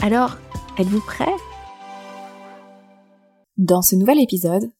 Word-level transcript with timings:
alors, 0.00 0.36
êtes-vous 0.78 1.00
prêt 1.00 1.34
Dans 3.56 3.82
ce 3.82 3.96
nouvel 3.96 4.20
épisode, 4.20 4.70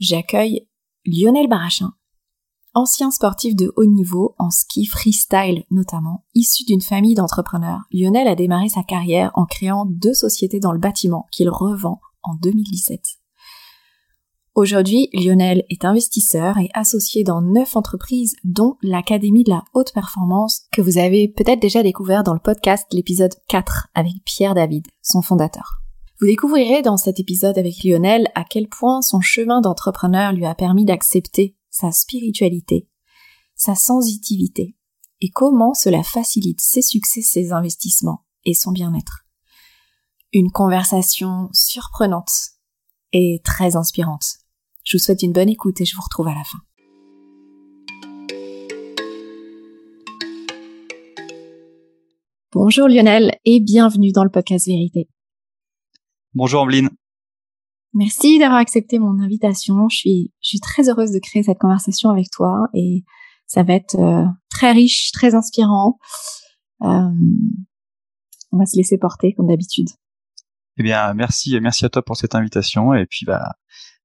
j'accueille 0.00 0.66
Lionel 1.06 1.48
Barachin, 1.48 1.92
ancien 2.74 3.10
sportif 3.10 3.54
de 3.54 3.72
haut 3.76 3.84
niveau 3.84 4.34
en 4.38 4.50
ski 4.50 4.86
freestyle 4.86 5.64
notamment, 5.70 6.24
issu 6.34 6.64
d'une 6.64 6.82
famille 6.82 7.14
d'entrepreneurs. 7.14 7.82
Lionel 7.92 8.26
a 8.26 8.34
démarré 8.34 8.68
sa 8.68 8.82
carrière 8.82 9.30
en 9.34 9.46
créant 9.46 9.86
deux 9.86 10.14
sociétés 10.14 10.58
dans 10.58 10.72
le 10.72 10.80
bâtiment 10.80 11.26
qu'il 11.30 11.48
revend 11.48 12.00
en 12.22 12.34
2017. 12.34 13.00
Aujourd'hui, 14.56 15.10
Lionel 15.12 15.64
est 15.68 15.84
investisseur 15.84 16.56
et 16.56 16.70
associé 16.72 17.24
dans 17.24 17.42
neuf 17.42 17.76
entreprises, 17.76 18.36
dont 18.42 18.78
l'Académie 18.80 19.44
de 19.44 19.50
la 19.50 19.62
haute 19.74 19.92
performance, 19.92 20.62
que 20.72 20.80
vous 20.80 20.96
avez 20.96 21.28
peut-être 21.28 21.60
déjà 21.60 21.82
découvert 21.82 22.24
dans 22.24 22.32
le 22.32 22.40
podcast 22.40 22.86
l'épisode 22.90 23.34
4 23.48 23.88
avec 23.94 24.14
Pierre 24.24 24.54
David, 24.54 24.86
son 25.02 25.20
fondateur. 25.20 25.82
Vous 26.22 26.26
découvrirez 26.26 26.80
dans 26.80 26.96
cet 26.96 27.20
épisode 27.20 27.58
avec 27.58 27.84
Lionel 27.84 28.28
à 28.34 28.44
quel 28.44 28.66
point 28.66 29.02
son 29.02 29.20
chemin 29.20 29.60
d'entrepreneur 29.60 30.32
lui 30.32 30.46
a 30.46 30.54
permis 30.54 30.86
d'accepter 30.86 31.54
sa 31.68 31.92
spiritualité, 31.92 32.88
sa 33.56 33.74
sensitivité, 33.74 34.74
et 35.20 35.28
comment 35.28 35.74
cela 35.74 36.02
facilite 36.02 36.62
ses 36.62 36.80
succès, 36.80 37.20
ses 37.20 37.52
investissements 37.52 38.24
et 38.46 38.54
son 38.54 38.72
bien-être. 38.72 39.26
Une 40.32 40.50
conversation 40.50 41.50
surprenante 41.52 42.32
et 43.12 43.42
très 43.44 43.76
inspirante. 43.76 44.45
Je 44.86 44.96
vous 44.96 45.02
souhaite 45.02 45.22
une 45.22 45.32
bonne 45.32 45.48
écoute 45.48 45.80
et 45.80 45.84
je 45.84 45.96
vous 45.96 46.02
retrouve 46.02 46.28
à 46.28 46.34
la 46.34 46.44
fin. 46.44 46.58
Bonjour 52.52 52.86
Lionel 52.86 53.36
et 53.44 53.58
bienvenue 53.58 54.12
dans 54.12 54.22
le 54.22 54.30
podcast 54.30 54.68
Vérité. 54.68 55.08
Bonjour 56.34 56.62
Ambline. 56.62 56.90
Merci 57.94 58.38
d'avoir 58.38 58.60
accepté 58.60 59.00
mon 59.00 59.18
invitation. 59.20 59.88
Je 59.88 59.96
suis, 59.96 60.32
je 60.40 60.50
suis 60.50 60.60
très 60.60 60.88
heureuse 60.88 61.10
de 61.10 61.18
créer 61.18 61.42
cette 61.42 61.58
conversation 61.58 62.10
avec 62.10 62.30
toi 62.30 62.68
et 62.72 63.02
ça 63.48 63.64
va 63.64 63.74
être 63.74 63.96
euh, 63.96 64.24
très 64.50 64.70
riche, 64.70 65.10
très 65.10 65.34
inspirant. 65.34 65.98
Euh, 66.82 67.10
on 68.52 68.58
va 68.58 68.66
se 68.66 68.76
laisser 68.76 68.98
porter 68.98 69.34
comme 69.34 69.48
d'habitude. 69.48 69.88
Eh 70.76 70.84
bien, 70.84 71.12
merci, 71.14 71.58
merci 71.60 71.84
à 71.84 71.88
toi 71.88 72.04
pour 72.04 72.16
cette 72.16 72.36
invitation 72.36 72.94
et 72.94 73.06
puis 73.06 73.26
bah, 73.26 73.56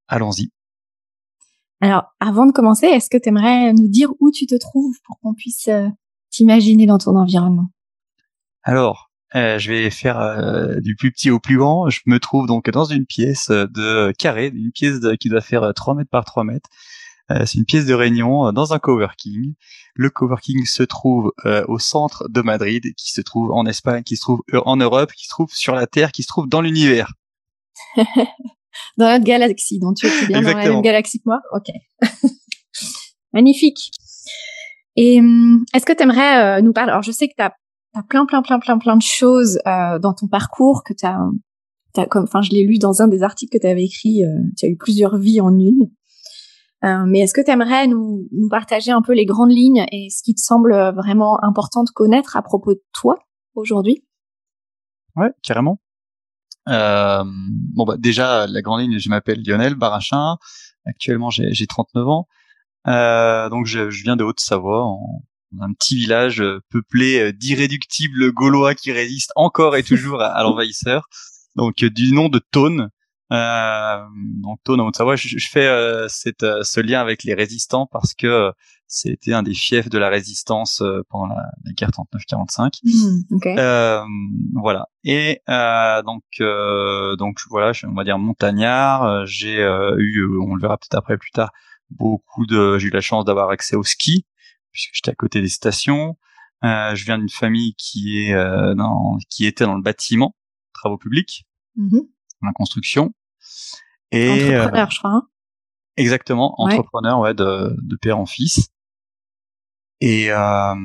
allons-y. 0.07 0.51
Alors, 1.83 2.13
avant 2.19 2.45
de 2.45 2.51
commencer, 2.51 2.85
est-ce 2.85 3.09
que 3.09 3.17
tu 3.17 3.29
aimerais 3.29 3.73
nous 3.73 3.87
dire 3.87 4.09
où 4.19 4.29
tu 4.29 4.45
te 4.45 4.55
trouves 4.55 4.95
pour 5.03 5.19
qu'on 5.19 5.33
puisse 5.33 5.67
euh, 5.67 5.87
t'imaginer 6.29 6.85
dans 6.85 6.99
ton 6.99 7.15
environnement? 7.15 7.71
Alors, 8.61 9.09
euh, 9.33 9.57
je 9.57 9.71
vais 9.71 9.89
faire 9.89 10.19
euh, 10.19 10.79
du 10.79 10.95
plus 10.95 11.11
petit 11.11 11.31
au 11.31 11.39
plus 11.39 11.57
grand. 11.57 11.89
Je 11.89 12.01
me 12.05 12.19
trouve 12.19 12.45
donc 12.45 12.69
dans 12.69 12.85
une 12.85 13.07
pièce 13.07 13.49
de 13.49 14.11
carré, 14.11 14.51
une 14.53 14.71
pièce 14.71 14.99
qui 15.19 15.29
doit 15.29 15.41
faire 15.41 15.73
3 15.73 15.95
mètres 15.95 16.11
par 16.11 16.23
3 16.23 16.43
mètres. 16.43 16.69
c'est 17.29 17.55
une 17.55 17.65
pièce 17.65 17.87
de 17.87 17.95
réunion 17.95 18.51
dans 18.51 18.73
un 18.73 18.79
coworking. 18.79 19.55
Le 19.95 20.09
coworking 20.11 20.65
se 20.65 20.83
trouve 20.83 21.33
au 21.67 21.79
centre 21.79 22.27
de 22.29 22.41
Madrid, 22.41 22.93
qui 22.95 23.11
se 23.11 23.21
trouve 23.21 23.51
en 23.51 23.65
Espagne, 23.65 24.03
qui 24.03 24.17
se 24.17 24.21
trouve 24.21 24.41
en 24.53 24.77
Europe, 24.77 25.11
qui 25.13 25.25
se 25.25 25.29
trouve 25.29 25.51
sur 25.51 25.73
la 25.73 25.87
Terre, 25.87 26.11
qui 26.11 26.21
se 26.21 26.27
trouve 26.27 26.47
dans 26.47 26.61
l'univers. 26.61 27.13
dans 28.97 29.09
notre 29.09 29.23
galaxie. 29.23 29.79
Donc 29.79 29.95
tu 29.97 30.07
es 30.07 30.27
bien 30.27 30.41
dans 30.41 30.57
la 30.57 30.69
même 30.69 30.81
galaxie 30.81 31.19
que 31.19 31.25
moi? 31.25 31.41
Ok. 31.53 31.67
Magnifique. 33.33 33.91
Et 34.95 35.19
hum, 35.19 35.63
est-ce 35.73 35.85
que 35.85 35.93
tu 35.93 36.03
aimerais 36.03 36.59
euh, 36.59 36.61
nous 36.61 36.73
parler? 36.73 36.91
Alors 36.91 37.03
je 37.03 37.11
sais 37.11 37.27
que 37.27 37.33
tu 37.37 37.43
as, 37.43 37.53
plein, 38.09 38.25
plein, 38.25 38.41
plein, 38.41 38.59
plein, 38.59 38.77
plein 38.77 38.97
de 38.97 39.01
choses 39.01 39.59
euh, 39.67 39.99
dans 39.99 40.13
ton 40.13 40.27
parcours 40.27 40.83
que 40.83 40.93
tu 40.93 41.05
as, 41.05 41.19
as, 41.97 42.05
comme, 42.07 42.23
enfin 42.23 42.41
je 42.41 42.51
l'ai 42.51 42.63
lu 42.63 42.77
dans 42.77 43.01
un 43.01 43.07
des 43.07 43.23
articles 43.23 43.57
que 43.57 43.61
tu 43.61 43.67
avais 43.67 43.85
écrit. 43.85 44.23
Euh, 44.23 44.27
tu 44.57 44.65
as 44.65 44.69
eu 44.69 44.77
plusieurs 44.77 45.17
vies 45.17 45.41
en 45.41 45.57
une. 45.57 45.89
mais 47.07 47.19
est-ce 47.19 47.33
que 47.33 47.41
tu 47.41 47.51
aimerais 47.51 47.87
nous, 47.87 48.27
nous 48.31 48.49
partager 48.49 48.91
un 48.91 49.01
peu 49.01 49.13
les 49.13 49.25
grandes 49.25 49.51
lignes 49.51 49.85
et 49.91 50.09
ce 50.09 50.23
qui 50.23 50.33
te 50.33 50.41
semble 50.41 50.73
vraiment 50.95 51.41
important 51.43 51.83
de 51.83 51.89
connaître 51.91 52.35
à 52.35 52.41
propos 52.41 52.73
de 52.73 52.83
toi 52.93 53.17
aujourd'hui? 53.55 54.03
Ouais, 55.15 55.31
carrément. 55.43 55.79
Euh, 56.69 57.23
bon 57.25 57.85
bah 57.85 57.95
déjà 57.97 58.45
la 58.47 58.61
grande 58.61 58.81
ligne, 58.81 58.99
je 58.99 59.09
m'appelle 59.09 59.41
Lionel 59.45 59.75
Barachin. 59.75 60.38
Actuellement 60.85 61.29
j'ai 61.29 61.67
39 61.67 62.07
ans. 62.07 62.27
Euh, 62.88 63.49
donc 63.49 63.66
je, 63.67 63.89
je, 63.89 64.03
viens 64.03 64.16
de 64.16 64.23
Haute-Savoie, 64.23 64.88
un 65.59 65.73
petit 65.73 65.95
village 65.95 66.41
euh, 66.41 66.61
peuplé 66.69 67.19
euh, 67.19 67.31
d'irréductibles 67.33 68.31
Gaulois 68.31 68.73
qui 68.73 68.91
résistent 68.91 69.33
encore 69.35 69.75
et 69.75 69.83
toujours 69.83 70.22
à, 70.22 70.41
l'envahisseur. 70.44 71.07
Donc 71.55 71.83
du 71.83 72.11
nom 72.13 72.29
de 72.29 72.39
Tône. 72.39 72.89
Euh, 73.31 73.97
donc 74.41 74.59
Tône 74.63 74.81
en 74.81 74.87
Haute-Savoie, 74.87 75.15
je, 75.15 75.27
je, 75.27 75.49
fais 75.49 75.69
cette, 76.09 76.45
ce 76.63 76.79
lien 76.81 76.99
avec 76.99 77.23
les 77.23 77.33
résistants 77.33 77.87
parce 77.91 78.13
que 78.13 78.51
c'était 78.91 79.31
un 79.31 79.41
des 79.41 79.53
fiefs 79.53 79.89
de 79.89 79.97
la 79.97 80.09
résistance 80.09 80.81
euh, 80.81 81.01
pendant 81.09 81.27
la, 81.27 81.49
guerre 81.71 81.91
39-45. 81.91 82.81
Mmh, 82.83 83.37
euh, 83.57 84.03
voilà. 84.55 84.89
Et 85.05 85.41
euh, 85.47 86.03
donc, 86.03 86.23
donc 87.17 87.39
voilà, 87.49 87.71
on 87.85 87.93
va 87.93 88.03
dire 88.03 88.19
montagnard. 88.19 89.25
J'ai 89.25 89.61
eu, 89.61 90.27
on 90.41 90.55
le 90.55 90.61
verra 90.61 90.77
peut-être 90.77 90.97
après 90.97 91.17
plus 91.17 91.31
tard, 91.31 91.51
beaucoup 91.89 92.45
de. 92.45 92.77
J'ai 92.77 92.89
eu 92.89 92.91
la 92.91 93.01
chance 93.01 93.23
d'avoir 93.23 93.49
accès 93.49 93.77
au 93.77 93.83
ski 93.83 94.25
puisque 94.73 94.91
j'étais 94.93 95.11
à 95.11 95.15
côté 95.15 95.41
des 95.41 95.49
stations. 95.49 96.17
je 96.61 97.05
viens 97.05 97.17
d'une 97.17 97.29
famille 97.29 97.73
qui 97.75 98.19
est 98.19 98.35
dans, 98.75 99.17
qui 99.29 99.45
était 99.45 99.63
dans 99.63 99.75
le 99.75 99.81
bâtiment, 99.81 100.35
travaux 100.73 100.97
publics, 100.97 101.45
mmh 101.77 101.99
la 102.43 102.53
construction. 102.53 103.13
Et 104.12 104.29
entrepreneur, 104.29 104.91
je 104.91 105.00
crois. 105.00 105.12
Hein 105.12 105.28
Exactement, 105.97 106.59
entrepreneur, 106.59 107.19
ouais, 107.19 107.34
de, 107.34 107.75
de 107.81 107.95
père 107.95 108.17
en 108.17 108.25
fils. 108.25 108.69
Et 110.00 110.31
euh, 110.31 110.75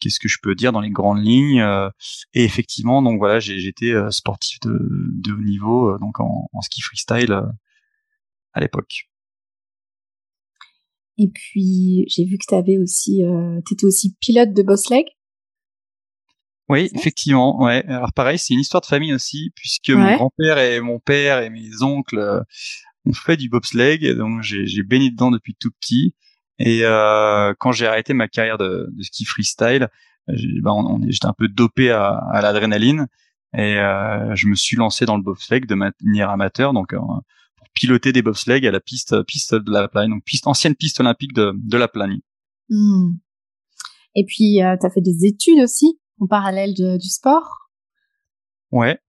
qu'est-ce 0.00 0.18
que 0.20 0.28
je 0.28 0.38
peux 0.42 0.54
dire 0.54 0.72
dans 0.72 0.80
les 0.80 0.90
grandes 0.90 1.22
lignes 1.22 1.60
euh, 1.60 1.90
Et 2.32 2.44
effectivement, 2.44 3.02
donc 3.02 3.18
voilà, 3.18 3.40
j'étais 3.40 3.92
euh, 3.92 4.10
sportif 4.10 4.58
de, 4.60 4.78
de 4.80 5.32
haut 5.32 5.42
niveau, 5.42 5.98
donc 5.98 6.18
en, 6.20 6.48
en 6.52 6.60
ski 6.62 6.80
freestyle 6.80 7.42
à 8.54 8.60
l'époque. 8.60 9.08
Et 11.18 11.28
puis 11.28 12.04
j'ai 12.08 12.24
vu 12.24 12.38
que 12.38 12.46
tu 12.48 12.54
avais 12.54 12.78
aussi, 12.78 13.24
euh, 13.24 13.58
étais 13.58 13.84
aussi 13.84 14.16
pilote 14.20 14.54
de 14.54 14.62
bobsleigh. 14.62 15.04
Oui, 16.68 16.90
effectivement. 16.94 17.62
Ouais. 17.62 17.84
Alors 17.86 18.12
pareil, 18.12 18.38
c'est 18.38 18.54
une 18.54 18.60
histoire 18.60 18.80
de 18.82 18.86
famille 18.86 19.14
aussi, 19.14 19.52
puisque 19.54 19.90
mon 19.90 20.16
grand-père 20.16 20.58
et 20.58 20.80
mon 20.80 20.98
père 20.98 21.40
et 21.40 21.50
mes 21.50 21.82
oncles 21.82 22.42
ont 23.06 23.12
fait 23.12 23.36
du 23.36 23.48
bobsleigh, 23.48 24.14
donc 24.14 24.42
j'ai 24.42 24.82
baigné 24.82 25.10
dedans 25.10 25.30
depuis 25.30 25.54
tout 25.58 25.70
petit. 25.80 26.14
Et 26.58 26.80
euh, 26.82 27.54
quand 27.58 27.72
j'ai 27.72 27.86
arrêté 27.86 28.12
ma 28.14 28.28
carrière 28.28 28.58
de, 28.58 28.88
de 28.90 29.02
ski 29.02 29.24
freestyle, 29.24 29.88
ben 30.26 31.00
j'étais 31.08 31.26
un 31.26 31.32
peu 31.32 31.48
dopé 31.48 31.90
à, 31.90 32.10
à 32.10 32.42
l'adrénaline 32.42 33.06
et 33.56 33.78
euh, 33.78 34.34
je 34.34 34.46
me 34.46 34.54
suis 34.54 34.76
lancé 34.76 35.06
dans 35.06 35.16
le 35.16 35.22
bobsleigh 35.22 35.60
de 35.60 35.74
manière 35.74 36.28
amateur, 36.28 36.74
donc 36.74 36.92
euh, 36.92 36.98
pour 36.98 37.68
piloter 37.72 38.12
des 38.12 38.20
bobsleighs 38.20 38.66
à 38.66 38.70
la 38.70 38.80
piste 38.80 39.22
piste 39.22 39.54
de 39.54 39.70
la 39.70 39.88
Plagne, 39.88 40.10
donc 40.10 40.24
piste 40.24 40.46
ancienne 40.46 40.74
piste 40.74 41.00
olympique 41.00 41.32
de, 41.32 41.52
de 41.54 41.76
la 41.78 41.88
Plagne. 41.88 42.18
Hmm. 42.68 43.12
Et 44.14 44.24
puis, 44.26 44.62
euh, 44.62 44.76
tu 44.78 44.86
as 44.86 44.90
fait 44.90 45.00
des 45.00 45.24
études 45.24 45.60
aussi? 45.62 45.98
En 46.20 46.26
parallèle 46.26 46.74
de, 46.74 46.96
du 46.96 47.08
sport? 47.08 47.70
Ouais. 48.70 49.00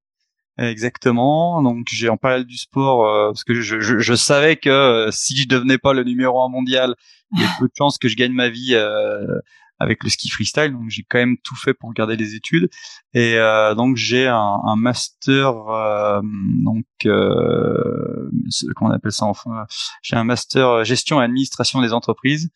Exactement. 0.60 1.62
Donc 1.62 1.88
j'ai 1.90 2.10
en 2.10 2.18
parallèle 2.18 2.46
du 2.46 2.58
sport 2.58 3.08
euh, 3.08 3.30
parce 3.30 3.46
que 3.46 3.54
je, 3.54 3.80
je, 3.80 4.00
je, 4.00 4.14
savais 4.14 4.58
que 4.58 4.70
euh, 4.70 5.10
si 5.12 5.38
je 5.38 5.48
devenais 5.48 5.78
pas 5.78 5.94
le 5.94 6.04
numéro 6.04 6.42
un 6.42 6.50
mondial, 6.50 6.96
il 7.34 7.42
y 7.42 7.46
a 7.46 7.48
peu 7.60 7.66
de 7.66 7.72
chances 7.78 7.98
que 7.98 8.10
je 8.10 8.18
gagne 8.18 8.34
ma 8.34 8.50
vie 8.50 8.72
euh, 8.74 9.40
avec 9.80 10.04
le 10.04 10.10
ski 10.10 10.30
freestyle. 10.30 10.74
Donc 10.74 10.90
j'ai 10.90 11.04
quand 11.08 11.18
même 11.18 11.38
tout 11.46 11.56
fait 11.56 11.74
pour 11.74 11.94
garder 11.94 12.18
les 12.18 12.36
études. 12.36 12.70
Et 13.14 13.38
donc 13.78 13.96
j'ai 13.96 14.28
un, 14.28 14.60
un, 14.66 14.76
master 14.76 15.54
donc 16.66 16.86
comment 17.04 18.90
on 18.90 18.94
appelle 18.94 19.14
ça 19.14 19.26
enfin 19.26 19.66
j'ai 20.02 20.18
un 20.18 20.26
master 20.26 20.84
gestion 20.84 21.22
et 21.22 21.24
administration 21.24 21.82
des 21.82 21.94
entreprises 21.94 22.50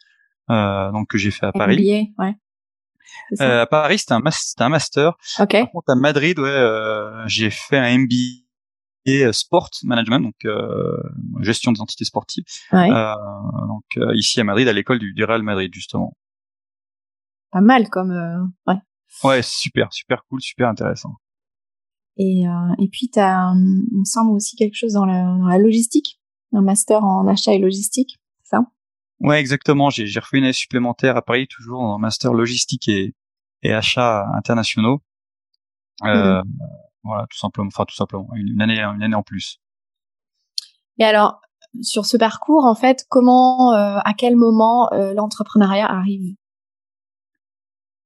donc 0.50 1.08
que 1.08 1.18
j'ai 1.18 1.32
fait 1.32 1.46
à 1.46 1.54
Paris. 1.54 2.14
ouais. 2.18 2.36
Euh, 3.42 3.62
à 3.62 3.66
Paris, 3.66 4.00
c'était 4.00 4.14
un, 4.14 4.22
un, 4.60 4.70
master. 4.70 5.14
Ok. 5.40 5.52
Par 5.52 5.72
contre, 5.72 5.90
à 5.90 5.96
Madrid, 5.96 6.40
ouais, 6.40 6.50
euh, 6.50 7.24
j'ai 7.28 7.50
fait 7.50 7.78
un 7.78 7.98
MBA 7.98 8.44
euh, 9.08 9.32
sport 9.34 9.70
management, 9.84 10.20
donc 10.20 10.36
euh, 10.46 10.98
gestion 11.42 11.72
des 11.72 11.82
entités 11.82 12.06
sportives. 12.06 12.44
Ouais. 12.72 12.90
Euh, 12.90 13.14
donc 13.68 13.84
euh, 13.98 14.16
ici 14.16 14.40
à 14.40 14.44
Madrid, 14.44 14.68
à 14.68 14.74
l'école 14.74 15.00
du, 15.00 15.14
du, 15.14 15.24
Real 15.24 15.44
Madrid 15.44 15.74
justement. 15.74 16.16
Pas 17.52 17.62
mal 17.62 17.90
comme 17.90 18.12
ouais. 18.68 18.76
Ouais, 19.24 19.42
super, 19.44 19.94
super 19.94 20.24
cool, 20.28 20.42
super 20.42 20.70
intéressant. 20.70 21.16
Et 22.18 22.44
et 22.80 22.88
puis 22.90 23.10
t'as, 23.10 23.54
il 23.54 24.00
me 24.00 24.06
semble 24.06 24.32
aussi 24.32 24.56
quelque 24.56 24.76
chose 24.76 24.94
dans 24.94 25.06
la, 25.06 25.24
dans 25.24 25.48
la 25.48 25.58
logistique, 25.58 26.20
un 26.52 26.62
master 26.62 27.04
en 27.04 27.28
achat 27.28 27.54
et 27.54 27.60
logistique, 27.60 28.20
c'est 28.42 28.56
ça? 28.56 28.66
Ouais, 29.20 29.40
exactement. 29.40 29.90
J'ai, 29.90 30.08
j'ai 30.08 30.20
refait 30.20 30.38
une 30.38 30.44
année 30.44 30.54
supplémentaire 30.54 31.16
à 31.16 31.22
Paris, 31.22 31.48
toujours 31.48 31.82
en 31.82 31.98
master 31.98 32.34
logistique 32.34 32.90
et, 32.90 33.16
et 33.62 33.74
achats 33.74 34.26
internationaux. 34.36 35.02
Euh, 36.04 36.42
mmh. 36.42 36.44
Voilà, 37.04 37.28
tout 37.30 37.38
simplement. 37.38 37.68
Enfin, 37.68 37.86
tout 37.86 37.96
simplement, 37.96 38.28
une 38.36 38.62
année, 38.62 38.82
une 38.82 39.04
année 39.04 39.16
en 39.16 39.24
plus. 39.24 39.60
Et 41.00 41.06
alors, 41.06 41.42
sur 41.82 42.06
ce 42.06 42.18
parcours, 42.18 42.66
en 42.66 42.76
fait, 42.76 43.06
comment, 43.10 43.74
euh, 43.74 44.00
à 44.04 44.14
quel 44.14 44.36
moment 44.36 44.92
euh, 44.94 45.14
l'entrepreneuriat 45.14 45.90
arrive? 45.90 46.36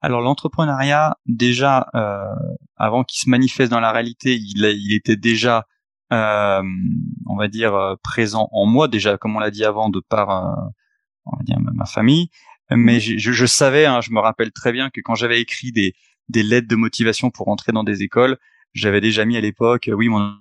Alors, 0.02 0.22
l'entrepreneuriat, 0.22 1.18
déjà, 1.26 1.88
euh, 1.96 2.24
avant 2.76 3.04
qu'il 3.04 3.20
se 3.20 3.30
manifeste 3.30 3.72
dans 3.72 3.80
la 3.80 3.92
réalité, 3.92 4.36
il, 4.36 4.64
il 4.64 4.96
était 4.96 5.18
déjà, 5.18 5.66
euh, 6.14 6.62
on 7.26 7.36
va 7.36 7.48
dire, 7.48 7.74
euh, 7.74 7.96
présent 8.04 8.48
en 8.52 8.66
moi, 8.68 8.88
déjà, 8.88 9.18
comme 9.18 9.36
on 9.36 9.40
l'a 9.40 9.52
dit 9.52 9.66
avant, 9.66 9.90
de 9.90 10.00
par 10.00 10.56
on 11.32 11.38
va 11.38 11.44
dire 11.44 11.58
ma 11.60 11.86
famille. 11.86 12.30
Mais 12.70 12.96
mhm. 12.96 13.00
je, 13.00 13.32
je, 13.32 13.46
savais, 13.46 13.86
hein, 13.86 14.02
je 14.02 14.12
me 14.12 14.20
rappelle 14.20 14.52
très 14.52 14.72
bien 14.72 14.90
que 14.90 15.00
quand 15.02 15.16
j'avais 15.16 15.40
écrit 15.40 15.72
des, 15.72 15.94
des 16.30 16.44
lettres 16.44 16.68
de 16.68 16.76
motivation 16.76 17.30
pour 17.32 17.48
entrer 17.48 17.72
dans 17.72 17.84
des 17.84 18.04
écoles, 18.04 18.38
j'avais 18.74 19.02
déjà 19.02 19.26
mis 19.26 19.38
à 19.38 19.42
l'époque, 19.42 19.90
oui, 19.94 20.10
mon 20.10 20.36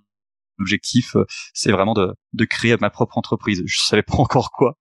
objectif, 0.58 1.16
euh, 1.16 1.24
c'est 1.54 1.70
vraiment 1.70 1.94
de, 1.94 2.14
de 2.32 2.44
créer 2.44 2.76
ma 2.80 2.90
propre 2.90 3.18
entreprise. 3.18 3.62
Je 3.66 3.78
savais 3.78 4.02
pas 4.02 4.16
encore 4.16 4.50
quoi. 4.50 4.76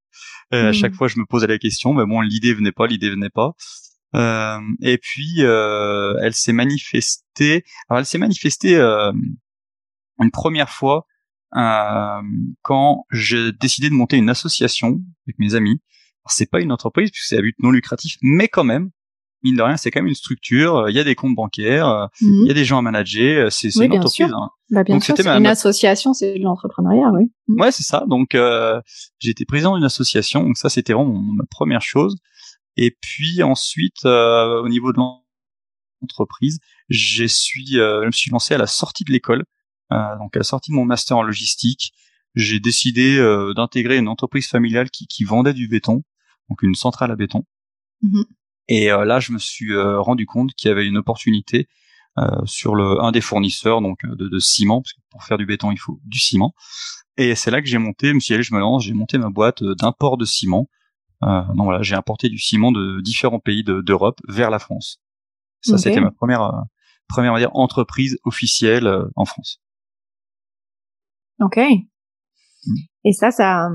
Euh, 0.53 0.69
À 0.69 0.73
chaque 0.73 0.91
mhm. 0.91 0.97
fois, 0.97 1.07
je 1.07 1.19
me 1.19 1.25
posais 1.25 1.47
la 1.47 1.57
question, 1.57 1.93
mais 1.93 2.05
bon, 2.05 2.21
l'idée 2.21 2.53
venait 2.53 2.71
pas, 2.71 2.87
l'idée 2.87 3.09
venait 3.09 3.29
pas. 3.29 3.53
Euh, 4.15 4.59
et 4.81 4.97
puis, 4.97 5.37
euh, 5.39 6.15
elle 6.21 6.33
s'est 6.33 6.53
manifestée. 6.53 7.63
Alors, 7.89 7.99
elle 7.99 8.05
s'est 8.05 8.17
manifestée 8.17 8.77
euh, 8.77 9.11
une 10.19 10.31
première 10.31 10.69
fois 10.69 11.05
euh, 11.55 12.21
quand 12.61 13.05
j'ai 13.11 13.51
décidé 13.51 13.89
de 13.89 13.93
monter 13.93 14.17
une 14.17 14.29
association 14.29 14.99
avec 15.27 15.39
mes 15.39 15.55
amis 15.55 15.81
c'est 16.27 16.49
pas 16.49 16.61
une 16.61 16.71
entreprise 16.71 17.11
puisque 17.11 17.27
c'est 17.27 17.37
à 17.37 17.41
but 17.41 17.55
non 17.59 17.71
lucratif, 17.71 18.17
mais 18.21 18.47
quand 18.47 18.63
même, 18.63 18.91
mine 19.45 19.55
de 19.55 19.61
rien, 19.61 19.77
c'est 19.77 19.91
quand 19.91 20.01
même 20.01 20.07
une 20.07 20.15
structure. 20.15 20.75
Euh, 20.75 20.91
il 20.91 20.95
y 20.95 20.99
a 20.99 21.03
des 21.03 21.15
comptes 21.15 21.35
bancaires, 21.35 21.87
euh, 21.87 22.07
il 22.21 22.27
y 22.27 22.49
a 22.49 22.53
mhm. 22.53 22.53
des 22.53 22.65
gens 22.65 22.79
à 22.79 22.81
manager. 22.81 23.45
Euh, 23.45 23.49
c'est 23.49 23.69
une 23.75 23.93
entreprise. 23.93 24.33
Hein. 24.33 24.49
Bah, 24.71 24.83
bien 24.83 24.99
sûr, 24.99 25.15
une 25.19 25.45
association, 25.45 26.13
c'est 26.13 26.39
de 26.39 26.43
l'entrepreneuriat, 26.43 27.11
oui. 27.13 27.31
Mhm. 27.47 27.61
Ouais, 27.61 27.71
c'est 27.71 27.83
ça. 27.83 28.03
Donc, 28.07 28.35
euh, 28.35 28.81
j'ai 29.19 29.29
été 29.29 29.45
président 29.45 29.75
d'une 29.75 29.85
association. 29.85 30.43
Donc 30.43 30.57
ça, 30.57 30.69
c'était 30.69 30.93
vraiment 30.93 31.13
ma 31.13 31.45
première 31.49 31.81
chose. 31.81 32.15
Et 32.75 32.97
puis 32.99 33.41
ensuite, 33.41 34.03
euh, 34.05 34.61
au 34.61 34.67
niveau 34.67 34.91
de 34.91 34.97
l'entreprise, 36.01 36.59
je 36.89 37.25
suis, 37.25 37.79
euh, 37.79 38.01
je 38.01 38.07
me 38.07 38.11
suis 38.11 38.31
lancé 38.31 38.53
à 38.53 38.57
la 38.57 38.67
sortie 38.67 39.05
de 39.05 39.13
l'école. 39.13 39.45
donc 39.91 40.35
à 40.35 40.39
la 40.39 40.43
sortie 40.43 40.71
de 40.71 40.75
mon 40.75 40.83
master 40.83 41.17
en 41.17 41.23
logistique, 41.23 41.93
j'ai 42.33 42.59
décidé 42.59 43.17
d'intégrer 43.55 43.97
une 43.97 44.09
entreprise 44.09 44.47
familiale 44.47 44.89
qui, 44.89 45.07
qui 45.07 45.23
vendait 45.23 45.53
du 45.53 45.69
béton 45.69 46.03
donc 46.49 46.61
une 46.61 46.75
centrale 46.75 47.11
à 47.11 47.15
béton. 47.15 47.43
Mmh 48.01 48.23
et 48.67 48.91
euh, 48.91 49.05
là, 49.05 49.19
je 49.19 49.31
me 49.31 49.37
suis 49.37 49.73
euh, 49.73 49.99
rendu 49.99 50.25
compte 50.25 50.53
qu'il 50.53 50.69
y 50.69 50.71
avait 50.71 50.87
une 50.87 50.97
opportunité 50.97 51.67
euh, 52.17 52.25
sur 52.45 52.75
le 52.75 53.01
un 53.01 53.11
des 53.11 53.21
fournisseurs 53.21 53.81
donc 53.81 54.05
de, 54.05 54.27
de, 54.27 54.39
ciment, 54.39 54.81
parce 54.81 54.93
que 54.93 55.01
pour 55.09 55.23
faire 55.23 55.37
du 55.37 55.45
béton, 55.45 55.71
il 55.71 55.77
faut 55.77 55.99
du 56.03 56.19
ciment. 56.19 56.53
Et 57.17 57.35
c'est 57.35 57.51
là 57.51 57.61
que 57.61 57.67
j'ai 57.67 57.77
monté, 57.77 58.09
je 58.09 58.13
me 58.13 58.19
suis 58.19 58.33
allé, 58.33 58.43
je 58.43 58.53
me 58.53 58.59
lance, 58.59 58.83
j'ai 58.83 58.93
monté 58.93 59.17
ma 59.17 59.29
boîte 59.29 59.63
d'import 59.63 60.17
de 60.17 60.25
ciment. 60.25 60.69
donc 61.21 61.63
voilà, 61.63 61.81
j'ai 61.81 61.95
importé 61.95 62.29
du 62.29 62.37
ciment 62.37 62.71
de 62.71 63.01
différents 63.01 63.39
pays 63.39 63.63
d'Europe 63.63 64.19
vers 64.27 64.49
la 64.49 64.59
France. 64.59 65.01
Ça, 65.61 65.77
c'était 65.77 66.01
ma 66.01 66.11
première 66.11 66.51
première 67.07 67.31
on 67.31 67.35
va 67.35 67.39
dire 67.39 67.55
entreprise 67.55 68.17
officielle 68.23 68.89
en 69.15 69.25
France. 69.25 69.61
Ok. 71.39 71.57
Mmh. 71.57 72.75
Et 73.05 73.13
ça, 73.13 73.31
ça, 73.31 73.69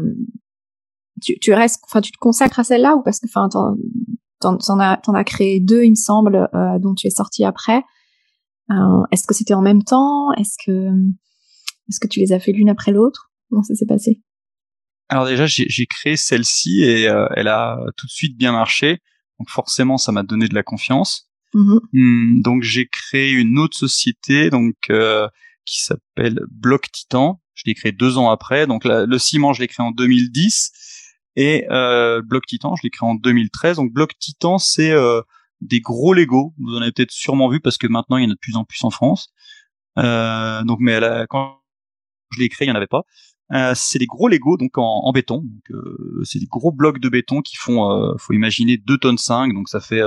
tu, 1.20 1.38
tu 1.38 1.52
restes, 1.52 1.82
enfin, 1.84 2.00
tu 2.00 2.12
te 2.12 2.18
consacres 2.18 2.58
à 2.58 2.64
celle-là 2.64 2.96
ou 2.96 3.02
parce 3.02 3.20
que, 3.20 3.26
enfin, 3.26 3.48
t'en, 3.48 3.76
t'en, 4.56 4.78
as, 4.80 4.96
t'en 4.98 5.14
as 5.14 5.24
créé 5.24 5.60
deux, 5.60 5.84
il 5.84 5.90
me 5.90 5.96
semble, 5.96 6.48
euh, 6.54 6.78
dont 6.78 6.94
tu 6.94 7.06
es 7.06 7.10
sorti 7.10 7.44
après. 7.44 7.82
Euh, 8.70 9.02
est-ce 9.10 9.26
que 9.26 9.34
c'était 9.34 9.54
en 9.54 9.62
même 9.62 9.82
temps? 9.82 10.32
Est-ce 10.32 10.56
que, 10.64 10.90
est-ce 11.88 12.00
que 12.00 12.08
tu 12.08 12.20
les 12.20 12.32
as 12.32 12.40
fait 12.40 12.52
l'une 12.52 12.70
après 12.70 12.92
l'autre? 12.92 13.32
Comment 13.48 13.62
ça 13.62 13.74
s'est 13.74 13.86
passé? 13.86 14.22
Alors 15.08 15.26
déjà, 15.26 15.46
j'ai, 15.46 15.66
j'ai 15.68 15.86
créé 15.86 16.16
celle-ci 16.16 16.84
et 16.84 17.08
euh, 17.08 17.26
elle 17.34 17.48
a 17.48 17.78
tout 17.96 18.06
de 18.06 18.12
suite 18.12 18.36
bien 18.36 18.52
marché. 18.52 19.00
Donc 19.38 19.50
forcément, 19.50 19.98
ça 19.98 20.12
m'a 20.12 20.22
donné 20.22 20.48
de 20.48 20.54
la 20.54 20.62
confiance. 20.62 21.26
Mm-hmm. 21.52 22.42
donc 22.42 22.62
j'ai 22.62 22.86
créé 22.86 23.32
une 23.32 23.58
autre 23.58 23.76
société 23.76 24.50
donc 24.50 24.76
euh, 24.88 25.26
qui 25.64 25.82
s'appelle 25.82 26.38
Bloc 26.48 26.92
Titan. 26.92 27.42
Je 27.54 27.64
l'ai 27.66 27.74
créé 27.74 27.90
deux 27.90 28.18
ans 28.18 28.30
après. 28.30 28.68
Donc 28.68 28.84
le 28.84 29.18
ciment, 29.18 29.52
je 29.52 29.60
l'ai 29.60 29.66
créé 29.66 29.84
en 29.84 29.90
2010 29.90 30.70
et 31.36 31.66
euh, 31.70 32.22
Bloc 32.22 32.46
Titan, 32.46 32.74
je 32.76 32.82
l'ai 32.82 32.90
créé 32.90 33.08
en 33.08 33.14
2013. 33.14 33.76
Donc 33.76 33.92
Bloc 33.92 34.18
Titan, 34.18 34.58
c'est 34.58 34.90
euh, 34.90 35.22
des 35.60 35.80
gros 35.80 36.14
Lego. 36.14 36.54
Vous 36.58 36.76
en 36.76 36.82
avez 36.82 36.92
peut-être 36.92 37.12
sûrement 37.12 37.48
vu 37.48 37.60
parce 37.60 37.78
que 37.78 37.86
maintenant 37.86 38.16
il 38.16 38.24
y 38.24 38.26
en 38.26 38.30
a 38.30 38.34
de 38.34 38.38
plus 38.38 38.56
en 38.56 38.64
plus 38.64 38.82
en 38.84 38.90
France. 38.90 39.32
Euh, 39.98 40.62
donc, 40.64 40.78
mais 40.80 41.00
quand 41.28 41.60
je 42.32 42.40
l'ai 42.40 42.48
créé, 42.48 42.66
il 42.66 42.70
n'y 42.70 42.72
en 42.72 42.76
avait 42.76 42.86
pas. 42.86 43.04
Euh, 43.52 43.72
c'est 43.74 43.98
des 43.98 44.06
gros 44.06 44.28
Lego 44.28 44.56
donc 44.56 44.72
en, 44.76 45.10
béton. 45.12 45.38
Donc 45.38 45.70
euh, 45.70 46.22
c'est 46.24 46.38
des 46.38 46.46
gros 46.46 46.72
blocs 46.72 47.00
de 47.00 47.08
béton 47.08 47.42
qui 47.42 47.56
font, 47.56 47.90
euh, 47.90 48.14
faut 48.18 48.32
imaginer 48.32 48.76
2 48.76 48.98
tonnes 48.98 49.18
5, 49.18 49.52
donc 49.54 49.68
ça 49.68 49.80
fait 49.80 50.02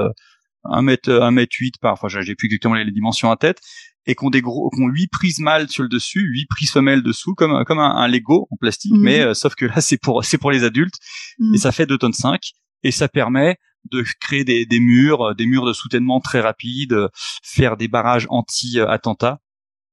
1 0.65 0.81
mètre 0.81 1.11
1 1.11 1.31
mètre 1.31 1.55
8 1.59 1.77
par. 1.79 1.93
Enfin, 1.93 2.07
j'ai 2.07 2.35
plus 2.35 2.47
exactement 2.47 2.75
les, 2.75 2.89
dimensions 2.91 3.31
à 3.31 3.37
tête 3.37 3.59
et 4.05 4.15
qu'on 4.15 4.29
des 4.29 4.41
gros, 4.41 4.69
qu'on 4.69 4.87
huit 4.87 5.07
prises 5.07 5.39
mâles 5.39 5.69
sur 5.69 5.83
le 5.83 5.89
dessus, 5.89 6.21
huit 6.21 6.45
prises 6.47 6.71
femelles 6.71 7.03
dessous, 7.03 7.35
comme 7.35 7.63
comme 7.65 7.79
un, 7.79 8.07
Lego 8.07 8.47
en 8.51 8.55
plastique, 8.57 8.93
mhm. 8.93 9.01
mais 9.01 9.19
euh, 9.21 9.33
sauf 9.33 9.55
que 9.55 9.65
là 9.65 9.81
c'est 9.81 9.97
pour 9.97 10.23
c'est 10.23 10.37
pour 10.37 10.51
les 10.51 10.63
adultes 10.63 10.95
mhm. 11.39 11.55
et 11.55 11.57
ça 11.57 11.71
fait 11.71 11.85
2 11.85 11.97
tonnes 11.97 12.13
5 12.13 12.41
et 12.83 12.91
ça 12.91 13.07
permet 13.07 13.57
de 13.91 14.03
créer 14.19 14.43
des, 14.43 14.65
des 14.65 14.79
murs, 14.79 15.29
euh, 15.29 15.33
des 15.33 15.45
murs 15.45 15.65
de 15.65 15.73
soutènement 15.73 16.19
très 16.19 16.41
rapides, 16.41 17.07
faire 17.43 17.77
des 17.77 17.87
barrages 17.87 18.27
anti-attentats. 18.29 19.39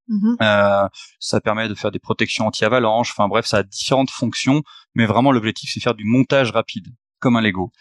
Mhm. 0.08 0.36
Euh, 0.42 0.88
ça 1.20 1.40
permet 1.40 1.68
de 1.68 1.74
faire 1.74 1.92
des 1.92 2.00
protections 2.00 2.46
anti-avalanche. 2.46 3.12
Enfin 3.12 3.28
bref, 3.28 3.46
ça 3.46 3.58
a 3.58 3.62
différentes 3.62 4.10
fonctions, 4.10 4.62
mais 4.94 5.06
vraiment 5.06 5.32
l'objectif 5.32 5.70
c'est 5.72 5.80
faire 5.80 5.94
du 5.94 6.04
montage 6.04 6.50
rapide, 6.50 6.88
comme 7.20 7.36
un 7.36 7.40
Lego. 7.40 7.72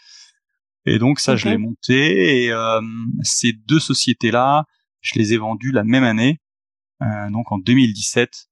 Et 0.86 0.98
donc 0.98 1.20
ça, 1.20 1.36
je 1.36 1.48
l'ai 1.48 1.58
monté. 1.58 2.44
Et 2.44 2.52
euh, 2.52 2.80
ces 3.22 3.52
deux 3.52 3.80
sociétés-là, 3.80 4.64
je 5.00 5.18
les 5.18 5.34
ai 5.34 5.36
vendus 5.38 5.72
la 5.72 5.84
même 5.84 6.04
année, 6.04 6.40
euh, 7.02 7.30
donc 7.30 7.52
en 7.52 7.58
2017, 7.58 8.48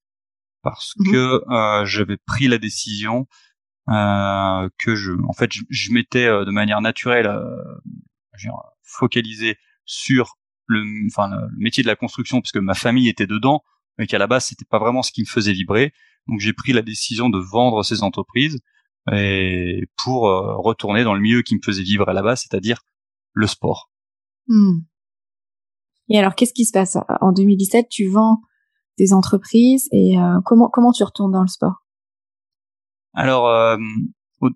parce 0.63 0.95
mhm. 0.99 1.13
que 1.13 1.43
euh, 1.51 1.85
j'avais 1.85 2.17
pris 2.17 2.49
la 2.49 2.59
décision 2.59 3.27
euh, 3.89 4.69
que 4.79 4.95
je, 4.95 5.13
en 5.27 5.33
fait, 5.33 5.53
je, 5.53 5.63
je 5.71 5.93
m'étais 5.93 6.27
euh, 6.27 6.45
de 6.45 6.51
manière 6.51 6.81
naturelle 6.81 7.27
euh, 7.27 7.65
focalisé 8.83 9.57
sur 9.85 10.39
le, 10.67 10.83
enfin, 11.07 11.29
le 11.29 11.57
métier 11.57 11.83
de 11.83 11.89
la 11.89 11.97
construction, 11.97 12.41
parce 12.41 12.53
que 12.53 12.59
ma 12.59 12.75
famille 12.75 13.09
était 13.09 13.27
dedans, 13.27 13.63
mais 13.97 14.07
qu'à 14.07 14.19
la 14.19 14.27
base 14.27 14.47
c'était 14.47 14.65
pas 14.65 14.79
vraiment 14.79 15.03
ce 15.03 15.13
qui 15.13 15.23
me 15.23 15.27
faisait 15.27 15.53
vibrer. 15.53 15.93
Donc 16.27 16.41
j'ai 16.41 16.53
pris 16.53 16.73
la 16.73 16.83
décision 16.83 17.31
de 17.31 17.39
vendre 17.39 17.83
ces 17.83 18.03
entreprises 18.03 18.61
et 19.13 19.89
pour 20.05 20.29
euh, 20.29 20.57
retourner 20.57 21.05
dans 21.05 21.15
le 21.15 21.21
milieu 21.21 21.43
qui 21.43 21.55
me 21.55 21.61
faisait 21.65 21.83
vivre 21.83 22.09
à 22.09 22.13
la 22.13 22.23
base, 22.23 22.43
c'est-à-dire 22.43 22.83
le 23.33 23.47
sport. 23.47 23.91
Hmm. 24.47 24.81
Et 26.09 26.19
alors, 26.19 26.35
qu'est-ce 26.35 26.55
qui 26.55 26.65
se 26.65 26.73
passe? 26.73 26.97
En 27.21 27.33
2017 27.33 27.87
Tu 27.91 28.09
vends 28.09 28.41
des 28.97 29.13
entreprises 29.13 29.89
et 29.93 30.19
euh, 30.19 30.41
comment 30.45 30.69
comment 30.69 30.93
tu 30.93 31.05
retournes 31.05 31.33
dans 31.33 31.43
le 31.43 31.49
sport? 31.49 31.85
Alors, 33.15 33.49
euh, 33.49 33.77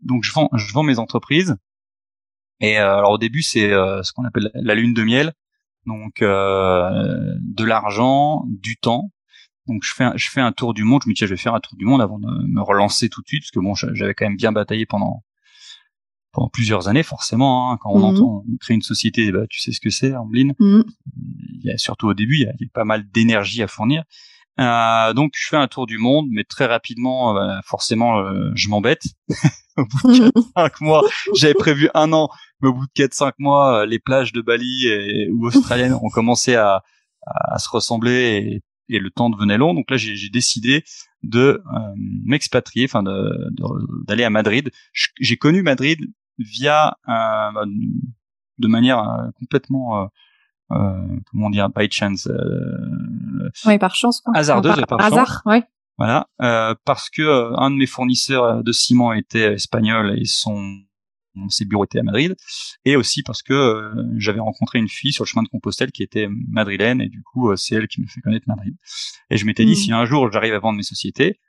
donc 0.02 0.25
je 0.25 0.32
vends 0.32 0.49
je 0.54 0.73
vends 0.73 0.82
mes 0.82 0.99
entreprises. 0.99 1.56
Et 2.61 2.76
alors 2.76 3.12
au 3.12 3.18
début 3.18 3.42
c'est 3.42 3.71
ce 3.71 4.12
qu'on 4.12 4.25
appelle 4.25 4.50
la 4.54 4.75
lune 4.75 4.94
de 4.94 5.02
miel, 5.02 5.32
donc 5.87 6.21
de 6.21 7.64
l'argent, 7.64 8.44
du 8.47 8.76
temps. 8.76 9.11
Donc 9.66 9.82
je 9.85 9.94
fais 9.94 10.04
un, 10.04 10.12
je 10.16 10.28
fais 10.28 10.40
un 10.40 10.52
tour 10.52 10.75
du 10.75 10.85
monde. 10.85 11.02
Je 11.04 11.09
me 11.09 11.14
dis 11.14 11.21
je 11.21 11.26
vais 11.26 11.37
faire 11.37 11.54
un 11.54 11.61
tour 11.61 11.76
du 11.76 11.85
monde 11.85 12.00
avant 12.00 12.18
de 12.18 12.26
me 12.26 12.62
relancer 12.62 13.09
tout 13.09 13.23
de 13.23 13.26
suite 13.26 13.42
parce 13.42 13.50
que 13.50 13.61
bon 13.61 13.75
j'avais 13.75 14.14
quand 14.14 14.26
même 14.26 14.37
bien 14.37 14.52
bataillé 14.52 14.87
pendant 14.87 15.25
pendant 16.33 16.49
plusieurs 16.49 16.89
années 16.89 17.03
forcément. 17.03 17.71
Hein. 17.73 17.79
Quand 17.81 17.91
on 17.93 17.99
Mhm. 17.99 18.05
entend 18.05 18.45
on 18.51 18.57
crée 18.59 18.75
une 18.75 18.83
société, 18.83 19.31
bah, 19.33 19.47
tu 19.49 19.61
sais 19.61 19.73
ce 19.73 19.81
que 19.81 19.91
c'est, 19.91 20.15
Ambline. 20.17 20.55
Mhm. 20.59 20.85
Il 21.62 21.65
y 21.65 21.71
a 21.71 21.79
surtout 21.79 22.09
au 22.09 22.15
début, 22.15 22.37
il 22.37 22.43
y 22.43 22.47
a, 22.47 22.53
il 22.59 22.65
y 22.65 22.67
a 22.67 22.71
pas 22.73 22.85
mal 22.85 23.09
d'énergie 23.11 23.62
à 23.62 23.69
fournir. 23.69 24.05
Euh, 24.61 25.15
donc 25.15 25.33
je 25.35 25.49
fais 25.49 25.57
un 25.57 25.69
tour 25.69 25.87
du 25.87 25.97
monde, 25.99 26.27
mais 26.31 26.45
très 26.45 26.67
rapidement, 26.67 27.31
euh, 27.31 27.41
bah, 27.41 27.61
forcément, 27.65 28.19
euh, 28.19 28.51
je 28.55 28.69
m'embête. 28.69 29.03
au 29.79 29.85
bout 29.87 30.09
de 30.12 30.31
4-5 30.31 30.73
mois, 30.83 31.03
j'avais 31.35 31.55
prévu 31.55 31.89
un 31.95 32.12
an, 32.12 32.29
mais 32.61 32.69
au 32.69 32.75
bout 32.75 32.85
de 32.87 32.93
4-5 32.95 33.33
mois, 33.39 33.87
les 33.87 33.99
plages 33.99 34.33
de 34.33 34.43
Bali 34.43 34.87
et, 34.87 35.31
ou 35.31 35.47
australiennes 35.47 35.95
ont 35.95 36.11
commencé 36.11 36.55
à, 36.55 36.83
à, 37.27 37.59
se 37.59 37.69
ressembler 37.71 38.62
et, 38.89 38.95
et 38.95 38.99
le 38.99 39.11
temps 39.11 39.31
devenait 39.31 39.57
long. 39.57 39.73
Donc 39.73 39.91
là, 39.91 39.97
j'ai 39.97 40.29
décidé 40.29 40.85
de 41.23 41.62
m'expatrier, 42.27 42.85
enfin 42.85 43.03
d'aller 44.07 44.25
à 44.25 44.31
Madrid. 44.31 44.71
J'ai 45.21 45.37
connu 45.39 45.62
Madrid 45.62 45.99
via 46.39 46.97
euh, 47.09 47.53
bah, 47.53 47.65
de 48.59 48.69
manière 48.69 48.99
euh, 49.01 49.31
complètement 49.39 50.03
euh, 50.03 50.07
euh, 50.73 51.19
comment 51.31 51.51
dire 51.51 51.69
by 51.71 51.91
chance 51.91 52.27
euh, 52.27 53.51
Ouais, 53.67 53.79
par 53.79 53.95
chance, 53.95 54.21
quoi. 54.21 54.33
Hasardeuse, 54.37 54.73
Enfin, 54.73 54.83
par 54.87 54.99
par 54.99 55.09
chance. 55.09 55.19
hasard, 55.19 55.43
ouais. 55.47 55.62
voilà 55.99 56.29
euh, 56.41 56.75
parce 56.85 57.11
que 57.11 57.23
euh, 57.23 57.55
un 57.57 57.71
de 57.71 57.77
mes 57.77 57.87
fournisseurs 57.87 58.62
de 58.65 58.73
ciment 58.73 59.12
était 59.12 59.55
espagnol 59.55 60.19
et 60.19 60.25
son 60.25 60.79
ses 61.49 61.65
bureaux 61.65 61.85
étaient 61.87 61.99
à 61.99 62.03
Madrid 62.03 62.37
et 62.85 62.95
aussi 62.95 63.23
parce 63.23 63.43
que 63.43 63.55
euh, 63.55 63.95
j'avais 64.19 64.41
rencontré 64.41 64.79
une 64.79 64.89
fille 64.89 65.12
sur 65.15 65.25
le 65.25 65.29
chemin 65.29 65.43
de 65.43 65.49
Compostelle 65.49 65.91
qui 65.91 66.03
était 66.03 66.29
madrilène 66.51 67.01
et 67.01 67.09
du 67.09 67.23
coup 67.23 67.51
euh, 67.51 67.57
c'est 67.57 67.75
elle 67.75 67.89
qui 67.89 68.03
me 68.03 68.07
fait 68.07 68.21
connaître 68.21 68.45
Madrid 68.47 68.77
et 69.31 69.39
je 69.39 69.47
m'étais 69.47 69.65
dit 69.65 69.73
Mm. 69.73 69.77
si 69.77 69.93
un 69.93 70.05
jour 70.05 70.31
j'arrive 70.31 70.53
à 70.53 70.59
vendre 70.59 70.77
mes 70.77 70.83
sociétés 70.83 71.41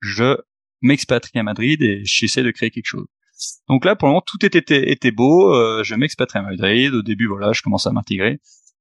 je 0.00 0.36
m'expatrie 0.80 1.38
à 1.40 1.42
Madrid 1.42 1.82
et 1.82 2.02
j'essaie 2.04 2.44
de 2.44 2.52
créer 2.52 2.70
quelque 2.70 2.86
chose 2.86 3.06
donc 3.68 3.84
là 3.84 3.96
pour 3.96 4.08
le 4.08 4.12
moment 4.12 4.22
tout 4.26 4.44
était 4.44 5.10
beau 5.10 5.54
euh, 5.54 5.82
je 5.84 5.94
m'expatrie 5.94 6.38
à 6.38 6.42
Madrid 6.42 6.92
au 6.94 7.02
début 7.02 7.26
voilà 7.26 7.52
je 7.52 7.62
commence 7.62 7.86
à 7.86 7.92
m'intégrer 7.92 8.40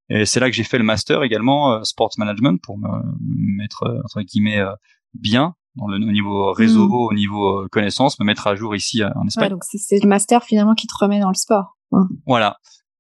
et 0.10 0.26
c'est 0.26 0.40
là 0.40 0.50
que 0.50 0.56
j'ai 0.56 0.64
fait 0.64 0.78
le 0.78 0.84
master 0.84 1.24
également 1.24 1.74
euh, 1.74 1.84
sports 1.84 2.12
management 2.18 2.58
pour 2.62 2.78
me, 2.78 2.88
me 2.88 3.58
mettre 3.58 3.84
euh, 3.84 4.00
entre 4.04 4.22
guillemets 4.22 4.60
euh, 4.60 4.72
bien 5.14 5.56
dans 5.76 5.88
le 5.88 5.96
au 5.96 6.12
niveau 6.12 6.52
réseau, 6.52 6.88
Mm. 6.88 6.92
au 6.92 7.14
niveau 7.14 7.68
connaissance, 7.72 8.20
me 8.20 8.26
mettre 8.26 8.46
à 8.48 8.56
jour 8.56 8.76
ici 8.76 9.02
en 9.06 9.08
Ouais, 9.22 9.28
Espagne. 9.28 9.50
donc 9.52 9.64
c'est- 9.64 10.04
le 10.04 10.10
master 10.10 10.44
finalement 10.44 10.74
qui 10.76 10.86
te 10.86 10.94
remet 11.00 11.22
dans 11.22 11.30
le 11.30 11.34
sport. 11.36 11.78
Voilà. 12.28 12.58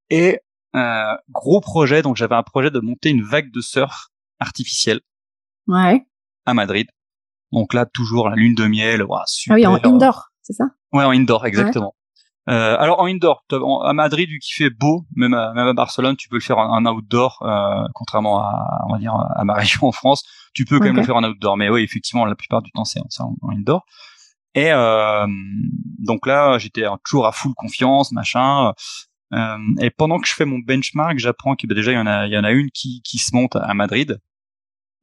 Et 0.09 0.39
gros 1.29 1.59
projet, 1.59 2.01
donc 2.01 2.15
j'avais 2.15 2.35
un 2.35 2.43
projet 2.43 2.71
de 2.71 2.79
monter 2.79 3.09
une 3.09 3.23
vague 3.23 3.51
de 3.51 3.59
surf 3.59 4.07
artificielle 4.39 5.01
Ouais. 5.67 6.05
à 6.45 6.53
Madrid. 6.53 6.87
Donc 7.51 7.73
là 7.73 7.85
toujours 7.85 8.29
la 8.29 8.35
lune 8.37 8.55
de 8.55 8.65
miel, 8.67 9.03
ouah, 9.03 9.23
super. 9.27 9.55
Ah 9.55 9.59
oui, 9.59 9.65
en 9.65 9.93
indoor, 9.93 10.29
c'est 10.41 10.53
ça? 10.53 10.63
Ouais, 10.93 11.03
en 11.03 11.11
indoor, 11.11 11.45
exactement. 11.45 11.95
Euh, 12.49 12.75
alors 12.79 12.99
en 12.99 13.05
indoor, 13.05 13.43
en- 13.51 13.81
à 13.81 13.93
Madrid, 13.93 14.27
vu 14.27 14.39
qu'il 14.39 14.55
fait 14.55 14.71
beau, 14.71 15.05
même 15.15 15.33
à, 15.35 15.53
même 15.53 15.67
à 15.67 15.73
Barcelone, 15.73 16.15
tu 16.17 16.27
peux 16.27 16.37
le 16.37 16.41
faire 16.41 16.57
en, 16.57 16.75
en 16.75 16.85
outdoor, 16.91 17.39
euh, 17.43 17.83
contrairement 17.93 18.39
à, 18.41 18.81
on 18.89 18.93
va 18.93 18.97
dire, 18.99 19.13
à 19.13 19.43
ma 19.45 19.53
région 19.61 19.87
en 19.87 19.91
France, 19.91 20.23
tu 20.53 20.65
peux 20.65 20.79
quand 20.79 20.85
même 20.85 20.95
le 20.95 21.03
faire 21.05 21.15
en 21.15 21.23
outdoor. 21.23 21.55
Mais 21.57 21.69
oui, 21.69 21.83
effectivement, 21.83 22.25
la 22.25 22.35
plupart 22.35 22.61
du 22.61 22.71
temps, 22.71 22.83
c'est 22.83 22.99
en, 23.19 23.35
en 23.41 23.49
indoor. 23.51 23.85
Et 24.55 24.71
euh, 24.71 25.27
donc 25.99 26.25
là, 26.27 26.57
j'étais 26.57 26.83
toujours 27.05 27.25
à 27.27 27.31
full 27.31 27.53
confiance, 27.55 28.11
machin. 28.11 28.73
Euh, 29.33 29.57
et 29.79 29.91
pendant 29.91 30.19
que 30.19 30.27
je 30.27 30.33
fais 30.33 30.43
mon 30.45 30.59
benchmark, 30.59 31.17
j'apprends 31.19 31.55
que 31.55 31.67
bah, 31.67 31.75
déjà 31.75 31.91
il 31.91 31.95
y 31.95 31.99
en 31.99 32.07
a, 32.07 32.25
il 32.27 32.33
y 32.33 32.37
en 32.37 32.43
a 32.43 32.51
une 32.51 32.69
qui, 32.71 33.01
qui 33.03 33.17
se 33.17 33.33
monte 33.33 33.55
à 33.55 33.73
Madrid. 33.73 34.19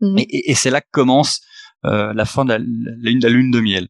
Mhm. 0.02 0.18
Et, 0.18 0.50
et- 0.50 0.54
c'est 0.54 0.70
là 0.70 0.80
que 0.82 0.88
commence 0.90 1.40
euh, 1.86 2.12
la 2.12 2.24
fin 2.26 2.44
de 2.44 2.52
la, 2.52 2.58
la, 2.58 3.12
la 3.22 3.28
lune 3.30 3.50
de 3.50 3.60
miel. 3.60 3.88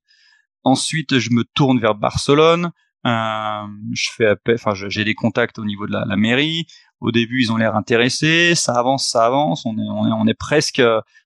Ensuite, 0.64 1.18
je 1.18 1.30
me 1.30 1.44
tourne 1.54 1.78
vers 1.78 1.94
Barcelone. 1.94 2.70
Euh, 3.06 3.66
je 3.92 4.08
fais 4.16 4.26
appel, 4.26 4.56
enfin, 4.56 4.72
j'ai 4.74 5.04
des 5.04 5.14
contacts 5.14 5.58
au 5.58 5.64
niveau 5.64 5.86
de 5.86 5.92
la, 5.92 6.04
la 6.04 6.16
mairie. 6.16 6.66
Au 7.00 7.12
début, 7.12 7.42
ils 7.42 7.52
ont 7.52 7.56
l'air 7.56 7.76
intéressés. 7.76 8.54
Ça 8.54 8.72
avance, 8.74 9.08
ça 9.08 9.26
avance. 9.26 9.64
On 9.66 9.78
est, 9.78 9.88
on 9.88 10.06
est, 10.06 10.12
on 10.12 10.26
est 10.26 10.38
presque, 10.38 10.82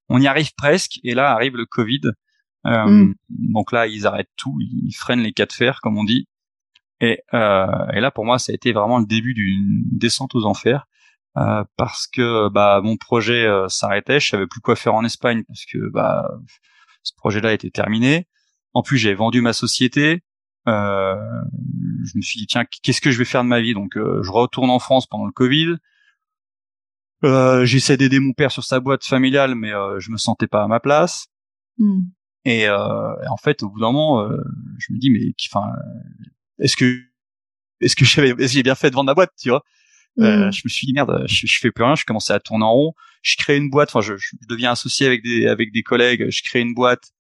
on 0.09 0.21
y 0.21 0.27
arrive 0.27 0.53
presque. 0.57 1.01
Et 1.03 1.15
là 1.15 1.33
arrive 1.33 1.57
le 1.57 1.67
Covid. 1.67 2.01
Euh, 2.67 2.87
Mm. 2.87 3.15
Donc 3.29 3.73
là, 3.73 3.87
ils 3.87 4.07
arrêtent 4.07 4.31
tout. 4.37 4.57
Ils 4.61 4.93
freinent 4.93 5.23
les 5.23 5.33
cas 5.33 5.47
de 5.47 5.53
fer, 5.53 5.81
comme 5.83 5.99
on 5.99 6.05
dit. 6.05 6.29
Et, 7.01 7.21
euh, 7.35 7.87
et 7.93 8.01
là, 8.01 8.11
pour 8.11 8.25
moi, 8.25 8.39
ça 8.39 8.53
a 8.53 8.55
été 8.55 8.73
vraiment 8.73 8.99
le 8.99 9.07
début 9.07 9.35
d'une 9.35 9.83
descente 9.91 10.35
aux 10.35 10.45
enfers. 10.47 10.87
Euh, 11.39 11.65
parce 11.79 12.07
que 12.07 12.51
bah 12.51 12.83
mon 12.85 12.99
projet 12.99 13.47
euh, 13.47 13.67
s'arrêtait, 13.67 14.21
je 14.21 14.29
savais 14.29 14.47
plus 14.47 14.61
quoi 14.61 14.77
faire 14.77 14.95
en 14.95 15.03
Espagne 15.03 15.45
parce 15.49 15.65
que 15.65 15.79
bah 15.91 16.31
ce 17.03 17.13
projet-là 17.17 17.55
était 17.55 17.71
terminé. 17.71 18.29
En 18.75 18.83
plus, 18.83 18.99
j'avais 18.99 19.15
vendu 19.15 19.41
ma 19.41 19.53
société. 19.53 20.23
Euh, 20.69 21.15
je 22.05 22.17
me 22.17 22.23
suis 22.23 22.39
dit 22.39 22.47
tiens, 22.47 22.65
qu'est-ce 22.83 23.01
que 23.01 23.11
je 23.11 23.19
vais 23.19 23.25
faire 23.25 23.43
de 23.43 23.49
ma 23.49 23.61
vie? 23.61 23.75
Donc, 23.75 23.97
euh, 23.97 24.23
je 24.23 24.31
retourne 24.31 24.71
en 24.71 24.79
France 24.79 25.07
pendant 25.07 25.27
le 25.27 25.33
Covid. 25.33 25.77
Euh, 27.25 27.65
J'essaie 27.65 27.97
d'aider 27.97 28.19
mon 28.19 28.33
père 28.33 28.51
sur 28.51 28.65
sa 28.65 28.81
boîte 28.81 29.05
familiale, 29.05 29.55
mais 29.55 29.73
euh, 29.73 29.99
je 30.01 30.11
me 30.11 30.17
sentais 30.17 30.47
pas 30.49 30.63
à 30.65 30.67
ma 30.69 30.81
place. 30.81 31.27
Mhm. 31.79 32.11
Et, 32.45 32.67
euh, 32.67 33.15
et 33.25 33.29
en 33.29 33.37
fait, 33.37 33.63
au 33.63 33.71
bout 33.71 33.81
d'un 33.81 33.93
moment, 33.93 34.23
euh, 34.23 34.37
je 34.79 34.93
me 34.93 34.99
dis 34.99 35.11
mais 35.11 35.21
enfin, 35.53 35.69
est-ce 36.59 36.77
que 36.77 37.01
est-ce 37.81 37.97
que 37.97 38.05
j'ai 38.05 38.63
bien 38.63 38.75
fait 38.75 38.91
de 38.91 38.95
vendre 38.95 39.07
ma 39.07 39.15
boîte, 39.15 39.31
tu 39.41 39.51
vois? 39.51 39.63
Euh, 40.19 40.47
Mhm. 40.47 40.53
je 40.53 40.61
me 40.65 40.69
suis 40.69 40.87
dit 40.87 40.93
merde, 40.93 41.25
je, 41.27 41.47
je 41.47 41.59
fais 41.61 41.71
plus 41.71 41.85
rien, 41.85 41.95
je 41.95 42.05
commençais 42.05 42.33
à 42.35 42.41
tourner 42.41 42.65
en 42.65 42.73
rond. 42.73 42.93
Je 43.23 43.37
crée 43.37 43.57
une 43.57 43.71
boîte, 43.71 43.91
enfin 43.91 44.01
je, 44.01 44.17
je 44.17 44.37
deviens 44.49 44.73
associé 44.73 45.07
avec 45.07 45.23
des 45.23 45.47
avec 45.47 45.73
des 45.73 45.83
collègues, 45.83 46.27
je 46.31 46.43
crée 46.43 46.61
une 46.61 46.75
boîte 46.75 47.13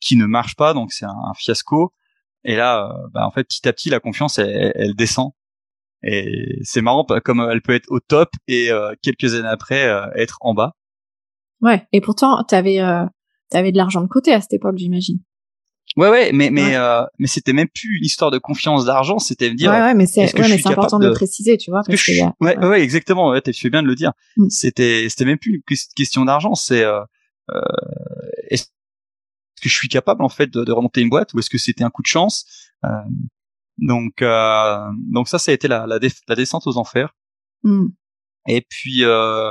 qui 0.00 0.16
ne 0.16 0.26
marche 0.26 0.56
pas, 0.56 0.74
donc 0.74 0.92
c'est 0.92 1.04
un, 1.04 1.10
un 1.30 1.34
fiasco. 1.34 1.92
Et 2.44 2.56
là, 2.56 2.88
euh, 2.90 3.08
bah, 3.12 3.26
en 3.26 3.30
fait, 3.30 3.44
petit 3.44 3.66
à 3.68 3.72
petit, 3.72 3.90
la 3.90 4.00
confiance 4.00 4.38
elle, 4.38 4.72
elle 4.74 4.94
descend. 4.94 5.30
Et 6.04 6.58
c'est 6.62 6.80
marrant 6.82 7.06
comme 7.24 7.46
elle 7.50 7.62
peut 7.62 7.74
être 7.74 7.86
au 7.90 8.00
top 8.00 8.30
et 8.48 8.70
euh, 8.72 8.92
quelques 9.02 9.34
années 9.34 9.48
après 9.48 9.84
euh, 9.86 10.06
être 10.16 10.38
en 10.40 10.52
bas. 10.54 10.74
Ouais. 11.60 11.86
Et 11.92 12.00
pourtant, 12.00 12.42
t'avais, 12.42 12.80
euh, 12.80 13.04
t'avais 13.50 13.70
de 13.70 13.76
l'argent 13.76 14.00
de 14.00 14.08
côté 14.08 14.32
à 14.32 14.40
cette 14.40 14.52
époque, 14.52 14.76
j'imagine. 14.78 15.18
Ouais 15.96 16.08
ouais, 16.08 16.30
mais 16.32 16.50
mais 16.50 16.64
Ouais. 16.68 16.76
euh, 16.76 17.02
mais 17.18 17.26
c'était 17.26 17.52
même 17.52 17.68
plus 17.68 17.98
une 17.98 18.04
histoire 18.04 18.30
de 18.30 18.38
confiance 18.38 18.84
d'argent, 18.86 19.18
c'était 19.18 19.50
me 19.50 19.54
dire 19.56 19.70
ouais, 19.70 19.78
ouais, 19.80 19.94
mais 19.94 20.06
c'est, 20.06 20.26
que 20.32 20.40
ouais, 20.40 20.72
important 20.72 20.98
de 20.98 21.08
le 21.08 21.12
préciser, 21.12 21.58
tu 21.58 21.70
vois, 21.70 21.82
que 21.82 21.88
parce 21.88 22.00
je 22.00 22.12
y 22.12 22.20
a- 22.20 22.32
ouais, 22.40 22.56
ouais, 22.56 22.80
exactement. 22.82 23.28
Ouais, 23.30 23.42
tu 23.42 23.52
fais 23.52 23.68
bien 23.68 23.82
de 23.82 23.88
le 23.88 23.94
dire. 23.94 24.12
Mm. 24.38 24.48
C'était, 24.48 25.06
c'était 25.10 25.24
même 25.26 25.38
plus 25.38 25.56
une 25.56 25.62
ques- 25.62 25.92
question 25.94 26.24
d'argent. 26.24 26.54
C'est, 26.54 26.82
euh, 26.82 27.00
euh, 27.50 27.60
que 29.62 29.68
je 29.68 29.74
suis 29.74 29.88
capable 29.88 30.22
en 30.22 30.28
fait 30.28 30.48
de, 30.48 30.64
de 30.64 30.72
remonter 30.72 31.00
une 31.00 31.08
boîte 31.08 31.32
ou 31.34 31.38
est-ce 31.38 31.50
que 31.50 31.58
c'était 31.58 31.84
un 31.84 31.90
coup 31.90 32.02
de 32.02 32.06
chance 32.08 32.44
Euh, 32.84 32.88
Donc, 33.78 34.20
euh, 34.22 34.90
donc 35.10 35.28
ça, 35.28 35.38
ça 35.38 35.50
a 35.50 35.54
été 35.54 35.68
la, 35.68 35.86
la, 35.86 35.98
la 36.28 36.34
descente 36.36 36.66
aux 36.66 36.76
enfers. 36.78 37.14
Mhm. 37.62 37.92
Et 38.48 38.62
puis, 38.68 39.04
euh, 39.04 39.50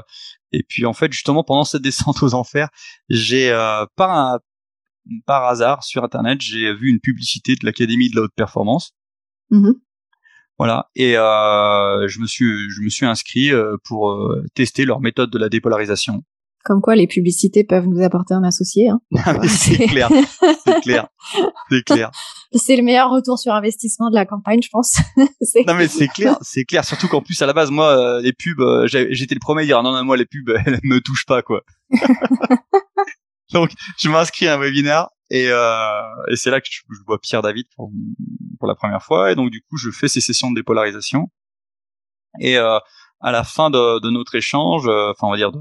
et 0.51 0.63
puis 0.63 0.86
en 0.86 0.94
fait, 0.94 1.12
justement, 1.13 1.44
pendant 1.44 1.63
cette 1.63 1.82
descente 1.82 2.22
aux 2.24 2.34
enfers, 2.34 2.70
j'ai 3.10 3.50
euh, 3.51 3.86
par 3.96 4.12
un, 4.12 4.39
par 5.25 5.46
hasard 5.46 5.84
sur 5.84 6.03
internet, 6.03 6.39
j'ai 6.41 6.74
vu 6.75 6.89
une 6.89 7.00
publicité 7.00 7.56
de 7.56 7.65
l'académie 7.65 8.10
de 8.12 8.15
la 8.18 8.24
haute 8.24 8.36
performance. 8.36 8.94
Mhm. 9.50 9.75
Voilà. 10.58 10.89
Et 10.96 11.18
euh, 11.18 12.08
je 12.08 12.20
me 12.20 12.27
suis 12.27 12.70
je 12.70 12.82
me 12.82 12.89
suis 12.89 13.06
inscrit 13.08 13.50
pour 13.86 14.13
tester 14.53 14.86
leur 14.86 15.00
méthode 15.00 15.32
de 15.32 15.39
la 15.39 15.50
dépolarisation. 15.50 16.24
Comme 16.63 16.82
quoi, 16.82 16.96
les 16.96 17.08
publicités 17.08 17.63
peuvent 17.63 17.88
nous 17.88 18.03
apporter 18.03 18.34
un 18.34 18.44
associé. 18.44 18.89
Hein. 18.89 19.00
Ah, 19.25 19.36
c'est 19.48 19.88
clair, 19.88 20.10
c'est 20.65 20.82
clair, 20.82 21.08
c'est 21.70 21.84
clair. 21.84 22.12
C'est 22.53 22.75
le 22.75 22.84
meilleur 22.84 23.10
retour 23.10 23.39
sur 23.39 23.53
investissement 23.53 24.10
de 24.10 24.15
la 24.15 24.25
campagne, 24.25 24.60
je 24.62 24.68
pense. 24.70 24.98
Non 25.68 25.74
mais 25.74 25.88
c'est 25.88 26.10
clair, 26.10 26.38
c'est 26.41 26.65
clair. 26.65 26.84
Surtout 26.84 27.08
qu'en 27.08 27.22
plus 27.22 27.41
à 27.41 27.46
la 27.46 27.53
base 27.53 27.72
moi 27.72 27.98
euh, 27.98 28.22
les 28.22 28.34
pubs, 28.34 28.60
euh, 28.60 28.88
j'étais 28.88 29.36
le 29.36 29.39
premier 29.39 29.62
à 29.62 29.65
dire 29.65 29.84
non 29.84 29.94
non 29.94 30.03
moi 30.03 30.18
les 30.18 30.25
pubs 30.25 30.50
elles 30.65 30.80
me 30.84 31.00
touchent 31.00 31.25
pas 31.25 31.41
quoi. 31.41 31.62
Donc 33.53 33.72
je 33.98 34.10
m'inscris 34.10 34.48
à 34.48 34.56
un 34.56 34.58
webinaire 34.58 35.08
et, 35.30 35.48
euh, 35.48 36.01
et 36.30 36.36
c'est 36.36 36.51
là 36.51 36.60
que 36.60 36.68
je, 36.70 36.82
je 36.89 37.03
vois 37.06 37.20
Pierre 37.20 37.41
David 37.41 37.68
pour, 37.75 37.89
pour 38.60 38.68
la 38.68 38.75
première 38.75 39.01
fois 39.01 39.32
et 39.32 39.36
donc 39.36 39.50
du 39.50 39.62
coup 39.62 39.77
je 39.77 39.89
fais 39.89 40.10
ces 40.10 40.20
sessions 40.20 40.50
de 40.51 40.56
dépolarisation 40.56 41.30
et 42.39 42.58
euh, 42.58 42.80
à 43.20 43.32
la 43.32 43.44
fin 43.44 43.70
de, 43.70 44.00
de 44.00 44.10
notre 44.10 44.36
échange, 44.36 44.88
euh, 44.88 45.12
enfin 45.12 45.27
on 45.27 45.32
va 45.32 45.38
dire 45.38 45.51
de 45.51 45.60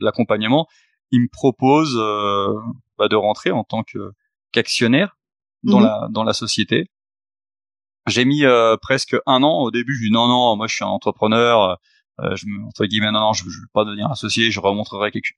l'accompagnement, 0.00 0.66
il 1.10 1.22
me 1.22 1.28
propose 1.30 1.96
euh, 1.98 2.52
bah, 2.98 3.08
de 3.08 3.16
rentrer 3.16 3.50
en 3.50 3.64
tant 3.64 3.82
que 3.82 4.12
qu'actionnaire 4.52 5.16
dans 5.62 5.78
Mhm. 5.80 5.84
la 5.84 6.08
dans 6.10 6.24
la 6.24 6.32
société. 6.32 6.90
J'ai 8.06 8.24
mis 8.24 8.44
euh, 8.44 8.76
presque 8.80 9.16
un 9.26 9.42
an 9.42 9.60
au 9.60 9.70
début. 9.70 9.94
Je 9.96 10.04
dis 10.06 10.10
non 10.10 10.28
non, 10.28 10.56
moi 10.56 10.66
je 10.66 10.74
suis 10.74 10.84
un 10.84 10.88
entrepreneur. 10.88 11.78
Euh, 12.20 12.34
je 12.36 12.46
me 12.46 12.64
entre 12.66 12.84
guillemets 12.86 13.12
non 13.12 13.20
non, 13.20 13.32
je, 13.32 13.44
je 13.44 13.60
veux 13.60 13.66
pas 13.72 13.84
devenir 13.84 14.10
associé. 14.10 14.50
Je 14.50 14.60
remontrerai 14.60 15.10
quelque. 15.10 15.30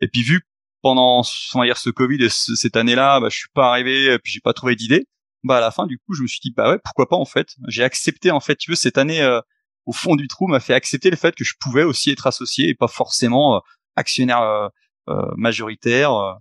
Et 0.00 0.08
puis 0.08 0.22
vu 0.22 0.42
pendant 0.82 1.22
va 1.54 1.64
dire 1.64 1.76
ce 1.78 1.90
Covid 1.90 2.22
et 2.22 2.28
ce- 2.28 2.54
cette 2.56 2.76
année-là, 2.76 3.20
bah, 3.20 3.28
je 3.30 3.36
suis 3.38 3.48
pas 3.54 3.70
arrivé, 3.70 4.12
et 4.12 4.18
puis 4.18 4.32
j'ai 4.32 4.40
pas 4.40 4.52
trouvé 4.52 4.74
d'idée. 4.76 5.06
Bah 5.42 5.58
à 5.58 5.60
la 5.60 5.70
fin 5.70 5.86
du 5.86 5.98
coup, 5.98 6.14
je 6.14 6.22
me 6.22 6.26
suis 6.26 6.40
dit 6.42 6.52
bah 6.56 6.70
ouais 6.70 6.78
pourquoi 6.82 7.06
pas 7.08 7.16
en 7.16 7.24
fait. 7.26 7.48
J'ai 7.68 7.84
accepté 7.84 8.30
en 8.30 8.40
fait, 8.40 8.56
tu 8.56 8.70
veux 8.70 8.76
cette 8.76 8.96
année 8.98 9.20
euh, 9.22 9.40
au 9.86 9.92
fond 9.92 10.16
du 10.16 10.26
trou 10.28 10.46
m'a 10.46 10.60
fait 10.60 10.72
accepter 10.74 11.10
le 11.10 11.16
fait 11.16 11.34
que 11.34 11.44
je 11.44 11.54
pouvais 11.60 11.82
aussi 11.84 12.10
être 12.10 12.26
associé 12.26 12.68
et 12.70 12.74
pas 12.74 12.88
forcément 12.88 13.56
euh, 13.56 13.58
actionnaire 13.96 14.70
euh, 15.08 15.30
majoritaire. 15.36 16.38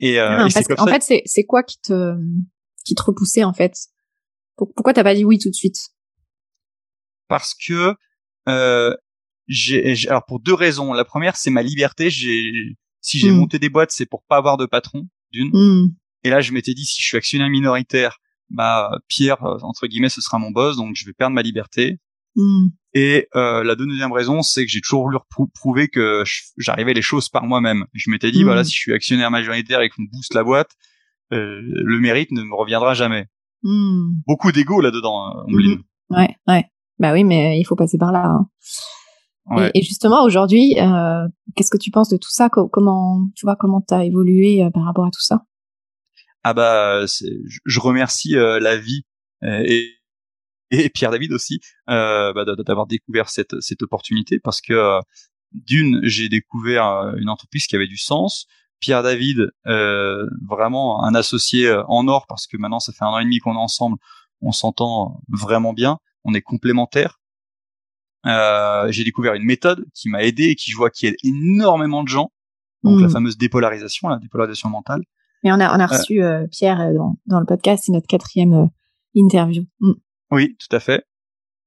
et, 0.00 0.18
ah, 0.18 0.46
en 0.78 0.86
fait, 0.86 1.02
c'est 1.02 1.22
c'est 1.24 1.44
quoi 1.44 1.62
qui 1.62 1.78
te 1.80 2.14
qui 2.84 2.94
te 2.94 3.02
repoussait 3.02 3.44
en 3.44 3.52
fait? 3.52 3.74
Pourquoi 4.56 4.92
t'as 4.92 5.04
pas 5.04 5.14
dit 5.14 5.24
oui 5.24 5.38
tout 5.38 5.50
de 5.50 5.54
suite? 5.54 5.90
Parce 7.28 7.54
que 7.54 7.94
j'ai 9.48 10.08
alors 10.08 10.24
pour 10.26 10.40
deux 10.40 10.54
raisons. 10.54 10.92
La 10.92 11.04
première, 11.04 11.36
c'est 11.36 11.50
ma 11.50 11.62
liberté. 11.62 12.10
J'ai 12.10 12.76
si 13.00 13.18
j'ai 13.18 13.30
hmm. 13.30 13.36
monté 13.36 13.58
des 13.58 13.68
boîtes, 13.68 13.92
c'est 13.92 14.06
pour 14.06 14.24
pas 14.24 14.36
avoir 14.36 14.56
de 14.56 14.66
patron 14.66 15.08
d'une. 15.30 15.50
Hmm. 15.52 15.94
Et 16.24 16.30
là, 16.30 16.40
je 16.40 16.52
m'étais 16.52 16.74
dit 16.74 16.84
si 16.84 17.00
je 17.00 17.06
suis 17.06 17.16
actionnaire 17.16 17.48
minoritaire, 17.48 18.18
bah 18.50 18.90
Pierre 19.08 19.42
entre 19.62 19.86
guillemets, 19.86 20.08
ce 20.08 20.20
sera 20.20 20.38
mon 20.38 20.50
boss, 20.50 20.76
donc 20.76 20.96
je 20.96 21.04
vais 21.04 21.12
perdre 21.12 21.34
ma 21.34 21.42
liberté. 21.42 22.00
Hmm. 22.34 22.68
Et 22.98 23.28
euh, 23.36 23.62
la 23.62 23.74
deuxième 23.74 24.10
raison, 24.10 24.40
c'est 24.40 24.64
que 24.64 24.72
j'ai 24.72 24.80
toujours 24.80 25.02
voulu 25.02 25.18
prouver 25.52 25.88
que 25.88 26.24
j'arrivais 26.56 26.94
les 26.94 27.02
choses 27.02 27.28
par 27.28 27.44
moi-même. 27.44 27.84
Je 27.92 28.10
m'étais 28.10 28.30
dit, 28.30 28.42
voilà, 28.42 28.64
si 28.64 28.72
je 28.72 28.78
suis 28.78 28.94
actionnaire 28.94 29.30
majoritaire 29.30 29.82
et 29.82 29.90
qu'on 29.90 30.04
booste 30.04 30.32
la 30.32 30.42
boîte, 30.42 30.70
euh, 31.34 31.60
le 31.60 32.00
mérite 32.00 32.32
ne 32.32 32.42
me 32.42 32.54
reviendra 32.54 32.94
jamais. 32.94 33.26
Beaucoup 33.62 34.50
d'ego 34.50 34.80
là-dedans, 34.80 35.26
hein, 35.26 35.44
Ouais, 36.08 36.34
ouais. 36.48 36.64
Bah 36.98 37.12
oui, 37.12 37.22
mais 37.24 37.60
il 37.60 37.64
faut 37.64 37.76
passer 37.76 37.98
par 37.98 38.12
là. 38.12 38.38
Hein. 39.50 39.70
Et, 39.74 39.82
justement, 39.82 40.24
aujourd'hui, 40.24 40.80
euh, 40.80 41.28
qu'est-ce 41.54 41.70
que 41.70 41.76
tu 41.76 41.90
penses 41.90 42.08
de 42.08 42.16
tout 42.16 42.30
ça? 42.30 42.48
Comment, 42.48 43.28
tu 43.36 43.44
vois, 43.44 43.56
comment 43.56 43.82
t'as 43.82 44.04
évolué 44.04 44.62
par 44.72 44.84
rapport 44.84 45.04
à 45.04 45.10
tout 45.10 45.20
ça? 45.20 45.42
Ah 46.44 46.54
bah, 46.54 47.04
je 47.04 47.80
remercie 47.80 48.36
la 48.36 48.78
vie 48.78 49.04
et, 49.42 49.95
et 50.70 50.88
Pierre 50.88 51.10
David 51.10 51.32
aussi 51.32 51.60
bah, 51.86 52.44
d'avoir 52.66 52.86
découvert 52.86 53.28
cette, 53.28 53.60
cette 53.60 53.82
opportunité 53.82 54.38
parce 54.38 54.60
que 54.60 55.00
d'une, 55.52 56.00
j'ai 56.02 56.28
découvert 56.28 57.14
une 57.16 57.28
entreprise 57.28 57.66
qui 57.66 57.76
avait 57.76 57.86
du 57.86 57.98
sens. 57.98 58.46
Pierre 58.80 59.02
David, 59.02 59.50
vraiment 59.64 61.04
un 61.04 61.14
associé 61.14 61.72
en 61.88 62.08
or 62.08 62.26
parce 62.28 62.46
que 62.46 62.56
maintenant 62.56 62.80
ça 62.80 62.92
fait 62.92 63.04
un 63.04 63.08
an 63.08 63.18
et 63.18 63.24
demi 63.24 63.38
qu'on 63.38 63.54
est 63.54 63.58
ensemble, 63.58 63.96
on 64.40 64.52
s'entend 64.52 65.20
vraiment 65.28 65.72
bien, 65.72 65.98
on 66.24 66.34
est 66.34 66.42
complémentaires. 66.42 67.18
Euh, 68.26 68.90
j'ai 68.90 69.04
découvert 69.04 69.34
une 69.34 69.44
méthode 69.44 69.84
qui 69.94 70.08
m'a 70.08 70.22
aidé 70.24 70.44
et 70.44 70.54
qui 70.56 70.70
je 70.70 70.76
vois 70.76 70.90
qui 70.90 71.06
aide 71.06 71.14
énormément 71.22 72.02
de 72.02 72.08
gens. 72.08 72.32
Donc 72.82 73.00
la 73.00 73.06
hmm. 73.06 73.10
fameuse 73.10 73.38
dépolarisation, 73.38 74.08
la 74.08 74.18
dépolarisation 74.18 74.68
mentale. 74.68 75.02
Mais 75.44 75.52
on 75.52 75.60
a 75.60 75.76
on 75.76 75.80
a 75.80 75.84
euh, 75.84 75.86
reçu 75.86 76.22
euh, 76.22 76.46
Pierre 76.50 76.92
dans, 76.92 77.16
dans 77.26 77.40
le 77.40 77.46
podcast, 77.46 77.84
c'est 77.86 77.92
notre 77.92 78.06
quatrième 78.06 78.68
interview. 79.14 79.64
Hmm. 79.80 79.92
Oui, 80.30 80.56
tout 80.58 80.74
à 80.74 80.80
fait. 80.80 81.04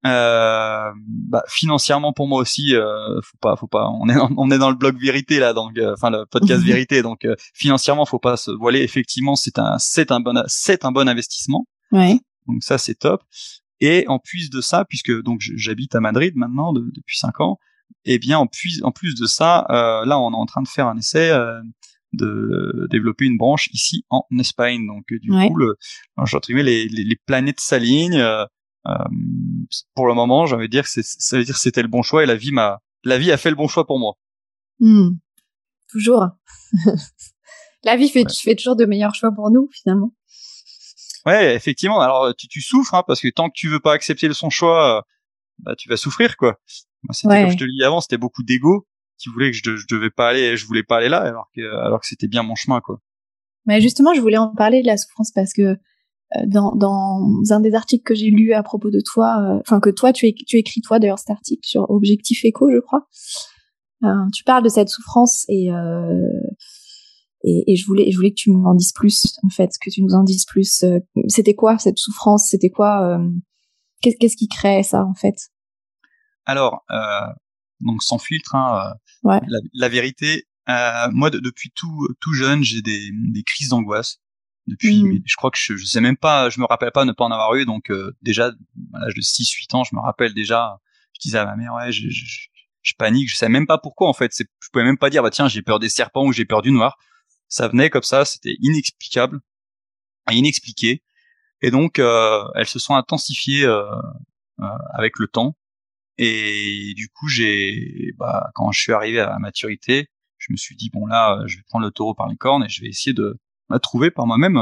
Euh, 0.06 0.90
bah, 0.96 1.42
financièrement 1.48 2.14
pour 2.14 2.26
moi 2.26 2.40
aussi, 2.40 2.74
euh, 2.74 3.20
faut 3.22 3.36
pas, 3.40 3.56
faut 3.56 3.66
pas. 3.66 3.88
On 4.00 4.08
est, 4.08 4.16
on 4.36 4.50
est 4.50 4.58
dans 4.58 4.70
le 4.70 4.76
blog 4.76 4.98
vérité 4.98 5.38
là, 5.38 5.52
donc, 5.52 5.78
enfin 5.92 6.10
le 6.10 6.24
podcast 6.26 6.62
vérité, 6.64 7.02
donc 7.02 7.26
financièrement, 7.54 8.06
faut 8.06 8.18
pas 8.18 8.36
se 8.36 8.50
voiler. 8.50 8.80
Effectivement, 8.80 9.36
c'est 9.36 9.58
un, 9.58 9.76
c'est 9.78 10.10
un 10.10 10.20
bon, 10.20 10.42
c'est 10.46 10.84
un 10.84 10.92
bon 10.92 11.08
investissement. 11.08 11.66
Ouais. 11.92 12.18
Donc 12.46 12.62
ça, 12.62 12.78
c'est 12.78 12.94
top. 12.94 13.22
Et 13.80 14.04
en 14.08 14.18
plus 14.18 14.50
de 14.50 14.60
ça, 14.60 14.84
puisque 14.84 15.22
donc 15.22 15.40
j'habite 15.40 15.94
à 15.94 16.00
Madrid 16.00 16.34
maintenant 16.36 16.72
depuis 16.72 17.18
cinq 17.18 17.40
ans, 17.40 17.58
et 18.04 18.14
eh 18.14 18.18
bien 18.18 18.38
en 18.38 18.46
plus 18.46 18.82
en 18.82 18.92
plus 18.92 19.14
de 19.14 19.26
ça, 19.26 19.66
euh, 19.70 20.04
là 20.04 20.18
on 20.20 20.32
est 20.32 20.36
en 20.36 20.46
train 20.46 20.62
de 20.62 20.68
faire 20.68 20.86
un 20.86 20.96
essai 20.96 21.30
euh, 21.30 21.60
de 22.12 22.88
développer 22.90 23.24
une 23.26 23.36
branche 23.36 23.68
ici 23.72 24.04
en 24.10 24.24
Espagne. 24.38 24.86
Donc 24.86 25.04
du 25.08 25.30
coup, 25.30 25.56
le, 25.56 25.76
les, 26.48 26.88
les, 26.88 27.04
les 27.04 27.16
planètes 27.26 27.60
s'alignent. 27.60 28.20
Euh, 28.20 28.44
euh, 28.86 28.94
pour 29.94 30.06
le 30.06 30.14
moment, 30.14 30.46
j'avais 30.46 30.68
dire 30.68 30.84
que 30.84 31.02
ça 31.02 31.36
veut 31.36 31.44
dire 31.44 31.54
que 31.54 31.60
c'était 31.60 31.82
le 31.82 31.88
bon 31.88 32.02
choix 32.02 32.22
et 32.22 32.26
la 32.26 32.36
vie 32.36 32.52
m'a 32.52 32.80
la 33.04 33.18
vie 33.18 33.32
a 33.32 33.36
fait 33.36 33.50
le 33.50 33.56
bon 33.56 33.68
choix 33.68 33.86
pour 33.86 33.98
moi. 33.98 34.14
Hmm. 34.78 35.10
Toujours. 35.90 36.28
la 37.84 37.96
vie 37.96 38.08
fait, 38.08 38.24
fait 38.42 38.54
toujours 38.54 38.76
de 38.76 38.86
meilleurs 38.86 39.14
choix 39.14 39.32
pour 39.32 39.50
nous 39.50 39.68
finalement. 39.72 40.14
Ouais, 41.26 41.54
effectivement. 41.54 42.00
Alors 42.00 42.34
tu, 42.36 42.48
tu 42.48 42.62
souffres 42.62 42.94
hein, 42.94 43.04
parce 43.06 43.20
que 43.20 43.28
tant 43.28 43.48
que 43.48 43.54
tu 43.54 43.68
veux 43.68 43.80
pas 43.80 43.92
accepter 43.92 44.32
son 44.32 44.48
choix, 44.48 44.98
euh, 44.98 45.02
bah 45.58 45.74
tu 45.76 45.88
vas 45.88 45.96
souffrir 45.98 46.36
quoi. 46.36 46.58
Moi, 47.02 47.14
c'était 47.14 47.42
comme 47.42 47.50
je 47.50 47.56
te 47.56 47.64
le 47.64 47.72
dis 47.72 47.84
avant, 47.84 48.00
c'était 48.00 48.18
beaucoup 48.18 48.42
d'ego 48.42 48.86
qui 49.20 49.28
voulait 49.28 49.50
que 49.50 49.56
je, 49.56 49.76
je, 49.76 49.86
devais 49.88 50.10
pas 50.10 50.28
aller, 50.28 50.56
je 50.56 50.66
voulais 50.66 50.82
pas 50.82 50.96
aller 50.96 51.08
là, 51.08 51.18
alors 51.18 51.48
que 51.54 51.60
alors 51.84 52.00
que 52.00 52.06
c'était 52.06 52.28
bien 52.28 52.42
mon 52.42 52.54
chemin 52.54 52.80
quoi. 52.80 53.00
Mais 53.66 53.80
justement, 53.80 54.14
je 54.14 54.20
voulais 54.20 54.38
en 54.38 54.54
parler 54.54 54.82
de 54.82 54.86
la 54.86 54.96
souffrance 54.96 55.30
parce 55.32 55.52
que 55.52 55.62
euh, 55.62 55.76
dans, 56.46 56.74
dans 56.74 57.20
un 57.50 57.60
des 57.60 57.74
articles 57.74 58.04
que 58.04 58.14
j'ai 58.14 58.30
lu 58.30 58.52
à 58.52 58.62
propos 58.62 58.90
de 58.90 59.00
toi, 59.04 59.40
euh, 59.40 59.58
enfin 59.60 59.80
que 59.80 59.90
toi 59.90 60.12
tu, 60.12 60.32
tu 60.34 60.56
écris 60.56 60.80
toi 60.80 60.98
d'ailleurs 60.98 61.18
cet 61.18 61.30
article 61.30 61.66
sur 61.66 61.90
Objectif 61.90 62.44
Éco, 62.44 62.70
je 62.72 62.80
crois. 62.80 63.06
tu 64.32 64.44
parles 64.44 64.64
de 64.64 64.68
cette 64.68 64.88
souffrance 64.88 65.44
et 65.48 65.70
et, 67.42 67.72
et, 67.72 67.76
je 67.76 67.86
voulais, 67.86 68.10
je 68.10 68.16
voulais 68.16 68.30
que 68.30 68.36
tu 68.36 68.50
m'en 68.50 68.74
dises 68.74 68.92
plus, 68.92 69.38
en 69.42 69.48
fait, 69.48 69.70
que 69.80 69.90
tu 69.90 70.02
nous 70.02 70.14
en 70.14 70.22
dises 70.24 70.44
plus. 70.44 70.82
Euh, 70.82 70.98
c'était 71.28 71.54
quoi 71.54 71.78
cette 71.78 71.98
souffrance 71.98 72.48
C'était 72.48 72.70
quoi 72.70 73.18
euh, 73.18 73.28
Qu'est-ce 74.02 74.36
qui 74.36 74.48
crée 74.48 74.82
ça, 74.82 75.04
en 75.04 75.14
fait? 75.14 75.36
Alors, 76.44 76.84
euh, 76.90 77.32
donc 77.80 78.02
sans 78.02 78.18
filtre, 78.18 78.54
hein, 78.54 78.94
ouais. 79.22 79.40
la, 79.48 79.58
la, 79.74 79.88
vérité. 79.88 80.46
moi, 80.66 81.30
depuis 81.30 81.70
tout 81.74 82.08
tout 82.20 82.32
jeune, 82.32 82.62
j'ai 82.62 82.82
des, 82.82 83.10
des 83.12 83.42
crises 83.42 83.68
d'angoisse. 83.68 84.18
Depuis, 84.66 85.02
mmh. 85.02 85.22
je 85.24 85.36
crois 85.36 85.50
que 85.50 85.58
je, 85.58 85.76
je, 85.76 85.84
sais 85.84 86.00
même 86.00 86.16
pas, 86.16 86.50
je 86.50 86.60
me 86.60 86.66
rappelle 86.66 86.92
pas 86.92 87.04
ne 87.04 87.12
pas 87.12 87.24
en 87.24 87.32
avoir 87.32 87.54
eu. 87.54 87.64
Donc 87.64 87.90
déjà, 88.22 88.52
à 88.94 88.98
l'âge 89.00 89.14
de 89.14 89.20
6-8 89.20 89.76
ans, 89.76 89.84
je 89.84 89.94
me 89.96 90.00
rappelle 90.00 90.34
déjà. 90.34 90.78
Je 91.14 91.20
disais 91.20 91.38
à 91.38 91.44
ma 91.44 91.56
mère, 91.56 91.74
ouais, 91.74 91.90
je, 91.90 92.08
je, 92.08 92.48
je 92.82 92.94
panique, 92.96 93.28
je 93.28 93.36
sais 93.36 93.48
même 93.48 93.66
pas 93.66 93.78
pourquoi 93.78 94.08
en 94.08 94.12
fait. 94.12 94.32
Je 94.38 94.68
pouvais 94.72 94.84
même 94.84 94.98
pas 94.98 95.10
dire 95.10 95.22
bah 95.22 95.30
tiens 95.30 95.48
j'ai 95.48 95.62
peur 95.62 95.78
des 95.78 95.88
serpents 95.88 96.24
ou 96.24 96.32
j'ai 96.32 96.44
peur 96.44 96.62
du 96.62 96.70
noir 96.70 96.98
ça 97.50 97.68
venait 97.68 97.90
comme 97.90 98.04
ça, 98.04 98.24
c'était 98.24 98.56
inexplicable, 98.60 99.40
inexpliqué, 100.30 101.02
et 101.60 101.70
donc 101.70 101.98
euh, 101.98 102.44
elles 102.54 102.68
se 102.68 102.78
sont 102.78 102.94
intensifiées 102.94 103.64
euh, 103.64 103.84
euh, 104.60 104.66
avec 104.94 105.18
le 105.18 105.26
temps. 105.26 105.56
Et 106.22 106.92
du 106.96 107.08
coup, 107.08 107.28
j'ai, 107.28 108.12
bah, 108.18 108.50
quand 108.54 108.72
je 108.72 108.80
suis 108.80 108.92
arrivé 108.92 109.20
à 109.20 109.26
la 109.30 109.38
maturité, 109.38 110.08
je 110.36 110.52
me 110.52 110.56
suis 110.58 110.76
dit 110.76 110.90
bon 110.90 111.06
là, 111.06 111.42
je 111.46 111.56
vais 111.56 111.62
prendre 111.66 111.86
le 111.86 111.90
taureau 111.90 112.14
par 112.14 112.28
les 112.28 112.36
cornes 112.36 112.62
et 112.62 112.68
je 112.68 112.82
vais 112.82 112.88
essayer 112.88 113.14
de 113.14 113.38
la 113.70 113.78
trouver 113.78 114.10
par 114.10 114.26
moi-même 114.26 114.58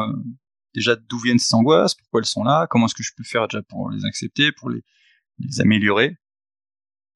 déjà 0.73 0.95
d'où 0.95 1.19
viennent 1.19 1.41
ces 1.41 1.55
angoisses, 1.57 1.97
pourquoi 1.97 2.21
elles 2.21 2.27
sont 2.27 2.45
là, 2.45 2.69
comment 2.71 2.87
est-ce 2.87 2.95
que 2.95 3.03
je 3.03 3.11
peux 3.17 3.25
faire 3.25 3.49
déjà 3.49 3.61
pour 3.63 3.91
les 3.91 4.05
accepter, 4.05 4.53
pour 4.53 4.71
les, 4.71 4.85
les 5.41 5.61
améliorer. 5.61 6.17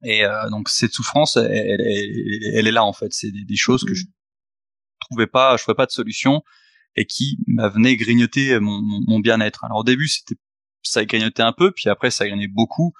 Et 0.02 0.24
donc 0.50 0.68
cette 0.68 0.92
souffrance, 0.92 1.36
elle, 1.36 1.80
elle, 1.80 2.54
elle, 2.54 2.66
est 2.66 2.72
là 2.72 2.84
en 2.84 2.92
fait. 2.92 3.12
C'est 3.12 3.30
des, 3.30 3.44
des 3.44 3.56
choses 3.56 3.84
que 3.84 3.92
mmh. 3.92 3.94
je 3.94 4.04
trouvais 4.98 5.28
pas, 5.28 5.56
je 5.56 5.62
trouvais 5.62 5.76
pas 5.76 5.86
de 5.86 5.92
solution 5.92 6.42
et 6.96 7.06
qui 7.06 7.38
m'a 7.46 7.68
venait 7.68 7.96
grignoter 7.96 8.58
mon, 8.58 8.82
mon, 8.82 9.20
bien-être. 9.20 9.64
Alors 9.64 9.78
au 9.78 9.84
début, 9.84 10.08
c'était 10.08 10.34
ça 10.82 11.04
grignotait 11.04 11.44
un 11.44 11.52
peu, 11.52 11.70
puis 11.70 11.88
après 11.88 12.10
ça 12.10 12.26
grignotait 12.26 12.48
beaucoup. 12.48 12.92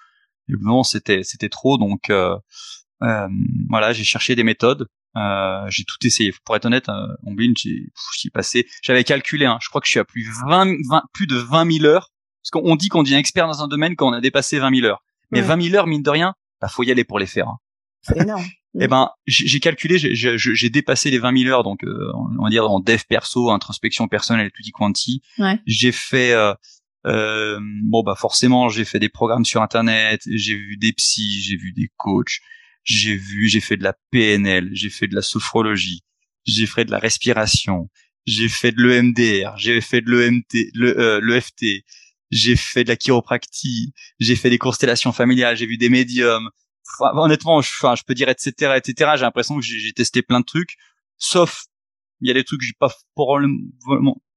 Et 0.53 0.85
c'était 0.85 1.23
c'était 1.23 1.49
trop, 1.49 1.79
donc 1.79 2.11
euh, 2.11 2.37
euh, 3.03 3.29
voilà, 3.69 3.93
j'ai 3.93 4.05
cherché 4.05 4.35
des 4.35 4.45
méthodes. 4.45 4.87
Euh, 5.17 5.67
j'ai 5.69 5.85
tout 5.85 5.99
essayé. 6.07 6.33
Pour 6.45 6.57
être 6.57 6.65
honnête, 6.65 6.89
euh, 6.89 7.07
en 7.27 7.33
bin, 7.33 7.53
j'ai 7.57 8.31
passé, 8.33 8.67
j'avais 8.83 9.05
calculé, 9.05 9.45
hein, 9.45 9.59
je 9.61 9.69
crois 9.69 9.81
que 9.81 9.87
je 9.87 9.91
suis 9.91 10.01
à 10.01 10.05
plus 10.05 10.27
20, 10.47 10.77
20 10.89 11.03
plus 11.13 11.27
de 11.27 11.37
20 11.37 11.71
000 11.71 11.85
heures. 11.85 12.11
Parce 12.43 12.51
qu'on 12.51 12.77
dit 12.77 12.89
qu'on 12.89 13.03
devient 13.03 13.17
expert 13.17 13.47
dans 13.47 13.63
un 13.63 13.69
domaine 13.69 13.95
quand 13.95 14.09
on 14.09 14.13
a 14.13 14.21
dépassé 14.21 14.59
20 14.59 14.75
000 14.75 14.87
heures. 14.87 15.05
Mais 15.31 15.41
20 15.41 15.63
000 15.63 15.77
heures, 15.77 15.87
mine 15.87 16.03
de 16.03 16.11
rien, 16.11 16.35
bah 16.61 16.69
faut 16.69 16.83
y 16.83 16.91
aller 16.91 17.05
pour 17.05 17.19
les 17.19 17.27
faire. 17.27 17.49
Hein. 17.49 17.59
C'est 18.03 18.19
énorme. 18.19 18.45
Eh 18.81 18.89
ben, 18.89 19.11
j'ai 19.27 19.61
calculé, 19.61 19.99
j'ai 19.99 20.71
dépassé 20.71 21.11
les 21.11 21.19
20 21.19 21.43
000 21.43 21.51
heures, 21.51 21.63
donc 21.63 21.85
euh, 21.85 22.11
on 22.39 22.43
va 22.43 22.49
dire 22.49 22.71
en 22.71 22.81
dev 22.81 23.03
perso, 23.07 23.51
introspection 23.51 24.09
personnelle, 24.09 24.51
tout 24.51 24.63
dit 24.63 24.71
quanti. 24.71 25.21
Ouais. 25.37 25.61
J'ai 25.67 25.93
fait, 25.93 26.33
euh, 26.33 26.55
euh, 27.07 27.59
bon 27.85 28.03
bah 28.03 28.15
forcément, 28.17 28.69
j'ai 28.69 28.85
fait 28.85 28.99
des 28.99 29.09
programmes 29.09 29.45
sur 29.45 29.63
internet, 29.63 30.23
j'ai 30.27 30.55
vu 30.55 30.77
des 30.77 30.93
psys, 30.93 31.43
j'ai 31.43 31.57
vu 31.57 31.73
des 31.73 31.91
coachs, 31.97 32.39
j'ai 32.85 33.17
vu, 33.17 33.49
j'ai 33.49 33.61
fait 33.61 33.77
de 33.77 33.83
la 33.83 33.95
PNL, 34.11 34.71
j'ai 34.73 34.91
fait 34.91 35.09
de 35.09 35.15
la 35.15 35.23
sophrologie, 35.23 36.03
j'ai 36.45 36.67
fait 36.67 36.85
de 36.85 36.91
la 36.91 36.99
respiration, 36.99 37.89
j'ai 38.27 38.49
fait 38.49 38.73
de 38.73 38.81
l'EMDR, 38.81 39.57
j'ai 39.57 39.81
fait 39.81 40.01
de 40.01 40.11
l'EMT, 40.11 40.71
le, 40.75 41.21
l'EFT, 41.21 41.85
j'ai 42.31 42.57
fait 42.57 42.85
de 42.85 42.89
la 42.89 42.97
chiropractie, 42.97 43.93
j'ai 44.21 44.37
fait 44.37 44.51
des 44.51 44.59
constellations 44.59 45.13
familiales, 45.13 45.57
j'ai 45.57 45.67
vu 45.67 45.79
des 45.79 45.89
médiums, 45.89 46.49
honnêtement, 47.01 47.61
je, 47.63 47.71
enfin, 47.73 47.95
je 47.97 48.03
peux 48.05 48.15
dire 48.15 48.29
etc. 48.29 48.75
etc. 48.77 49.13
J'ai 49.17 49.23
l'impression 49.23 49.57
que 49.59 49.63
j'ai 49.63 49.93
testé 49.93 50.23
plein 50.23 50.41
de 50.41 50.45
trucs, 50.45 50.77
sauf 51.19 51.65
il 52.21 52.29
y 52.29 52.31
a 52.31 52.35
des 52.35 52.45
trucs 52.45 52.61
que 52.61 52.67
j'ai 52.67 52.77
pas 52.79 52.93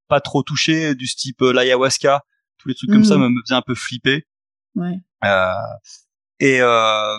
pas 0.08 0.22
trop 0.22 0.44
touché, 0.44 0.96
du 0.96 1.08
type 1.08 1.42
euh, 1.42 1.52
l'ayahuasca, 1.52 2.24
tous 2.66 2.70
les 2.70 2.76
trucs 2.76 2.90
comme 2.90 3.06
ça 3.06 3.18
mmh. 3.18 3.22
me, 3.22 3.30
me 3.30 3.42
faisaient 3.46 3.56
un 3.56 3.62
peu 3.62 3.76
flipper. 3.76 4.26
Ouais. 4.76 5.00
Euh, 5.24 5.54
et 6.40 6.60
euh, 6.62 7.18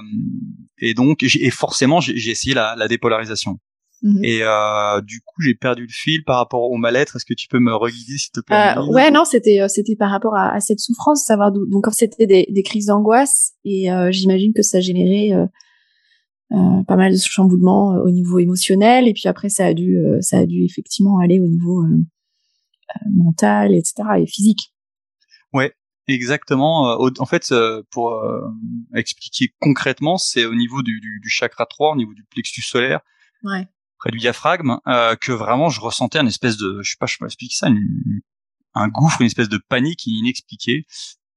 et 0.78 0.92
donc 0.92 1.22
et 1.22 1.50
forcément 1.50 2.00
j'ai 2.00 2.30
essayé 2.30 2.54
la, 2.54 2.74
la 2.76 2.88
dépolarisation. 2.88 3.58
Mhm. 4.02 4.24
Et 4.24 4.40
euh, 4.42 5.00
du 5.00 5.20
coup, 5.20 5.40
j'ai 5.40 5.54
perdu 5.54 5.82
le 5.82 5.92
fil 5.92 6.22
par 6.24 6.36
rapport 6.36 6.70
au 6.70 6.76
mal-être. 6.76 7.16
Est-ce 7.16 7.24
que 7.24 7.32
tu 7.34 7.48
peux 7.48 7.60
me 7.60 7.74
reguider, 7.74 8.18
s'il 8.18 8.30
te 8.30 8.40
plaît 8.40 8.74
euh, 8.76 8.86
Ouais, 8.92 9.10
non, 9.10 9.24
c'était 9.24 9.62
euh, 9.62 9.68
c'était 9.68 9.96
par 9.96 10.10
rapport 10.10 10.34
à, 10.34 10.52
à 10.52 10.60
cette 10.60 10.80
souffrance, 10.80 11.24
savoir 11.24 11.50
d'où. 11.50 11.66
Donc, 11.66 11.86
c'était 11.92 12.26
des, 12.26 12.46
des 12.50 12.62
crises 12.62 12.86
d'angoisse, 12.86 13.52
et 13.64 13.90
euh, 13.90 14.12
j'imagine 14.12 14.52
que 14.54 14.62
ça 14.62 14.80
générait 14.80 15.30
pas 16.86 16.96
mal 16.96 17.12
de 17.12 17.18
chamboulements 17.18 17.96
au 18.04 18.10
niveau 18.10 18.38
émotionnel 18.38 19.08
et 19.08 19.12
puis 19.12 19.26
après 19.26 19.48
ça 19.48 19.66
a 19.66 19.74
dû 19.74 19.98
ça 20.20 20.38
a 20.38 20.46
dû 20.46 20.64
effectivement 20.64 21.18
aller 21.18 21.40
au 21.40 21.46
niveau 21.48 21.84
mental 23.10 23.74
etc 23.74 24.04
et 24.20 24.26
physique 24.26 24.72
ouais 25.52 25.74
exactement 26.08 26.98
en 27.00 27.26
fait 27.26 27.52
pour 27.90 28.22
expliquer 28.94 29.52
concrètement 29.60 30.18
c'est 30.18 30.44
au 30.44 30.54
niveau 30.54 30.82
du, 30.82 31.00
du, 31.00 31.20
du, 31.20 31.28
chakra 31.28 31.66
3 31.66 31.92
au 31.92 31.96
niveau 31.96 32.14
du 32.14 32.22
plexus 32.24 32.62
solaire 32.62 33.00
ouais 33.42 33.66
près 33.98 34.12
du 34.12 34.18
diaphragme 34.18 34.78
que 35.20 35.32
vraiment 35.32 35.68
je 35.68 35.80
ressentais 35.80 36.20
une 36.20 36.28
espèce 36.28 36.56
de 36.58 36.80
je 36.82 36.90
sais 36.90 36.96
pas 37.00 37.06
je 37.06 37.16
peux 37.18 37.24
expliquer 37.24 37.56
ça 37.56 37.68
une, 37.68 38.20
un 38.76 38.88
gouffre, 38.88 39.20
une 39.20 39.26
espèce 39.26 39.48
de 39.48 39.58
panique 39.58 40.06
inexpliquée, 40.06 40.86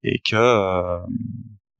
et 0.04 0.20
que 0.20 0.36
euh, 0.36 1.00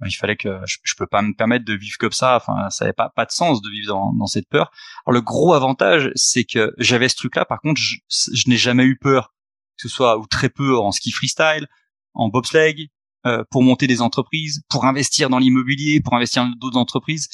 il 0.06 0.16
fallait 0.16 0.38
que 0.38 0.62
je, 0.66 0.78
je, 0.84 0.96
peux 0.96 1.06
pas 1.06 1.22
me 1.22 1.34
permettre 1.34 1.66
de 1.66 1.74
vivre 1.74 1.98
comme 2.00 2.14
ça. 2.14 2.38
Enfin, 2.38 2.70
ça 2.70 2.86
n'avait 2.86 2.94
pas 2.94 3.10
pas 3.10 3.26
de 3.26 3.32
sens 3.32 3.62
de 3.62 3.70
vivre 3.70 3.90
dans, 3.90 4.14
dans 4.14 4.26
cette 4.26 4.48
peur. 4.48 4.72
Alors 5.06 5.14
le 5.14 5.22
gros 5.22 5.54
avantage, 5.54 6.12
c'est 6.16 6.46
que 6.46 6.74
j'avais 6.78 7.10
ce 7.10 7.18
truc-là. 7.18 7.46
Par 7.46 7.60
contre, 7.60 7.80
je, 7.80 7.98
je 8.08 8.50
n'ai 8.50 8.58
jamais 8.58 8.86
eu 8.86 8.98
peur, 8.98 9.34
que 9.78 9.88
ce 9.88 9.90
soit 9.90 10.18
ou 10.18 10.26
très 10.26 10.50
peu 10.50 10.78
en 10.78 10.92
ski 10.92 11.12
freestyle, 11.12 11.68
en 12.14 12.30
bobsleigh, 12.30 12.90
euh, 13.26 13.44
pour 13.52 13.64
monter 13.64 13.88
des 13.88 14.02
entreprises, 14.02 14.62
pour 14.70 14.86
investir 14.86 15.30
dans 15.30 15.40
l'immobilier, 15.40 16.02
pour 16.02 16.16
investir 16.16 16.44
dans 16.44 16.52
d'autres 16.52 16.78
entreprises. 16.78 17.28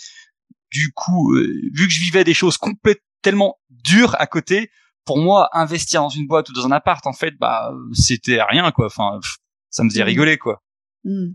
Du 0.72 0.92
coup, 0.94 1.34
euh, 1.34 1.48
vu 1.74 1.88
que 1.88 1.94
je 1.94 2.02
vivais 2.02 2.24
des 2.24 2.34
choses 2.34 2.58
complètement 2.58 3.60
dures 3.70 4.16
à 4.20 4.28
côté, 4.28 4.72
pour 5.06 5.20
moi, 5.20 5.50
investir 5.54 6.02
dans 6.02 6.10
une 6.10 6.28
boîte 6.28 6.50
ou 6.50 6.54
dans 6.54 6.66
un 6.66 6.72
appart, 6.72 7.06
en 7.06 7.14
fait, 7.14 7.36
bah, 7.40 7.72
c'était 7.94 8.42
rien, 8.42 8.72
quoi. 8.72 8.88
Enfin, 8.88 9.20
ça 9.70 9.84
me 9.84 9.90
faisait 9.90 10.02
mmh. 10.02 10.08
rigoler, 10.08 10.38
quoi. 10.38 10.64
Mmh. 11.04 11.34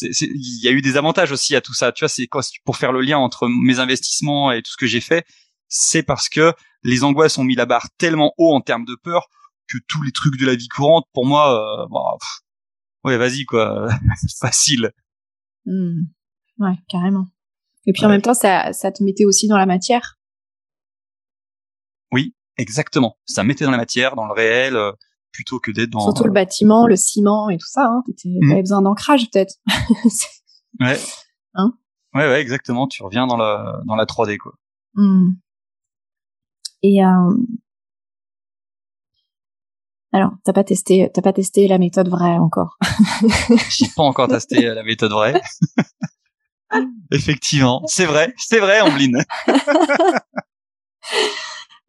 Il 0.00 0.60
y 0.64 0.68
a 0.68 0.72
eu 0.72 0.82
des 0.82 0.96
avantages 0.96 1.30
aussi 1.30 1.54
à 1.54 1.60
tout 1.60 1.74
ça. 1.74 1.92
Tu 1.92 2.04
vois, 2.04 2.08
c'est 2.08 2.26
pour 2.64 2.76
faire 2.76 2.90
le 2.90 3.00
lien 3.00 3.18
entre 3.18 3.48
mes 3.48 3.78
investissements 3.78 4.50
et 4.50 4.62
tout 4.62 4.72
ce 4.72 4.76
que 4.76 4.86
j'ai 4.86 5.00
fait, 5.00 5.24
c'est 5.68 6.02
parce 6.02 6.28
que 6.28 6.52
les 6.82 7.04
angoisses 7.04 7.38
ont 7.38 7.44
mis 7.44 7.54
la 7.54 7.66
barre 7.66 7.88
tellement 7.98 8.32
haut 8.38 8.54
en 8.54 8.60
termes 8.60 8.84
de 8.84 8.96
peur 8.96 9.28
que 9.68 9.78
tous 9.86 10.02
les 10.02 10.12
trucs 10.12 10.38
de 10.38 10.46
la 10.46 10.56
vie 10.56 10.68
courante, 10.68 11.04
pour 11.12 11.26
moi, 11.26 11.82
euh, 11.82 11.86
bah, 11.90 12.16
ouais, 13.04 13.16
vas-y, 13.16 13.44
quoi, 13.44 13.88
facile. 14.40 14.92
Mmh. 15.66 16.02
Ouais, 16.58 16.74
carrément. 16.88 17.26
Et 17.86 17.92
puis 17.92 18.04
en 18.04 18.08
même 18.08 18.22
temps, 18.22 18.34
ça, 18.34 18.72
ça 18.72 18.92
te 18.92 19.02
mettait 19.02 19.24
aussi 19.24 19.48
dans 19.48 19.56
la 19.56 19.66
matière? 19.66 20.18
Oui, 22.12 22.34
Exactement. 22.58 23.16
Ça 23.24 23.44
mettait 23.44 23.64
dans 23.64 23.70
la 23.70 23.76
matière, 23.76 24.16
dans 24.16 24.26
le 24.26 24.32
réel, 24.32 24.76
euh, 24.76 24.92
plutôt 25.32 25.60
que 25.60 25.70
d'être 25.70 25.90
dans. 25.90 26.00
Surtout 26.00 26.24
le 26.24 26.32
bâtiment, 26.32 26.86
le 26.86 26.96
ciment 26.96 27.48
et 27.48 27.56
tout 27.56 27.68
ça. 27.68 27.86
Hein. 27.86 28.02
Mmh. 28.24 28.48
T'avais 28.48 28.62
besoin 28.62 28.82
d'ancrage 28.82 29.30
peut-être. 29.30 29.54
ouais. 30.80 30.98
Hein? 31.54 31.72
Ouais, 32.14 32.26
ouais, 32.26 32.40
exactement. 32.40 32.88
Tu 32.88 33.02
reviens 33.04 33.28
dans 33.28 33.36
la 33.36 33.80
dans 33.86 33.94
la 33.94 34.04
3D 34.04 34.38
quoi. 34.38 34.54
Mmh. 34.94 35.34
Et 36.82 37.04
euh... 37.04 37.36
alors, 40.12 40.30
t'as 40.44 40.54
pas 40.54 40.64
testé, 40.64 41.10
t'as 41.12 41.20
pas 41.20 41.34
testé 41.34 41.68
la 41.68 41.78
méthode 41.78 42.08
vraie 42.08 42.38
encore. 42.38 42.78
J'ai 43.70 43.88
pas 43.94 44.02
encore 44.02 44.28
testé 44.28 44.62
la 44.62 44.82
méthode 44.82 45.12
vraie. 45.12 45.40
Effectivement, 47.12 47.82
c'est 47.86 48.06
vrai, 48.06 48.32
c'est 48.38 48.60
vrai, 48.60 48.80
Ambline. 48.80 49.24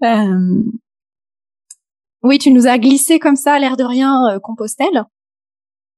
Euh... 0.01 0.63
Oui, 2.23 2.37
tu 2.37 2.51
nous 2.51 2.67
as 2.67 2.77
glissé 2.77 3.19
comme 3.19 3.35
ça, 3.35 3.59
l'air 3.59 3.75
de 3.75 3.83
rien, 3.83 4.29
euh, 4.29 4.39
Compostelle. 4.39 5.03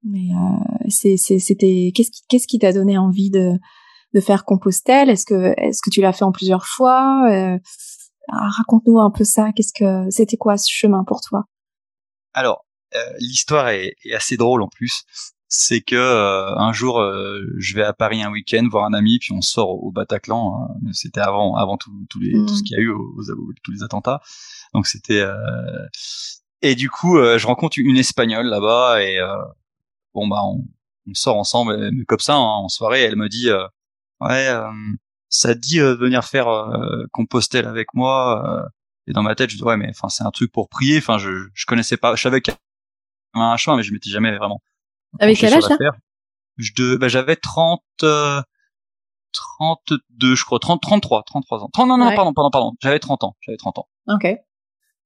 Mais 0.04 0.30
euh, 0.34 0.90
c'était 0.90 1.92
qu'est-ce 1.94 2.10
qui 2.10 2.22
qu'est-ce 2.28 2.48
qui 2.48 2.58
t'a 2.58 2.74
donné 2.74 2.98
envie 2.98 3.30
de 3.30 3.60
de 4.16 4.20
faire 4.20 4.44
Compostelle? 4.44 5.12
Est-ce 5.12 5.26
que 5.26 5.54
est-ce 5.58 5.82
que 5.84 5.92
tu 5.92 6.02
l'as 6.02 6.14
fait 6.14 6.26
en 6.26 6.32
plusieurs 6.32 6.66
fois? 6.66 7.28
Euh, 7.30 7.60
ah, 8.30 8.50
Raconte-nous 8.58 9.00
un 9.00 9.12
peu 9.12 9.24
ça. 9.24 9.52
Qu'est-ce 9.56 9.74
que 9.74 10.10
c'était 10.10 10.38
quoi 10.38 10.58
ce 10.58 10.72
chemin 10.72 11.04
pour 11.04 11.22
toi? 11.22 11.46
Alors, 12.34 12.66
euh, 12.96 13.00
l'histoire 13.20 13.70
est, 13.70 13.96
est, 14.06 14.14
assez 14.14 14.38
drôle 14.38 14.62
en 14.62 14.68
plus 14.68 15.06
c'est 15.54 15.82
que 15.82 15.98
euh, 15.98 16.58
un 16.58 16.72
jour 16.72 17.02
euh, 17.02 17.44
je 17.58 17.76
vais 17.76 17.84
à 17.84 17.92
Paris 17.92 18.24
un 18.24 18.32
week-end 18.32 18.66
voir 18.72 18.86
un 18.86 18.94
ami 18.94 19.20
puis 19.20 19.34
on 19.34 19.42
sort 19.42 19.84
au, 19.84 19.92
Bataclan 19.92 20.70
hein. 20.72 20.92
c'était 20.94 21.20
avant 21.20 21.58
avant 21.58 21.76
tout, 21.76 21.92
les 22.22 22.32
tout 22.32 22.56
ce 22.56 22.62
mm. 22.62 22.64
qu'il 22.64 22.78
y 22.78 22.80
a 22.80 22.84
eu 22.84 22.90
aux, 22.90 23.22
tous 23.62 23.72
les 23.74 23.84
attentats 23.84 24.22
donc 24.74 24.88
c'était 24.88 25.20
euh, 25.20 25.36
et 26.62 26.74
du 26.74 26.90
coup 26.90 27.18
je 27.18 27.46
rencontre 27.46 27.78
une 27.80 27.98
espagnole 27.98 28.48
là-bas 28.48 29.04
et 29.04 29.20
bon 30.14 30.30
bah 30.30 30.40
on, 30.42 30.64
on, 31.10 31.14
sort 31.14 31.36
ensemble 31.36 31.92
mais 31.92 32.06
comme 32.06 32.20
ça 32.20 32.36
hein, 32.36 32.40
en 32.40 32.70
soirée 32.70 33.02
elle 33.02 33.18
me 33.18 33.28
dit 33.28 33.50
ouais 34.22 34.48
ça 35.28 35.54
te 35.54 35.60
dit 35.60 35.80
venir 35.80 36.24
faire 36.24 36.48
Compostelle 37.12 37.68
avec 37.68 37.94
moi 37.94 38.70
et 39.08 39.14
dans 39.14 39.24
ma 39.24 39.36
tête 39.36 39.50
je 39.50 39.58
dis 39.58 39.64
ouais 39.64 39.78
mais 39.78 39.90
enfin 39.90 40.10
c'est 40.10 40.24
un 40.24 40.32
truc 40.32 40.52
pour 40.52 40.70
prier 40.70 40.98
enfin 40.98 41.18
je 41.18 41.48
je 41.54 41.66
connaissais 41.66 41.98
pas 41.98 42.16
je 42.16 42.22
savais 42.22 42.42
qu'il 42.42 42.54
y 42.54 43.40
avait 43.40 43.46
un 43.46 43.58
chemin 43.58 43.78
mais 43.78 43.84
je 43.84 43.94
m'étais 43.94 44.10
jamais 44.10 44.36
vraiment 44.38 44.62
avec 45.20 45.38
quel 45.38 45.54
âge 45.54 45.64
je 46.58 46.96
bah, 46.98 47.08
j'avais 47.08 47.36
30 47.36 47.82
euh, 48.04 48.42
32 49.32 50.36
je 50.36 50.46
crois 50.46 50.60
30 50.60 50.82
33 50.82 51.24
33 51.26 51.64
ans. 51.64 51.70
30, 51.72 51.88
non 51.88 51.98
non 51.98 52.16
pardon 52.16 52.34
pardon 52.34 52.50
pardon, 52.52 52.72
j'avais 52.82 53.00
30 53.00 53.24
ans, 53.24 53.36
j'avais 53.42 53.58
30 53.58 53.80
ans. 53.80 53.88
OK. 54.08 54.28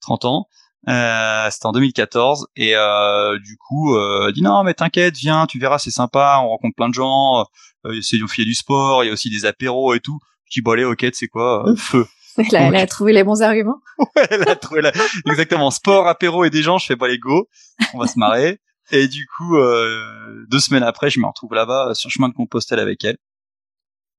30 0.02 0.26
ans. 0.26 0.48
Euh, 0.88 1.50
c'était 1.50 1.66
en 1.66 1.72
2014 1.72 2.48
et 2.56 2.76
euh, 2.76 3.40
du 3.40 3.58
coup 3.58 3.96
euh, 3.96 4.32
dit 4.32 4.44
non 4.44 4.64
mais 4.64 4.76
t'inquiète 4.76 5.18
viens 5.18 5.48
tu 5.48 5.58
verras 5.58 5.80
c'est 5.80 5.90
sympa 5.90 6.40
on 6.44 6.50
rencontre 6.50 6.76
plein 6.76 6.90
de 6.90 6.94
gens 6.94 7.44
euh, 7.88 8.02
c'est 8.04 8.18
a 8.18 8.44
du 8.44 8.54
sport 8.54 9.04
il 9.04 9.08
y 9.08 9.10
a 9.10 9.14
aussi 9.14 9.32
des 9.32 9.46
apéros 9.46 9.96
et 9.96 10.00
tout 10.00 10.20
je 10.44 10.60
dis 10.60 10.62
bon 10.62 10.74
allez 10.74 10.84
ok 10.84 11.08
c'est 11.12 11.28
quoi 11.28 11.68
euh, 11.68 11.76
feu 11.76 12.06
elle 12.50 12.56
a, 12.56 12.68
elle 12.68 12.76
a, 12.76 12.88
trouvé 12.88 13.14
les 13.14 13.24
bons 13.24 13.42
arguments 13.42 13.82
ouais 13.98 14.28
elle 14.30 14.48
a 14.48 14.56
trouvé 14.56 14.82
la... 14.82 14.92
exactement 15.26 15.72
sport 15.72 16.08
apéro 16.08 16.44
et 16.44 16.50
des 16.50 16.62
gens 16.62 16.78
je 16.78 16.86
fais 16.86 16.96
pas 16.96 17.08
les 17.08 17.20
go 17.20 17.48
on 17.94 18.00
va 18.00 18.08
se 18.08 18.20
marrer 18.20 18.60
et 18.92 19.08
du 19.08 19.26
coup, 19.26 19.58
euh, 19.58 20.46
deux 20.50 20.60
semaines 20.60 20.84
après, 20.84 21.10
je 21.10 21.20
me 21.20 21.26
retrouve 21.26 21.54
là-bas 21.54 21.94
sur 21.96 22.10
le 22.10 22.12
chemin 22.12 22.30
de 22.30 22.34
Compostelle 22.34 22.80
avec 22.80 23.04
elle. 23.04 23.18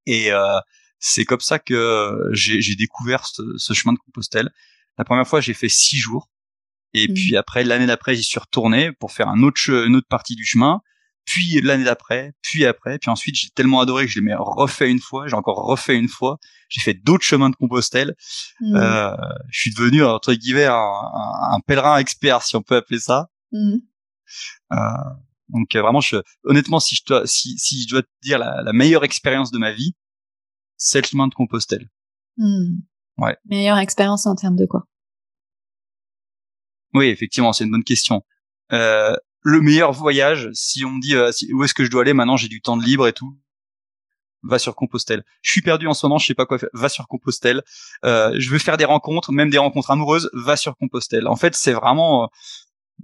Et 0.06 0.32
euh, 0.32 0.58
c'est 0.98 1.24
comme 1.24 1.40
ça 1.40 1.58
que 1.58 2.30
j'ai 2.32 2.74
découvert 2.74 3.26
ce, 3.26 3.72
chemin 3.72 3.92
de 3.92 3.98
Compostelle. 3.98 4.50
La 4.98 5.04
première 5.04 5.26
fois, 5.26 5.40
j'ai 5.40 5.54
fait 5.54 5.68
six 5.68 5.98
jours. 5.98 6.28
Et 6.94 7.08
mmh. 7.08 7.14
puis 7.14 7.36
après, 7.36 7.64
l'année 7.64 7.86
d'après, 7.86 8.14
j'y 8.14 8.22
suis 8.22 8.40
retourné 8.40 8.92
pour 8.92 9.12
faire 9.12 9.28
un 9.28 9.42
autre, 9.42 9.60
une 9.68 9.96
autre 9.96 10.08
partie 10.08 10.34
du 10.34 10.44
chemin. 10.44 10.80
Puis 11.26 11.60
l'année 11.60 11.84
d'après, 11.84 12.32
puis 12.40 12.64
après, 12.64 12.98
puis 12.98 13.10
ensuite 13.10 13.34
j'ai 13.34 13.50
tellement 13.50 13.80
adoré 13.80 14.06
que 14.06 14.12
je 14.12 14.20
l'ai 14.20 14.34
refait 14.34 14.90
une 14.90 15.00
fois, 15.00 15.26
j'ai 15.26 15.34
encore 15.34 15.66
refait 15.66 15.96
une 15.96 16.08
fois. 16.08 16.38
J'ai 16.68 16.80
fait 16.80 16.94
d'autres 16.94 17.24
chemins 17.24 17.50
de 17.50 17.56
Compostelle. 17.56 18.14
Mmh. 18.60 18.76
Euh, 18.76 19.16
je 19.50 19.60
suis 19.60 19.74
devenu 19.74 20.04
entre 20.04 20.32
guillemets 20.32 20.66
un, 20.66 20.74
un, 20.74 21.60
pèlerin 21.66 21.98
expert, 21.98 22.42
si 22.42 22.56
on 22.56 22.62
peut 22.62 22.76
appeler 22.76 23.00
ça. 23.00 23.28
Mmh. 23.52 23.76
Euh, 24.72 24.76
donc 25.48 25.74
euh, 25.74 25.82
vraiment, 25.82 26.00
je, 26.00 26.16
honnêtement, 26.44 26.80
si 26.80 26.94
je 26.94 27.02
dois, 27.06 27.26
si, 27.26 27.58
si 27.58 27.82
je 27.82 27.88
dois 27.88 28.02
te 28.02 28.08
dire 28.22 28.38
la, 28.38 28.62
la 28.62 28.72
meilleure 28.72 29.04
expérience 29.04 29.50
de 29.50 29.58
ma 29.58 29.72
vie, 29.72 29.94
c'est 30.76 31.00
le 31.00 31.06
chemin 31.06 31.28
de 31.28 31.34
Compostelle. 31.34 31.88
Hmm. 32.36 32.80
Ouais. 33.18 33.36
Meilleure 33.46 33.78
expérience 33.78 34.26
en 34.26 34.34
termes 34.34 34.56
de 34.56 34.66
quoi? 34.66 34.86
Oui, 36.94 37.06
effectivement, 37.06 37.52
c'est 37.52 37.64
une 37.64 37.70
bonne 37.70 37.84
question. 37.84 38.24
Euh, 38.72 39.16
le 39.46 39.60
meilleur 39.60 39.92
voyage, 39.92 40.50
si 40.54 40.84
on 40.84 40.90
me 40.90 41.00
dit 41.00 41.14
euh, 41.14 41.30
où 41.52 41.62
est-ce 41.62 41.74
que 41.74 41.84
je 41.84 41.90
dois 41.90 42.02
aller 42.02 42.14
maintenant, 42.14 42.36
j'ai 42.36 42.48
du 42.48 42.60
temps 42.60 42.76
de 42.76 42.84
libre 42.84 43.06
et 43.06 43.12
tout, 43.12 43.38
va 44.42 44.58
sur 44.58 44.74
Compostelle. 44.74 45.24
Je 45.42 45.50
suis 45.52 45.62
perdu 45.62 45.86
en 45.86 45.94
ce 45.94 46.04
moment, 46.06 46.18
je 46.18 46.26
sais 46.26 46.34
pas 46.34 46.46
quoi 46.46 46.58
faire, 46.58 46.68
va 46.72 46.88
sur 46.88 47.06
Compostelle. 47.06 47.62
Euh, 48.04 48.34
je 48.38 48.50
veux 48.50 48.58
faire 48.58 48.76
des 48.76 48.84
rencontres, 48.84 49.32
même 49.32 49.50
des 49.50 49.58
rencontres 49.58 49.90
amoureuses, 49.90 50.30
va 50.32 50.56
sur 50.56 50.76
Compostelle. 50.76 51.28
En 51.28 51.36
fait, 51.36 51.54
c'est 51.54 51.72
vraiment 51.72 52.28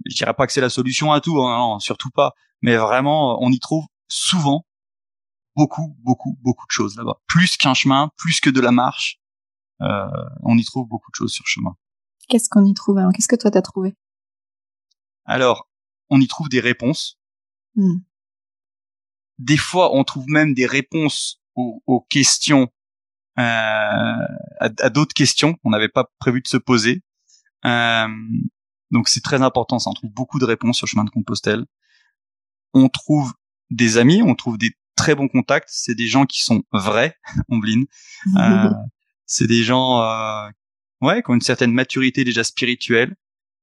je 0.05 0.15
dirais 0.15 0.33
pas 0.33 0.47
que 0.47 0.53
c'est 0.53 0.61
la 0.61 0.69
solution 0.69 1.11
à 1.11 1.21
tout, 1.21 1.41
hein, 1.41 1.57
non, 1.57 1.79
surtout 1.79 2.09
pas. 2.09 2.33
Mais 2.61 2.75
vraiment, 2.75 3.41
on 3.41 3.51
y 3.51 3.59
trouve 3.59 3.85
souvent 4.07 4.65
beaucoup, 5.55 5.95
beaucoup, 5.99 6.37
beaucoup 6.41 6.65
de 6.65 6.71
choses 6.71 6.95
là-bas. 6.95 7.21
Plus 7.27 7.57
qu'un 7.57 7.73
chemin, 7.73 8.09
plus 8.17 8.39
que 8.39 8.49
de 8.49 8.61
la 8.61 8.71
marche, 8.71 9.19
euh, 9.81 10.07
on 10.41 10.57
y 10.57 10.63
trouve 10.63 10.87
beaucoup 10.87 11.11
de 11.11 11.15
choses 11.15 11.31
sur 11.31 11.45
chemin. 11.47 11.75
Qu'est-ce 12.29 12.49
qu'on 12.49 12.65
y 12.65 12.73
trouve 12.73 12.97
alors? 12.97 13.11
Qu'est-ce 13.13 13.27
que 13.27 13.35
toi 13.35 13.51
t'as 13.51 13.61
trouvé? 13.61 13.95
Alors, 15.25 15.69
on 16.13 16.21
y 16.21 16.27
trouve 16.27 16.47
des 16.47 16.59
réponses. 16.59 17.19
Hmm. 17.75 17.97
Des 19.39 19.57
fois, 19.57 19.95
on 19.95 20.03
trouve 20.03 20.25
même 20.27 20.53
des 20.53 20.67
réponses 20.67 21.41
aux, 21.55 22.05
questions, 22.09 22.67
euh, 23.39 23.41
à, 23.41 24.25
à 24.59 24.89
d'autres 24.89 25.13
questions 25.13 25.55
qu'on 25.55 25.71
n'avait 25.71 25.89
pas 25.89 26.11
prévu 26.19 26.41
de 26.41 26.47
se 26.47 26.57
poser. 26.57 27.01
Euh, 27.65 28.07
donc 28.91 29.09
c'est 29.09 29.23
très 29.23 29.41
important, 29.41 29.79
ça. 29.79 29.89
On 29.89 29.93
trouve 29.93 30.11
beaucoup 30.11 30.39
de 30.39 30.45
réponses 30.45 30.77
sur 30.77 30.85
le 30.85 30.89
chemin 30.89 31.03
de 31.03 31.09
Compostelle. 31.09 31.65
On 32.73 32.89
trouve 32.89 33.33
des 33.71 33.97
amis, 33.97 34.21
on 34.21 34.35
trouve 34.35 34.57
des 34.57 34.75
très 34.95 35.15
bons 35.15 35.27
contacts. 35.27 35.69
C'est 35.71 35.95
des 35.95 36.07
gens 36.07 36.25
qui 36.25 36.43
sont 36.43 36.63
vrais, 36.71 37.17
Ombline. 37.49 37.85
Euh, 38.37 38.69
c'est 39.25 39.47
des 39.47 39.63
gens, 39.63 40.01
euh, 40.01 40.49
ouais, 41.01 41.23
qui 41.23 41.31
ont 41.31 41.35
une 41.35 41.41
certaine 41.41 41.73
maturité 41.73 42.23
déjà 42.23 42.43
spirituelle. 42.43 43.15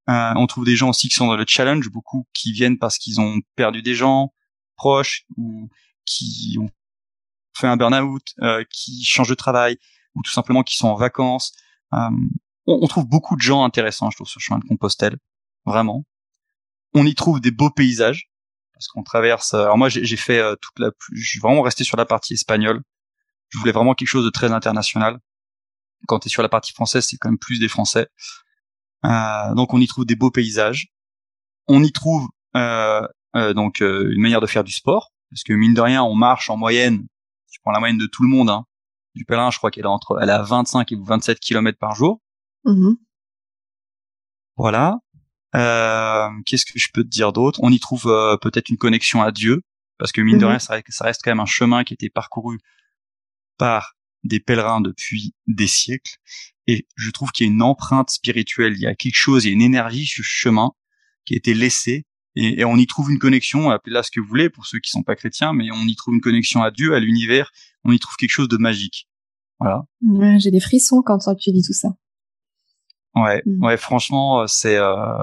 Euh, 0.08 0.32
on 0.36 0.46
trouve 0.46 0.64
des 0.64 0.76
gens 0.76 0.88
aussi 0.88 1.08
qui 1.08 1.14
sont 1.14 1.26
dans 1.26 1.36
le 1.36 1.44
challenge, 1.46 1.88
beaucoup 1.90 2.26
qui 2.32 2.52
viennent 2.52 2.78
parce 2.78 2.98
qu'ils 2.98 3.20
ont 3.20 3.40
perdu 3.54 3.82
des 3.82 3.94
gens 3.94 4.32
proches 4.76 5.24
ou 5.36 5.68
qui 6.04 6.56
ont 6.60 6.70
fait 7.54 7.66
un 7.66 7.76
burn-out, 7.76 8.22
euh, 8.40 8.64
qui 8.70 9.04
changent 9.04 9.28
de 9.28 9.34
travail. 9.34 9.78
ou 10.16 10.22
tout 10.22 10.32
simplement 10.32 10.64
qui 10.64 10.76
sont 10.76 10.88
en 10.88 10.96
vacances. 10.96 11.52
Euh, 11.94 12.10
on, 12.66 12.86
trouve 12.88 13.06
beaucoup 13.06 13.36
de 13.36 13.40
gens 13.40 13.64
intéressants, 13.64 14.10
je 14.10 14.16
trouve, 14.16 14.26
sur 14.26 14.40
le 14.40 14.42
chemin 14.42 14.58
de 14.58 14.64
Compostelle, 14.64 15.16
vraiment. 15.64 16.04
On 16.94 17.06
y 17.06 17.14
trouve 17.14 17.40
des 17.40 17.52
beaux 17.52 17.70
paysages 17.70 18.28
parce 18.72 18.88
qu'on 18.88 19.04
traverse. 19.04 19.54
Alors 19.54 19.78
moi, 19.78 19.88
j'ai 19.88 20.16
fait 20.16 20.42
toute 20.60 20.78
la, 20.80 20.90
je 21.12 21.28
suis 21.28 21.38
vraiment 21.38 21.62
resté 21.62 21.84
sur 21.84 21.96
la 21.96 22.06
partie 22.06 22.34
espagnole. 22.34 22.82
Je 23.50 23.58
voulais 23.58 23.72
vraiment 23.72 23.94
quelque 23.94 24.08
chose 24.08 24.24
de 24.24 24.30
très 24.30 24.50
international. 24.50 25.20
Quand 26.08 26.18
tu 26.18 26.26
es 26.26 26.30
sur 26.30 26.42
la 26.42 26.48
partie 26.48 26.72
française, 26.72 27.06
c'est 27.06 27.18
quand 27.18 27.28
même 27.28 27.38
plus 27.38 27.60
des 27.60 27.68
Français. 27.68 28.08
Euh, 29.04 29.54
donc 29.54 29.72
on 29.74 29.80
y 29.80 29.86
trouve 29.86 30.06
des 30.06 30.16
beaux 30.16 30.30
paysages. 30.30 30.88
On 31.68 31.82
y 31.82 31.92
trouve 31.92 32.28
euh, 32.56 33.06
euh, 33.36 33.54
donc 33.54 33.80
euh, 33.80 34.10
une 34.12 34.22
manière 34.22 34.40
de 34.40 34.46
faire 34.46 34.64
du 34.64 34.72
sport, 34.72 35.12
parce 35.30 35.42
que 35.42 35.52
mine 35.52 35.74
de 35.74 35.80
rien, 35.80 36.02
on 36.02 36.14
marche 36.14 36.50
en 36.50 36.56
moyenne. 36.56 37.06
Je 37.52 37.58
prends 37.62 37.72
la 37.72 37.78
moyenne 37.78 37.98
de 37.98 38.06
tout 38.06 38.22
le 38.22 38.28
monde. 38.28 38.50
Hein, 38.50 38.64
du 39.14 39.24
pèlerin, 39.24 39.50
je 39.50 39.58
crois 39.58 39.70
qu'elle 39.70 39.84
est 39.84 39.88
entre, 39.88 40.18
elle 40.20 40.30
a 40.30 40.42
25 40.42 40.92
et 40.92 40.96
27 41.00 41.40
km 41.40 41.78
par 41.78 41.94
jour. 41.94 42.20
Mmh. 42.64 42.92
Voilà. 44.56 44.98
Euh, 45.56 46.28
Qu'est-ce 46.46 46.64
que 46.64 46.78
je 46.78 46.88
peux 46.92 47.02
te 47.02 47.08
dire 47.08 47.32
d'autre? 47.32 47.60
On 47.62 47.70
y 47.70 47.80
trouve 47.80 48.06
euh, 48.06 48.36
peut-être 48.36 48.68
une 48.68 48.76
connexion 48.76 49.22
à 49.22 49.32
Dieu, 49.32 49.62
parce 49.98 50.12
que 50.12 50.20
mine 50.20 50.38
de 50.38 50.44
mmh. 50.44 50.48
rien, 50.48 50.58
ça, 50.58 50.80
ça, 50.88 51.04
reste 51.04 51.22
quand 51.24 51.30
même 51.30 51.40
un 51.40 51.46
chemin 51.46 51.82
qui 51.84 51.94
a 51.94 51.96
été 51.96 52.08
parcouru 52.08 52.58
par 53.58 53.94
des 54.24 54.40
pèlerins 54.40 54.80
depuis 54.80 55.34
des 55.46 55.66
siècles. 55.66 56.16
Et 56.66 56.86
je 56.96 57.10
trouve 57.10 57.30
qu'il 57.32 57.46
y 57.46 57.50
a 57.50 57.52
une 57.52 57.62
empreinte 57.62 58.10
spirituelle, 58.10 58.74
il 58.74 58.80
y 58.80 58.86
a 58.86 58.94
quelque 58.94 59.16
chose, 59.16 59.44
il 59.44 59.48
y 59.48 59.50
a 59.50 59.54
une 59.54 59.62
énergie 59.62 60.06
sur 60.06 60.24
ce 60.24 60.30
chemin 60.30 60.70
qui 61.24 61.34
a 61.34 61.36
été 61.36 61.54
laissée. 61.54 62.06
Et, 62.36 62.64
on 62.64 62.76
y 62.76 62.86
trouve 62.86 63.10
une 63.10 63.18
connexion, 63.18 63.70
appelez-la 63.70 64.04
ce 64.04 64.10
que 64.10 64.20
vous 64.20 64.28
voulez 64.28 64.50
pour 64.50 64.64
ceux 64.64 64.78
qui 64.78 64.90
sont 64.90 65.02
pas 65.02 65.16
chrétiens, 65.16 65.52
mais 65.52 65.70
on 65.72 65.84
y 65.86 65.96
trouve 65.96 66.14
une 66.14 66.20
connexion 66.20 66.62
à 66.62 66.70
Dieu, 66.70 66.94
à 66.94 67.00
l'univers, 67.00 67.50
on 67.84 67.92
y 67.92 67.98
trouve 67.98 68.14
quelque 68.16 68.30
chose 68.30 68.48
de 68.48 68.56
magique. 68.56 69.08
Voilà. 69.58 69.82
Ouais, 70.06 70.38
j'ai 70.38 70.50
des 70.50 70.60
frissons 70.60 71.02
quand 71.02 71.18
tu 71.34 71.50
dis 71.50 71.62
tout 71.62 71.72
ça. 71.72 71.88
Ouais, 73.16 73.42
mm. 73.44 73.64
ouais, 73.64 73.76
franchement, 73.76 74.46
c'est 74.46 74.76
euh, 74.76 75.22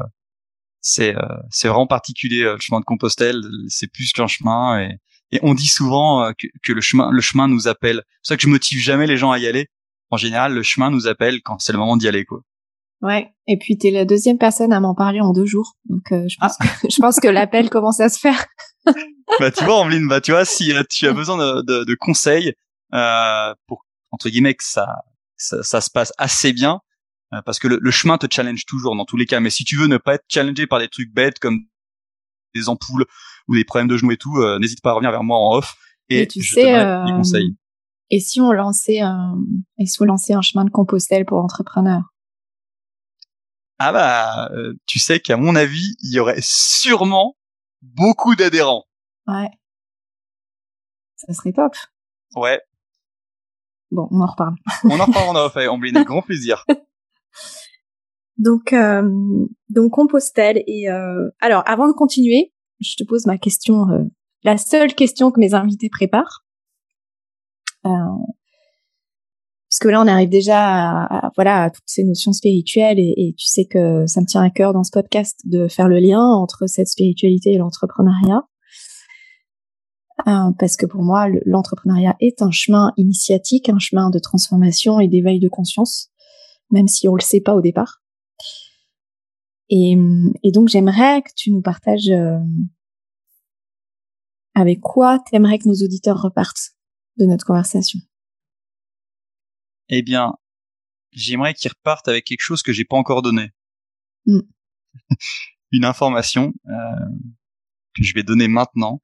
c'est 0.81 1.15
euh, 1.15 1.37
c'est 1.49 1.67
vraiment 1.69 1.87
particulier 1.87 2.43
euh, 2.43 2.53
le 2.53 2.59
chemin 2.59 2.79
de 2.79 2.85
Compostelle. 2.85 3.41
C'est 3.67 3.91
plus 3.91 4.11
qu'un 4.11 4.27
chemin 4.27 4.79
et 4.79 4.99
et 5.31 5.39
on 5.43 5.53
dit 5.53 5.67
souvent 5.67 6.23
euh, 6.23 6.31
que, 6.37 6.47
que, 6.63 6.73
le 6.73 6.81
chemin, 6.81 7.11
le 7.11 7.21
chemin 7.21 7.47
nous 7.47 7.67
appelle. 7.67 8.03
C'est 8.21 8.33
ça 8.33 8.37
que 8.37 8.43
je 8.43 8.47
motive 8.47 8.79
jamais 8.79 9.07
les 9.07 9.17
gens 9.17 9.31
à 9.31 9.39
y 9.39 9.47
aller. 9.47 9.67
En 10.09 10.17
général, 10.17 10.53
le 10.53 10.63
chemin 10.63 10.89
nous 10.89 11.07
appelle 11.07 11.41
quand 11.43 11.59
c'est 11.59 11.73
le 11.73 11.79
moment 11.79 11.97
d'y 11.97 12.07
aller, 12.07 12.25
quoi. 12.25 12.41
Ouais. 13.01 13.31
Et 13.45 13.57
puis 13.57 13.77
t'es 13.77 13.91
la 13.91 14.05
deuxième 14.05 14.37
personne 14.37 14.73
à 14.73 14.79
m'en 14.79 14.95
parler 14.95 15.21
en 15.21 15.31
deux 15.31 15.45
jours, 15.45 15.75
donc 15.85 16.11
euh, 16.11 16.25
je 16.27 16.37
pense 16.39 16.55
ah. 16.59 16.65
que 16.65 16.87
je 16.89 16.97
pense 16.99 17.19
que 17.19 17.27
l'appel 17.27 17.69
commence 17.69 17.99
à 17.99 18.09
se 18.09 18.19
faire. 18.19 18.45
bah 19.39 19.51
tu 19.51 19.63
vois, 19.63 19.75
Ambline, 19.75 20.07
bah 20.07 20.21
tu 20.21 20.31
vois, 20.31 20.45
si 20.45 20.73
euh, 20.73 20.83
tu 20.89 21.07
as 21.07 21.13
besoin 21.13 21.37
de, 21.37 21.61
de, 21.61 21.83
de 21.83 21.95
conseils 21.99 22.53
euh, 22.93 23.53
pour 23.67 23.85
entre 24.11 24.29
guillemets 24.29 24.55
que 24.55 24.63
ça, 24.63 24.87
ça, 25.35 25.61
ça 25.61 25.81
se 25.81 25.89
passe 25.91 26.11
assez 26.17 26.53
bien, 26.53 26.79
parce 27.45 27.59
que 27.59 27.67
le, 27.67 27.77
le, 27.79 27.91
chemin 27.91 28.17
te 28.17 28.25
challenge 28.29 28.65
toujours 28.65 28.95
dans 28.95 29.05
tous 29.05 29.17
les 29.17 29.25
cas. 29.25 29.41
Mais 29.41 29.49
si 29.49 29.63
tu 29.63 29.75
veux 29.75 29.87
ne 29.87 29.97
pas 29.97 30.15
être 30.15 30.23
challengé 30.29 30.65
par 30.65 30.79
des 30.79 30.87
trucs 30.87 31.13
bêtes 31.13 31.39
comme 31.39 31.65
des 32.53 32.69
ampoules 32.69 33.05
ou 33.47 33.55
des 33.55 33.63
problèmes 33.63 33.87
de 33.87 33.97
genoux 33.97 34.11
et 34.11 34.17
tout, 34.17 34.37
euh, 34.37 34.59
n'hésite 34.59 34.81
pas 34.81 34.91
à 34.91 34.93
revenir 34.93 35.11
vers 35.11 35.23
moi 35.23 35.37
en 35.37 35.55
off 35.55 35.75
et, 36.09 36.27
tu 36.27 36.41
je 36.41 36.53
sais, 36.53 36.61
te 36.61 36.65
donnerai 36.67 37.05
des 37.05 37.11
euh, 37.11 37.17
conseils. 37.17 37.55
Et 38.09 38.19
si 38.19 38.39
on 38.39 38.51
lançait 38.51 38.99
un, 39.01 39.37
et 39.77 39.85
si 39.85 40.01
on 40.01 40.05
lançait 40.05 40.33
un 40.33 40.41
chemin 40.41 40.63
de 40.63 40.69
Compostelle 40.69 41.25
pour 41.25 41.37
l'entrepreneur 41.37 42.13
Ah 43.79 43.91
bah, 43.91 44.49
euh, 44.53 44.73
tu 44.85 44.99
sais 44.99 45.19
qu'à 45.19 45.37
mon 45.37 45.55
avis, 45.55 45.95
il 46.01 46.13
y 46.13 46.19
aurait 46.19 46.39
sûrement 46.41 47.35
beaucoup 47.81 48.35
d'adhérents. 48.35 48.85
Ouais. 49.27 49.49
Ça 51.15 51.33
serait 51.33 51.51
top. 51.51 51.75
Ouais. 52.35 52.61
Bon, 53.91 54.07
on 54.11 54.21
en 54.21 54.27
reparle. 54.27 54.55
on 54.83 54.99
en 54.99 55.05
reparle 55.05 55.29
en 55.29 55.35
off, 55.35 55.53
on 55.55 55.81
avec 55.81 55.93
grand 56.07 56.21
plaisir. 56.21 56.65
Donc, 58.37 58.73
euh, 58.73 59.47
donc 59.69 59.91
Compostelle. 59.91 60.63
Et 60.67 60.89
euh, 60.89 61.29
alors, 61.39 61.63
avant 61.65 61.87
de 61.87 61.93
continuer, 61.93 62.53
je 62.79 62.95
te 62.95 63.03
pose 63.03 63.25
ma 63.25 63.37
question, 63.37 63.89
euh, 63.89 64.03
la 64.43 64.57
seule 64.57 64.93
question 64.93 65.31
que 65.31 65.39
mes 65.39 65.53
invités 65.53 65.89
préparent. 65.89 66.45
Euh, 67.85 67.89
parce 69.69 69.79
que 69.79 69.87
là, 69.89 70.01
on 70.01 70.07
arrive 70.07 70.29
déjà 70.29 71.03
à, 71.03 71.31
voilà 71.35 71.63
à 71.63 71.69
toutes 71.69 71.83
ces 71.87 72.03
notions 72.03 72.31
spirituelles 72.31 72.99
et, 72.99 73.13
et, 73.17 73.35
tu 73.37 73.47
sais 73.47 73.65
que 73.65 74.05
ça 74.07 74.21
me 74.21 74.25
tient 74.25 74.41
à 74.41 74.49
cœur 74.49 74.73
dans 74.73 74.83
ce 74.83 74.91
podcast 74.91 75.41
de 75.45 75.67
faire 75.67 75.87
le 75.87 75.99
lien 75.99 76.21
entre 76.21 76.67
cette 76.67 76.87
spiritualité 76.87 77.53
et 77.53 77.57
l'entrepreneuriat. 77.57 78.43
Parce 80.25 80.77
que 80.77 80.85
pour 80.85 81.03
moi, 81.03 81.27
l'entrepreneuriat 81.45 82.15
est 82.19 82.41
un 82.41 82.49
chemin 82.49 82.91
initiatique, 82.97 83.69
un 83.69 83.77
chemin 83.77 84.09
de 84.09 84.19
transformation 84.19 84.99
et 84.99 85.07
d'éveil 85.07 85.39
de 85.39 85.47
conscience, 85.47 86.09
même 86.71 86.87
si 86.87 87.07
on 87.07 87.15
le 87.15 87.21
sait 87.21 87.41
pas 87.41 87.53
au 87.53 87.61
départ. 87.61 88.01
Et, 89.69 89.97
et 90.43 90.51
donc 90.51 90.69
j'aimerais 90.69 91.21
que 91.21 91.31
tu 91.35 91.51
nous 91.51 91.61
partages 91.61 92.09
euh, 92.09 92.39
avec 94.55 94.79
quoi 94.79 95.19
t'aimerais 95.19 95.59
que 95.59 95.67
nos 95.67 95.85
auditeurs 95.85 96.21
repartent 96.21 96.71
de 97.17 97.25
notre 97.25 97.45
conversation? 97.45 97.99
Eh 99.89 100.01
bien, 100.01 100.33
j'aimerais 101.11 101.53
qu'ils 101.53 101.71
repartent 101.71 102.07
avec 102.07 102.25
quelque 102.25 102.41
chose 102.41 102.63
que 102.63 102.73
j'ai 102.73 102.85
pas 102.85 102.97
encore 102.97 103.21
donné. 103.21 103.51
Mm. 104.25 104.39
Une 105.71 105.85
information 105.85 106.53
euh, 106.67 106.71
que 107.95 108.03
je 108.03 108.13
vais 108.13 108.23
donner 108.23 108.47
maintenant. 108.47 109.01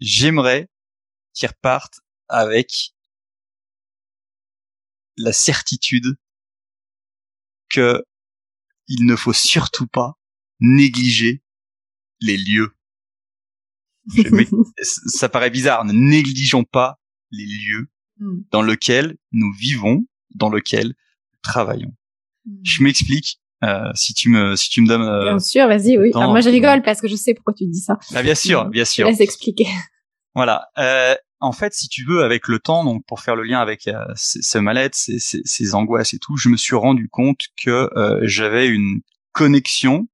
J'aimerais 0.00 0.68
qu'ils 1.34 1.48
repartent 1.48 2.00
avec 2.28 2.94
la 5.16 5.32
certitude 5.32 6.16
que 7.68 8.04
il 8.90 9.06
ne 9.06 9.16
faut 9.16 9.32
surtout 9.32 9.86
pas 9.86 10.18
négliger 10.60 11.42
les 12.20 12.36
lieux. 12.36 12.74
ça 14.82 15.28
paraît 15.28 15.50
bizarre, 15.50 15.84
ne 15.84 15.92
négligeons 15.92 16.64
pas 16.64 17.00
les 17.30 17.46
lieux 17.46 17.88
hmm. 18.18 18.40
dans 18.50 18.62
lesquels 18.62 19.16
nous 19.32 19.52
vivons, 19.52 20.06
dans 20.34 20.50
lesquels 20.50 20.88
nous 20.88 21.38
travaillons. 21.42 21.94
Hmm. 22.44 22.56
Je 22.62 22.82
m'explique. 22.82 23.40
Euh, 23.62 23.90
si 23.94 24.14
tu 24.14 24.30
me 24.30 24.56
si 24.56 24.70
tu 24.70 24.80
me 24.80 24.88
donnes 24.88 25.02
euh, 25.02 25.22
bien 25.22 25.38
sûr 25.38 25.66
vas-y 25.66 25.98
oui 25.98 26.12
moi 26.14 26.40
je 26.40 26.48
rigole 26.48 26.80
parce 26.80 26.98
que 26.98 27.08
je 27.08 27.14
sais 27.14 27.34
pourquoi 27.34 27.52
tu 27.52 27.66
dis 27.66 27.80
ça 27.80 27.98
bah, 28.10 28.22
bien 28.22 28.34
sûr 28.34 28.64
bien 28.64 28.86
sûr 28.86 29.06
laisse 29.06 29.20
expliquer 29.20 29.66
voilà 30.34 30.70
euh, 30.78 31.14
en 31.40 31.52
fait, 31.52 31.72
si 31.72 31.88
tu 31.88 32.04
veux, 32.04 32.22
avec 32.22 32.48
le 32.48 32.58
temps, 32.58 32.84
donc 32.84 33.04
pour 33.06 33.20
faire 33.20 33.34
le 33.34 33.42
lien 33.42 33.60
avec 33.60 33.88
euh, 33.88 34.04
ces, 34.14 34.60
mallettes, 34.60 34.94
ces, 34.94 35.18
ces, 35.18 35.74
angoisses 35.74 36.12
et 36.12 36.18
tout, 36.18 36.36
je 36.36 36.50
me 36.50 36.56
suis 36.56 36.76
rendu 36.76 37.08
compte 37.08 37.40
que 37.62 37.90
euh, 37.96 38.20
j'avais 38.22 38.68
une 38.68 39.00
connexion 39.32 40.06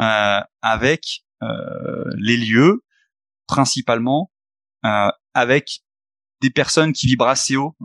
euh, 0.00 0.40
avec 0.60 1.24
euh, 1.42 2.04
les 2.18 2.36
lieux, 2.36 2.84
principalement 3.46 4.30
avec 5.34 5.80
des 6.40 6.50
personnes 6.50 6.92
qui 6.92 7.08
vibrent 7.08 7.26
assez 7.26 7.56
haut 7.56 7.76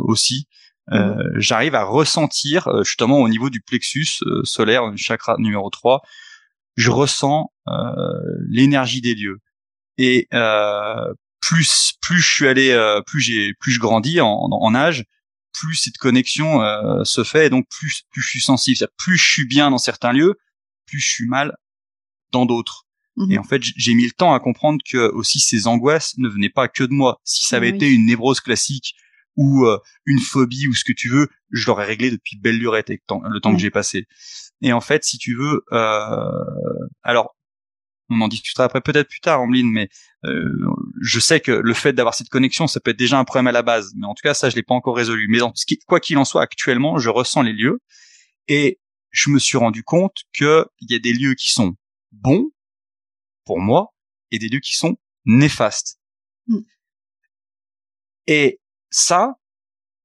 aussi. 0.00 0.48
Mmh. 0.88 1.38
J'arrive 1.38 1.76
à 1.76 1.84
ressentir 1.84 2.68
justement 2.82 3.18
au 3.18 3.28
niveau 3.28 3.50
du 3.50 3.60
plexus 3.60 4.18
solaire, 4.42 4.90
du 4.90 4.98
chakra 4.98 5.36
numéro 5.38 5.70
3, 5.70 6.02
je 6.76 6.90
ressens 6.90 7.52
l'énergie 8.48 9.00
des 9.00 9.14
lieux. 9.14 9.40
Et 9.96 10.26
euh, 10.34 11.14
plus 11.44 11.92
plus 12.00 12.20
je 12.20 12.34
suis 12.34 12.46
allé, 12.46 12.70
euh, 12.70 13.00
plus 13.02 13.20
j'ai 13.20 13.54
plus 13.54 13.72
je 13.72 13.80
grandis 13.80 14.20
en, 14.20 14.28
en, 14.28 14.74
âge, 14.74 15.04
plus 15.52 15.74
cette 15.74 15.98
connexion 15.98 16.62
euh, 16.62 17.04
se 17.04 17.22
fait, 17.22 17.46
et 17.46 17.50
donc 17.50 17.66
plus 17.68 18.02
plus 18.10 18.22
je 18.22 18.28
suis 18.28 18.40
sensible. 18.40 18.86
Plus 18.96 19.18
je 19.18 19.30
suis 19.30 19.46
bien 19.46 19.70
dans 19.70 19.78
certains 19.78 20.12
lieux, 20.12 20.36
plus 20.86 21.00
je 21.00 21.08
suis 21.08 21.28
mal 21.28 21.54
dans 22.32 22.46
d'autres. 22.46 22.86
Mhm. 23.16 23.30
Et 23.30 23.38
en 23.38 23.44
fait, 23.44 23.62
j'ai 23.62 23.94
mis 23.94 24.06
le 24.06 24.12
temps 24.12 24.34
à 24.34 24.40
comprendre 24.40 24.80
que 24.90 25.12
aussi 25.12 25.38
ces 25.38 25.66
angoisses 25.66 26.14
ne 26.18 26.28
venaient 26.28 26.50
pas 26.50 26.66
que 26.68 26.82
de 26.82 26.92
moi. 26.92 27.20
Si 27.24 27.44
ça 27.44 27.56
avait 27.56 27.68
été 27.68 27.92
une 27.92 28.06
névrose 28.06 28.40
classique 28.40 28.94
ou 29.36 29.66
euh, 29.66 29.78
une 30.06 30.20
phobie 30.20 30.66
ou 30.66 30.74
ce 30.74 30.84
que 30.84 30.92
tu 30.92 31.08
veux, 31.08 31.28
je 31.50 31.66
l'aurais 31.66 31.84
réglé 31.84 32.10
depuis 32.10 32.36
belle 32.38 32.58
lurette 32.58 32.88
avec 32.90 33.02
le 33.08 33.40
temps 33.40 33.54
que 33.54 33.60
j'ai 33.60 33.70
passé. 33.70 34.06
Et 34.62 34.72
en 34.72 34.80
fait, 34.80 35.04
si 35.04 35.18
tu 35.18 35.36
veux, 35.36 35.62
euh, 35.72 36.86
alors 37.02 37.36
on 38.10 38.20
en 38.20 38.28
discutera 38.28 38.64
après 38.64 38.80
peut-être 38.80 39.08
plus 39.08 39.20
tard, 39.20 39.40
Ambline, 39.40 39.70
mais 39.70 39.88
euh, 40.24 40.50
je 41.00 41.20
sais 41.20 41.40
que 41.40 41.52
le 41.52 41.74
fait 41.74 41.92
d'avoir 41.92 42.14
cette 42.14 42.28
connexion, 42.28 42.66
ça 42.66 42.80
peut 42.80 42.90
être 42.90 42.98
déjà 42.98 43.18
un 43.18 43.24
problème 43.24 43.46
à 43.46 43.52
la 43.52 43.62
base. 43.62 43.92
Mais 43.96 44.06
en 44.06 44.14
tout 44.14 44.22
cas, 44.22 44.34
ça, 44.34 44.50
je 44.50 44.56
l'ai 44.56 44.62
pas 44.62 44.74
encore 44.74 44.96
résolu. 44.96 45.26
Mais 45.28 45.38
quoi 45.86 46.00
qu'il 46.00 46.18
en 46.18 46.24
soit, 46.24 46.42
actuellement, 46.42 46.98
je 46.98 47.08
ressens 47.08 47.42
les 47.42 47.52
lieux 47.52 47.80
et 48.48 48.78
je 49.10 49.30
me 49.30 49.38
suis 49.38 49.56
rendu 49.56 49.82
compte 49.82 50.24
qu'il 50.32 50.66
y 50.82 50.94
a 50.94 50.98
des 50.98 51.12
lieux 51.12 51.34
qui 51.34 51.50
sont 51.50 51.76
bons 52.12 52.50
pour 53.44 53.60
moi 53.60 53.94
et 54.30 54.38
des 54.38 54.48
lieux 54.48 54.60
qui 54.60 54.74
sont 54.74 54.96
néfastes. 55.24 55.98
Mm. 56.48 56.58
Et 58.26 58.60
ça, 58.90 59.34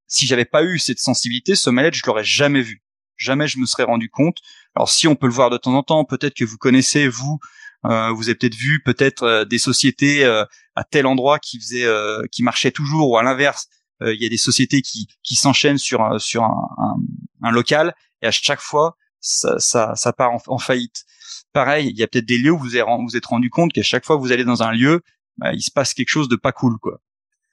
si 0.08 0.28
j'avais 0.28 0.46
pas 0.46 0.64
eu 0.64 0.80
cette 0.80 1.00
sensibilité, 1.00 1.56
ce 1.56 1.70
mal 1.70 1.94
je 1.94 2.04
l'aurais 2.06 2.24
jamais 2.24 2.62
vu. 2.62 2.84
Jamais 3.18 3.48
je 3.48 3.60
me 3.60 3.66
serais 3.66 3.84
rendu 3.84 4.10
compte. 4.10 4.38
Alors 4.76 4.90
si 4.90 5.08
on 5.08 5.16
peut 5.16 5.28
le 5.28 5.34
voir 5.34 5.50
de 5.50 5.58
temps 5.58 5.74
en 5.74 5.84
temps, 5.84 6.06
peut-être 6.06 6.36
que 6.36 6.46
vous 6.46 6.58
connaissez 6.58 7.08
vous 7.08 7.40
euh, 7.86 8.12
vous 8.12 8.30
avez 8.30 8.36
peut-être 8.36 8.56
vu 8.56 8.82
peut-être 8.84 9.24
euh, 9.24 9.46
des 9.46 9.58
sociétés 9.58 10.26
euh, 10.26 10.44
à 10.76 10.84
tel 10.84 11.06
endroit 11.06 11.40
qui 11.40 11.60
faisaient, 11.60 11.88
qui 12.32 12.44
marchaient 12.44 12.72
toujours, 12.72 13.12
ou 13.12 13.18
à 13.18 13.24
l'inverse, 13.24 13.68
il 14.02 14.22
y 14.22 14.26
a 14.26 14.30
des 14.30 14.38
sociétés 14.38 14.82
qui 14.82 15.08
qui 15.24 15.36
s'enchaînent 15.36 15.78
sur 15.78 16.22
sur 16.22 16.44
un, 16.44 16.98
un, 17.42 17.52
local 17.52 17.94
et 18.22 18.28
à 18.28 18.32
chaque 18.32 18.62
fois 18.62 18.96
ça 19.20 19.60
ça, 19.60 19.94
ça 19.96 20.14
part 20.14 20.32
en, 20.48 20.58
faillite. 20.58 21.04
Pareil, 21.52 21.90
il 21.90 21.98
y 21.98 22.04
a 22.04 22.08
peut-être 22.08 22.26
des 22.26 22.38
lieux 22.38 22.52
où 22.52 22.58
vous 22.58 22.78
êtes 22.78 22.86
vous 22.86 23.18
êtes 23.18 23.26
rendu 23.26 23.50
compte 23.50 23.74
qu'à 23.74 23.84
chaque 23.84 24.06
fois 24.06 24.16
que 24.16 24.22
vous 24.22 24.32
allez 24.32 24.46
dans 24.46 24.64
un 24.64 24.72
lieu, 24.72 25.02
bah, 25.38 25.54
il 25.54 25.62
se 25.62 25.72
passe 25.72 25.94
quelque 25.94 26.10
chose 26.10 26.30
de 26.30 26.38
pas 26.38 26.54
cool 26.54 26.78
quoi. 26.80 27.02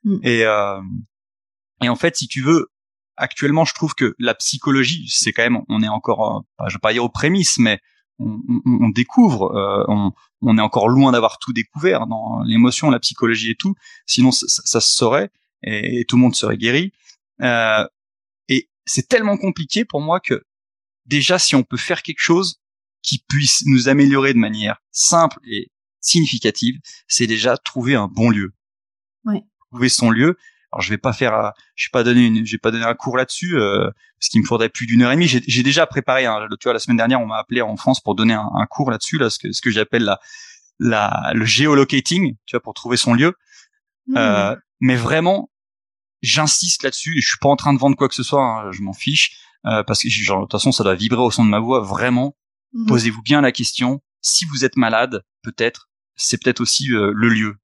Mm. 0.04 0.18
Et 0.22 0.44
et 1.82 1.88
en 1.88 1.96
fait, 1.96 2.16
si 2.16 2.28
tu 2.28 2.42
veux, 2.42 2.70
actuellement, 3.16 3.64
je 3.64 3.74
trouve 3.74 3.94
que 3.94 4.14
la 4.18 4.34
psychologie, 4.34 5.08
c'est 5.10 5.32
quand 5.32 5.42
même, 5.42 5.62
on 5.68 5.82
est 5.82 5.88
encore, 5.88 6.44
je 6.68 6.74
vais 6.74 6.80
pas 6.80 6.92
dire 6.92 7.04
aux 7.04 7.10
prémices, 7.10 7.58
mais 7.58 7.80
on, 8.18 8.40
on, 8.64 8.88
découvre, 8.88 9.54
euh, 9.56 9.84
on, 9.88 10.12
on, 10.42 10.58
est 10.58 10.62
encore 10.62 10.88
loin 10.88 11.12
d'avoir 11.12 11.38
tout 11.38 11.52
découvert 11.52 12.06
dans 12.06 12.42
l'émotion, 12.44 12.90
la 12.90 12.98
psychologie 12.98 13.50
et 13.50 13.54
tout. 13.54 13.74
Sinon, 14.06 14.30
ça, 14.30 14.46
ça, 14.48 14.80
se 14.80 14.94
saurait 14.94 15.30
et, 15.62 16.04
tout 16.06 16.16
le 16.16 16.22
monde 16.22 16.34
serait 16.34 16.56
guéri. 16.56 16.92
Euh, 17.42 17.86
et 18.48 18.70
c'est 18.84 19.08
tellement 19.08 19.36
compliqué 19.36 19.84
pour 19.84 20.00
moi 20.00 20.20
que 20.20 20.44
déjà, 21.04 21.38
si 21.38 21.54
on 21.54 21.62
peut 21.62 21.76
faire 21.76 22.02
quelque 22.02 22.20
chose 22.20 22.60
qui 23.02 23.22
puisse 23.28 23.64
nous 23.66 23.88
améliorer 23.88 24.32
de 24.32 24.38
manière 24.38 24.78
simple 24.90 25.38
et 25.44 25.70
significative, 26.00 26.78
c'est 27.08 27.26
déjà 27.26 27.56
trouver 27.56 27.94
un 27.94 28.08
bon 28.08 28.30
lieu. 28.30 28.52
Ouais. 29.24 29.42
Trouver 29.70 29.88
son 29.88 30.10
lieu. 30.10 30.38
Alors 30.76 30.82
je 30.82 30.90
vais 30.90 30.98
pas 30.98 31.14
faire, 31.14 31.32
euh, 31.32 31.48
je 31.74 31.86
vais 31.86 31.90
pas 31.90 32.04
donner 32.04 32.26
une, 32.26 32.44
je 32.44 32.52
vais 32.52 32.58
pas 32.58 32.70
donner 32.70 32.84
un 32.84 32.92
cours 32.92 33.16
là-dessus 33.16 33.56
euh, 33.56 33.88
parce 34.20 34.28
qu'il 34.28 34.42
me 34.42 34.46
faudrait 34.46 34.68
plus 34.68 34.84
d'une 34.84 35.00
heure 35.00 35.10
et 35.10 35.14
demie. 35.14 35.26
J'ai 35.26 35.62
déjà 35.62 35.86
préparé. 35.86 36.26
Hein, 36.26 36.46
tu 36.60 36.64
vois, 36.64 36.74
la 36.74 36.78
semaine 36.78 36.98
dernière, 36.98 37.18
on 37.22 37.26
m'a 37.26 37.38
appelé 37.38 37.62
en 37.62 37.76
France 37.76 38.02
pour 38.02 38.14
donner 38.14 38.34
un, 38.34 38.50
un 38.54 38.66
cours 38.66 38.90
là-dessus, 38.90 39.16
là, 39.16 39.30
ce 39.30 39.38
que 39.38 39.52
ce 39.52 39.62
que 39.62 39.70
j'appelle 39.70 40.04
la, 40.04 40.20
la 40.78 41.32
le 41.34 41.46
géolocating, 41.46 42.36
tu 42.44 42.56
vois, 42.56 42.60
pour 42.60 42.74
trouver 42.74 42.98
son 42.98 43.14
lieu. 43.14 43.32
Mmh. 44.08 44.16
Euh, 44.18 44.54
mais 44.80 44.96
vraiment, 44.96 45.50
j'insiste 46.20 46.82
là-dessus. 46.82 47.22
Je 47.22 47.26
suis 47.26 47.38
pas 47.40 47.48
en 47.48 47.56
train 47.56 47.72
de 47.72 47.78
vendre 47.78 47.96
quoi 47.96 48.08
que 48.08 48.14
ce 48.14 48.22
soit. 48.22 48.44
Hein, 48.44 48.70
je 48.70 48.82
m'en 48.82 48.92
fiche 48.92 49.38
euh, 49.64 49.82
parce 49.82 50.02
que 50.02 50.10
genre, 50.10 50.40
de 50.40 50.44
toute 50.44 50.52
façon, 50.52 50.72
ça 50.72 50.84
doit 50.84 50.94
vibrer 50.94 51.22
au 51.22 51.30
son 51.30 51.46
de 51.46 51.50
ma 51.50 51.58
voix. 51.58 51.80
Vraiment, 51.80 52.36
mmh. 52.74 52.86
posez-vous 52.86 53.22
bien 53.22 53.40
la 53.40 53.50
question. 53.50 54.02
Si 54.20 54.44
vous 54.44 54.66
êtes 54.66 54.76
malade, 54.76 55.22
peut-être, 55.42 55.88
c'est 56.16 56.36
peut-être 56.42 56.60
aussi 56.60 56.92
euh, 56.92 57.12
le 57.14 57.30
lieu. 57.30 57.56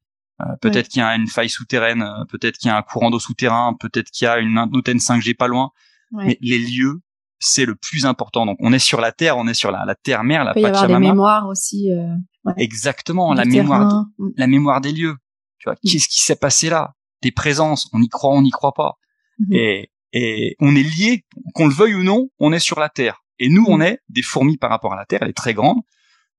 Euh, 0.42 0.56
peut-être 0.60 0.88
qu'il 0.88 1.00
y 1.00 1.02
a 1.02 1.14
une 1.14 1.28
faille 1.28 1.48
souterraine, 1.48 2.02
euh, 2.02 2.24
peut-être 2.24 2.58
qu'il 2.58 2.68
y 2.68 2.70
a 2.70 2.76
un 2.76 2.82
courant 2.82 3.10
d'eau 3.10 3.18
souterrain, 3.18 3.74
peut-être 3.78 4.10
qu'il 4.10 4.24
y 4.24 4.28
a 4.28 4.38
une 4.38 4.58
antenne 4.58 4.98
5G 4.98 5.34
pas 5.34 5.48
loin. 5.48 5.70
Mais 6.14 6.36
les 6.42 6.58
lieux, 6.58 7.00
c'est 7.38 7.64
le 7.64 7.74
plus 7.74 8.04
important. 8.04 8.44
Donc 8.44 8.58
on 8.60 8.72
est 8.72 8.78
sur 8.78 9.00
la 9.00 9.12
terre, 9.12 9.38
on 9.38 9.46
est 9.46 9.54
sur 9.54 9.70
la, 9.70 9.84
la 9.84 9.94
terre 9.94 10.24
mère, 10.24 10.44
la 10.44 10.52
Il 10.54 10.54
peut 10.54 10.60
y 10.60 10.66
avoir 10.66 10.86
des 10.86 10.98
mémoires 10.98 11.48
aussi. 11.48 11.90
Euh, 11.90 12.14
Exactement, 12.56 13.32
la 13.34 13.44
mémoire, 13.44 14.06
mm. 14.18 14.28
la 14.36 14.46
mémoire 14.46 14.80
des 14.80 14.92
lieux. 14.92 15.16
Tu 15.58 15.68
vois, 15.68 15.74
mm. 15.74 15.88
qu'est-ce 15.88 16.08
qui 16.08 16.22
s'est 16.22 16.36
passé 16.36 16.68
là? 16.68 16.94
Des 17.22 17.32
présences, 17.32 17.88
on 17.92 18.02
y 18.02 18.08
croit, 18.08 18.34
on 18.34 18.42
n'y 18.42 18.50
croit 18.50 18.74
pas. 18.74 18.98
Mm-hmm. 19.40 19.56
Et, 19.56 19.90
et 20.12 20.56
on 20.60 20.74
est 20.76 20.82
lié, 20.82 21.24
qu'on 21.54 21.66
le 21.66 21.74
veuille 21.74 21.94
ou 21.94 22.02
non, 22.02 22.28
on 22.38 22.52
est 22.52 22.58
sur 22.58 22.78
la 22.78 22.88
terre. 22.88 23.24
Et 23.38 23.48
nous, 23.48 23.64
on 23.68 23.78
mm. 23.78 23.82
est 23.82 24.00
des 24.08 24.22
fourmis 24.22 24.58
par 24.58 24.70
rapport 24.70 24.92
à 24.92 24.96
la 24.96 25.06
terre, 25.06 25.20
elle 25.22 25.30
est 25.30 25.36
très 25.36 25.54
grande. 25.54 25.78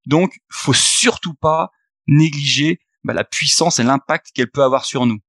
Donc, 0.06 0.38
faut 0.50 0.74
surtout 0.74 1.34
pas 1.34 1.72
négliger 2.08 2.80
bah, 3.04 3.14
la 3.14 3.24
puissance 3.24 3.80
et 3.80 3.84
l'impact 3.84 4.28
qu'elle 4.34 4.50
peut 4.50 4.64
avoir 4.64 4.86
sur 4.86 5.06
nous. 5.06 5.20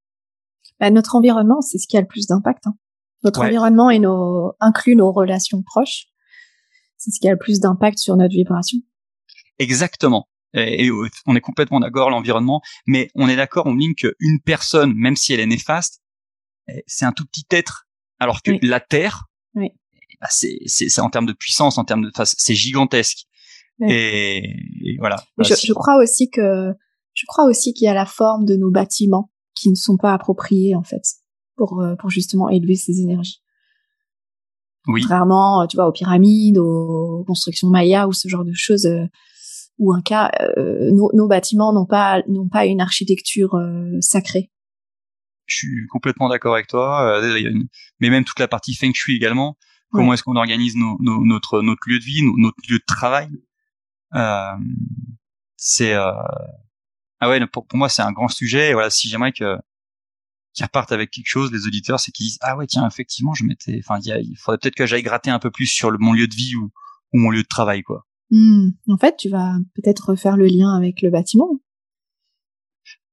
Bah, 0.81 0.91
notre 0.91 1.17
environnement, 1.17 1.61
c'est 1.61 1.79
ce 1.79 1.87
qui 1.87 1.97
a 1.97 2.01
le 2.01 2.07
plus 2.07 2.27
d'impact. 2.27 2.67
Hein. 2.67 2.75
Notre 3.23 3.41
environnement 3.41 3.91
et 3.91 3.99
nos 3.99 4.53
inclut 4.61 4.97
nos 4.97 5.11
relations 5.11 5.63
proches. 5.63 6.07
C'est 6.99 7.11
ce 7.11 7.21
qui 7.21 7.29
a 7.29 7.33
le 7.33 7.39
plus 7.39 7.61
d'impact 7.61 7.99
sur 7.99 8.17
notre 8.17 8.35
vibration. 8.35 8.79
Exactement. 9.59 10.29
Et, 10.53 10.91
on 11.27 11.35
est 11.35 11.41
complètement 11.41 11.81
d'accord 11.81 12.11
l'environnement, 12.11 12.61
mais 12.87 13.11
on 13.15 13.29
est 13.29 13.35
d'accord, 13.35 13.67
on 13.67 13.75
ligne 13.75 13.95
qu'une 13.95 14.41
personne, 14.45 14.95
même 14.95 15.17
si 15.17 15.33
elle 15.33 15.41
est 15.41 15.47
néfaste, 15.47 16.01
eh, 16.69 16.85
c'est 16.87 17.05
un 17.05 17.13
tout 17.13 17.25
petit 17.27 17.45
être, 17.51 17.89
alors 18.21 18.41
que 18.41 18.53
la 18.63 18.79
Terre, 18.79 19.25
oui. 19.55 19.71
bah 20.21 20.29
c'est, 20.31 20.59
c'est, 20.67 21.01
en 21.01 21.11
termes 21.11 21.27
de 21.27 21.33
puissance, 21.33 21.77
en 21.77 21.85
termes 21.85 22.05
de, 22.05 22.13
c'est 22.25 22.55
gigantesque. 22.55 23.27
Et, 23.81 24.55
voilà. 25.01 25.17
je, 25.39 25.51
bah, 25.51 25.57
je, 25.61 25.73
crois 25.73 25.97
aussi 25.97 26.31
que 26.31 26.73
je 27.15 27.27
crois 27.27 27.45
aussi 27.45 27.73
qu'il 27.73 27.87
y 27.87 27.89
a 27.89 27.95
la 27.95 28.07
forme 28.07 28.45
de 28.45 28.57
nos 28.57 28.71
bâtiments 28.71 29.31
qui 29.55 29.71
ne 29.71 29.77
sont 29.77 29.97
pas 29.97 30.13
appropriés 30.13 30.75
en 30.75 30.83
fait 30.83 31.03
pour 31.57 31.81
euh, 31.81 31.95
pour 31.97 32.11
justement 32.11 32.49
élever 32.49 32.75
ces 32.75 33.01
énergies. 33.01 33.41
Oui. 34.87 35.01
Contrairement, 35.01 35.63
euh, 35.63 35.67
tu 35.67 35.77
vois, 35.77 35.89
aux 35.89 35.93
pyramides, 35.93 36.59
aux 36.59 37.25
constructions 37.27 37.69
mayas 37.69 38.07
ou 38.07 38.13
ce 38.13 38.29
genre 38.29 38.45
de 38.45 38.53
choses, 38.53 38.85
euh, 38.85 39.07
ou 39.79 39.95
un 39.95 40.03
cas, 40.03 40.31
nos, 40.57 41.11
nos, 41.15 41.27
bâtiments 41.27 41.73
n'ont 41.73 41.87
pas 41.87 42.23
n'ont 42.29 42.49
pas 42.49 42.67
une 42.67 42.81
architecture 42.81 43.59
sacrée. 44.01 44.53
Je 45.47 45.57
suis 45.57 45.87
complètement 45.91 46.29
d'accord 46.29 46.55
avec 46.55 46.69
toi. 46.69 47.21
Mais 47.99 48.09
même 48.09 48.25
toute 48.25 48.39
la 48.39 48.47
partie 48.47 48.75
feng 48.75 48.93
shui 48.95 49.17
également. 49.17 49.57
Comment 49.91 50.15
est-ce 50.15 50.23
qu'on 50.23 50.37
organise 50.37 50.77
nos, 50.77 50.97
nos, 51.01 51.25
notre 51.25 51.61
notre 51.61 51.89
lieu 51.89 51.99
de 51.99 52.05
vie, 52.05 52.23
notre 52.37 52.57
lieu 52.69 52.79
de 52.79 52.85
travail? 52.87 53.29
C'est 55.57 55.97
ah 57.25 57.29
ouais, 57.31 57.47
pour, 57.47 57.67
pour 57.67 57.79
moi 57.79 57.89
c'est 57.89 58.03
un 58.03 58.13
grand 58.13 58.29
sujet. 58.29 58.71
Et 58.71 58.73
voilà, 58.75 58.91
si 58.91 59.09
j'aimerais 59.09 59.33
que 59.33 59.57
qu'ils 60.53 60.65
repartent 60.65 60.93
avec 60.93 61.11
quelque 61.11 61.27
chose, 61.27 61.51
les 61.53 61.67
auditeurs, 61.67 61.99
c'est 61.99 62.13
qu'ils 62.13 62.27
disent 62.27 62.39
ah 62.43 62.57
ouais 62.57 62.67
tiens 62.67 62.87
effectivement 62.87 63.35
je 63.35 63.45
m'étais, 63.45 63.81
enfin 63.85 63.99
il 64.05 64.37
faudrait 64.39 64.59
peut-être 64.59 64.77
que 64.77 64.87
j'aille 64.87 65.03
gratter 65.03 65.31
un 65.31 65.39
peu 65.39 65.51
plus 65.51 65.67
sur 65.67 65.91
le, 65.91 65.99
mon 65.99 66.13
lieu 66.13 66.29
de 66.29 66.35
vie 66.35 66.55
ou, 66.55 66.71
ou 67.13 67.19
mon 67.19 67.31
lieu 67.31 67.43
de 67.43 67.49
travail 67.49 67.83
quoi. 67.83 68.07
Hmm. 68.31 68.71
En 68.89 68.97
fait, 68.97 69.17
tu 69.17 69.29
vas 69.29 69.57
peut-être 69.75 70.11
refaire 70.11 70.37
le 70.37 70.47
lien 70.47 70.75
avec 70.75 71.03
le 71.03 71.11
bâtiment. 71.11 71.61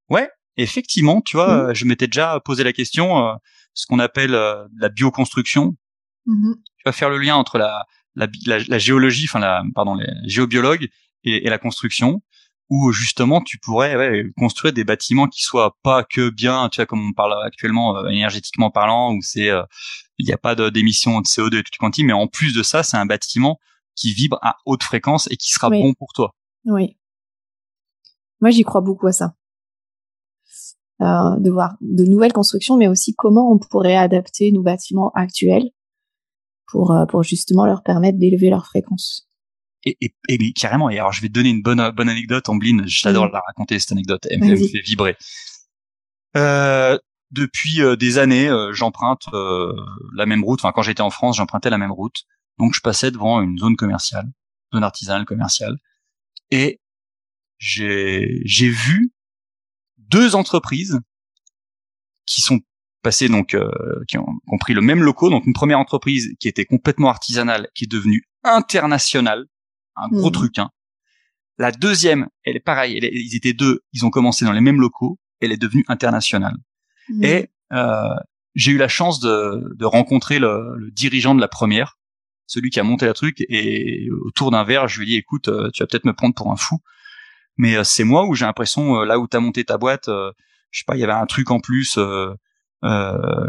Ouais, 0.09 0.29
effectivement, 0.57 1.21
tu 1.21 1.37
vois, 1.37 1.71
hmm. 1.71 1.75
je 1.75 1.85
m'étais 1.85 2.07
déjà 2.07 2.39
posé 2.43 2.63
la 2.63 2.73
question, 2.73 3.25
euh, 3.25 3.33
ce 3.73 3.85
qu'on 3.87 3.99
appelle 3.99 4.35
euh, 4.35 4.67
la 4.77 4.89
bioconstruction. 4.89 5.75
Hmm. 6.25 6.53
Tu 6.77 6.83
vas 6.85 6.91
faire 6.91 7.09
le 7.09 7.17
lien 7.17 7.35
entre 7.35 7.57
la 7.57 7.85
la, 8.15 8.27
la, 8.45 8.77
géologie, 8.77 9.25
enfin 9.29 9.39
la 9.39 9.63
pardon, 9.73 9.95
les 9.95 10.07
géobiologues 10.25 10.89
et, 11.23 11.47
et 11.47 11.49
la 11.49 11.57
construction 11.57 12.21
où 12.71 12.93
justement 12.93 13.41
tu 13.41 13.59
pourrais 13.59 13.97
ouais, 13.97 14.23
construire 14.37 14.73
des 14.73 14.85
bâtiments 14.85 15.27
qui 15.27 15.43
soient 15.43 15.77
pas 15.83 16.05
que 16.05 16.29
bien, 16.29 16.69
tu 16.69 16.77
vois, 16.77 16.85
comme 16.85 17.05
on 17.05 17.11
parle 17.11 17.35
actuellement 17.45 17.97
euh, 17.97 18.07
énergétiquement 18.07 18.71
parlant, 18.71 19.13
où 19.13 19.21
c'est 19.21 19.49
euh, 19.49 19.61
il 20.17 20.25
n'y 20.25 20.31
a 20.31 20.37
pas 20.37 20.55
d'émissions 20.55 21.19
de, 21.19 21.25
CO2 21.25 21.59
et 21.59 21.63
tout 21.63 21.71
quanti, 21.77 22.05
mais 22.05 22.13
en 22.13 22.27
plus 22.27 22.55
de 22.55 22.63
ça, 22.63 22.81
c'est 22.81 22.95
un 22.95 23.05
bâtiment 23.05 23.59
qui 23.95 24.13
vibre 24.13 24.39
à 24.41 24.55
haute 24.65 24.83
fréquence 24.83 25.29
et 25.29 25.35
qui 25.35 25.51
sera 25.51 25.69
bon 25.69 25.93
pour 25.93 26.13
toi. 26.13 26.33
Oui. 26.65 26.97
Moi, 28.39 28.51
j'y 28.51 28.63
crois 28.63 28.81
beaucoup 28.81 29.07
à 29.07 29.11
ça. 29.11 29.35
Euh, 31.01 31.39
de 31.39 31.51
voir 31.51 31.75
de 31.81 32.05
nouvelles 32.05 32.31
constructions, 32.31 32.77
mais 32.77 32.87
aussi 32.87 33.15
comment 33.15 33.51
on 33.51 33.59
pourrait 33.59 33.97
adapter 33.97 34.51
nos 34.53 34.61
bâtiments 34.61 35.11
actuels 35.13 35.71
pour, 36.67 36.95
pour 37.09 37.23
justement 37.23 37.65
leur 37.65 37.83
permettre 37.83 38.17
d'élever 38.17 38.49
leur 38.49 38.65
fréquence 38.65 39.27
et, 39.83 39.97
et, 40.01 40.13
et, 40.27 40.53
carrément. 40.53 40.89
Et 40.89 40.99
alors, 40.99 41.11
je 41.11 41.21
vais 41.21 41.27
te 41.27 41.33
donner 41.33 41.49
une 41.49 41.61
bonne 41.61 41.91
bonne 41.91 42.09
anecdote, 42.09 42.47
Ambline. 42.49 42.83
J'adore 42.85 43.27
mm. 43.27 43.31
la 43.33 43.41
raconter 43.47 43.79
cette 43.79 43.91
anecdote. 43.91 44.27
Elle, 44.29 44.39
me 44.39 44.55
fait 44.55 44.81
vibrer. 44.81 45.17
Euh, 46.37 46.97
depuis 47.31 47.81
euh, 47.81 47.95
des 47.95 48.17
années, 48.17 48.49
euh, 48.49 48.73
j'emprunte 48.73 49.23
euh, 49.33 49.73
la 50.13 50.25
même 50.25 50.43
route. 50.43 50.59
Enfin, 50.61 50.71
quand 50.73 50.81
j'étais 50.81 51.01
en 51.01 51.09
France, 51.09 51.37
j'empruntais 51.37 51.69
la 51.69 51.77
même 51.77 51.91
route. 51.91 52.23
Donc, 52.59 52.73
je 52.75 52.81
passais 52.81 53.11
devant 53.11 53.41
une 53.41 53.57
zone 53.57 53.75
commerciale, 53.75 54.29
zone 54.73 54.83
artisanale 54.83 55.25
commerciale, 55.25 55.77
et 56.51 56.79
j'ai 57.57 58.41
j'ai 58.45 58.69
vu 58.69 59.13
deux 59.97 60.35
entreprises 60.35 60.99
qui 62.25 62.41
sont 62.41 62.59
passées 63.01 63.29
donc 63.29 63.55
qui 64.07 64.17
ont 64.17 64.27
compris 64.47 64.73
le 64.73 64.81
même 64.81 65.01
locaux. 65.01 65.29
Donc, 65.29 65.45
une 65.45 65.53
première 65.53 65.79
entreprise 65.79 66.35
qui 66.39 66.47
était 66.47 66.65
complètement 66.65 67.09
artisanale, 67.09 67.69
qui 67.73 67.85
est 67.85 67.91
devenue 67.91 68.23
internationale 68.43 69.45
un 70.01 70.09
gros 70.09 70.29
hmm. 70.29 70.33
truc. 70.33 70.59
Hein. 70.59 70.69
La 71.57 71.71
deuxième, 71.71 72.27
elle 72.43 72.55
est 72.55 72.61
pareille, 72.61 72.99
ils 73.01 73.35
étaient 73.35 73.53
deux, 73.53 73.81
ils 73.93 74.05
ont 74.05 74.09
commencé 74.09 74.45
dans 74.45 74.51
les 74.51 74.61
mêmes 74.61 74.81
locaux, 74.81 75.19
elle 75.41 75.51
est 75.51 75.61
devenue 75.61 75.85
internationale. 75.87 76.55
Hmm. 77.09 77.23
Et 77.23 77.49
euh, 77.71 78.15
j'ai 78.55 78.71
eu 78.71 78.77
la 78.77 78.87
chance 78.87 79.19
de, 79.19 79.73
de 79.75 79.85
rencontrer 79.85 80.39
le, 80.39 80.75
le, 80.77 80.91
dirigeant 80.91 81.35
de 81.35 81.41
la 81.41 81.47
première, 81.47 81.97
celui 82.47 82.69
qui 82.69 82.79
a 82.79 82.83
monté 82.83 83.05
la 83.05 83.13
truc, 83.13 83.37
et 83.47 84.09
autour 84.25 84.51
d'un 84.51 84.63
verre, 84.63 84.87
je 84.87 84.99
lui 84.99 85.05
ai 85.05 85.09
dit, 85.11 85.15
écoute, 85.17 85.47
euh, 85.47 85.69
tu 85.73 85.83
vas 85.83 85.87
peut-être 85.87 86.05
me 86.05 86.13
prendre 86.13 86.35
pour 86.35 86.51
un 86.51 86.57
fou, 86.57 86.79
mais 87.57 87.75
euh, 87.75 87.83
c'est 87.83 88.03
moi 88.03 88.25
où 88.25 88.33
j'ai 88.33 88.45
l'impression, 88.45 89.01
là 89.01 89.19
où 89.19 89.27
tu 89.27 89.37
as 89.37 89.39
monté 89.39 89.63
ta 89.63 89.77
boîte, 89.77 90.07
je 90.07 90.79
sais 90.79 90.85
pas, 90.85 90.95
il 90.95 90.99
y 90.99 91.03
avait 91.03 91.13
un 91.13 91.25
truc 91.25 91.51
en 91.51 91.59
plus. 91.59 91.97
Euh, 91.97 92.33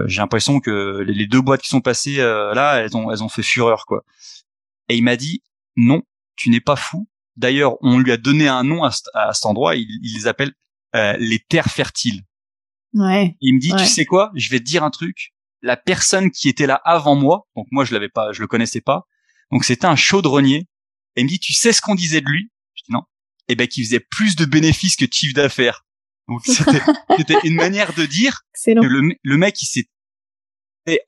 j'ai 0.06 0.20
l'impression 0.20 0.60
que 0.60 1.02
les, 1.06 1.14
les, 1.14 1.26
deux 1.26 1.40
boîtes 1.40 1.62
qui 1.62 1.68
sont 1.68 1.80
passées 1.80 2.16
là, 2.16 2.76
elles 2.76 2.96
ont, 2.96 3.10
elles 3.10 3.22
ont 3.22 3.30
fait 3.30 3.42
fureur 3.42 3.86
quoi. 3.86 4.04
Et 4.90 4.96
il 4.96 5.02
m'a 5.02 5.16
dit 5.16 5.42
non, 5.76 6.02
tu 6.36 6.50
n'es 6.50 6.60
pas 6.60 6.76
fou. 6.76 7.08
D'ailleurs, 7.36 7.76
on 7.80 7.98
lui 7.98 8.12
a 8.12 8.16
donné 8.16 8.48
un 8.48 8.62
nom 8.62 8.84
à, 8.84 8.90
cet 8.90 9.46
endroit. 9.46 9.76
Il, 9.76 9.86
les 10.02 10.26
appelle 10.26 10.52
euh, 10.94 11.16
les 11.18 11.38
terres 11.38 11.70
fertiles. 11.70 12.22
Ouais. 12.94 13.36
Il 13.40 13.54
me 13.54 13.60
dit, 13.60 13.72
tu 13.78 13.86
sais 13.86 14.04
quoi 14.04 14.30
Je 14.34 14.50
vais 14.50 14.58
te 14.58 14.64
dire 14.64 14.84
un 14.84 14.90
truc. 14.90 15.32
La 15.62 15.76
personne 15.76 16.30
qui 16.30 16.48
était 16.48 16.66
là 16.66 16.80
avant 16.84 17.14
moi, 17.14 17.46
donc 17.56 17.66
moi 17.70 17.84
je 17.84 17.94
l'avais 17.94 18.08
pas, 18.08 18.32
je 18.32 18.40
le 18.40 18.48
connaissais 18.48 18.80
pas. 18.80 19.06
Donc 19.50 19.64
c'était 19.64 19.86
un 19.86 19.96
chaudronnier. 19.96 20.68
Et 21.14 21.20
il 21.20 21.24
me 21.24 21.28
dit, 21.28 21.38
tu 21.38 21.52
sais 21.52 21.72
ce 21.72 21.80
qu'on 21.80 21.94
disait 21.94 22.20
de 22.20 22.26
lui? 22.26 22.50
Je 22.74 22.82
dis 22.84 22.92
non. 22.92 23.02
Eh 23.48 23.54
ben, 23.54 23.68
qu'il 23.68 23.84
faisait 23.84 24.00
plus 24.00 24.34
de 24.34 24.44
bénéfices 24.44 24.96
que 24.96 25.04
de 25.04 25.12
chiffre 25.12 25.34
d'affaires. 25.34 25.84
Donc 26.28 26.42
c'était 26.46 27.38
une 27.44 27.54
manière 27.54 27.94
de 27.94 28.06
dire 28.06 28.40
que 28.64 28.70
le, 28.72 29.14
le 29.22 29.36
mec 29.36 29.60
il 29.62 29.66
s'est 29.66 29.88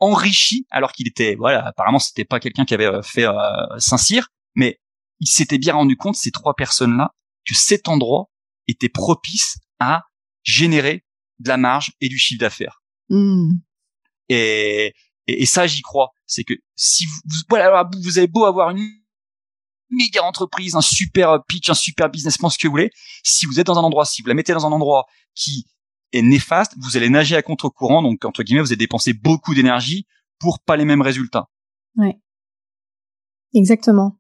enrichi 0.01 0.67
alors 0.71 0.93
qu'il 0.93 1.09
était 1.09 1.35
voilà 1.35 1.67
apparemment 1.67 1.99
c'était 1.99 2.25
pas 2.25 2.41
quelqu'un 2.41 2.65
qui 2.65 2.75
avait 2.75 2.87
euh, 2.87 3.03
fait 3.03 3.25
euh, 3.25 3.35
Saint-Cyr 3.79 4.29
mais 4.55 4.81
il 5.25 5.29
s'était 5.29 5.59
bien 5.59 5.75
rendu 5.75 5.97
compte 5.97 6.17
ces 6.17 6.31
trois 6.31 6.55
personnes 6.55 6.97
là 6.99 7.15
que 7.47 7.55
cet 7.55 7.89
endroit 7.89 8.31
était 8.69 8.91
propice 8.91 9.57
à 9.81 10.03
générer 10.43 11.05
de 11.39 11.49
la 11.49 11.57
marge 11.57 11.93
et 12.03 12.09
du 12.09 12.19
chiffre 12.19 12.41
d'affaires. 12.41 12.83
Hmm. 13.09 13.53
et, 14.29 14.95
et, 15.27 15.43
et 15.43 15.47
ça 15.47 15.67
j'y 15.67 15.81
crois. 15.83 16.11
C'est 16.27 16.45
que 16.45 16.55
si 16.77 17.07
vous, 17.07 17.21
voilà 17.49 17.89
vous 18.03 18.19
avez 18.19 18.27
beau 18.27 18.45
avoir 18.45 18.71
une 18.71 18.87
méga 19.91 20.23
entreprise 20.23 20.75
un 20.75 20.83
super 20.83 21.43
pitch 21.49 21.71
un 21.71 21.75
super 21.75 22.11
business 22.11 22.37
plan 22.37 22.51
ce 22.51 22.59
que 22.59 22.67
vous 22.67 22.73
voulez. 22.73 22.91
Si 23.23 23.47
vous 23.47 23.59
êtes 23.61 23.67
dans 23.67 23.79
un 23.79 23.83
endroit 23.83 24.05
si 24.05 24.21
vous 24.21 24.29
la 24.29 24.35
mettez 24.35 24.53
dans 24.53 24.67
un 24.67 24.73
endroit 24.73 25.07
qui 25.35 25.67
est 26.13 26.23
néfaste 26.23 26.75
vous 26.79 26.99
allez 26.99 27.09
nager 27.09 27.35
à 27.37 27.43
contre-courant. 27.43 28.03
Donc 28.03 28.27
entre 28.27 28.43
guillemets 28.43 28.61
vous 28.61 28.69
allez 28.69 28.77
dépenser 28.77 29.15
beaucoup 29.15 29.55
d'énergie 29.55 30.07
pour 30.39 30.61
pas 30.61 30.77
les 30.77 30.85
mêmes 30.85 31.03
résultats. 31.03 31.49
Exactement. 33.55 34.19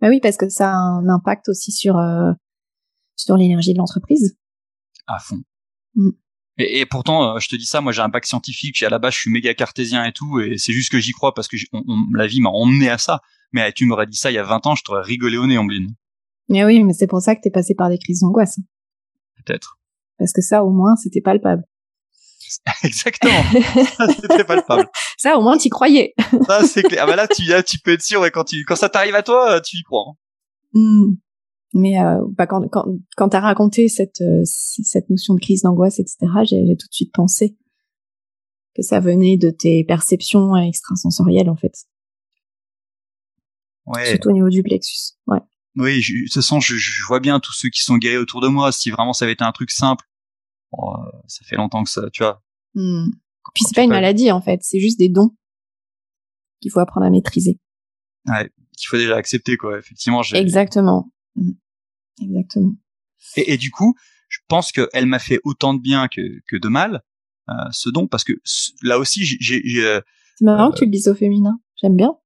Bah 0.00 0.08
oui, 0.08 0.20
parce 0.20 0.36
que 0.36 0.48
ça 0.48 0.70
a 0.72 0.76
un 0.76 1.08
impact 1.08 1.48
aussi 1.48 1.72
sur 1.72 1.96
euh, 1.96 2.32
sur 3.16 3.36
l'énergie 3.36 3.72
de 3.72 3.78
l'entreprise. 3.78 4.36
à 5.06 5.18
fond. 5.18 5.38
Mm. 5.94 6.10
Et, 6.58 6.80
et 6.80 6.86
pourtant, 6.86 7.36
euh, 7.36 7.38
je 7.38 7.48
te 7.48 7.56
dis 7.56 7.66
ça, 7.66 7.80
moi 7.80 7.92
j'ai 7.92 8.02
un 8.02 8.08
bac 8.08 8.24
scientifique, 8.26 8.82
à 8.82 8.88
la 8.90 8.98
base 8.98 9.14
je 9.14 9.18
suis 9.20 9.30
méga 9.30 9.54
cartésien 9.54 10.04
et 10.04 10.12
tout, 10.12 10.40
et 10.40 10.58
c'est 10.58 10.72
juste 10.72 10.90
que 10.90 10.98
j'y 10.98 11.12
crois 11.12 11.34
parce 11.34 11.48
que 11.48 11.56
j'- 11.56 11.68
on- 11.72 11.84
on- 11.86 12.04
la 12.14 12.26
vie 12.26 12.40
m'a 12.40 12.50
emmené 12.50 12.88
à 12.88 12.98
ça. 12.98 13.20
Mais 13.52 13.68
euh, 13.68 13.70
tu 13.74 13.86
m'aurais 13.86 14.06
dit 14.06 14.16
ça 14.16 14.30
il 14.30 14.34
y 14.34 14.38
a 14.38 14.42
20 14.42 14.66
ans, 14.66 14.74
je 14.74 14.82
t'aurais 14.82 15.02
rigolé 15.02 15.36
au 15.38 15.46
nez, 15.46 15.56
Ambline. 15.58 15.94
Mais 16.48 16.64
oui, 16.64 16.82
mais 16.84 16.92
c'est 16.92 17.06
pour 17.06 17.20
ça 17.20 17.34
que 17.36 17.40
t'es 17.42 17.50
passé 17.50 17.74
par 17.74 17.88
des 17.88 17.98
crises 17.98 18.20
d'angoisse. 18.20 18.58
Peut-être. 19.44 19.78
Parce 20.18 20.32
que 20.32 20.40
ça, 20.42 20.64
au 20.64 20.70
moins, 20.70 20.96
c'était 20.96 21.20
palpable. 21.20 21.62
Exactement. 22.82 23.42
Ça, 23.96 24.06
C'était 24.08 24.44
palpable. 24.44 24.88
Ça, 25.18 25.36
au 25.38 25.42
moins, 25.42 25.56
t'y 25.58 25.68
croyais. 25.68 26.14
Ça, 26.46 26.64
c'est 26.66 26.82
clair. 26.82 27.02
Ah 27.04 27.06
bah 27.06 27.16
là, 27.16 27.26
tu, 27.28 27.42
là, 27.44 27.62
tu 27.62 27.78
peux 27.78 27.92
être 27.92 28.02
sûr, 28.02 28.24
et 28.26 28.30
quand, 28.30 28.44
tu, 28.44 28.64
quand 28.64 28.76
ça 28.76 28.88
t'arrive 28.88 29.14
à 29.14 29.22
toi, 29.22 29.52
euh, 29.52 29.60
tu 29.60 29.76
y 29.78 29.82
crois. 29.82 30.04
hein. 30.08 30.14
Hmm. 30.74 31.14
Mais 31.74 32.00
euh, 32.00 32.20
bah, 32.30 32.46
quand, 32.46 32.66
quand, 32.68 32.84
quand 33.16 33.28
t'as 33.30 33.40
raconté 33.40 33.88
cette, 33.88 34.20
euh, 34.20 34.42
cette 34.44 35.10
notion 35.10 35.34
de 35.34 35.40
crise 35.40 35.62
d'angoisse, 35.62 35.98
etc., 35.98 36.16
j'ai 36.44 36.64
j'ai 36.66 36.76
tout 36.76 36.86
de 36.88 36.94
suite 36.94 37.12
pensé 37.12 37.56
que 38.74 38.82
ça 38.82 39.00
venait 39.00 39.36
de 39.36 39.50
tes 39.50 39.84
perceptions 39.84 40.54
extrasensorielles, 40.56 41.50
en 41.50 41.56
fait. 41.56 41.72
Ouais. 43.86 44.06
Surtout 44.10 44.30
au 44.30 44.32
niveau 44.32 44.48
du 44.48 44.62
plexus. 44.62 45.14
Ouais. 45.26 45.40
Oui, 45.76 46.00
je, 46.00 46.12
de 46.14 46.24
toute 46.24 46.34
façon, 46.34 46.60
je, 46.60 46.74
je 46.76 47.02
vois 47.06 47.20
bien 47.20 47.40
tous 47.40 47.52
ceux 47.52 47.68
qui 47.68 47.82
sont 47.82 47.96
guéris 47.98 48.16
autour 48.16 48.40
de 48.40 48.48
moi. 48.48 48.72
Si 48.72 48.90
vraiment 48.90 49.12
ça 49.12 49.24
avait 49.24 49.32
été 49.34 49.44
un 49.44 49.52
truc 49.52 49.70
simple, 49.70 50.04
euh, 50.78 51.18
ça 51.26 51.44
fait 51.44 51.56
longtemps 51.56 51.84
que 51.84 51.90
ça, 51.90 52.08
tu 52.12 52.22
vois. 52.22 52.42
Hmm. 52.74 53.08
Puis 53.54 53.64
c'est 53.66 53.74
pas 53.74 53.82
une 53.84 53.90
maladie, 53.90 54.30
en 54.32 54.40
fait. 54.40 54.60
C'est 54.62 54.80
juste 54.80 54.98
des 54.98 55.08
dons 55.08 55.30
qu'il 56.60 56.70
faut 56.70 56.80
apprendre 56.80 57.06
à 57.06 57.10
maîtriser. 57.10 57.58
Ouais, 58.26 58.50
qu'il 58.76 58.88
faut 58.88 58.96
déjà 58.96 59.16
accepter, 59.16 59.56
quoi. 59.56 59.78
Effectivement, 59.78 60.22
j'ai. 60.22 60.36
Exactement. 60.36 61.10
Hmm. 61.36 61.52
Exactement. 62.20 62.72
Et, 63.36 63.52
et 63.54 63.56
du 63.56 63.70
coup, 63.70 63.94
je 64.28 64.38
pense 64.48 64.72
qu'elle 64.72 65.06
m'a 65.06 65.18
fait 65.18 65.40
autant 65.44 65.74
de 65.74 65.80
bien 65.80 66.08
que, 66.08 66.20
que 66.48 66.56
de 66.56 66.68
mal, 66.68 67.02
euh, 67.48 67.52
ce 67.70 67.88
don, 67.90 68.06
parce 68.08 68.24
que 68.24 68.32
là 68.82 68.98
aussi, 68.98 69.24
j'ai- 69.24 69.62
euh, 69.84 70.00
C'est 70.36 70.44
marrant 70.44 70.68
Euh, 70.68 70.72
que 70.72 70.78
tu 70.78 70.84
le 70.86 70.90
dises 70.90 71.08
au 71.08 71.14
féminin. 71.14 71.60
J'aime 71.76 71.96
bien. 71.96 72.16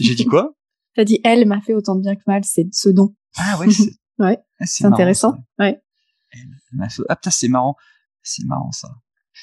j'ai 0.00 0.14
dit 0.14 0.24
quoi? 0.24 0.54
T'as 0.94 1.04
dit 1.04 1.20
elle 1.24 1.46
m'a 1.46 1.60
fait 1.60 1.74
autant 1.74 1.96
de 1.96 2.02
bien 2.02 2.14
que 2.16 2.22
mal, 2.26 2.44
c'est 2.44 2.66
ce 2.72 2.88
don. 2.88 3.14
Ah 3.36 3.58
ouais, 3.58 3.70
c'est 3.70 3.92
Ouais, 4.18 4.38
ah, 4.60 4.66
C'est 4.66 4.84
intéressant. 4.84 5.36
Ouais. 5.58 5.80
Elle 6.30 6.40
m'a 6.72 6.88
fait- 6.88 7.02
Ah 7.08 7.16
putain, 7.16 7.30
c'est 7.30 7.48
marrant. 7.48 7.76
C'est 8.22 8.44
marrant 8.46 8.72
ça. 8.72 8.88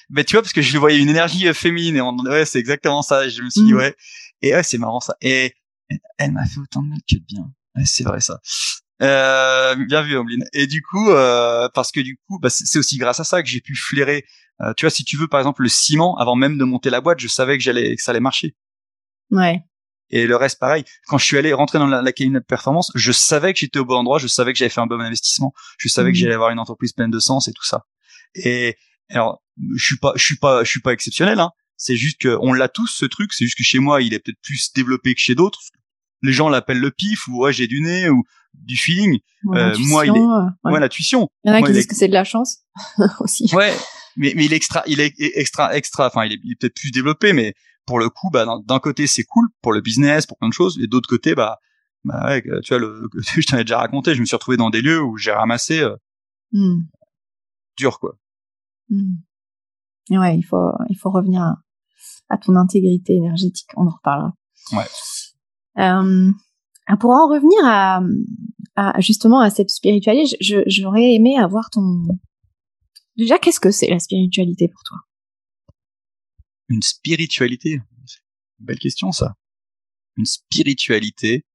Mais 0.09 0.23
tu 0.23 0.33
vois, 0.35 0.41
parce 0.41 0.53
que 0.53 0.61
je 0.61 0.77
voyais 0.77 0.99
une 0.99 1.09
énergie 1.09 1.47
euh, 1.47 1.53
féminine 1.53 1.95
et 1.97 2.01
on... 2.01 2.15
ouais, 2.17 2.45
c'est 2.45 2.59
exactement 2.59 3.01
ça. 3.01 3.25
Et 3.25 3.29
je 3.29 3.41
me 3.41 3.49
suis 3.49 3.63
dit 3.63 3.73
Mm. 3.73 3.77
ouais. 3.77 3.95
Et 4.41 4.53
ouais, 4.53 4.63
c'est 4.63 4.77
marrant 4.77 4.99
ça. 4.99 5.15
Et 5.21 5.53
elle 6.17 6.31
m'a 6.31 6.45
fait 6.45 6.59
autant 6.59 6.81
de 6.83 6.87
mal 6.89 6.99
que 7.09 7.15
de 7.15 7.23
bien. 7.25 7.51
Ouais, 7.75 7.83
c'est 7.85 8.03
vrai 8.03 8.19
ça. 8.21 8.39
Euh, 9.01 9.75
bien 9.87 10.01
vu, 10.01 10.15
Omeline. 10.15 10.43
Et 10.53 10.67
du 10.67 10.81
coup, 10.83 11.09
euh, 11.11 11.67
parce 11.73 11.91
que 11.91 11.99
du 11.99 12.17
coup, 12.27 12.39
bah, 12.39 12.49
c'est 12.49 12.77
aussi 12.79 12.97
grâce 12.97 13.19
à 13.19 13.23
ça 13.23 13.41
que 13.41 13.49
j'ai 13.49 13.61
pu 13.61 13.75
flairer. 13.75 14.25
euh, 14.61 14.73
tu 14.75 14.85
vois, 14.85 14.89
si 14.91 15.03
tu 15.03 15.17
veux, 15.17 15.27
par 15.27 15.39
exemple, 15.39 15.63
le 15.63 15.69
ciment, 15.69 16.15
avant 16.17 16.35
même 16.35 16.57
de 16.57 16.63
monter 16.65 16.89
la 16.89 17.01
boîte, 17.01 17.19
je 17.19 17.27
savais 17.27 17.57
que 17.57 17.63
j'allais, 17.63 17.95
que 17.95 18.01
ça 18.01 18.11
allait 18.11 18.19
marcher. 18.19 18.55
Ouais. 19.31 19.61
Et 20.11 20.25
le 20.27 20.35
reste, 20.35 20.59
pareil. 20.59 20.83
Quand 21.07 21.17
je 21.17 21.25
suis 21.25 21.37
allé 21.37 21.53
rentrer 21.53 21.77
dans 21.79 21.87
la, 21.87 22.01
la 22.01 22.11
cabinet 22.11 22.39
de 22.39 22.45
performance, 22.45 22.91
je 22.95 23.11
savais 23.11 23.53
que 23.53 23.59
j'étais 23.59 23.79
au 23.79 23.85
bon 23.85 23.95
endroit, 23.95 24.17
je 24.19 24.27
savais 24.27 24.51
que 24.53 24.57
j'avais 24.59 24.69
fait 24.69 24.81
un 24.81 24.87
bon 24.87 24.99
investissement, 24.99 25.53
je 25.77 25.87
savais 25.87 26.11
que 26.11 26.17
Mhm. 26.17 26.21
j'allais 26.21 26.33
avoir 26.33 26.49
une 26.49 26.59
entreprise 26.59 26.93
pleine 26.93 27.11
de 27.11 27.19
sens 27.19 27.47
et 27.47 27.53
tout 27.53 27.63
ça. 27.63 27.85
Et 28.35 28.75
alors, 29.09 29.41
je 29.75 29.83
suis 29.83 29.97
pas, 29.97 30.13
je 30.15 30.23
suis 30.23 30.37
pas, 30.37 30.63
je 30.63 30.69
suis 30.69 30.81
pas 30.81 30.93
exceptionnel. 30.93 31.39
Hein. 31.39 31.51
C'est 31.77 31.95
juste 31.95 32.19
que 32.21 32.37
on 32.41 32.53
l'a 32.53 32.67
tous 32.67 32.87
ce 32.87 33.05
truc. 33.05 33.33
C'est 33.33 33.45
juste 33.45 33.57
que 33.57 33.63
chez 33.63 33.79
moi, 33.79 34.01
il 34.01 34.13
est 34.13 34.19
peut-être 34.19 34.41
plus 34.43 34.71
développé 34.73 35.13
que 35.15 35.19
chez 35.21 35.35
d'autres. 35.35 35.59
Les 36.21 36.33
gens 36.33 36.49
l'appellent 36.49 36.79
le 36.81 36.91
pif 36.91 37.27
ou 37.27 37.43
ouais, 37.43 37.53
j'ai 37.53 37.67
du 37.67 37.81
nez 37.81 38.09
ou 38.09 38.23
du 38.53 38.75
feeling. 38.75 39.19
Euh, 39.55 39.73
moi, 39.87 40.05
il 40.05 40.09
est- 40.09 40.19
euh, 40.19 40.43
ouais. 40.65 40.71
Il 41.45 41.49
y 41.49 41.51
en 41.51 41.53
a 41.55 41.59
moi, 41.59 41.67
qui 41.69 41.73
disent 41.73 41.83
est- 41.85 41.87
que 41.87 41.95
c'est 41.95 42.07
de 42.09 42.13
la 42.13 42.23
chance 42.25 42.57
aussi. 43.21 43.49
Ouais, 43.53 43.73
mais 44.17 44.33
mais 44.35 44.45
il 44.45 44.51
est 44.53 44.57
extra, 44.57 44.83
il 44.87 44.99
est 44.99 45.13
extra 45.17 45.75
extra. 45.75 46.07
Enfin, 46.07 46.25
il 46.25 46.33
est, 46.33 46.39
il 46.43 46.51
est 46.51 46.55
peut-être 46.59 46.75
plus 46.75 46.91
développé, 46.91 47.31
mais 47.31 47.53
pour 47.85 47.99
le 47.99 48.09
coup, 48.09 48.29
bah 48.31 48.45
d'un- 48.67 48.79
côté 48.79 49.07
c'est 49.07 49.23
cool 49.23 49.47
pour 49.61 49.71
le 49.71 49.79
business, 49.81 50.25
pour 50.25 50.37
plein 50.37 50.49
de 50.49 50.53
choses, 50.53 50.77
et 50.81 50.87
d'autre 50.87 51.07
côté, 51.07 51.35
bah 51.35 51.57
bah 52.03 52.25
ouais, 52.27 52.41
tu 52.63 52.69
vois, 52.69 52.79
le, 52.79 53.07
je 53.37 53.41
t'en 53.47 53.57
ai 53.57 53.63
déjà 53.63 53.77
raconté, 53.77 54.13
je 54.15 54.19
me 54.19 54.25
suis 54.25 54.35
retrouvé 54.35 54.57
dans 54.57 54.69
des 54.69 54.81
lieux 54.81 55.01
où 55.01 55.17
j'ai 55.17 55.31
ramassé 55.31 55.79
euh, 55.79 55.95
Hmm. 56.51 56.81
Dur 57.79 57.99
quoi. 57.99 58.17
Et 60.11 60.17
Ouais, 60.17 60.37
il 60.37 60.43
faut, 60.43 60.71
il 60.89 60.97
faut 60.97 61.11
revenir 61.11 61.41
à, 61.41 61.55
à 62.29 62.37
ton 62.37 62.55
intégrité 62.55 63.13
énergétique. 63.15 63.69
On 63.77 63.87
en 63.87 63.91
reparlera. 63.91 64.33
Ouais. 64.73 64.87
Euh, 65.77 66.31
ah, 66.87 66.97
pour 66.97 67.11
en 67.11 67.27
revenir 67.29 67.59
à, 67.63 68.01
à 68.75 68.99
justement 69.01 69.39
à 69.39 69.49
cette 69.49 69.69
spiritualité, 69.69 70.35
j'aurais 70.67 71.13
aimé 71.13 71.37
avoir 71.37 71.69
ton. 71.69 72.07
Déjà, 73.17 73.37
qu'est-ce 73.37 73.59
que 73.59 73.71
c'est 73.71 73.89
la 73.89 73.99
spiritualité 73.99 74.67
pour 74.67 74.81
toi? 74.83 74.97
Une 76.69 76.81
spiritualité, 76.81 77.81
une 78.59 78.65
belle 78.65 78.79
question 78.79 79.11
ça. 79.11 79.35
Une 80.17 80.25
spiritualité, 80.25 81.45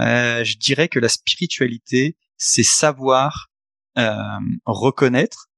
euh, 0.00 0.44
je 0.44 0.56
dirais 0.58 0.88
que 0.88 0.98
la 0.98 1.08
spiritualité, 1.08 2.16
c'est 2.36 2.64
savoir 2.64 3.50
euh, 3.98 4.40
reconnaître 4.66 5.48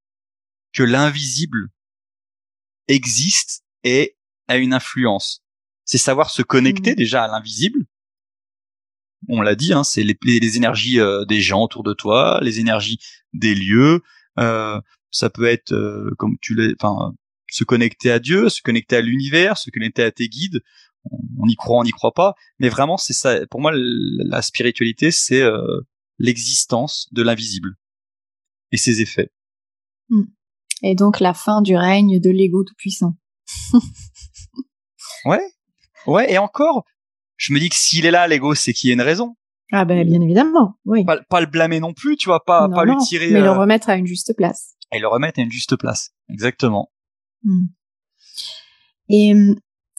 que 0.77 0.83
l'invisible 0.83 1.70
existe 2.89 3.62
et 3.83 4.16
a 4.49 4.57
une 4.59 4.72
influence. 4.72 5.43
C'est 5.85 5.99
savoir 5.99 6.31
se 6.31 6.43
connecter 6.43 6.91
Mhm. 6.91 6.97
déjà 6.97 7.24
à 7.24 7.29
l'invisible. 7.29 7.87
On 9.29 9.41
l'a 9.41 9.55
dit, 9.55 9.72
hein, 9.72 9.83
c'est 9.85 10.05
les, 10.05 10.16
les- 10.22 10.57
énergies 10.57 11.01
euh, 11.01 11.24
des 11.24 11.41
gens 11.41 11.62
autour 11.64 11.83
de 11.83 11.95
toi, 11.95 12.39
les 12.43 12.61
énergies 12.61 12.99
des 13.33 13.55
lieux. 13.55 14.03
euh, 14.39 14.81
ça 15.11 15.31
peut 15.31 15.47
être 15.47 15.72
euh, 15.72 16.11
comme 16.18 16.37
tu 16.43 16.55
l'as, 16.55 16.74
enfin, 16.79 17.14
se 17.51 17.64
connecter 17.64 18.11
à 18.11 18.18
Dieu, 18.18 18.51
se 18.51 18.61
connecter 18.61 18.97
à 18.97 19.01
l'univers, 19.01 19.57
se 19.57 19.70
connecter 19.70 20.03
à 20.03 20.11
tes 20.12 20.29
guides. 20.29 20.61
On, 21.11 21.18
on 21.39 21.49
y 21.49 21.55
croit, 21.57 21.79
on 21.79 21.85
n'y 21.85 21.91
croit 21.93 22.12
pas, 22.12 22.35
mais 22.59 22.68
vraiment, 22.68 22.99
c'est 22.99 23.14
ça. 23.14 23.47
Pour 23.47 23.61
moi, 23.62 23.72
la 23.74 24.43
spiritualité, 24.43 25.11
c'est 25.11 25.41
euh, 25.41 25.81
l'existence 26.18 27.09
de 27.12 27.22
l'invisible 27.22 27.77
et 28.72 28.77
ses 28.77 29.01
effets. 29.01 29.31
Et 30.83 30.95
donc 30.95 31.20
la 31.20 31.35
fin 31.35 31.62
du 31.62 31.77
règne 31.77 32.20
de 32.20 32.31
l'ego 32.31 32.64
tout-puissant. 32.64 33.14
Ouais, 35.24 35.43
ouais. 36.07 36.33
Et 36.33 36.39
encore, 36.39 36.85
je 37.37 37.53
me 37.53 37.59
dis 37.59 37.68
que 37.68 37.74
s'il 37.74 38.07
est 38.07 38.11
là, 38.12 38.29
l'ego, 38.29 38.55
c'est 38.55 38.72
qu'il 38.72 38.89
y 38.89 38.91
a 38.93 38.95
une 38.95 39.01
raison. 39.03 39.35
Ah 39.72 39.85
ben 39.85 40.07
bien 40.07 40.20
évidemment, 40.20 40.74
oui. 40.85 41.05
Pas, 41.05 41.20
pas 41.29 41.41
le 41.41 41.47
blâmer 41.49 41.81
non 41.81 41.93
plus, 41.93 42.16
tu 42.16 42.29
vois, 42.29 42.45
pas, 42.45 42.68
Non, 42.68 42.77
pas 42.77 42.85
lui 42.85 42.97
tirer 42.99 43.31
mais 43.33 43.41
le 43.41 43.47
euh, 43.49 43.59
remettre 43.59 43.89
à 43.89 43.97
une 43.97 44.07
juste 44.07 44.33
place. 44.37 44.77
et 44.93 45.01
le 45.01 45.09
remettre 45.09 45.41
à 45.41 45.43
une 45.43 45.51
juste 45.51 45.74
place. 45.77 46.11
Exactement. 46.29 46.93
Hmm. 47.43 47.66
Et, 49.09 49.33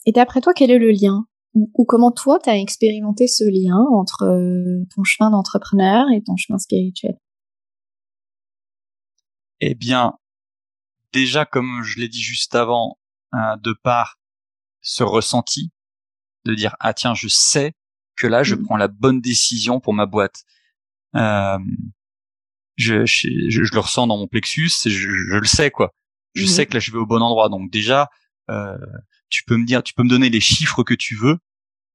et 0.06 0.12
d'après 0.12 0.40
toi, 0.40 0.54
quel 0.54 0.70
est 0.70 0.78
le 0.78 0.90
lien? 0.90 1.26
Ou, 1.54 1.70
ou 1.74 1.84
comment 1.84 2.10
toi, 2.12 2.38
tu 2.42 2.48
as 2.48 2.56
expérimenté 2.56 3.26
ce 3.26 3.44
lien 3.44 3.84
entre 3.92 4.22
euh, 4.24 4.86
ton 4.94 5.04
chemin 5.04 5.30
d'entrepreneur 5.30 6.06
et 6.14 6.22
ton 6.22 6.36
chemin 6.36 6.58
spirituel? 6.58 7.18
Eh 9.60 9.74
bien, 9.74 10.14
déjà, 11.12 11.44
comme 11.44 11.82
je 11.82 11.98
l'ai 11.98 12.08
dit 12.08 12.22
juste 12.22 12.54
avant, 12.54 12.98
hein, 13.32 13.56
de 13.62 13.72
par 13.72 14.18
ce 14.80 15.02
ressenti, 15.02 15.70
de 16.44 16.54
dire 16.54 16.76
ah 16.80 16.94
tiens, 16.94 17.14
je 17.14 17.28
sais 17.28 17.74
que 18.16 18.26
là, 18.26 18.42
je 18.42 18.54
Mhm. 18.54 18.64
prends 18.64 18.76
la 18.76 18.88
bonne 18.88 19.20
décision 19.20 19.80
pour 19.80 19.94
ma 19.94 20.06
boîte. 20.06 20.44
Euh, 21.14 21.58
je, 22.76 23.04
je, 23.06 23.28
je- 23.48 23.64
je 23.64 23.74
le 23.74 23.80
ressens 23.80 24.06
dans 24.06 24.16
mon 24.16 24.26
plexus, 24.28 24.70
et 24.86 24.90
je, 24.90 25.08
je 25.08 25.36
le 25.36 25.46
sais 25.46 25.70
quoi. 25.70 25.94
Je 26.34 26.42
Mhm. 26.42 26.48
sais 26.48 26.66
que 26.66 26.74
là, 26.74 26.80
je 26.80 26.92
vais 26.92 26.98
au 26.98 27.06
bon 27.06 27.20
endroit. 27.22 27.48
Donc 27.48 27.70
déjà, 27.70 28.08
euh, 28.50 28.76
tu 29.30 29.42
peux 29.44 29.56
me 29.56 29.66
dire, 29.66 29.82
tu 29.82 29.94
peux 29.94 30.02
me 30.04 30.08
donner 30.08 30.30
les 30.30 30.40
chiffres 30.40 30.82
que 30.84 30.94
tu 30.94 31.16
veux 31.16 31.38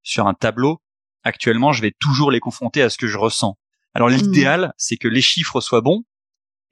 sur 0.02 0.26
un 0.26 0.34
tableau. 0.34 0.82
Actuellement, 1.22 1.72
je 1.72 1.80
vais 1.80 1.92
toujours 1.98 2.30
les 2.30 2.40
confronter 2.40 2.82
à 2.82 2.90
ce 2.90 2.98
que 2.98 3.06
je 3.06 3.16
ressens. 3.16 3.58
Alors 3.94 4.08
l'idéal, 4.08 4.74
c'est 4.76 4.96
que 4.96 5.08
les 5.08 5.22
chiffres 5.22 5.60
soient 5.60 5.80
bons 5.80 6.04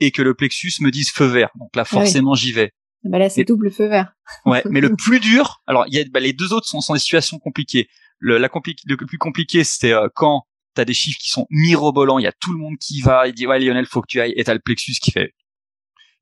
et 0.03 0.11
que 0.11 0.23
le 0.23 0.35
plexus 0.35 0.73
me 0.81 0.91
dise 0.91 1.11
feu 1.11 1.27
vert. 1.27 1.51
Donc 1.59 1.75
là, 1.77 1.83
Ah 1.87 1.89
oui. 1.93 2.01
forcément, 2.01 2.35
j'y 2.35 2.53
vais. 2.53 2.73
Bah 3.05 3.19
là, 3.19 3.29
c'est 3.29 3.45
double 3.45 3.71
feu 3.71 3.89
vert. 3.89 4.13
ouais, 4.47 4.63
mais 4.71 4.81
le 4.81 4.95
plus 4.95 5.21
dur, 5.21 5.63
alors 5.67 5.85
il 5.89 5.95
y 5.95 6.01
a 6.01 6.05
bah, 6.11 6.21
les 6.21 6.33
deux 6.33 6.53
autres 6.53 6.67
sont, 6.67 6.81
sont 6.81 6.95
des 6.95 7.01
situations 7.01 7.39
compliquées. 7.39 7.89
Le, 8.19 8.39
la 8.39 8.49
le 8.49 8.97
plus 8.97 9.19
compliqué, 9.19 9.65
c'est 9.65 9.93
euh, 9.93 10.09
quand 10.15 10.45
t'as 10.75 10.85
des 10.85 10.95
chiffres 10.95 11.19
qui 11.21 11.29
sont 11.29 11.47
mirobolants, 11.51 12.19
il 12.19 12.23
y 12.25 12.29
a 12.29 12.33
tout 12.33 12.53
le 12.53 12.59
monde 12.59 12.77
qui 12.81 13.01
va, 13.01 13.27
il 13.27 13.35
dit 13.35 13.47
ouais 13.47 13.59
Lionel, 13.59 13.87
faut 13.87 14.01
que 14.01 14.07
tu 14.09 14.21
ailles, 14.21 14.33
et 14.37 14.45
t'as 14.45 14.55
le 14.55 14.61
plexus 14.61 14.95
qui 15.03 15.11
fait. 15.11 15.35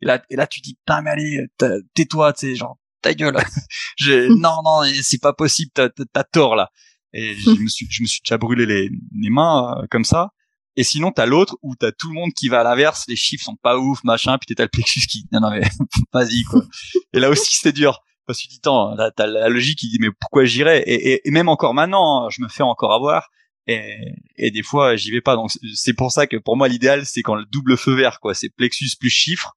Et 0.03 0.07
là, 0.07 0.22
et 0.31 0.37
là 0.37 0.47
tu 0.47 0.61
dis 0.61 0.74
putain 0.74 1.03
mais 1.03 1.11
allez, 1.11 1.47
tais-toi, 1.95 2.33
tu 2.33 2.49
sais, 2.49 2.55
genre 2.55 2.78
ta 3.03 3.14
gueule. 3.14 3.37
non 4.39 4.57
non, 4.64 4.83
c'est 5.03 5.20
pas 5.20 5.35
possible, 5.35 5.70
t'as 5.74 5.89
as 6.14 6.24
tort 6.24 6.57
là. 6.57 6.70
Et 7.12 7.35
je 7.35 7.51
me 7.51 7.68
suis 7.68 7.87
je 7.91 8.03
me 8.03 8.07
suis 8.07 8.20
déjà 8.24 8.39
brûlé 8.39 8.66
les, 8.66 8.89
les 9.20 9.31
mains 9.31 9.74
euh, 9.76 9.87
comme 9.91 10.05
ça. 10.05 10.31
Et 10.77 10.85
sinon, 10.85 11.11
t'as 11.11 11.27
l'autre 11.27 11.57
où 11.62 11.75
t'as 11.75 11.93
tout 11.93 12.09
le 12.09 12.14
monde 12.14 12.31
qui 12.33 12.49
va 12.49 12.61
à 12.61 12.64
l'inverse, 12.64 13.05
les 13.09 13.16
chiffres 13.16 13.45
sont 13.45 13.57
pas 13.57 13.77
ouf, 13.77 14.03
machin, 14.05 14.39
puis 14.39 14.55
t'as 14.55 14.62
le 14.62 14.68
plexus 14.68 15.07
qui, 15.09 15.27
non, 15.33 15.41
non, 15.41 15.51
mais, 15.51 15.62
vas-y, 16.12 16.45
quoi. 16.45 16.62
et 17.12 17.21
là 17.21 17.29
aussi, 17.29 17.57
c'était 17.57 17.73
dur. 17.73 18.01
Parce 18.27 18.39
que 18.39 18.43
tu 18.45 18.49
dis, 18.49 18.61
tant, 18.61 18.95
là, 18.95 19.11
t'as 19.11 19.27
la 19.27 19.49
logique 19.49 19.81
qui 19.81 19.89
dit, 19.89 19.99
mais 20.01 20.11
pourquoi 20.21 20.45
j'irais? 20.45 20.83
Et, 20.87 21.27
et, 21.27 21.31
même 21.33 21.49
encore 21.49 21.75
maintenant, 21.75 22.27
hein, 22.27 22.29
je 22.31 22.41
me 22.43 22.49
fais 22.49 22.62
encore 22.62 22.93
avoir. 22.93 23.29
Et, 23.66 23.97
et 24.37 24.51
des 24.53 24.62
fois, 24.62 24.95
j'y 24.95 25.11
vais 25.11 25.21
pas. 25.21 25.35
Donc, 25.35 25.51
c'est 25.75 25.95
pour 25.95 26.12
ça 26.12 26.29
que 26.29 26.37
pour 26.37 26.57
moi, 26.57 26.68
l'idéal, 26.68 27.05
c'est 27.07 27.23
quand 27.23 27.35
le 27.35 27.45
double 27.47 27.77
feu 27.77 27.95
vert, 27.95 28.21
quoi. 28.21 28.35
C'est 28.35 28.49
plexus 28.49 28.91
plus 28.99 29.11
chiffres. 29.11 29.57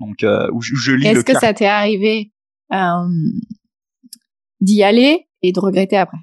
Donc, 0.00 0.22
euh, 0.22 0.48
où, 0.52 0.60
je, 0.60 0.92
lis 0.92 1.06
Est-ce 1.06 1.24
que 1.24 1.38
ça 1.38 1.54
t'est 1.54 1.66
arrivé, 1.66 2.32
euh, 2.72 3.08
d'y 4.60 4.82
aller 4.82 5.28
et 5.42 5.52
de 5.52 5.60
regretter 5.60 5.96
après? 5.96 6.18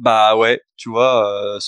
Bah 0.00 0.34
ouais, 0.34 0.62
tu 0.76 0.88
vois, 0.88 1.56
euh, 1.56 1.58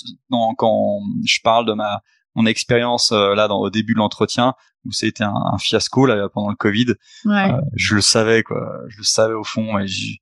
quand 0.57 0.99
je 1.23 1.39
parle 1.43 1.67
de 1.67 1.73
ma 1.73 2.01
mon 2.35 2.47
expérience 2.47 3.11
euh, 3.11 3.35
là 3.35 3.47
dans 3.47 3.59
au 3.59 3.69
début 3.69 3.93
de 3.93 3.99
l'entretien 3.99 4.55
où 4.85 4.91
c'était 4.91 5.23
un, 5.23 5.35
un, 5.35 5.59
fiasco 5.59 6.07
là 6.07 6.27
pendant 6.33 6.49
le 6.49 6.55
Covid, 6.55 6.95
ouais. 7.25 7.51
euh, 7.51 7.61
je 7.75 7.93
le 7.93 8.01
savais 8.01 8.41
quoi, 8.41 8.79
je 8.89 8.97
le 8.97 9.03
savais 9.03 9.35
au 9.35 9.43
fond 9.43 9.77
et 9.77 9.85
j'y 9.87 10.19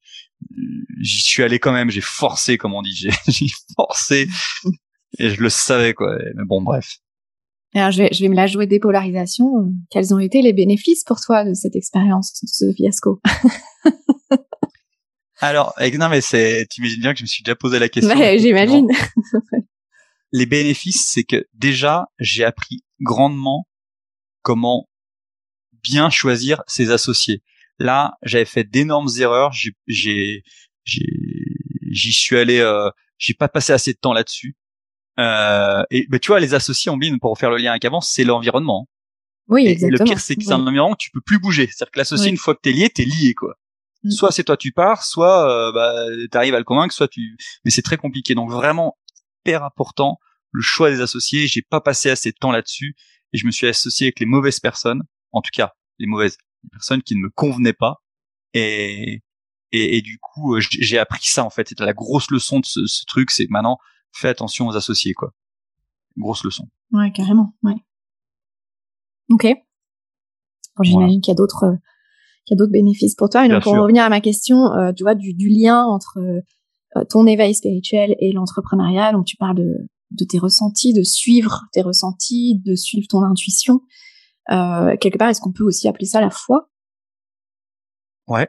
suis 1.22 1.41
allé 1.41 1.57
quand 1.57 1.72
même, 1.72 1.89
j'ai 1.89 2.01
forcé 2.01 2.57
comme 2.57 2.74
on 2.74 2.82
dit, 2.82 2.93
j'ai 2.93 3.47
forcé 3.78 4.28
et 5.18 5.30
je 5.30 5.41
le 5.41 5.49
savais 5.49 5.93
quoi. 5.93 6.18
Mais 6.36 6.43
bon 6.45 6.62
bref. 6.62 6.97
Alors, 7.74 7.91
je 7.91 8.03
vais, 8.03 8.09
je 8.12 8.22
vais 8.22 8.28
me 8.28 8.36
la 8.36 8.47
jouer 8.47 8.68
dépolarisation. 8.68 9.74
Quels 9.89 10.14
ont 10.14 10.20
été 10.20 10.41
les 10.41 10.51
bénéfices 10.51 11.05
pour 11.05 11.22
toi 11.22 11.45
de 11.45 11.53
cette 11.53 11.78
expérience, 11.78 12.34
de 12.43 12.49
ce 12.51 12.74
fiasco? 12.74 13.22
alors, 15.42 15.74
non, 15.98 16.10
mais 16.10 16.22
c'est, 16.22 16.68
tu 16.70 16.82
imagines 16.82 17.02
bien 17.02 17.14
que 17.14 17.20
je 17.20 17.24
me 17.24 17.28
suis 17.28 17.44
déjà 17.44 17.56
posé 17.56 17.80
la 17.80 17.89
question. 17.89 18.18
Ouais, 18.18 18.38
j'imagine. 18.38 18.88
Les 20.32 20.46
bénéfices, 20.46 21.10
c'est 21.12 21.24
que 21.24 21.46
déjà, 21.54 22.06
j'ai 22.20 22.46
appris 22.46 22.84
grandement 23.02 23.68
comment 24.44 24.88
bien 25.84 26.10
choisir 26.10 26.62
ses 26.68 26.92
associés. 26.92 27.42
Là, 27.80 28.14
j'avais 28.22 28.46
fait 28.46 28.64
d'énormes 28.64 29.10
erreurs. 29.20 29.52
J'ai, 29.52 29.74
j'ai, 29.88 30.44
j'y 30.86 32.14
suis 32.14 32.38
allé. 32.38 32.60
Euh, 32.60 32.89
j'ai 33.18 33.34
pas 33.34 33.50
passé 33.50 33.74
assez 33.74 33.94
de 33.94 33.98
temps 33.98 34.14
là-dessus. 34.14 34.56
Euh, 35.20 35.84
et 35.89 36.08
mais 36.10 36.20
tu 36.20 36.28
vois, 36.28 36.39
les 36.39 36.54
associés 36.54 36.92
en 36.92 36.98
ligne, 36.98 37.18
pour 37.20 37.38
faire 37.38 37.50
le 37.50 37.58
lien 37.58 37.72
avec 37.72 37.84
avant, 37.84 38.02
c'est 38.02 38.24
l'environnement. 38.24 38.88
Oui, 39.48 39.68
exactement. 39.68 40.06
Le 40.06 40.10
pire, 40.10 40.20
c'est 40.20 40.36
que 40.36 40.44
c'est 40.44 40.54
un 40.54 40.66
environnement 40.66 40.96
que 40.96 41.04
tu 41.04 41.12
peux 41.12 41.22
plus 41.22 41.39
bouger. 41.39 41.68
C'est-à-dire 41.68 41.92
que 41.92 42.00
l'associé, 42.00 42.30
une 42.30 42.38
fois 42.38 42.56
que 42.56 42.62
t'es 42.62 42.72
lié, 42.72 42.89
t'es 42.89 43.04
lié, 43.04 43.34
quoi. 43.34 43.58
Mm. 44.04 44.12
Soit 44.12 44.32
c'est 44.32 44.43
toi 44.43 44.58
tu 44.58 44.72
pars, 44.72 45.04
soit 45.04 45.49
euh, 45.49 45.72
bah, 45.72 45.93
tu 46.32 46.38
arrives 46.38 46.56
à 46.56 46.58
le 46.60 46.64
convaincre, 46.64 46.93
soit 46.93 47.08
tu. 47.08 47.38
Mais 47.66 47.72
c'est 47.72 47.82
très 47.82 47.97
compliqué. 47.97 48.36
Donc 48.36 48.49
vraiment 48.52 48.97
hyper 49.43 49.64
important 49.64 50.18
le 50.52 50.62
choix 50.62 50.89
des 50.89 51.02
associés. 51.02 51.47
J'ai 51.47 51.62
pas 51.62 51.82
passé 51.82 52.10
assez 52.10 52.32
de 52.32 52.38
temps 52.38 52.52
là-dessus 52.52 52.95
et 53.34 53.38
je 53.38 53.45
me 53.45 53.52
suis 53.52 53.68
associé 53.68 54.08
avec 54.08 54.20
les 54.20 54.26
mauvaises 54.26 54.60
personnes, 54.60 55.04
en 55.32 55.41
tout 55.41 55.52
cas 55.54 55.74
les 55.99 56.08
mauvaises 56.08 56.38
personnes 56.72 57.02
qui 57.04 57.16
ne 57.16 57.22
me 57.22 57.30
convenaient 57.30 57.74
pas. 57.74 58.02
Et 58.54 59.22
et, 59.72 59.97
et 59.97 60.02
du 60.02 60.20
coup 60.20 60.56
euh, 60.56 60.60
j'ai 60.62 60.97
appris 60.97 61.26
ça 61.26 61.43
en 61.45 61.49
fait. 61.49 61.70
C'était 61.70 61.86
la 61.86 61.93
grosse 61.93 62.30
leçon 62.32 62.60
de 62.60 62.66
ce, 62.66 62.86
ce 62.86 63.06
truc, 63.06 63.32
c'est 63.32 63.47
maintenant 63.49 63.78
fais 64.14 64.28
attention 64.28 64.68
aux 64.68 64.76
associés 64.76 65.14
quoi. 65.14 65.34
Grosse 66.18 66.43
leçon. 66.43 66.68
Ouais 66.91 67.12
carrément. 67.12 67.56
Ouais. 67.64 67.76
Ok. 69.30 69.47
Bon, 70.76 70.84
j'imagine 70.84 71.22
qu'il 71.22 71.32
y 71.32 71.36
a 71.36 71.36
d'autres 71.36 71.64
euh, 71.66 71.76
qu'il 72.46 72.56
y 72.56 72.58
a 72.58 72.60
d'autres 72.60 72.72
bénéfices 72.72 73.16
pour 73.16 73.30
toi. 73.30 73.46
Et 73.46 73.50
donc, 73.50 73.64
pour 73.64 73.74
revenir 73.74 74.04
à 74.04 74.10
ma 74.10 74.22
question, 74.22 74.74
euh, 74.74 74.92
tu 74.94 75.04
vois, 75.04 75.16
du, 75.16 75.34
du, 75.34 75.50
lien 75.50 75.84
entre 75.84 76.20
euh, 76.20 77.04
ton 77.10 77.26
éveil 77.26 77.54
spirituel 77.54 78.16
et 78.20 78.32
l'entrepreneuriat. 78.32 79.12
Donc, 79.12 79.26
tu 79.26 79.38
parles 79.38 79.58
de, 79.58 79.88
de, 80.12 80.26
tes 80.26 80.39
ressentis, 80.39 80.94
de 80.94 81.04
suivre 81.04 81.64
tes 81.72 81.82
ressentis, 81.82 82.60
de 82.66 82.76
suivre 82.76 83.08
ton 83.10 83.24
intuition. 83.24 83.82
Euh, 84.52 84.98
quelque 84.98 85.18
part, 85.18 85.30
est-ce 85.30 85.42
qu'on 85.42 85.54
peut 85.54 85.64
aussi 85.64 85.88
appeler 85.88 86.06
ça 86.06 86.22
la 86.22 86.30
foi? 86.30 86.70
Ouais, 88.28 88.48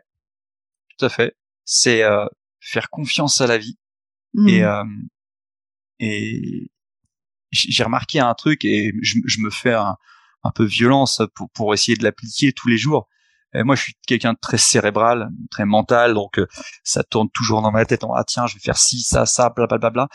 tout 0.96 1.04
à 1.04 1.08
fait. 1.08 1.36
C'est 1.64 2.02
euh, 2.02 2.26
faire 2.60 2.90
confiance 2.90 3.40
à 3.40 3.46
la 3.46 3.58
vie. 3.58 3.78
Et, 4.48 4.62
mmh. 4.62 5.08
et 6.00 6.70
j'ai 7.50 7.84
remarqué 7.84 8.18
un 8.18 8.32
truc 8.32 8.64
et 8.64 8.94
je, 9.02 9.18
je 9.26 9.40
me 9.40 9.50
fais 9.50 9.74
un, 9.74 9.98
un 10.42 10.50
peu 10.50 10.64
violence 10.64 11.22
pour, 11.34 11.50
pour 11.50 11.74
essayer 11.74 11.96
de 11.96 12.02
l'appliquer 12.02 12.52
tous 12.52 12.68
les 12.68 12.78
jours 12.78 13.08
moi, 13.54 13.74
je 13.74 13.82
suis 13.82 13.94
quelqu'un 14.06 14.32
de 14.32 14.38
très 14.40 14.58
cérébral, 14.58 15.28
très 15.50 15.64
mental, 15.66 16.14
donc 16.14 16.38
euh, 16.38 16.46
ça 16.84 17.02
tourne 17.04 17.28
toujours 17.34 17.62
dans 17.62 17.70
ma 17.70 17.84
tête. 17.84 18.04
En, 18.04 18.14
ah 18.14 18.24
tiens, 18.24 18.46
je 18.46 18.54
vais 18.54 18.60
faire 18.60 18.78
ci, 18.78 19.00
ça, 19.00 19.26
ça, 19.26 19.50
bla 19.54 19.66
bla 19.66 19.78
bla 19.78 19.90
bla. 19.90 20.08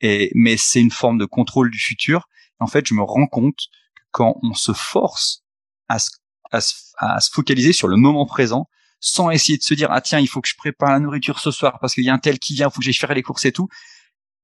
Et 0.00 0.30
mais 0.34 0.56
c'est 0.56 0.80
une 0.80 0.90
forme 0.90 1.18
de 1.18 1.24
contrôle 1.24 1.70
du 1.70 1.78
futur. 1.78 2.28
En 2.58 2.66
fait, 2.66 2.86
je 2.86 2.94
me 2.94 3.02
rends 3.02 3.26
compte 3.26 3.56
que 3.56 4.02
quand 4.10 4.38
on 4.42 4.54
se 4.54 4.72
force 4.72 5.42
à 5.88 5.98
se, 5.98 6.10
à 6.50 6.60
se, 6.60 6.74
à 6.98 7.20
se 7.20 7.30
focaliser 7.30 7.72
sur 7.72 7.88
le 7.88 7.96
moment 7.96 8.26
présent, 8.26 8.68
sans 9.00 9.30
essayer 9.30 9.58
de 9.58 9.62
se 9.62 9.74
dire 9.74 9.88
ah 9.90 10.00
tiens, 10.00 10.20
il 10.20 10.28
faut 10.28 10.40
que 10.40 10.48
je 10.48 10.56
prépare 10.56 10.92
la 10.92 11.00
nourriture 11.00 11.40
ce 11.40 11.50
soir 11.50 11.78
parce 11.80 11.94
qu'il 11.94 12.04
y 12.04 12.10
a 12.10 12.14
un 12.14 12.18
tel 12.18 12.38
qui 12.38 12.54
vient, 12.54 12.68
il 12.68 12.72
faut 12.72 12.80
que 12.80 12.84
j'aille 12.84 12.94
faire 12.94 13.14
les 13.14 13.22
courses 13.22 13.46
et 13.46 13.52
tout. 13.52 13.68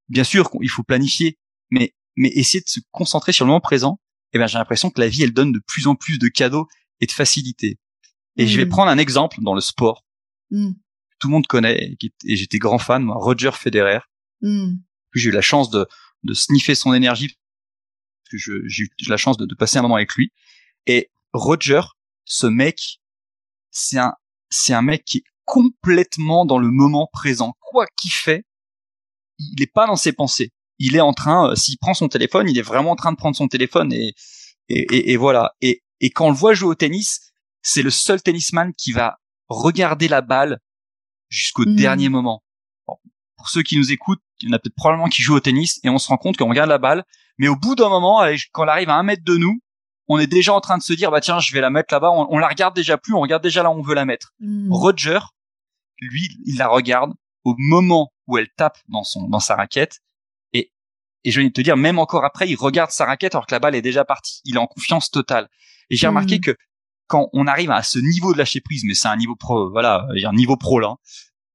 Bien 0.09 0.25
sûr, 0.25 0.51
il 0.63 0.71
faut 0.71 0.83
planifier, 0.83 1.39
mais 1.71 1.95
mais 2.17 2.31
essayer 2.35 2.61
de 2.61 2.69
se 2.69 2.81
concentrer 2.91 3.33
sur 3.33 3.45
le 3.45 3.49
moment 3.51 3.61
présent. 3.61 4.01
Eh 4.33 4.39
ben, 4.39 4.47
j'ai 4.47 4.59
l'impression 4.59 4.91
que 4.91 5.01
la 5.01 5.09
vie, 5.09 5.23
elle 5.23 5.33
donne 5.33 5.53
de 5.53 5.61
plus 5.67 5.87
en 5.87 5.95
plus 5.95 6.19
de 6.19 6.29
cadeaux 6.29 6.67
et 7.01 7.07
de 7.07 7.13
facilité. 7.13 7.79
Et 8.39 8.47
je 8.47 8.57
vais 8.57 8.65
mm. 8.65 8.71
prendre 8.71 8.91
un 8.91 8.99
exemple 8.99 9.39
dans 9.43 9.55
le 9.55 9.61
sport. 9.61 10.07
Mm. 10.51 10.71
Tout 11.19 11.29
le 11.29 11.33
monde 11.33 11.47
connaît 11.47 11.97
et 12.25 12.37
j'étais 12.37 12.59
grand 12.59 12.79
fan, 12.79 13.03
moi, 13.03 13.17
Roger 13.19 13.51
Federer. 13.53 14.01
Mm. 14.41 14.77
Puis 15.11 15.21
j'ai 15.21 15.29
eu 15.31 15.33
la 15.33 15.43
chance 15.43 15.69
de, 15.71 15.87
de 16.23 16.35
sniffer 16.35 16.75
son 16.75 16.95
énergie 16.95 17.37
parce 18.25 18.45
que 18.45 18.63
j'ai 18.69 18.85
eu 18.85 18.91
la 19.09 19.17
chance 19.17 19.37
de, 19.37 19.47
de, 19.47 19.55
passer 19.55 19.79
un 19.79 19.83
moment 19.83 19.97
avec 19.97 20.15
lui. 20.15 20.33
Et 20.87 21.11
Roger, 21.33 21.81
ce 22.25 22.47
mec, 22.47 23.01
c'est 23.71 23.99
un, 23.99 24.15
c'est 24.51 24.75
un 24.75 24.83
mec 24.83 25.05
qui 25.05 25.19
est 25.19 25.25
complètement 25.45 26.47
dans 26.47 26.59
le 26.59 26.71
moment 26.71 27.09
présent. 27.13 27.55
Quoi 27.61 27.87
qu'il 27.97 28.13
fait, 28.13 28.45
il 29.39 29.61
est 29.63 29.73
pas 29.73 29.87
dans 29.87 29.97
ses 29.97 30.13
pensées. 30.13 30.53
Il 30.79 30.95
est 30.95 31.01
en 31.01 31.13
train, 31.13 31.51
euh, 31.51 31.55
s'il 31.57 31.79
prend 31.79 31.95
son 31.95 32.09
téléphone, 32.09 32.49
il 32.49 32.59
est 32.59 32.63
vraiment 32.63 32.93
en 32.93 32.97
train 32.97 33.13
de 33.13 33.17
prendre 33.17 33.35
son 33.35 33.49
téléphone 33.49 33.93
et, 33.93 34.15
et, 34.69 34.87
et, 34.95 35.13
et 35.13 35.17
voilà. 35.17 35.55
Et, 35.61 35.83
et 36.01 36.11
quand 36.11 36.27
on 36.27 36.31
le 36.31 36.37
voit 36.37 36.55
jouer 36.55 36.69
au 36.69 36.75
tennis, 36.75 37.28
c'est 37.69 37.83
le 37.83 37.91
seul 37.91 38.23
tennisman 38.23 38.73
qui 38.73 38.93
va 38.93 39.19
regarder 39.49 40.09
la 40.09 40.23
balle 40.23 40.59
jusqu'au 41.29 41.65
hmm. 41.65 41.77
dernier 41.77 42.09
moment. 42.09 42.43
pour 43.37 43.51
ceux 43.51 43.63
qui 43.63 43.77
nous 43.77 43.93
écoutent, 43.93 44.23
il 44.41 44.49
y 44.49 44.53
en 44.53 44.57
a 44.57 44.59
peut-être 44.59 44.75
probablement 44.75 45.09
qui 45.09 45.23
jouent 45.23 45.37
au 45.37 45.41
tennis 45.41 45.79
et 45.85 45.91
on 45.91 45.99
se 45.99 46.09
rend 46.09 46.17
compte 46.17 46.39
qu'on 46.39 46.49
regarde 46.49 46.71
la 46.71 46.79
balle, 46.79 47.05
mais 47.37 47.47
au 47.49 47.57
bout 47.57 47.75
d'un 47.75 47.91
moment, 47.91 48.23
quand 48.53 48.63
elle 48.63 48.69
arrive 48.71 48.89
à 48.89 48.95
un 48.95 49.03
mètre 49.03 49.23
de 49.23 49.37
nous, 49.37 49.61
on 50.09 50.19
est 50.19 50.27
déjà 50.27 50.55
en 50.55 50.61
train 50.63 50.79
de 50.79 50.83
se 50.83 50.95
dire 50.95 51.11
bah 51.11 51.21
tiens, 51.21 51.41
je 51.41 51.53
vais 51.53 51.61
la 51.61 51.69
mettre 51.69 51.93
là-bas. 51.93 52.11
On, 52.11 52.39
la 52.39 52.49
regarde 52.49 52.75
déjà 52.75 52.97
plus, 52.97 53.13
on 53.13 53.21
regarde 53.21 53.43
déjà 53.43 53.63
là 53.63 53.71
où 53.71 53.75
on 53.75 53.83
veut 53.83 53.95
la 53.95 54.07
mettre. 54.07 54.33
Hmm. 54.41 54.73
Roger, 54.73 55.19
lui, 56.01 56.31
il 56.47 56.57
la 56.57 56.69
regarde 56.69 57.13
au 57.45 57.55
moment 57.59 58.11
où 58.27 58.39
elle 58.39 58.49
tape 58.57 58.79
dans 58.89 59.05
son 59.05 59.29
dans 59.29 59.41
sa 59.41 59.57
raquette 59.57 60.01
et 60.55 60.73
et 61.25 61.31
je 61.31 61.41
vais 61.41 61.51
te 61.51 61.61
dire 61.61 61.77
même 61.77 61.99
encore 61.99 62.25
après, 62.25 62.49
il 62.49 62.57
regarde 62.57 62.91
sa 62.91 63.05
raquette 63.05 63.35
alors 63.35 63.47
que 63.47 63.55
la 63.55 63.61
balle 63.61 63.75
est 63.75 63.83
déjà 63.83 64.07
partie. 64.07 64.41
Il 64.45 64.57
est 64.57 64.59
en 64.59 64.67
confiance 64.67 65.11
totale. 65.11 65.51
Et 65.91 65.97
j'ai 65.97 66.07
remarqué 66.07 66.39
hmm. 66.39 66.41
que 66.41 66.57
quand 67.09 67.29
on 67.33 67.47
arrive 67.47 67.71
à 67.71 67.83
ce 67.83 67.99
niveau 67.99 68.33
de 68.33 68.39
lâcher 68.39 68.61
prise, 68.61 68.85
mais 68.85 68.95
c'est 68.95 69.09
un 69.09 69.17
niveau 69.17 69.35
pro, 69.35 69.71
voilà, 69.71 70.07
il 70.15 70.23
y 70.23 70.25
a 70.25 70.29
un 70.29 70.35
niveau 70.35 70.57
pro 70.57 70.79
là, 70.79 70.97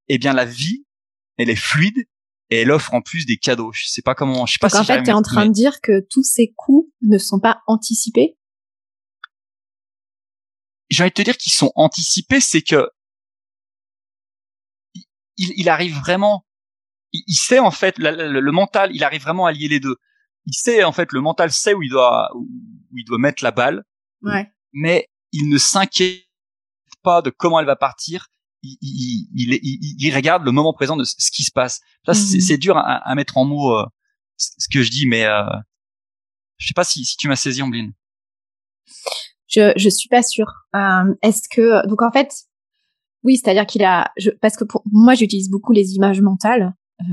eh 0.09 0.17
bien 0.17 0.33
la 0.33 0.45
vie, 0.45 0.85
elle 1.37 1.49
est 1.49 1.55
fluide 1.55 2.05
et 2.49 2.61
elle 2.61 2.71
offre 2.71 2.93
en 2.93 3.01
plus 3.01 3.25
des 3.25 3.37
cadeaux. 3.37 3.71
Je 3.73 3.85
sais 3.87 4.01
pas 4.01 4.15
comment, 4.15 4.45
je 4.45 4.53
sais 4.53 4.59
pas 4.59 4.67
Donc 4.67 4.81
en 4.81 4.83
fait, 4.83 5.03
tu 5.03 5.09
es 5.09 5.13
en 5.13 5.21
train 5.21 5.45
de 5.45 5.53
dire 5.53 5.79
que 5.81 6.05
tous 6.09 6.23
ces 6.23 6.53
coups 6.55 6.91
ne 7.01 7.17
sont 7.17 7.39
pas 7.39 7.61
anticipés? 7.67 8.37
J'ai 10.89 11.03
envie 11.03 11.11
de 11.11 11.15
te 11.15 11.21
dire 11.21 11.37
qu'ils 11.37 11.53
sont 11.53 11.71
anticipés, 11.75 12.41
c'est 12.41 12.61
que 12.61 12.89
il, 15.37 15.53
il, 15.55 15.69
arrive 15.69 15.97
vraiment, 15.97 16.45
il, 17.11 17.35
sait 17.35 17.57
en 17.57 17.71
fait, 17.71 17.97
le, 17.97 18.39
le, 18.39 18.51
mental, 18.51 18.91
il 18.93 19.03
arrive 19.03 19.21
vraiment 19.21 19.45
à 19.47 19.51
lier 19.51 19.67
les 19.67 19.79
deux. 19.79 19.95
Il 20.45 20.53
sait 20.53 20.83
en 20.83 20.91
fait, 20.91 21.11
le 21.11 21.21
mental 21.21 21.51
sait 21.51 21.73
où 21.73 21.81
il 21.81 21.89
doit, 21.89 22.29
où 22.35 22.47
il 22.95 23.05
doit 23.05 23.17
mettre 23.17 23.43
la 23.43 23.51
balle. 23.51 23.83
Ouais. 24.21 24.51
Mais 24.73 25.09
il 25.33 25.49
ne 25.49 25.57
s'inquiète 25.57 26.23
pas 27.03 27.21
de 27.21 27.29
comment 27.29 27.59
elle 27.59 27.65
va 27.65 27.75
partir. 27.75 28.27
Il, 28.61 28.77
il, 28.81 29.59
il, 29.99 30.15
regarde 30.15 30.45
le 30.45 30.51
moment 30.53 30.71
présent 30.71 30.95
de 30.95 31.03
ce 31.03 31.31
qui 31.31 31.43
se 31.43 31.51
passe. 31.51 31.81
Ça, 32.05 32.13
c'est 32.13 32.53
mhm. 32.53 32.59
dur 32.59 32.77
à, 32.77 33.13
mettre 33.13 33.37
en 33.37 33.43
mots 33.43 33.75
euh, 33.75 33.85
ce 34.37 34.69
que 34.71 34.81
je 34.81 34.89
dis, 34.89 35.05
mais 35.05 35.25
euh, 35.25 35.43
je 36.57 36.67
sais 36.67 36.73
pas 36.73 36.85
si, 36.85 37.03
si 37.03 37.17
tu 37.17 37.27
m'as 37.27 37.35
saisi, 37.35 37.61
Ambline. 37.61 37.91
Je 39.47 39.73
je 39.75 39.89
suis 39.89 40.09
pas 40.09 40.23
sûre. 40.23 40.51
Euh, 40.75 41.13
Est-ce 41.21 41.49
que 41.49 41.85
donc 41.87 42.01
en 42.01 42.11
fait, 42.11 42.31
oui, 43.23 43.37
c'est-à-dire 43.37 43.65
qu'il 43.65 43.83
a 43.83 44.11
je, 44.17 44.29
parce 44.29 44.55
que 44.55 44.63
pour 44.63 44.83
moi 44.91 45.13
j'utilise 45.13 45.49
beaucoup 45.49 45.73
les 45.73 45.95
images 45.95 46.21
mentales. 46.21 46.73
Euh, 47.01 47.05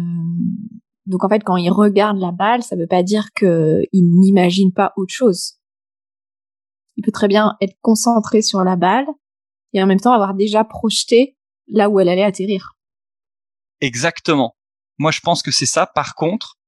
donc 1.07 1.25
en 1.25 1.29
fait, 1.29 1.43
quand 1.43 1.57
il 1.57 1.71
regarde 1.71 2.19
la 2.19 2.31
balle, 2.31 2.63
ça 2.63 2.77
veut 2.77 2.87
pas 2.87 3.03
dire 3.03 3.29
que 3.35 3.83
il 3.93 4.09
n'imagine 4.21 4.73
pas 4.73 4.93
autre 4.97 5.13
chose. 5.13 5.60
Il 7.01 7.03
peut 7.03 7.13
très 7.13 7.29
bien 7.29 7.57
être 7.63 7.79
concentré 7.81 8.43
sur 8.43 8.63
la 8.63 8.77
balle 8.77 9.07
et 9.73 9.83
en 9.83 9.87
même 9.87 10.01
temps 10.01 10.13
avoir 10.13 10.35
déjà 10.35 10.65
projeté 10.65 11.35
là 11.67 11.89
où 11.89 11.99
elle 11.99 12.11
allait 12.11 12.23
atterrir. 12.23 12.75
Exactement. 13.81 14.55
Moi, 14.99 15.11
je 15.11 15.21
pense 15.21 15.43
que 15.43 15.51
c'est 15.51 15.65
ça. 15.65 15.87
Par 15.87 16.15
contre, 16.15 16.59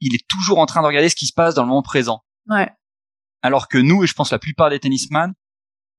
il 0.00 0.14
est 0.14 0.26
toujours 0.26 0.58
en 0.58 0.64
train 0.64 0.80
de 0.80 0.86
regarder 0.86 1.10
ce 1.10 1.14
qui 1.16 1.26
se 1.26 1.34
passe 1.34 1.54
dans 1.54 1.64
le 1.64 1.68
moment 1.68 1.82
présent. 1.82 2.24
Ouais. 2.46 2.70
Alors 3.42 3.68
que 3.68 3.76
nous, 3.76 4.02
et 4.02 4.06
je 4.06 4.14
pense 4.14 4.32
la 4.32 4.38
plupart 4.38 4.70
des 4.70 4.80
tennisman, 4.80 5.34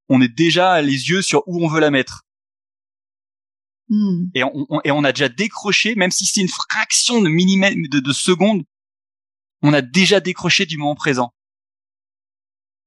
on 0.09 0.19
est 0.19 0.35
déjà 0.35 0.81
les 0.81 1.09
yeux 1.09 1.21
sur 1.21 1.43
où 1.45 1.63
on 1.63 1.67
veut 1.67 1.79
la 1.79 1.91
mettre. 1.91 2.23
Hmm. 3.89 4.29
Et 4.33 4.43
on, 4.43 4.81
et 4.83 4.89
on 4.89 5.03
a 5.03 5.11
déjà 5.11 5.29
décroché, 5.29 5.93
même 5.93 6.09
si 6.09 6.25
c'est 6.25 6.41
une 6.41 6.49
fraction 6.49 7.21
de 7.21 7.29
millimètre, 7.29 7.77
de, 7.91 7.99
de 7.99 8.13
seconde, 8.13 8.63
on 9.61 9.73
a 9.73 9.83
déjà 9.83 10.19
décroché 10.21 10.65
du 10.65 10.77
moment 10.77 10.95
présent. 10.95 11.35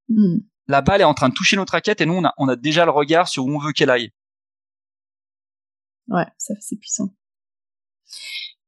Hmm. 0.09 0.39
La 0.69 0.83
balle 0.83 1.01
est 1.01 1.05
en 1.05 1.15
train 1.15 1.29
de 1.29 1.35
toucher 1.35 1.57
notre 1.57 1.73
raquette 1.73 2.01
et 2.01 2.07
nous, 2.07 2.15
on 2.15 2.25
a, 2.25 2.35
on 2.39 2.49
a 2.49 2.57
déjà 2.57 2.85
le 2.85 2.91
regard 2.91 3.29
sur 3.29 3.45
où 3.45 3.55
on 3.55 3.59
veut 3.59 3.73
qu'elle 3.73 3.91
aille. 3.91 4.11
Ouais, 6.09 6.27
ça 6.39 6.55
c'est 6.61 6.77
puissant. 6.77 7.15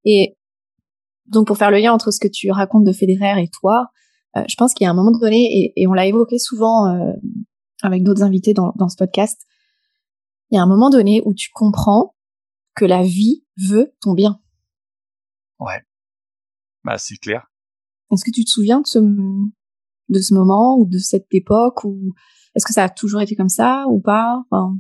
Et 0.05 0.37
donc 1.27 1.47
pour 1.47 1.57
faire 1.57 1.71
le 1.71 1.79
lien 1.79 1.93
entre 1.93 2.11
ce 2.11 2.21
que 2.21 2.29
tu 2.29 2.51
racontes 2.51 2.85
de 2.85 2.93
Federer 2.93 3.43
et 3.43 3.49
toi, 3.49 3.89
euh, 4.37 4.45
je 4.49 4.55
pense 4.57 4.75
qu'il 4.75 4.85
y 4.85 4.89
a 4.89 4.91
un 4.91 4.95
moment 4.95 5.11
donné, 5.11 5.45
et, 5.45 5.73
et 5.77 5.87
on 5.87 5.93
l'a 5.93 6.07
évoqué 6.07 6.39
souvent 6.39 6.87
euh, 6.87 7.13
avec 7.83 8.03
d'autres 8.03 8.23
invités 8.23 8.55
dans, 8.55 8.73
dans 8.77 8.89
ce 8.89 8.97
podcast, 8.97 9.47
il 10.51 10.57
y 10.57 10.59
a 10.59 10.63
un 10.63 10.67
moment 10.67 10.91
donné 10.91 11.23
où 11.25 11.35
tu 11.35 11.51
comprends 11.53 12.17
que 12.75 12.85
la 12.85 13.03
vie 13.03 13.45
veut 13.57 13.95
ton 14.01 14.15
bien. 14.15 14.41
Ouais. 15.59 15.83
Bah, 16.85 16.97
c'est 16.97 17.17
clair. 17.17 17.51
Est-ce 18.13 18.25
que 18.25 18.31
tu 18.31 18.45
te 18.45 18.51
souviens 18.51 18.81
de 18.81 18.87
ce, 18.87 18.99
de 20.09 20.21
ce 20.21 20.35
moment 20.35 20.79
ou 20.79 20.87
de 20.87 20.99
cette 20.99 21.27
époque 21.33 21.85
ou 21.85 22.15
est-ce 22.55 22.67
que 22.67 22.73
ça 22.73 22.85
a 22.85 22.89
toujours 22.89 23.21
été 23.21 23.37
comme 23.37 23.49
ça 23.49 23.85
ou 23.89 24.01
pas? 24.01 24.43
Enfin... 24.51 24.77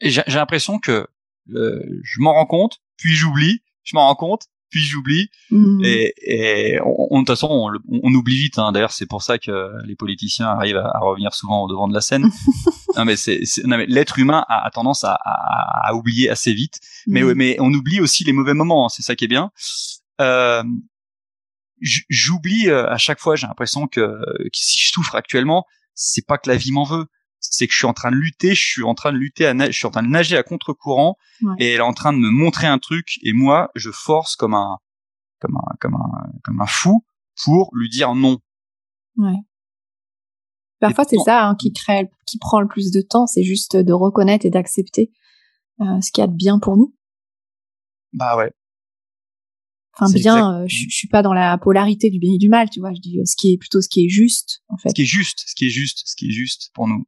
J'ai 0.00 0.22
l'impression 0.28 0.78
que 0.78 1.06
euh, 1.54 2.00
je 2.02 2.20
m'en 2.20 2.32
rends 2.32 2.46
compte, 2.46 2.78
puis 2.96 3.14
j'oublie, 3.14 3.60
je 3.82 3.94
m'en 3.94 4.06
rends 4.06 4.14
compte, 4.14 4.46
puis 4.70 4.80
j'oublie. 4.80 5.28
Mmh. 5.50 5.84
Et, 5.84 6.14
et 6.22 6.80
on, 6.82 7.20
de 7.20 7.26
toute 7.26 7.28
façon, 7.28 7.48
on, 7.50 8.00
on 8.02 8.14
oublie 8.14 8.36
vite. 8.36 8.58
Hein. 8.58 8.72
D'ailleurs, 8.72 8.92
c'est 8.92 9.06
pour 9.06 9.22
ça 9.22 9.38
que 9.38 9.70
les 9.84 9.96
politiciens 9.96 10.46
arrivent 10.46 10.78
à, 10.78 10.90
à, 10.94 11.00
revenir 11.00 11.34
souvent 11.34 11.64
au 11.64 11.68
devant 11.68 11.88
de 11.88 11.94
la 11.94 12.00
scène. 12.00 12.30
non, 12.96 13.04
mais 13.04 13.16
c'est, 13.16 13.40
l'être 13.88 14.18
humain 14.18 14.44
a, 14.48 14.66
a 14.66 14.70
tendance 14.70 15.04
à, 15.04 15.14
à, 15.14 15.90
à, 15.90 15.94
oublier 15.94 16.30
assez 16.30 16.54
vite. 16.54 16.78
Mmh. 17.06 17.12
Mais, 17.12 17.34
mais 17.34 17.56
on 17.60 17.72
oublie 17.74 18.00
aussi 18.00 18.24
les 18.24 18.32
mauvais 18.32 18.54
moments. 18.54 18.86
Hein. 18.86 18.88
C'est 18.88 19.02
ça 19.02 19.16
qui 19.16 19.24
est 19.24 19.28
bien. 19.28 19.50
Euh, 20.20 20.62
j'oublie 21.80 22.70
à 22.70 22.98
chaque 22.98 23.20
fois. 23.20 23.36
J'ai 23.36 23.46
l'impression 23.46 23.86
que, 23.86 24.00
que 24.00 24.50
si 24.52 24.80
je 24.80 24.92
souffre 24.92 25.14
actuellement, 25.14 25.64
c'est 25.94 26.26
pas 26.26 26.38
que 26.38 26.48
la 26.48 26.56
vie 26.56 26.72
m'en 26.72 26.84
veut 26.84 27.06
c'est 27.40 27.66
que 27.66 27.72
je 27.72 27.78
suis 27.78 27.86
en 27.86 27.94
train 27.94 28.10
de 28.10 28.16
lutter, 28.16 28.54
je 28.54 28.62
suis 28.62 28.82
en 28.84 28.94
train 28.94 29.12
de 29.12 29.16
lutter, 29.16 29.46
à 29.46 29.54
je 29.54 29.72
suis 29.72 29.86
en 29.86 29.90
train 29.90 30.02
de 30.02 30.08
nager 30.08 30.36
à 30.36 30.42
contre-courant, 30.42 31.16
ouais. 31.42 31.54
et 31.58 31.72
elle 31.72 31.80
est 31.80 31.82
en 31.82 31.94
train 31.94 32.12
de 32.12 32.18
me 32.18 32.30
montrer 32.30 32.66
un 32.66 32.78
truc, 32.78 33.18
et 33.22 33.32
moi, 33.32 33.70
je 33.74 33.90
force 33.90 34.36
comme 34.36 34.54
un, 34.54 34.78
comme 35.40 35.56
un, 35.56 35.74
comme 35.80 35.94
un, 35.94 36.32
comme 36.44 36.60
un 36.60 36.66
fou 36.66 37.04
pour 37.42 37.70
lui 37.72 37.88
dire 37.88 38.14
non. 38.14 38.38
Ouais. 39.16 39.36
Parfois, 40.80 41.04
c'est 41.04 41.18
ça 41.18 41.46
hein, 41.46 41.56
qui 41.56 41.72
crée, 41.72 42.10
qui 42.26 42.38
prend 42.38 42.60
le 42.60 42.68
plus 42.68 42.90
de 42.90 43.00
temps, 43.00 43.26
c'est 43.26 43.42
juste 43.42 43.76
de 43.76 43.92
reconnaître 43.92 44.46
et 44.46 44.50
d'accepter 44.50 45.10
euh, 45.80 46.00
ce 46.00 46.10
qu'il 46.10 46.22
y 46.22 46.24
a 46.24 46.28
de 46.28 46.36
bien 46.36 46.58
pour 46.58 46.76
nous. 46.76 46.94
Bah 48.12 48.36
ouais. 48.36 48.52
Enfin 49.98 50.12
bien, 50.12 50.62
euh, 50.62 50.64
je, 50.68 50.84
je 50.88 50.96
suis 50.96 51.08
pas 51.08 51.22
dans 51.22 51.32
la 51.32 51.58
polarité 51.58 52.10
du 52.10 52.18
bien 52.18 52.34
et 52.34 52.38
du 52.38 52.48
mal, 52.48 52.70
tu 52.70 52.80
vois. 52.80 52.92
Je 52.94 53.00
dis 53.00 53.18
euh, 53.18 53.24
ce 53.24 53.34
qui 53.36 53.52
est 53.52 53.58
plutôt 53.58 53.80
ce 53.80 53.88
qui 53.88 54.06
est 54.06 54.08
juste, 54.08 54.62
en 54.68 54.76
fait. 54.76 54.90
Ce 54.90 54.94
qui 54.94 55.02
est 55.02 55.06
juste, 55.06 55.42
ce 55.46 55.54
qui 55.54 55.66
est 55.66 55.70
juste, 55.70 56.02
ce 56.04 56.14
qui 56.16 56.28
est 56.28 56.32
juste 56.32 56.70
pour 56.74 56.88
nous. 56.88 57.06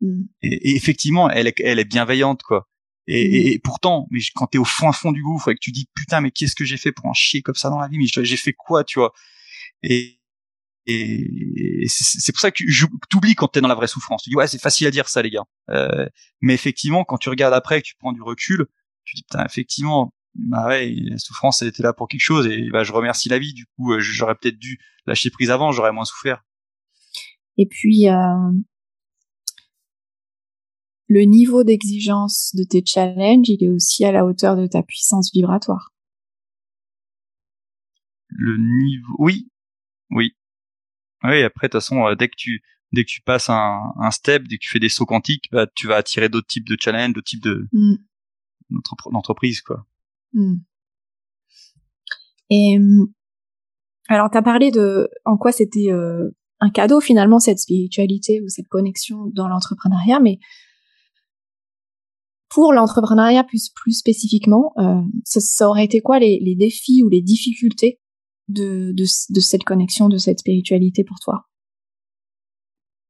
Mm. 0.00 0.22
Et, 0.42 0.70
et, 0.70 0.76
effectivement, 0.76 1.30
elle 1.30 1.46
est, 1.46 1.60
elle 1.60 1.78
est 1.78 1.84
bienveillante, 1.84 2.42
quoi. 2.42 2.68
Et, 3.06 3.28
Mm. 3.28 3.34
et, 3.34 3.52
et 3.52 3.58
pourtant, 3.58 4.06
mais 4.10 4.20
quand 4.34 4.46
t'es 4.46 4.58
au 4.58 4.64
fond 4.64 4.90
fond 4.92 5.12
du 5.12 5.22
gouffre 5.22 5.50
et 5.50 5.54
que 5.54 5.60
tu 5.60 5.70
dis 5.72 5.88
putain, 5.94 6.20
mais 6.20 6.30
qu'est-ce 6.30 6.54
que 6.54 6.64
j'ai 6.64 6.76
fait 6.76 6.92
pour 6.92 7.06
en 7.06 7.14
chier 7.14 7.42
comme 7.42 7.54
ça 7.54 7.70
dans 7.70 7.78
la 7.78 7.88
vie? 7.88 7.98
Mais 7.98 8.06
j'ai 8.06 8.36
fait 8.36 8.52
quoi, 8.54 8.84
tu 8.84 8.98
vois? 8.98 9.12
Et 9.82 10.20
et 10.86 11.86
c'est 11.88 12.32
pour 12.32 12.40
ça 12.40 12.50
que 12.50 12.56
tu 12.56 13.16
oublies 13.16 13.34
quand 13.34 13.48
t'es 13.48 13.60
dans 13.60 13.68
la 13.68 13.74
vraie 13.74 13.88
souffrance. 13.88 14.22
Tu 14.22 14.30
dis 14.30 14.36
ouais, 14.36 14.46
c'est 14.46 14.60
facile 14.60 14.86
à 14.86 14.90
dire 14.90 15.08
ça, 15.08 15.22
les 15.22 15.30
gars. 15.30 15.44
Euh, 15.70 16.06
mais 16.42 16.54
effectivement, 16.54 17.04
quand 17.04 17.16
tu 17.16 17.30
regardes 17.30 17.54
après, 17.54 17.80
que 17.80 17.86
tu 17.86 17.94
prends 17.98 18.12
du 18.12 18.22
recul, 18.22 18.66
tu 19.04 19.16
dis 19.16 19.22
putain, 19.22 19.44
effectivement, 19.44 20.13
bah 20.34 20.66
ouais, 20.66 20.94
la 20.96 21.18
souffrance 21.18 21.62
elle 21.62 21.68
était 21.68 21.82
là 21.82 21.92
pour 21.92 22.08
quelque 22.08 22.20
chose 22.20 22.46
et 22.46 22.68
bah 22.70 22.82
je 22.82 22.92
remercie 22.92 23.28
la 23.28 23.38
vie. 23.38 23.54
Du 23.54 23.66
coup, 23.66 23.92
euh, 23.92 24.00
j'aurais 24.00 24.34
peut-être 24.34 24.58
dû 24.58 24.78
lâcher 25.06 25.30
prise 25.30 25.50
avant, 25.50 25.72
j'aurais 25.72 25.92
moins 25.92 26.04
souffert. 26.04 26.44
Et 27.56 27.66
puis 27.66 28.08
euh, 28.08 28.50
le 31.08 31.22
niveau 31.22 31.62
d'exigence 31.62 32.54
de 32.54 32.64
tes 32.64 32.82
challenges, 32.84 33.48
il 33.48 33.62
est 33.62 33.70
aussi 33.70 34.04
à 34.04 34.12
la 34.12 34.24
hauteur 34.24 34.56
de 34.56 34.66
ta 34.66 34.82
puissance 34.82 35.30
vibratoire. 35.32 35.92
Le 38.28 38.56
niveau, 38.56 39.14
oui, 39.18 39.48
oui, 40.10 40.34
oui. 41.22 41.42
Après, 41.42 41.68
de 41.68 41.72
toute 41.72 41.80
façon, 41.80 42.04
euh, 42.06 42.16
dès 42.16 42.28
que 42.28 42.34
tu 42.36 42.62
dès 42.90 43.04
que 43.04 43.10
tu 43.10 43.20
passes 43.20 43.50
un, 43.50 43.92
un 44.00 44.10
step, 44.10 44.44
dès 44.48 44.56
que 44.56 44.62
tu 44.62 44.70
fais 44.70 44.80
des 44.80 44.88
sauts 44.88 45.06
quantiques, 45.06 45.48
bah, 45.52 45.66
tu 45.66 45.86
vas 45.86 45.96
attirer 45.96 46.28
d'autres 46.28 46.46
types 46.46 46.68
de 46.68 46.76
challenges, 46.80 47.12
d'autres 47.12 47.26
types 47.26 47.42
de 47.42 47.68
mm. 47.72 47.96
d'entreprises, 49.12 49.60
quoi. 49.60 49.86
Mm. 50.34 50.56
Et 52.50 52.78
alors, 54.08 54.30
tu 54.30 54.36
as 54.36 54.42
parlé 54.42 54.70
de 54.70 55.08
en 55.24 55.36
quoi 55.36 55.52
c'était 55.52 55.90
euh, 55.90 56.30
un 56.60 56.70
cadeau 56.70 57.00
finalement 57.00 57.38
cette 57.38 57.58
spiritualité 57.58 58.40
ou 58.42 58.48
cette 58.48 58.68
connexion 58.68 59.26
dans 59.32 59.48
l'entrepreneuriat, 59.48 60.20
mais 60.20 60.38
pour 62.50 62.72
l'entrepreneuriat 62.72 63.44
plus 63.44 63.70
plus 63.74 63.98
spécifiquement, 63.98 64.72
euh, 64.78 65.00
ça, 65.24 65.68
aurait 65.68 65.84
été 65.84 66.00
quoi 66.00 66.18
les, 66.18 66.54
défis 66.56 67.02
ou 67.02 67.08
les 67.08 67.22
difficultés 67.22 67.98
de, 68.48 68.92
de 68.92 69.40
cette 69.40 69.64
connexion, 69.64 70.08
de 70.08 70.18
cette 70.18 70.40
spiritualité 70.40 71.02
pour 71.02 71.18
toi? 71.18 71.46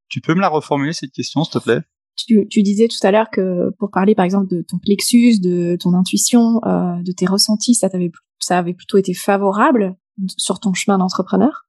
Tu 0.09 0.21
peux 0.21 0.35
me 0.35 0.41
la 0.41 0.49
reformuler 0.49 0.93
cette 0.93 1.13
question, 1.13 1.43
s'il 1.43 1.55
te 1.55 1.59
plaît? 1.59 1.81
Tu, 2.17 2.47
tu, 2.49 2.63
disais 2.63 2.89
tout 2.89 3.05
à 3.07 3.11
l'heure 3.11 3.31
que 3.31 3.71
pour 3.79 3.91
parler 3.91 4.15
par 4.15 4.25
exemple 4.25 4.49
de 4.49 4.63
ton 4.63 4.79
plexus, 4.79 5.41
de 5.41 5.77
ton 5.81 5.95
intuition, 5.95 6.61
euh, 6.65 7.03
de 7.03 7.13
tes 7.13 7.27
ressentis, 7.27 7.75
ça 7.75 7.89
t'avait 7.89 8.11
ça 8.39 8.59
avait 8.59 8.75
plutôt 8.75 8.99
été 8.99 9.15
favorable 9.15 9.97
sur 10.37 10.61
ton 10.61 10.73
chemin 10.75 10.99
d'entrepreneur? 10.99 11.67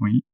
Oui. 0.00 0.24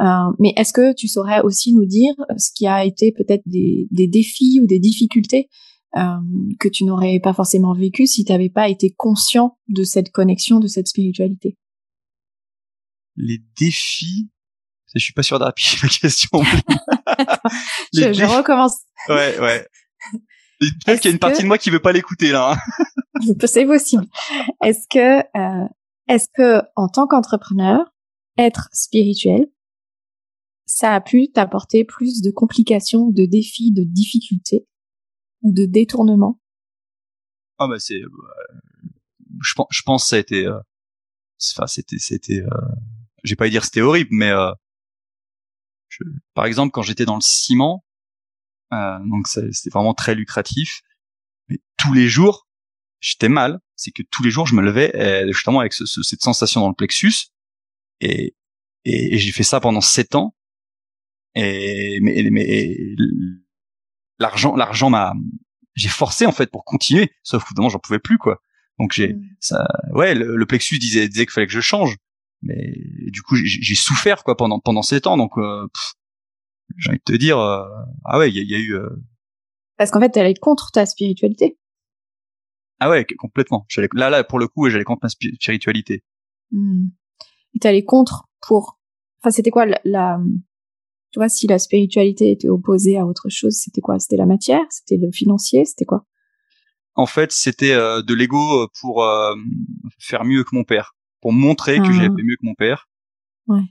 Euh, 0.00 0.32
mais 0.38 0.52
est-ce 0.56 0.72
que 0.72 0.94
tu 0.94 1.08
saurais 1.08 1.40
aussi 1.40 1.74
nous 1.74 1.86
dire 1.86 2.14
ce 2.36 2.50
qui 2.54 2.66
a 2.66 2.84
été 2.84 3.12
peut-être 3.12 3.42
des, 3.46 3.88
des, 3.90 4.06
défis 4.06 4.60
ou 4.62 4.66
des 4.66 4.78
difficultés 4.78 5.48
euh, 5.96 6.18
que 6.60 6.68
tu 6.68 6.84
n'aurais 6.84 7.18
pas 7.20 7.32
forcément 7.32 7.72
vécu 7.72 8.06
si 8.06 8.24
tu 8.24 8.32
n'avais 8.32 8.50
pas 8.50 8.68
été 8.68 8.90
conscient 8.90 9.56
de 9.68 9.84
cette 9.84 10.10
connexion, 10.10 10.60
de 10.60 10.66
cette 10.66 10.88
spiritualité? 10.88 11.56
Les 13.16 13.38
défis 13.58 14.28
Je 14.98 15.04
suis 15.04 15.12
pas 15.12 15.22
sûr 15.22 15.38
d'appuyer 15.38 15.78
la 15.82 15.88
question. 15.88 16.42
je, 17.94 18.12
je 18.12 18.24
recommence. 18.24 18.78
Ouais, 19.08 19.38
ouais. 19.38 19.68
Peut-être 20.58 21.00
qu'il 21.00 21.10
y 21.10 21.12
a 21.12 21.14
une 21.14 21.18
partie 21.18 21.38
que... 21.38 21.42
de 21.42 21.48
moi 21.48 21.58
qui 21.58 21.70
veut 21.70 21.80
pas 21.80 21.92
l'écouter 21.92 22.32
là. 22.32 22.52
Hein. 22.52 23.22
C'est 23.46 23.66
possible. 23.66 24.06
Est-ce 24.62 24.86
que, 24.88 25.20
euh, 25.36 25.68
est-ce 26.08 26.28
que 26.34 26.62
en 26.76 26.88
tant 26.88 27.06
qu'entrepreneur, 27.06 27.84
être 28.38 28.68
spirituel, 28.72 29.46
ça 30.64 30.94
a 30.94 31.00
pu 31.00 31.30
t'apporter 31.30 31.84
plus 31.84 32.22
de 32.22 32.30
complications, 32.30 33.10
de 33.10 33.26
défis, 33.26 33.72
de 33.72 33.84
difficultés 33.84 34.66
ou 35.42 35.52
de 35.52 35.66
détournements? 35.66 36.40
Ah 37.58 37.68
bah 37.68 37.78
c'est, 37.78 38.00
euh, 38.00 38.08
je 39.42 39.54
pense, 39.54 39.66
je 39.70 39.82
pense 39.82 40.02
que 40.04 40.08
ça 40.08 40.16
a 40.16 40.18
été, 40.18 40.46
euh, 40.46 40.58
enfin 41.56 41.66
c'était, 41.66 41.98
c'était, 41.98 42.40
euh, 42.40 42.74
je 43.22 43.32
vais 43.32 43.36
pas 43.36 43.48
dire 43.48 43.64
c'était 43.64 43.80
horrible, 43.80 44.10
mais 44.12 44.30
euh, 44.30 44.50
je, 45.98 46.04
par 46.34 46.46
exemple 46.46 46.70
quand 46.72 46.82
j'étais 46.82 47.04
dans 47.04 47.14
le 47.16 47.20
ciment, 47.20 47.84
euh, 48.72 48.98
donc 49.10 49.26
c'était 49.28 49.70
vraiment 49.70 49.94
très 49.94 50.14
lucratif, 50.14 50.82
mais 51.48 51.58
tous 51.76 51.92
les 51.92 52.08
jours 52.08 52.48
j'étais 53.00 53.28
mal, 53.28 53.60
c'est 53.76 53.92
que 53.92 54.02
tous 54.10 54.22
les 54.22 54.30
jours 54.30 54.46
je 54.46 54.54
me 54.54 54.62
levais 54.62 54.94
euh, 54.96 55.32
justement 55.32 55.60
avec 55.60 55.72
ce, 55.72 55.86
ce, 55.86 56.02
cette 56.02 56.22
sensation 56.22 56.60
dans 56.60 56.68
le 56.68 56.74
plexus. 56.74 57.28
Et, 58.00 58.34
et, 58.84 59.14
et 59.14 59.18
j'ai 59.18 59.32
fait 59.32 59.42
ça 59.44 59.60
pendant 59.60 59.80
sept 59.80 60.14
ans. 60.14 60.34
Et 61.34 61.98
mais, 62.02 62.28
mais 62.30 62.76
l'argent 64.18 64.56
l'argent 64.56 64.90
m'a 64.90 65.14
j'ai 65.74 65.88
forcé 65.88 66.26
en 66.26 66.32
fait 66.32 66.50
pour 66.50 66.64
continuer. 66.64 67.12
Sauf 67.22 67.42
que 67.44 67.48
évidemment 67.48 67.68
j'en 67.68 67.78
pouvais 67.78 67.98
plus 67.98 68.18
quoi. 68.18 68.40
Donc 68.78 68.92
j'ai 68.92 69.14
Mm. 69.14 69.22
ça 69.40 69.66
ouais 69.92 70.14
le, 70.14 70.36
le 70.36 70.46
plexus 70.46 70.78
disait 70.78 71.08
disait 71.08 71.26
qu'il 71.26 71.32
fallait 71.32 71.46
que 71.46 71.52
je 71.52 71.60
change 71.60 71.96
mais 72.46 72.74
du 73.10 73.22
coup 73.22 73.36
j'ai 73.36 73.74
souffert 73.74 74.24
quoi 74.24 74.36
pendant 74.36 74.60
pendant 74.60 74.82
sept 74.82 75.06
ans 75.06 75.16
donc 75.16 75.36
euh, 75.38 75.66
j'ai 76.76 76.90
envie 76.90 76.98
de 76.98 77.12
te 77.12 77.16
dire, 77.16 77.38
ah 77.38 78.18
ouais, 78.18 78.30
il 78.30 78.50
y, 78.50 78.54
a 78.54 78.58
eu. 78.58 78.76
Parce 79.76 79.90
qu'en 79.90 80.00
fait, 80.00 80.10
t'allais 80.10 80.34
contre 80.34 80.70
ta 80.72 80.84
spiritualité. 80.84 81.58
Ah 82.80 82.90
ouais, 82.90 83.06
complètement. 83.18 83.64
J'allais 83.68 83.88
là, 83.94 84.10
là, 84.10 84.24
pour 84.24 84.38
le 84.38 84.48
coup, 84.48 84.68
j'allais 84.68 84.84
contre 84.84 85.00
ma 85.04 85.08
spiritualité. 85.08 86.04
Hmm. 86.50 86.88
Et 87.54 87.58
t'allais 87.58 87.84
contre 87.84 88.28
pour. 88.46 88.78
Enfin, 89.20 89.30
c'était 89.30 89.50
quoi 89.50 89.66
la, 89.84 90.20
Tu 91.12 91.18
vois, 91.18 91.28
si 91.28 91.46
la 91.46 91.58
spiritualité 91.58 92.30
était 92.30 92.48
opposée 92.48 92.98
à 92.98 93.06
autre 93.06 93.28
chose, 93.30 93.54
c'était 93.54 93.80
quoi? 93.80 93.98
C'était 93.98 94.16
la 94.16 94.26
matière? 94.26 94.62
C'était 94.70 94.98
le 94.98 95.10
financier? 95.10 95.64
C'était 95.64 95.86
quoi? 95.86 96.04
En 96.94 97.06
fait, 97.06 97.32
c'était 97.32 97.72
euh, 97.72 98.02
de 98.02 98.14
l'ego 98.14 98.68
pour 98.80 99.04
euh, 99.04 99.34
faire 99.98 100.24
mieux 100.24 100.44
que 100.44 100.54
mon 100.54 100.64
père, 100.64 100.95
pour 101.26 101.32
montrer 101.32 101.78
que 101.78 101.90
j'avais 101.90 102.06
ah. 102.06 102.14
fait 102.16 102.22
mieux 102.22 102.36
que 102.36 102.46
mon 102.46 102.54
père. 102.54 102.88
Ouais. 103.48 103.64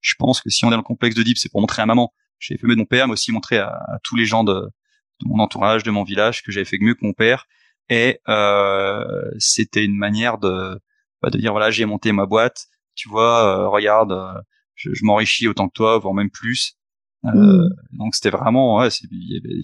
Je 0.00 0.14
pense 0.16 0.40
que 0.40 0.48
si 0.48 0.64
on 0.64 0.68
est 0.68 0.70
dans 0.70 0.76
le 0.76 0.84
complexe 0.84 1.16
de 1.16 1.24
Deep, 1.24 1.38
c'est 1.38 1.50
pour 1.50 1.60
montrer 1.60 1.82
à 1.82 1.86
maman. 1.86 2.14
J'ai 2.38 2.56
fait 2.56 2.68
mieux 2.68 2.76
de 2.76 2.78
mon 2.78 2.86
père, 2.86 3.08
mais 3.08 3.14
aussi 3.14 3.32
montrer 3.32 3.58
à, 3.58 3.98
tous 4.04 4.14
les 4.14 4.26
gens 4.26 4.44
de, 4.44 4.52
de 4.52 5.26
mon 5.26 5.40
entourage, 5.40 5.82
de 5.82 5.90
mon 5.90 6.04
village, 6.04 6.44
que 6.44 6.52
j'avais 6.52 6.64
fait 6.64 6.78
mieux 6.80 6.94
que 6.94 7.04
mon 7.04 7.12
père 7.12 7.48
et 7.88 8.20
euh, 8.28 9.04
c'était 9.38 9.84
une 9.84 9.96
manière 9.96 10.38
de 10.38 10.78
bah, 11.20 11.30
de 11.30 11.38
dire 11.38 11.50
voilà 11.50 11.72
j'ai 11.72 11.84
monté 11.84 12.12
ma 12.12 12.26
boîte 12.26 12.68
tu 12.94 13.08
vois 13.08 13.44
euh, 13.44 13.68
regarde 13.68 14.12
euh, 14.12 14.40
je, 14.74 14.94
je 14.94 15.04
m'enrichis 15.04 15.48
autant 15.48 15.68
que 15.68 15.74
toi 15.74 15.98
voire 15.98 16.14
même 16.14 16.30
plus 16.30 16.78
mmh. 17.24 17.68
donc 17.92 18.14
c'était 18.14 18.30
vraiment 18.30 18.78
ouais 18.78 18.88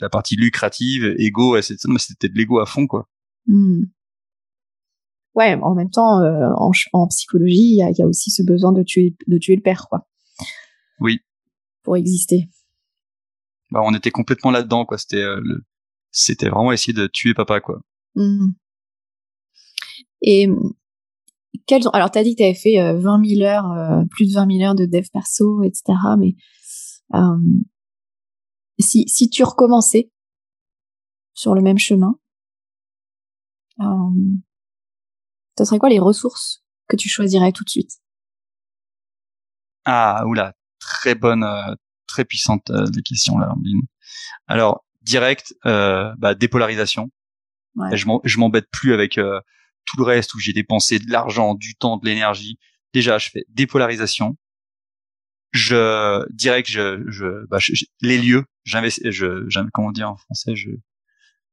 la 0.00 0.10
partie 0.10 0.36
lucrative 0.36 1.14
ouais, 1.18 1.62
c'était 1.62 2.28
de 2.28 2.36
l'ego 2.36 2.60
à 2.60 2.66
fond 2.66 2.86
quoi 2.86 3.08
mmh. 3.46 3.84
Ouais 5.34 5.54
en 5.62 5.74
même 5.74 5.90
temps 5.90 6.20
en, 6.20 6.70
en, 6.92 7.06
psychologie 7.08 7.72
il 7.72 7.76
y 7.76 7.82
a, 7.82 7.90
y 7.90 8.02
a, 8.02 8.06
aussi 8.06 8.30
ce 8.30 8.42
besoin 8.42 8.72
de 8.72 8.82
tuer 8.82 9.16
de 9.26 9.38
tuer 9.38 9.56
le 9.56 9.62
père 9.62 9.86
quoi 9.88 10.06
oui 11.00 11.20
pour 11.82 11.96
exister 11.96 12.48
bah 13.70 13.80
on 13.84 13.94
était 13.94 14.10
complètement 14.10 14.50
là 14.50 14.62
dedans 14.62 14.84
quoi 14.84 14.98
c'était 14.98 15.22
le 15.22 15.64
c'était 16.12 16.48
vraiment 16.48 16.72
essayer 16.72 16.92
de 16.92 17.06
tuer 17.06 17.34
papa 17.34 17.60
quoi 17.60 17.80
Mmh. 18.14 18.52
Et 20.22 20.48
quels 21.66 21.88
ont... 21.88 21.90
alors 21.90 22.10
t'as 22.10 22.22
dit 22.22 22.34
que 22.34 22.42
t'avais 22.42 22.54
fait 22.54 22.76
20 22.76 23.20
euh, 23.20 23.24
000 23.24 23.42
heures, 23.42 23.70
euh, 23.72 24.04
plus 24.10 24.28
de 24.28 24.34
20 24.34 24.52
000 24.58 24.68
heures 24.68 24.74
de 24.74 24.86
dev 24.86 25.06
perso, 25.12 25.62
etc. 25.62 25.98
Mais 26.18 26.34
euh, 27.14 27.38
si 28.78 29.08
si 29.08 29.30
tu 29.30 29.44
recommençais 29.44 30.10
sur 31.34 31.54
le 31.54 31.62
même 31.62 31.78
chemin, 31.78 32.18
euh, 33.80 34.10
ce 35.60 35.68
serait 35.68 35.78
quoi 35.78 35.90
les 35.90 35.98
ressources 35.98 36.64
que 36.88 36.96
tu 36.96 37.08
choisirais 37.08 37.52
tout 37.52 37.64
de 37.64 37.70
suite? 37.70 37.98
Ah 39.84 40.24
oula, 40.26 40.54
très 40.78 41.14
bonne, 41.14 41.46
très 42.06 42.24
puissante 42.24 42.70
des 42.70 43.02
questions 43.02 43.38
là. 43.38 43.54
Alors 44.46 44.84
direct, 45.02 45.54
bah, 45.64 46.34
dépolarisation. 46.34 47.10
Je 47.92 48.38
m'embête 48.38 48.66
plus 48.70 48.92
avec 48.92 49.18
euh, 49.18 49.40
tout 49.84 49.96
le 49.98 50.04
reste 50.04 50.34
où 50.34 50.38
j'ai 50.38 50.52
dépensé 50.52 50.98
de 50.98 51.10
l'argent, 51.10 51.54
du 51.54 51.74
temps, 51.74 51.96
de 51.96 52.06
l'énergie. 52.06 52.58
Déjà, 52.92 53.18
je 53.18 53.30
fais 53.30 53.44
dépolarisation. 53.48 54.36
Je 55.52 56.24
direct, 56.32 56.68
je, 56.68 57.04
je, 57.08 57.46
bah, 57.48 57.58
les 58.00 58.18
lieux. 58.18 58.44
J'investis. 58.64 59.10
Je, 59.10 59.48
comment 59.72 59.92
dire 59.92 60.10
en 60.10 60.16
français 60.16 60.54
Je. 60.54 60.70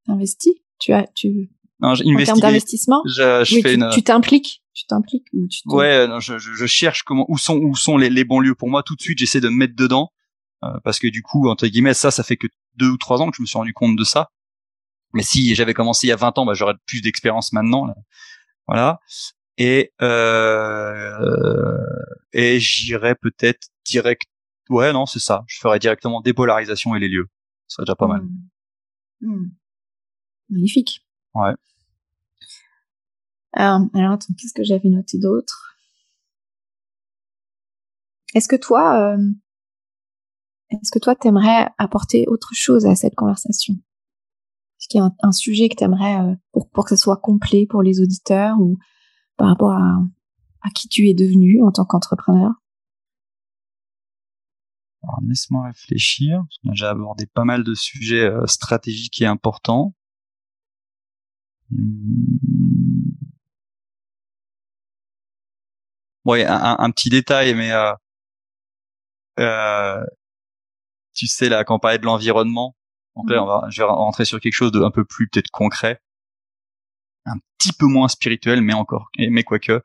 Investis. 0.08 0.54
Tu 0.80 0.94
as, 0.94 1.08
tu. 1.16 1.50
Non, 1.80 1.90
en 1.90 2.24
termes 2.24 2.40
d'investissement. 2.40 3.04
Je, 3.06 3.44
je 3.44 3.56
oui, 3.56 3.62
fais 3.62 3.70
tu, 3.70 3.76
une... 3.76 3.90
tu 3.92 4.04
t'impliques. 4.04 4.64
Tu 4.74 4.86
t'impliques 4.86 5.28
ou 5.34 5.48
tu 5.48 5.62
Ouais, 5.66 6.08
non, 6.08 6.20
je, 6.20 6.38
je, 6.38 6.66
cherche 6.66 7.04
comment 7.04 7.26
où 7.30 7.38
sont 7.38 7.58
où 7.58 7.76
sont 7.76 7.98
les, 7.98 8.10
les 8.10 8.24
bons 8.24 8.40
lieux 8.40 8.56
pour 8.56 8.70
moi. 8.70 8.84
Tout 8.84 8.96
de 8.96 9.02
suite, 9.02 9.20
j'essaie 9.20 9.42
de 9.42 9.50
me 9.50 9.56
mettre 9.56 9.76
dedans 9.76 10.12
euh, 10.64 10.80
parce 10.84 11.00
que 11.00 11.08
du 11.08 11.22
coup, 11.22 11.50
entre 11.50 11.68
guillemets, 11.68 11.94
ça, 11.94 12.12
ça 12.12 12.24
fait 12.24 12.38
que 12.38 12.48
deux 12.76 12.90
ou 12.90 12.98
trois 12.98 13.22
ans 13.22 13.30
que 13.30 13.38
je 13.38 13.42
me 13.42 13.48
suis 13.48 13.58
rendu 13.58 13.74
compte 13.74 13.96
de 13.96 14.04
ça. 14.04 14.32
Mais 15.14 15.24
si 15.24 15.56
j'avais 15.56 15.74
commencé 15.74 16.08
il 16.08 16.10
y 16.10 16.14
a 16.14 16.18
20 16.18 16.38
ans, 16.38 16.46
bah, 16.46 16.54
j'aurais 16.54 16.76
plus 16.86 17.02
d'expérience 17.02 17.54
maintenant. 17.54 17.88
Voilà. 18.68 19.00
Et 19.58 19.92
euh, 20.02 21.78
et 22.34 22.60
j'irais 22.60 23.16
peut-être 23.16 23.70
direct. 23.86 24.24
Ouais, 24.70 24.94
non, 24.94 25.06
c'est 25.06 25.20
ça. 25.20 25.44
Je 25.48 25.60
ferais 25.60 25.80
directement 25.80 26.22
dépolarisation 26.22 26.96
et 26.96 27.00
les 27.00 27.08
lieux. 27.08 27.28
Ce 27.68 27.76
serait 27.76 27.86
déjà 27.86 27.96
pas 27.96 28.08
mal. 28.08 28.22
Mmh. 29.22 29.28
Mmh. 29.28 29.52
Magnifique. 30.50 31.07
Ouais. 31.38 31.54
Alors, 33.54 33.88
alors 33.94 34.14
attends, 34.14 34.34
qu'est-ce 34.38 34.54
que 34.54 34.64
j'avais 34.64 34.90
noté 34.90 35.20
d'autre? 35.20 35.76
Est-ce 38.34 38.48
que 38.48 38.56
toi, 38.56 39.14
euh, 39.14 39.18
est-ce 40.72 40.92
que 40.92 41.00
toi, 41.00 41.16
t'aimerais 41.16 41.70
apporter 41.78 42.26
autre 42.28 42.50
chose 42.54 42.88
à 42.88 42.96
cette 42.96 43.16
conversation? 43.16 43.76
Est-ce 44.80 44.88
qu'il 44.88 45.00
y 45.00 45.04
a 45.04 45.10
un, 45.22 45.32
sujet 45.32 45.70
que 45.70 45.76
tu 45.76 45.84
aimerais 45.84 46.20
euh, 46.22 46.36
pour, 46.52 46.70
pour 46.70 46.86
que 46.86 46.96
ce 46.96 47.02
soit 47.02 47.18
complet 47.18 47.68
pour 47.70 47.84
les 47.84 48.02
auditeurs 48.02 48.60
ou 48.60 48.78
par 49.38 49.50
rapport 49.50 49.72
à, 49.72 50.02
à 50.64 50.70
qui 50.72 50.88
tu 50.88 51.08
es 51.08 51.14
devenu 51.14 51.64
en 51.64 51.72
tant 51.72 51.86
qu'entrepreneur? 51.86 52.52
Alors 55.04 55.20
laisse-moi 55.28 55.68
réfléchir. 55.68 56.44
J'ai 56.74 56.86
abordé 56.86 57.28
pas 57.28 57.46
mal 57.46 57.64
de 57.64 57.76
sujets 57.76 58.26
euh, 58.26 58.46
stratégiques 58.48 59.22
et 59.22 59.26
importants. 59.26 59.94
Hmm. 61.70 62.38
Ouais, 66.26 66.46
un, 66.46 66.76
un, 66.80 66.92
petit 66.92 67.10
détail, 67.10 67.54
mais 67.56 67.72
euh, 67.72 67.94
euh, 69.40 70.04
tu 71.14 71.28
sais 71.28 71.50
là, 71.50 71.64
quand 71.64 71.76
on 71.76 71.80
parlait 71.80 72.00
de 72.00 72.06
l'environnement, 72.06 72.76
donc 73.16 73.30
là, 73.30 73.44
on 73.44 73.48
va, 73.48 73.68
je 73.70 73.82
vais 73.82 73.88
rentrer 73.88 74.26
sur 74.26 74.40
quelque 74.40 74.54
chose 74.54 74.72
d'un 74.72 74.92
peu 74.92 75.06
plus 75.06 75.28
peut-être 75.30 75.50
concret, 75.52 76.02
un 77.26 77.38
petit 77.58 77.74
peu 77.74 77.86
moins 77.88 78.08
spirituel, 78.08 78.62
mais 78.62 78.74
encore, 78.74 79.10
mais 79.18 79.44
quoique. 79.44 79.82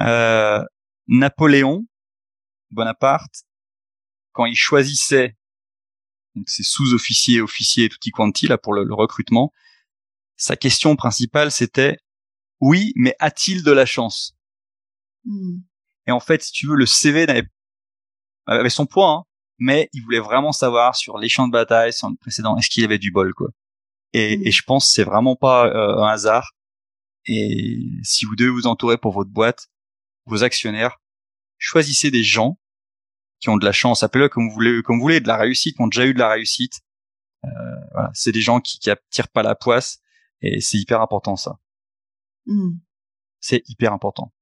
Euh, 0.00 0.64
Napoléon 1.08 1.86
Bonaparte, 2.70 3.44
quand 4.32 4.44
il 4.44 4.54
choisissait 4.56 5.36
donc 6.34 6.48
ses 6.48 6.62
sous-officiers, 6.62 7.40
officiers, 7.40 7.88
tutti 7.88 8.10
quanti 8.10 8.46
là 8.46 8.58
pour 8.58 8.74
le, 8.74 8.92
recrutement, 8.94 9.52
sa 10.38 10.56
question 10.56 10.96
principale 10.96 11.50
c'était 11.50 11.98
oui, 12.60 12.92
mais 12.96 13.14
a-t-il 13.18 13.62
de 13.62 13.70
la 13.70 13.86
chance? 13.86 14.36
Hmm. 15.24 15.58
Et 16.06 16.10
en 16.10 16.20
fait, 16.20 16.42
si 16.42 16.52
tu 16.52 16.66
veux, 16.66 16.74
le 16.74 16.86
CV 16.86 17.26
avait 18.46 18.70
son 18.70 18.86
poids, 18.86 19.10
hein, 19.10 19.24
mais 19.58 19.88
il 19.92 20.02
voulait 20.02 20.20
vraiment 20.20 20.52
savoir 20.52 20.96
sur 20.96 21.18
les 21.18 21.28
champs 21.28 21.46
de 21.46 21.52
bataille, 21.52 21.92
sur 21.92 22.08
le 22.08 22.16
précédent, 22.16 22.56
est-ce 22.56 22.70
qu'il 22.70 22.84
avait 22.84 22.98
du 22.98 23.12
bol, 23.12 23.34
quoi. 23.34 23.48
Et, 24.14 24.38
mm. 24.38 24.46
et 24.46 24.50
je 24.50 24.62
pense 24.62 24.86
que 24.86 24.92
c'est 24.92 25.04
vraiment 25.04 25.36
pas 25.36 25.66
euh, 25.66 26.02
un 26.02 26.08
hasard. 26.08 26.52
Et 27.26 27.78
si 28.02 28.24
vous 28.24 28.36
devez 28.36 28.50
vous 28.50 28.66
entourer 28.66 28.96
pour 28.96 29.12
votre 29.12 29.30
boîte, 29.30 29.68
vos 30.24 30.44
actionnaires, 30.44 30.96
choisissez 31.58 32.10
des 32.10 32.24
gens 32.24 32.58
qui 33.40 33.50
ont 33.50 33.56
de 33.56 33.64
la 33.64 33.72
chance, 33.72 34.02
appelez-le 34.02 34.28
comme 34.28 34.48
vous 34.48 34.54
voulez, 34.54 34.82
comme 34.82 34.96
vous 34.96 35.02
voulez, 35.02 35.20
de 35.20 35.28
la 35.28 35.36
réussite, 35.36 35.76
qui 35.76 35.82
ont 35.82 35.88
déjà 35.88 36.06
eu 36.06 36.14
de 36.14 36.18
la 36.18 36.30
réussite. 36.30 36.80
Euh, 37.44 37.48
voilà, 37.92 38.10
c'est 38.14 38.32
des 38.32 38.40
gens 38.40 38.60
qui, 38.60 38.78
qui 38.78 38.90
attirent 38.90 39.28
pas 39.28 39.42
la 39.42 39.54
poisse, 39.54 40.00
et 40.40 40.60
c'est 40.60 40.78
hyper 40.78 41.00
important 41.00 41.36
ça. 41.36 41.58
Mm. 42.46 42.78
C'est 43.40 43.62
hyper 43.68 43.92
important. 43.92 44.32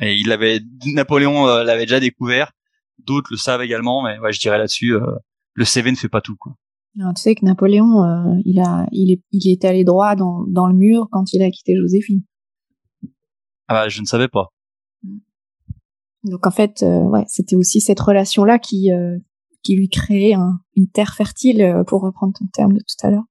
Et 0.00 0.14
il 0.14 0.30
avait, 0.32 0.60
Napoléon 0.86 1.46
euh, 1.48 1.64
l'avait 1.64 1.86
déjà 1.86 2.00
découvert 2.00 2.52
d'autres 2.98 3.28
le 3.30 3.36
savent 3.36 3.62
également, 3.62 4.02
mais 4.02 4.18
ouais, 4.18 4.32
je 4.32 4.40
dirais 4.40 4.58
là-dessus, 4.58 4.94
euh, 4.94 5.16
le 5.54 5.64
CV 5.64 5.90
ne 5.90 5.96
fait 5.96 6.08
pas 6.08 6.20
tout. 6.20 6.36
Quoi. 6.36 6.56
Alors, 6.98 7.14
tu 7.14 7.22
sais 7.22 7.34
que 7.34 7.44
Napoléon, 7.44 8.02
euh, 8.02 8.40
il 8.44 8.58
a, 8.58 8.86
il 8.90 9.12
est, 9.12 9.22
il 9.32 9.50
est 9.50 9.64
allé 9.64 9.84
droit 9.84 10.16
dans, 10.16 10.44
dans 10.48 10.66
le 10.66 10.74
mur 10.74 11.08
quand 11.10 11.32
il 11.32 11.42
a 11.42 11.50
quitté 11.50 11.76
Joséphine. 11.76 12.22
Ah 13.68 13.74
bah, 13.74 13.88
je 13.88 14.00
ne 14.00 14.06
savais 14.06 14.28
pas. 14.28 14.52
Donc 16.24 16.46
en 16.46 16.50
fait, 16.50 16.82
ouais, 16.82 17.24
c'était 17.28 17.54
aussi 17.54 17.80
cette 17.80 18.00
relation-là 18.00 18.58
qui, 18.58 18.90
qui 19.62 19.76
lui 19.76 19.88
créait 19.88 20.34
une 20.74 20.88
terre 20.92 21.14
fertile, 21.14 21.84
pour 21.86 22.02
reprendre 22.02 22.32
ton 22.36 22.46
terme 22.46 22.72
de 22.72 22.80
tout 22.80 23.06
à 23.06 23.10
l'heure. 23.10 23.24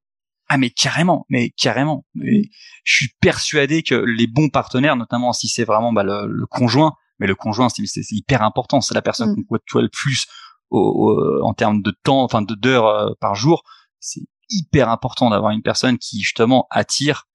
Ah 0.48 0.58
mais 0.58 0.70
carrément, 0.70 1.26
mais 1.30 1.50
carrément. 1.52 2.06
Mais 2.14 2.50
je 2.84 2.96
suis 2.96 3.10
persuadé 3.20 3.84
que 3.84 3.96
les 3.96 4.28
bons 4.28 4.50
partenaires, 4.50 4.96
notamment 4.96 5.34
si 5.34 5.48
c'est 5.48 5.64
vraiment 5.64 5.92
bah, 5.92 6.04
le, 6.04 6.46
conjoint, 6.48 6.94
mais 7.20 7.28
le 7.28 7.36
conjoint 7.36 7.70
c'est 7.70 7.84
hyper 8.12 8.44
important. 8.44 8.82
C'est 8.82 8.94
la 8.94 9.02
personne 9.02 9.32
mm. 9.32 9.36
qu'on 9.36 9.44
côtoie 9.44 9.82
le 9.82 9.90
plus 9.90 10.28
au, 10.70 11.42
en 11.44 11.54
termes 11.54 11.82
de 11.82 11.92
temps 11.92 12.24
enfin 12.24 12.42
de 12.42 12.54
d'heures 12.54 12.88
euh, 12.88 13.10
par 13.20 13.36
jour. 13.36 13.64
C'est 14.00 14.22
hyper 14.50 14.90
important 14.90 15.32
d'avoir 15.32 15.52
une 15.52 15.64
personne 15.64 15.98
qui 15.98 16.22
justement 16.22 16.68
attire 16.70 17.26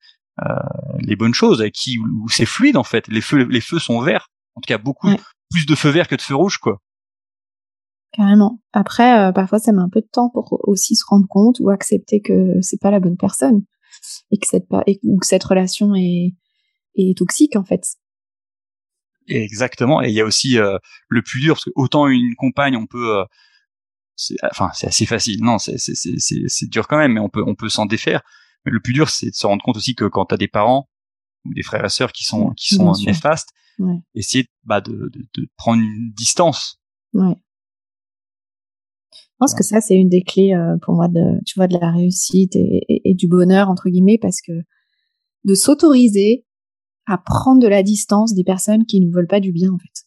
euh, 0.42 0.54
les 1.00 1.16
bonnes 1.16 1.34
choses 1.34 1.60
et 1.62 1.72
qui 1.72 1.98
où 1.98 2.28
c'est 2.28 2.46
fluide 2.46 2.76
en 2.76 2.84
fait. 2.84 3.08
Les 3.08 3.20
feux 3.20 3.44
les 3.44 3.60
feux 3.60 3.80
sont 3.80 4.00
verts. 4.00 4.28
En 4.54 4.60
tout 4.60 4.68
cas 4.68 4.78
beaucoup 4.78 5.14
plus 5.50 5.66
de 5.66 5.74
feux 5.74 5.90
verts 5.90 6.06
que 6.06 6.14
de 6.14 6.22
feux 6.22 6.36
rouges 6.36 6.58
quoi 6.58 6.80
carrément 8.12 8.60
après 8.72 9.28
euh, 9.28 9.32
parfois 9.32 9.58
ça 9.58 9.72
met 9.72 9.82
un 9.82 9.88
peu 9.88 10.00
de 10.00 10.08
temps 10.10 10.30
pour 10.30 10.58
aussi 10.68 10.96
se 10.96 11.04
rendre 11.06 11.26
compte 11.28 11.60
ou 11.60 11.70
accepter 11.70 12.20
que 12.20 12.54
c'est 12.60 12.80
pas 12.80 12.90
la 12.90 13.00
bonne 13.00 13.16
personne 13.16 13.62
et 14.30 14.38
que 14.38 14.46
cette 14.46 14.66
et, 14.86 14.98
ou 15.04 15.18
que 15.18 15.26
cette 15.26 15.44
relation 15.44 15.94
est 15.94 16.34
est 16.96 17.16
toxique 17.16 17.56
en 17.56 17.64
fait 17.64 17.84
Exactement. 19.30 20.02
Et 20.02 20.08
il 20.08 20.14
y 20.14 20.20
a 20.20 20.24
aussi 20.24 20.58
euh, 20.58 20.78
le 21.08 21.22
plus 21.22 21.40
dur, 21.40 21.54
parce 21.54 21.64
que 21.64 21.70
autant 21.74 22.08
une 22.08 22.34
compagne, 22.36 22.76
on 22.76 22.86
peut, 22.86 23.18
euh, 23.18 23.24
enfin 24.50 24.70
c'est 24.74 24.86
assez 24.86 25.06
facile. 25.06 25.42
Non, 25.42 25.58
c'est 25.58 26.68
dur 26.68 26.88
quand 26.88 26.98
même, 26.98 27.12
mais 27.12 27.20
on 27.20 27.28
peut 27.28 27.44
on 27.46 27.54
peut 27.54 27.68
s'en 27.68 27.86
défaire. 27.86 28.22
Mais 28.64 28.72
le 28.72 28.80
plus 28.80 28.92
dur, 28.92 29.08
c'est 29.08 29.30
de 29.30 29.34
se 29.34 29.46
rendre 29.46 29.62
compte 29.62 29.76
aussi 29.76 29.94
que 29.94 30.04
quand 30.04 30.26
t'as 30.26 30.36
des 30.36 30.48
parents 30.48 30.88
ou 31.44 31.54
des 31.54 31.62
frères 31.62 31.84
et 31.84 31.88
sœurs 31.88 32.12
qui 32.12 32.24
sont 32.24 32.50
qui 32.50 32.74
sont 32.74 32.92
néfastes, 33.06 33.50
ouais. 33.78 34.00
essayer 34.14 34.46
bah 34.64 34.80
de, 34.80 34.92
de, 34.92 35.26
de 35.34 35.48
prendre 35.56 35.82
une 35.82 36.12
distance. 36.12 36.80
Ouais. 37.12 37.36
Je 39.40 39.46
pense 39.46 39.54
que 39.54 39.64
ça, 39.64 39.80
c'est 39.80 39.94
une 39.94 40.10
des 40.10 40.20
clés 40.20 40.52
euh, 40.52 40.76
pour 40.82 40.94
moi 40.94 41.08
de, 41.08 41.42
tu 41.46 41.58
vois, 41.58 41.66
de 41.66 41.78
la 41.78 41.90
réussite 41.90 42.54
et, 42.56 42.82
et, 43.06 43.14
du 43.14 43.26
bonheur 43.26 43.70
entre 43.70 43.88
guillemets, 43.88 44.18
parce 44.20 44.42
que 44.42 44.52
de 45.44 45.54
s'autoriser 45.54 46.44
à 47.06 47.16
prendre 47.16 47.62
de 47.62 47.66
la 47.66 47.82
distance 47.82 48.34
des 48.34 48.44
personnes 48.44 48.84
qui 48.84 49.00
ne 49.00 49.10
veulent 49.10 49.26
pas 49.26 49.40
du 49.40 49.50
bien, 49.50 49.72
en 49.72 49.78
fait. 49.78 50.04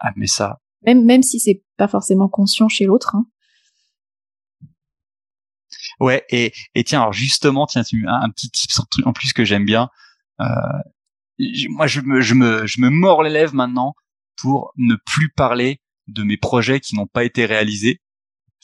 Ah, 0.00 0.10
mais 0.16 0.26
ça. 0.26 0.58
Même 0.84 1.04
même 1.04 1.22
si 1.22 1.38
c'est 1.38 1.62
pas 1.76 1.86
forcément 1.86 2.28
conscient 2.28 2.68
chez 2.68 2.86
l'autre. 2.86 3.14
Hein. 3.14 3.24
Ouais, 6.00 6.24
et 6.28 6.52
et 6.74 6.82
tiens, 6.82 7.02
alors 7.02 7.12
justement, 7.12 7.66
tiens, 7.66 7.82
un, 8.08 8.20
un 8.20 8.30
petit 8.30 8.50
tip 8.50 8.68
en 9.04 9.12
plus 9.12 9.32
que 9.32 9.44
j'aime 9.44 9.64
bien. 9.64 9.90
Euh, 10.40 10.46
moi, 11.68 11.86
je 11.86 12.00
me 12.00 12.20
je 12.20 12.34
me 12.34 12.66
je 12.66 12.80
me 12.80 12.90
mords 12.90 13.22
les 13.22 13.30
lèvres 13.30 13.54
maintenant 13.54 13.94
pour 14.36 14.72
ne 14.76 14.96
plus 15.06 15.30
parler 15.30 15.80
de 16.08 16.24
mes 16.24 16.36
projets 16.36 16.80
qui 16.80 16.96
n'ont 16.96 17.06
pas 17.06 17.22
été 17.22 17.46
réalisés 17.46 18.00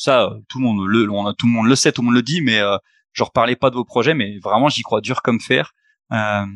ça, 0.01 0.23
euh, 0.23 0.41
tout 0.49 0.59
le 0.59 0.65
monde 0.65 0.87
le, 0.87 1.11
on 1.11 1.27
a, 1.27 1.35
tout 1.35 1.47
le 1.47 1.53
monde 1.53 1.67
le 1.67 1.77
sait, 1.77 1.93
tout 1.93 2.01
le 2.01 2.07
monde 2.07 2.15
le 2.15 2.23
dit, 2.23 2.41
mais 2.41 2.59
euh, 2.59 2.79
je 3.13 3.23
reparlais 3.23 3.55
pas 3.55 3.69
de 3.69 3.75
vos 3.75 3.85
projets, 3.85 4.15
mais 4.15 4.39
vraiment 4.39 4.71
j'y 4.71 4.81
crois 4.81 5.03
dur 5.03 5.21
comme 5.21 5.41
fer, 5.41 5.75
euh, 6.13 6.47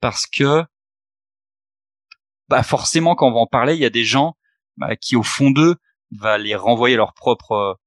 parce 0.00 0.26
que 0.26 0.62
bah 2.50 2.62
forcément 2.62 3.14
quand 3.14 3.28
on 3.28 3.32
va 3.32 3.40
en 3.40 3.46
parler, 3.46 3.74
il 3.74 3.80
y 3.80 3.86
a 3.86 3.90
des 3.90 4.04
gens 4.04 4.36
bah, 4.76 4.94
qui 4.94 5.16
au 5.16 5.22
fond 5.22 5.50
d'eux 5.50 5.76
va 6.10 6.36
les 6.36 6.54
renvoyer 6.54 6.96
leur 6.96 7.14
propre 7.14 7.78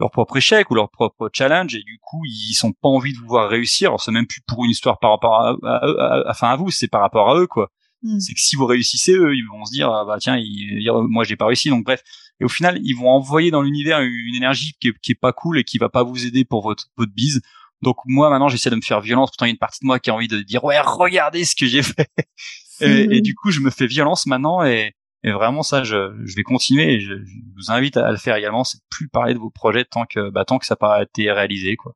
leur 0.00 0.10
propre 0.10 0.38
échec 0.38 0.70
ou 0.72 0.74
leur 0.74 0.90
propre 0.90 1.30
challenge 1.32 1.76
et 1.76 1.82
du 1.84 1.98
coup 2.02 2.22
ils 2.26 2.54
sont 2.54 2.72
pas 2.72 2.88
envie 2.88 3.12
de 3.12 3.18
vous 3.18 3.28
voir 3.28 3.48
réussir. 3.48 3.90
Alors 3.90 4.02
c'est 4.02 4.10
même 4.10 4.26
plus 4.26 4.40
pour 4.48 4.64
une 4.64 4.72
histoire 4.72 4.98
par 4.98 5.12
rapport 5.12 5.40
à, 5.40 5.56
à, 5.64 6.30
enfin 6.30 6.48
à 6.48 6.56
vous 6.56 6.72
c'est 6.72 6.88
par 6.88 7.00
rapport 7.00 7.30
à 7.30 7.38
eux 7.38 7.46
quoi. 7.46 7.70
Hmm. 8.02 8.18
c'est 8.18 8.34
que 8.34 8.40
si 8.40 8.56
vous 8.56 8.66
réussissez 8.66 9.12
eux 9.12 9.34
ils 9.36 9.46
vont 9.50 9.64
se 9.64 9.72
dire 9.72 9.88
ah, 9.90 10.04
bah 10.04 10.16
tiens 10.18 10.36
ils, 10.36 10.90
moi 11.08 11.24
j'ai 11.24 11.36
pas 11.36 11.46
réussi 11.46 11.70
donc 11.70 11.84
bref 11.84 12.02
et 12.40 12.44
au 12.44 12.48
final 12.48 12.78
ils 12.82 12.94
vont 12.94 13.08
envoyer 13.08 13.50
dans 13.50 13.62
l'univers 13.62 14.00
une 14.00 14.34
énergie 14.34 14.74
qui 14.80 14.88
est, 14.88 14.98
qui 15.00 15.12
est 15.12 15.20
pas 15.20 15.32
cool 15.32 15.58
et 15.58 15.64
qui 15.64 15.78
va 15.78 15.88
pas 15.88 16.02
vous 16.02 16.26
aider 16.26 16.44
pour 16.44 16.62
votre 16.62 16.86
votre 16.96 17.12
bise. 17.12 17.40
Donc 17.82 17.96
moi 18.06 18.30
maintenant 18.30 18.48
j'essaie 18.48 18.70
de 18.70 18.76
me 18.76 18.82
faire 18.82 19.00
violence. 19.00 19.30
Pourtant 19.30 19.46
il 19.46 19.50
y 19.50 19.52
a 19.52 19.54
une 19.54 19.58
partie 19.58 19.80
de 19.80 19.86
moi 19.86 19.98
qui 19.98 20.10
a 20.10 20.14
envie 20.14 20.28
de 20.28 20.40
dire 20.40 20.64
ouais 20.64 20.80
regardez 20.80 21.44
ce 21.44 21.54
que 21.54 21.66
j'ai 21.66 21.82
fait. 21.82 22.08
Et, 22.80 23.22
du 23.22 23.34
coup 23.34 23.50
je 23.50 23.60
me 23.60 23.70
fais 23.70 23.86
violence 23.86 24.26
maintenant 24.26 24.62
et, 24.62 24.92
et 25.24 25.32
vraiment 25.32 25.62
ça 25.62 25.82
je, 25.82 26.14
je 26.26 26.36
vais 26.36 26.42
continuer 26.42 26.92
et 26.92 27.00
je, 27.00 27.14
vous 27.54 27.70
invite 27.70 27.96
à, 27.96 28.10
le 28.10 28.18
faire 28.18 28.36
également. 28.36 28.64
C'est 28.64 28.76
de 28.76 28.84
plus 28.90 29.08
parler 29.08 29.32
de 29.32 29.38
vos 29.38 29.48
projets 29.48 29.86
tant 29.86 30.04
que 30.04 30.28
bah, 30.28 30.44
tant 30.44 30.58
que 30.58 30.66
ça 30.66 30.74
n'a 30.74 30.76
pas 30.76 31.02
été 31.02 31.32
réalisé 31.32 31.76
quoi. 31.76 31.94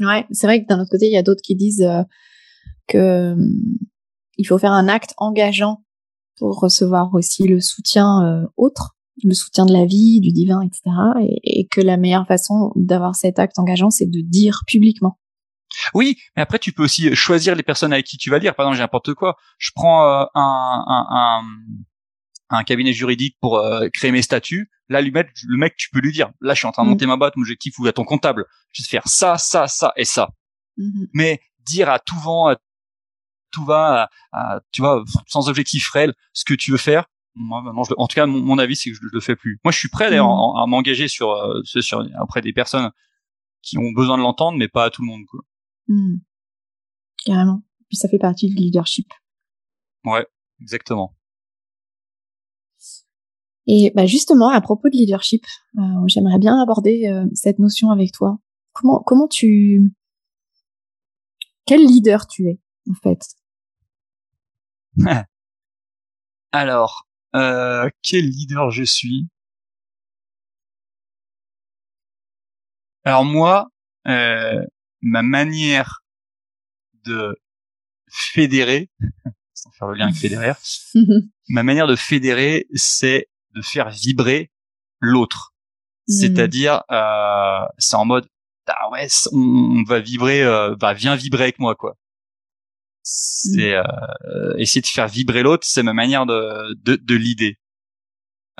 Ouais 0.00 0.26
c'est 0.32 0.46
vrai 0.46 0.62
que 0.62 0.66
d'un 0.68 0.80
autre 0.80 0.90
côté 0.90 1.06
il 1.06 1.12
y 1.12 1.16
a 1.16 1.22
d'autres 1.22 1.40
qui 1.42 1.56
disent 1.56 1.82
euh, 1.82 2.02
que 2.88 3.34
il 4.36 4.44
faut 4.46 4.58
faire 4.58 4.72
un 4.72 4.86
acte 4.86 5.14
engageant 5.16 5.82
pour 6.36 6.60
recevoir 6.60 7.14
aussi 7.14 7.46
le 7.48 7.60
soutien 7.60 8.22
euh, 8.22 8.46
autre 8.58 8.97
le 9.22 9.34
soutien 9.34 9.66
de 9.66 9.72
la 9.72 9.84
vie, 9.84 10.20
du 10.20 10.30
divin, 10.30 10.60
etc. 10.62 10.82
Et, 11.42 11.66
que 11.70 11.80
la 11.80 11.96
meilleure 11.96 12.26
façon 12.26 12.72
d'avoir 12.76 13.14
cet 13.14 13.38
acte 13.38 13.58
engageant, 13.58 13.90
c'est 13.90 14.06
de 14.06 14.20
dire 14.20 14.62
publiquement. 14.66 15.18
Oui, 15.94 16.16
mais 16.34 16.42
après 16.42 16.58
tu 16.58 16.72
peux 16.72 16.82
aussi 16.82 17.14
choisir 17.14 17.54
les 17.54 17.62
personnes 17.62 17.92
avec 17.92 18.06
qui 18.06 18.16
tu 18.16 18.30
vas 18.30 18.38
dire. 18.38 18.54
Par 18.54 18.64
exemple, 18.64 18.76
j'ai 18.76 18.82
n'importe 18.82 19.14
quoi. 19.14 19.36
Je 19.58 19.70
prends 19.74 20.04
euh, 20.04 20.24
un, 20.34 20.84
un, 20.86 21.06
un, 21.10 21.42
un, 22.50 22.64
cabinet 22.64 22.92
juridique 22.92 23.36
pour 23.40 23.58
euh, 23.58 23.88
créer 23.92 24.10
mes 24.10 24.22
statuts. 24.22 24.70
Là, 24.88 25.02
lui 25.02 25.10
mettre, 25.10 25.30
le 25.46 25.58
mec, 25.58 25.76
tu 25.76 25.90
peux 25.90 26.00
lui 26.00 26.12
dire, 26.12 26.30
là, 26.40 26.54
je 26.54 26.58
suis 26.58 26.66
en 26.66 26.72
train 26.72 26.84
de 26.84 26.88
mm. 26.88 26.92
monter 26.92 27.06
ma 27.06 27.16
boîte, 27.16 27.36
mon 27.36 27.42
objectif 27.42 27.78
ou 27.78 27.86
à 27.86 27.92
ton 27.92 28.04
comptable, 28.04 28.46
je 28.72 28.82
vais 28.82 28.88
faire 28.88 29.06
ça, 29.06 29.36
ça, 29.36 29.66
ça 29.66 29.92
et 29.96 30.06
ça. 30.06 30.30
Mm-hmm. 30.78 31.08
Mais 31.12 31.40
dire 31.66 31.90
à 31.90 31.98
tout 31.98 32.18
vent, 32.18 32.48
à 32.48 32.56
tout 33.50 33.64
va, 33.64 34.08
à, 34.32 34.60
tu 34.72 34.80
vois, 34.80 35.04
sans 35.26 35.48
objectif 35.48 35.90
réel, 35.90 36.14
ce 36.32 36.44
que 36.44 36.54
tu 36.54 36.70
veux 36.70 36.78
faire, 36.78 37.06
moi 37.38 37.62
maintenant 37.62 37.84
je, 37.84 37.94
en 37.96 38.06
tout 38.06 38.14
cas 38.14 38.26
mon, 38.26 38.58
avis 38.58 38.76
c'est 38.76 38.90
que 38.90 38.96
je, 38.96 39.00
le 39.10 39.20
fais 39.20 39.36
plus. 39.36 39.60
Moi 39.64 39.72
je 39.72 39.78
suis 39.78 39.88
prêt 39.88 40.10
d'ailleurs 40.10 40.28
mm. 40.28 40.56
à, 40.58 40.66
m'engager 40.66 41.08
sur, 41.08 41.30
euh, 41.30 41.62
sur 41.64 42.04
auprès 42.20 42.40
des 42.40 42.52
personnes 42.52 42.90
qui 43.62 43.78
ont 43.78 43.92
besoin 43.92 44.18
de 44.18 44.22
l'entendre 44.22 44.58
mais 44.58 44.68
pas 44.68 44.84
à 44.84 44.90
tout 44.90 45.02
le 45.02 45.08
monde 45.08 45.24
quoi. 45.26 45.40
Mm. 45.88 46.16
carrément. 47.24 47.62
Puis 47.88 47.96
ça 47.96 48.08
fait 48.08 48.18
partie 48.18 48.48
du 48.48 48.56
leadership. 48.56 49.06
Ouais 50.04 50.26
exactement. 50.60 51.14
Et 53.66 53.92
bah 53.94 54.06
justement 54.06 54.48
à 54.48 54.60
propos 54.60 54.88
de 54.88 54.96
leadership 54.96 55.44
euh, 55.78 55.82
j'aimerais 56.06 56.38
bien 56.38 56.60
aborder 56.60 57.06
euh, 57.06 57.26
cette 57.34 57.58
notion 57.58 57.90
avec 57.90 58.12
toi. 58.12 58.38
Comment 58.72 59.02
comment 59.04 59.28
tu 59.28 59.94
quel 61.66 61.84
leader 61.84 62.26
tu 62.26 62.48
es 62.48 62.58
en 62.90 62.94
fait? 62.94 63.20
Alors 66.52 67.07
euh, 67.34 67.88
quel 68.02 68.24
leader 68.24 68.70
je 68.70 68.84
suis? 68.84 69.28
Alors 73.04 73.24
moi, 73.24 73.68
euh, 74.06 74.64
ma 75.00 75.22
manière 75.22 76.02
de 77.04 77.36
fédérer, 78.10 78.90
sans 79.54 79.70
faire 79.72 79.88
le 79.88 79.94
lien 79.94 80.06
avec 80.06 80.16
fédérer, 80.16 80.52
ma 81.48 81.62
manière 81.62 81.86
de 81.86 81.96
fédérer, 81.96 82.66
c'est 82.74 83.28
de 83.54 83.62
faire 83.62 83.90
vibrer 83.90 84.50
l'autre. 85.00 85.54
Hmm. 86.06 86.12
C'est-à-dire, 86.12 86.82
euh, 86.90 87.66
c'est 87.78 87.96
en 87.96 88.04
mode, 88.04 88.28
ah 88.66 88.90
ouais, 88.90 89.08
on, 89.32 89.82
va 89.84 90.00
vibrer, 90.00 90.42
euh, 90.42 90.76
bah 90.76 90.92
viens 90.92 91.16
vibrer 91.16 91.44
avec 91.44 91.58
moi 91.58 91.74
quoi 91.74 91.96
c'est 93.10 93.74
euh, 93.74 94.54
essayer 94.58 94.82
de 94.82 94.86
faire 94.86 95.08
vibrer 95.08 95.42
l'autre 95.42 95.66
c'est 95.66 95.82
ma 95.82 95.94
manière 95.94 96.26
de 96.26 96.74
de, 96.74 96.96
de 96.96 97.14
l'idée. 97.14 97.58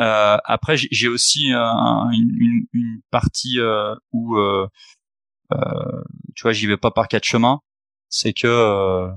Euh, 0.00 0.38
après 0.44 0.76
j'ai 0.78 1.08
aussi 1.08 1.52
euh, 1.52 1.60
une, 2.12 2.66
une, 2.72 3.00
partie 3.10 3.58
euh, 3.58 3.94
où 4.12 4.36
euh, 4.38 4.66
tu 6.34 6.42
vois 6.42 6.52
j'y 6.52 6.66
vais 6.66 6.78
pas 6.78 6.90
par 6.90 7.08
quatre 7.08 7.24
chemins. 7.24 7.60
C'est 8.08 8.32
que 8.32 9.10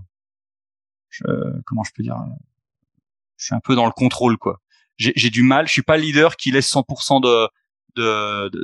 je, 1.10 1.24
comment 1.66 1.84
je 1.84 1.92
peux 1.96 2.04
dire 2.04 2.18
je 3.38 3.46
suis 3.46 3.56
un 3.56 3.62
peu 3.62 3.76
dans 3.76 3.86
le 3.86 3.94
contrôle 3.94 4.38
quoi. 4.38 4.60
J'ai 4.98 5.30
du 5.30 5.44
mal 5.44 5.68
je 5.68 5.72
suis 5.72 5.82
pas 5.82 5.96
le 5.96 6.04
leader 6.04 6.36
qui 6.36 6.52
laisse 6.52 6.70
100% 6.74 7.22
de 7.22 7.50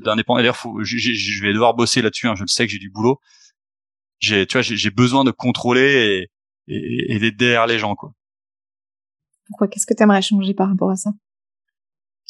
d'indépendance 0.01 0.41
d'ailleurs 0.41 0.83
je 0.83 1.41
vais 1.43 1.53
devoir 1.53 1.75
bosser 1.75 2.01
là-dessus 2.01 2.27
hein, 2.27 2.35
je 2.35 2.43
le 2.43 2.47
sais 2.47 2.65
que 2.65 2.73
j'ai 2.73 2.79
du 2.79 2.89
boulot. 2.89 3.21
J'ai 4.19 4.45
tu 4.47 4.57
vois 4.57 4.63
j'ai 4.63 4.91
besoin 4.91 5.23
de 5.23 5.31
contrôler 5.31 6.29
et 6.67 7.15
et, 7.15 7.19
d'être 7.19 7.37
derrière 7.37 7.67
les 7.67 7.79
gens 7.79 7.95
quoi. 7.95 8.13
Pourquoi? 9.47 9.67
Qu'est-ce 9.67 9.85
que 9.85 9.93
tu 9.93 10.03
aimerais 10.03 10.21
changer 10.21 10.53
par 10.53 10.69
rapport 10.69 10.91
à 10.91 10.97
ça? 10.97 11.11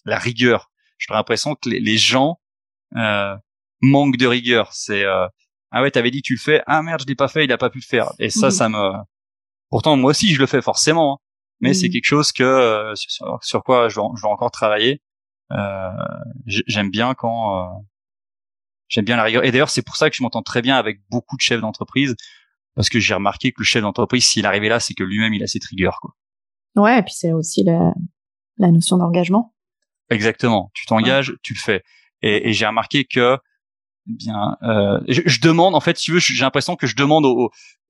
La 0.05 0.19
rigueur. 0.19 0.71
J'ai 0.99 1.13
l'impression 1.13 1.55
que 1.55 1.69
les, 1.69 1.79
les 1.79 1.97
gens 1.97 2.39
euh, 2.95 3.35
manquent 3.81 4.17
de 4.17 4.27
rigueur. 4.27 4.71
C'est 4.73 5.03
euh, 5.03 5.27
ah 5.71 5.81
ouais, 5.81 5.91
t'avais 5.91 6.11
dit 6.11 6.21
tu 6.21 6.33
le 6.33 6.39
fais. 6.39 6.63
Ah 6.65 6.81
merde, 6.81 7.01
je 7.01 7.07
l'ai 7.07 7.15
pas 7.15 7.27
fait, 7.27 7.43
il 7.43 7.51
a 7.51 7.57
pas 7.57 7.69
pu 7.69 7.79
le 7.79 7.83
faire. 7.83 8.11
Et 8.19 8.29
ça, 8.29 8.51
ça 8.51 8.69
me. 8.69 8.93
Pourtant 9.69 9.97
moi 9.97 10.11
aussi 10.11 10.33
je 10.33 10.39
le 10.39 10.45
fais 10.45 10.61
forcément, 10.61 11.15
hein. 11.15 11.25
mais 11.59 11.73
c'est 11.73 11.89
quelque 11.89 12.05
chose 12.05 12.31
que 12.31 12.43
euh, 12.43 12.95
sur, 12.95 13.39
sur, 13.41 13.63
quoi 13.63 13.89
je 13.89 13.99
vais, 13.99 14.07
je 14.15 14.21
vais 14.21 14.27
encore 14.27 14.51
travailler. 14.51 15.01
Euh, 15.51 15.89
j'aime 16.45 16.89
bien 16.89 17.13
quand 17.13 17.61
euh, 17.61 17.79
j'aime 18.87 19.03
bien 19.03 19.17
la 19.17 19.23
rigueur. 19.23 19.43
Et 19.43 19.51
d'ailleurs 19.51 19.69
c'est 19.69 19.81
pour 19.81 19.97
ça 19.97 20.09
que 20.09 20.15
je 20.15 20.23
m'entends 20.23 20.41
très 20.41 20.61
bien 20.61 20.77
avec 20.77 21.01
beaucoup 21.09 21.35
de 21.35 21.41
chefs 21.41 21.59
d'entreprise 21.59 22.15
parce 22.77 22.89
que 22.89 22.99
j'ai 22.99 23.15
remarqué 23.15 23.51
que 23.51 23.59
le 23.59 23.65
chef 23.65 23.81
d'entreprise, 23.81 24.23
s'il 24.23 24.45
arrivait 24.45 24.69
là, 24.69 24.79
c'est 24.79 24.93
que 24.93 25.03
lui-même 25.03 25.33
il 25.33 25.41
a 25.41 25.47
ses 25.47 25.59
triggers, 25.59 25.97
quoi. 25.99 26.11
Ouais, 26.75 26.99
et 26.99 27.01
puis 27.01 27.13
c'est 27.15 27.33
aussi 27.33 27.63
la, 27.63 27.91
la 28.57 28.71
notion 28.71 28.97
d'engagement. 28.97 29.55
Exactement. 30.11 30.69
Tu 30.75 30.85
t'engages, 30.85 31.33
tu 31.41 31.55
le 31.55 31.59
fais. 31.59 31.83
Et, 32.21 32.49
et 32.49 32.53
j'ai 32.53 32.67
remarqué 32.67 33.05
que, 33.05 33.39
eh 34.07 34.13
bien, 34.13 34.57
euh, 34.61 34.99
je, 35.07 35.41
demande, 35.41 35.73
en 35.73 35.79
fait, 35.79 35.97
si 35.97 36.05
tu 36.05 36.11
veux, 36.11 36.19
j'ai 36.19 36.43
l'impression 36.43 36.75
que 36.75 36.85
je 36.85 36.95
demande 36.95 37.25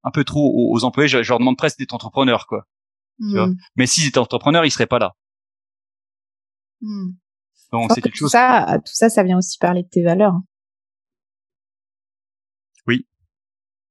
un 0.05 0.11
peu 0.11 0.23
trop 0.23 0.53
aux, 0.55 0.85
employés, 0.85 1.09
je, 1.09 1.17
leur 1.17 1.39
demande 1.39 1.57
presque 1.57 1.79
d'être 1.79 1.93
entrepreneurs, 1.93 2.47
quoi. 2.47 2.65
Tu 3.19 3.35
vois 3.35 3.47
hmm. 3.47 3.57
Mais 3.75 3.87
s'ils 3.87 4.07
étaient 4.07 4.19
entrepreneurs, 4.19 4.63
ils 4.63 4.71
seraient 4.71 4.87
pas 4.87 4.99
là. 4.99 5.15
Hmm. 6.79 7.09
Donc 7.73 7.91
c'est 7.93 8.01
quelque 8.01 8.15
chose. 8.15 8.31
Ça, 8.31 8.79
tout 8.85 8.93
ça, 8.93 9.09
ça 9.09 9.23
vient 9.23 9.37
aussi 9.37 9.57
parler 9.57 9.83
de 9.83 9.89
tes 9.89 10.01
valeurs. 10.01 10.39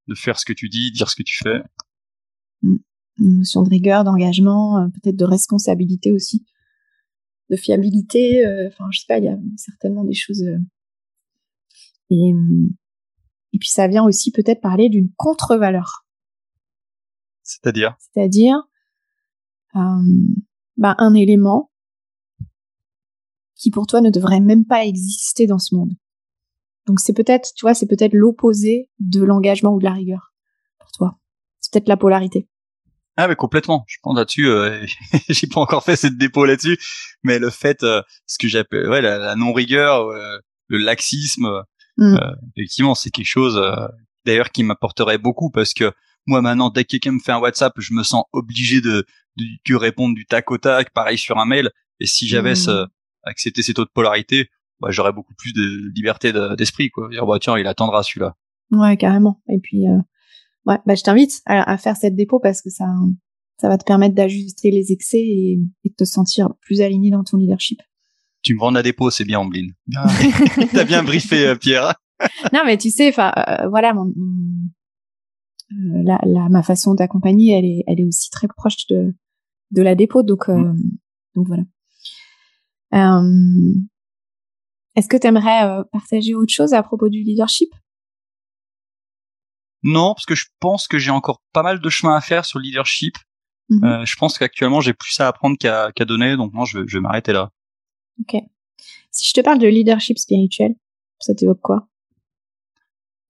De 0.08 0.14
faire 0.14 0.38
ce 0.38 0.44
que 0.44 0.52
tu 0.52 0.68
dis, 0.68 0.92
dire 0.92 1.10
ce 1.10 1.16
que 1.16 1.22
tu 1.22 1.38
fais. 1.42 1.62
Une 2.62 3.38
notion 3.38 3.62
de 3.62 3.70
rigueur, 3.70 4.04
d'engagement, 4.04 4.78
euh, 4.78 4.88
peut-être 4.88 5.16
de 5.16 5.24
responsabilité 5.24 6.12
aussi, 6.12 6.46
de 7.50 7.56
fiabilité. 7.56 8.44
Euh, 8.46 8.68
enfin, 8.68 8.86
je 8.90 9.00
sais 9.00 9.06
pas, 9.08 9.18
il 9.18 9.24
y 9.24 9.28
a 9.28 9.38
certainement 9.56 10.04
des 10.04 10.14
choses. 10.14 10.42
Euh, 10.42 10.58
et 12.10 12.32
et 13.52 13.58
puis 13.58 13.68
ça 13.70 13.88
vient 13.88 14.04
aussi 14.04 14.32
peut-être 14.32 14.60
parler 14.60 14.88
d'une 14.88 15.10
contre-valeur. 15.16 16.06
C'est-à-dire? 17.42 17.96
C'est-à-dire 17.98 18.68
bah, 20.76 20.94
un 20.98 21.14
élément 21.14 21.70
qui 23.54 23.70
pour 23.70 23.86
toi 23.86 24.00
ne 24.00 24.10
devraient 24.10 24.40
même 24.40 24.66
pas 24.66 24.84
exister 24.84 25.46
dans 25.46 25.58
ce 25.58 25.74
monde. 25.74 25.94
Donc 26.86 27.00
c'est 27.00 27.12
peut-être, 27.12 27.52
tu 27.56 27.64
vois, 27.64 27.74
c'est 27.74 27.86
peut-être 27.86 28.14
l'opposé 28.14 28.88
de 29.00 29.22
l'engagement 29.22 29.74
ou 29.74 29.78
de 29.78 29.84
la 29.84 29.92
rigueur 29.92 30.32
pour 30.78 30.90
toi. 30.92 31.18
C'est 31.60 31.72
peut-être 31.72 31.88
la 31.88 31.96
polarité. 31.96 32.48
Ah 33.16 33.28
mais 33.28 33.34
complètement. 33.34 33.84
Je 33.88 33.96
pense 34.02 34.16
là-dessus. 34.16 34.48
Euh, 34.48 34.86
j'ai 35.28 35.46
pas 35.46 35.60
encore 35.60 35.82
fait 35.82 35.96
cette 35.96 36.16
dépôt 36.16 36.44
là-dessus, 36.44 36.78
mais 37.22 37.38
le 37.38 37.50
fait, 37.50 37.82
euh, 37.82 38.02
ce 38.26 38.38
que 38.38 38.46
j'appelle, 38.46 38.88
ouais, 38.88 39.00
la, 39.00 39.34
non 39.36 39.52
rigueur, 39.52 40.08
euh, 40.08 40.38
le 40.68 40.78
laxisme, 40.78 41.62
mm. 41.96 42.14
euh, 42.14 42.34
effectivement, 42.56 42.94
c'est 42.94 43.10
quelque 43.10 43.26
chose 43.26 43.60
d'ailleurs 44.24 44.50
qui 44.50 44.62
m'apporterait 44.62 45.18
beaucoup 45.18 45.50
parce 45.50 45.72
que 45.72 45.92
moi 46.26 46.42
maintenant, 46.42 46.70
dès 46.70 46.84
que 46.84 46.90
quelqu'un 46.90 47.12
me 47.12 47.20
fait 47.20 47.32
un 47.32 47.38
WhatsApp, 47.38 47.72
je 47.78 47.94
me 47.94 48.02
sens 48.02 48.24
obligé 48.32 48.80
de, 48.80 49.06
de, 49.36 49.74
répondre 49.74 50.14
du 50.14 50.26
tac 50.26 50.50
au 50.50 50.58
tac, 50.58 50.92
pareil 50.92 51.16
sur 51.16 51.38
un 51.38 51.46
mail. 51.46 51.70
Et 52.00 52.06
si 52.06 52.26
j'avais 52.26 52.54
mmh. 52.54 52.88
accepté 53.22 53.62
cette 53.62 53.78
autre 53.78 53.92
polarité, 53.94 54.50
bah, 54.80 54.88
j'aurais 54.90 55.12
beaucoup 55.12 55.34
plus 55.34 55.52
de 55.52 55.92
liberté 55.94 56.32
d'esprit, 56.56 56.90
quoi. 56.90 57.08
Dire, 57.08 57.26
bah, 57.26 57.38
tiens, 57.40 57.58
il 57.58 57.66
attendra 57.66 58.02
celui-là. 58.02 58.36
Ouais, 58.70 58.96
carrément. 58.96 59.40
Et 59.48 59.58
puis, 59.58 59.86
euh, 59.86 59.98
ouais, 60.66 60.78
bah, 60.86 60.94
je 60.94 61.02
t'invite 61.02 61.40
à, 61.46 61.76
faire 61.78 61.96
cette 61.96 62.14
dépôt 62.14 62.40
parce 62.40 62.62
que 62.62 62.70
ça, 62.70 62.86
ça 63.58 63.68
va 63.68 63.78
te 63.78 63.84
permettre 63.84 64.14
d'ajuster 64.14 64.70
les 64.70 64.92
excès 64.92 65.20
et, 65.20 65.58
de 65.84 65.94
te 65.96 66.04
sentir 66.04 66.54
plus 66.60 66.80
aligné 66.80 67.10
dans 67.10 67.24
ton 67.24 67.36
leadership. 67.36 67.80
Tu 68.42 68.54
me 68.54 68.60
vends 68.60 68.70
la 68.70 68.82
dépôt, 68.82 69.10
c'est 69.10 69.24
bien, 69.24 69.40
Ambline. 69.40 69.72
Ah. 69.96 70.08
T'as 70.72 70.84
bien 70.84 71.02
briefé, 71.02 71.46
euh, 71.46 71.56
Pierre. 71.56 71.94
non, 72.52 72.62
mais 72.64 72.76
tu 72.76 72.90
sais, 72.90 73.08
enfin, 73.08 73.32
euh, 73.36 73.68
voilà, 73.68 73.92
mon, 73.92 74.12
la, 75.70 76.18
la, 76.24 76.48
ma 76.48 76.62
façon 76.62 76.94
d'accompagner, 76.94 77.52
elle 77.58 77.64
est, 77.64 77.84
elle 77.86 78.00
est 78.00 78.04
aussi 78.04 78.30
très 78.30 78.46
proche 78.48 78.86
de, 78.88 79.14
de 79.72 79.82
la 79.82 79.94
dépôt, 79.94 80.22
donc, 80.22 80.48
mm. 80.48 80.76
donc 81.34 81.46
voilà. 81.46 81.64
Euh, 82.94 83.74
est-ce 84.96 85.08
que 85.08 85.16
tu 85.18 85.26
aimerais 85.26 85.62
euh, 85.64 85.84
partager 85.92 86.34
autre 86.34 86.52
chose 86.52 86.72
à 86.72 86.82
propos 86.82 87.10
du 87.10 87.22
leadership? 87.22 87.68
Non, 89.82 90.14
parce 90.14 90.24
que 90.24 90.34
je 90.34 90.46
pense 90.58 90.88
que 90.88 90.98
j'ai 90.98 91.10
encore 91.10 91.42
pas 91.52 91.62
mal 91.62 91.80
de 91.80 91.88
chemin 91.90 92.16
à 92.16 92.20
faire 92.22 92.46
sur 92.46 92.58
le 92.58 92.64
leadership. 92.64 93.14
Mhm. 93.68 93.84
Euh, 93.84 94.04
je 94.06 94.16
pense 94.16 94.38
qu'actuellement 94.38 94.80
j'ai 94.80 94.94
plus 94.94 95.20
à 95.20 95.28
apprendre 95.28 95.56
qu'à 95.58 96.04
donner, 96.06 96.36
donc 96.36 96.52
moi 96.54 96.64
je 96.64 96.78
vais, 96.78 97.00
m'arrêter 97.00 97.34
là. 97.34 97.50
Ok. 98.20 98.40
Si 99.10 99.28
je 99.28 99.34
te 99.34 99.40
parle 99.42 99.58
de 99.58 99.68
leadership 99.68 100.18
spirituel, 100.18 100.74
ça 101.18 101.34
t'évoque 101.34 101.60
quoi? 101.60 101.88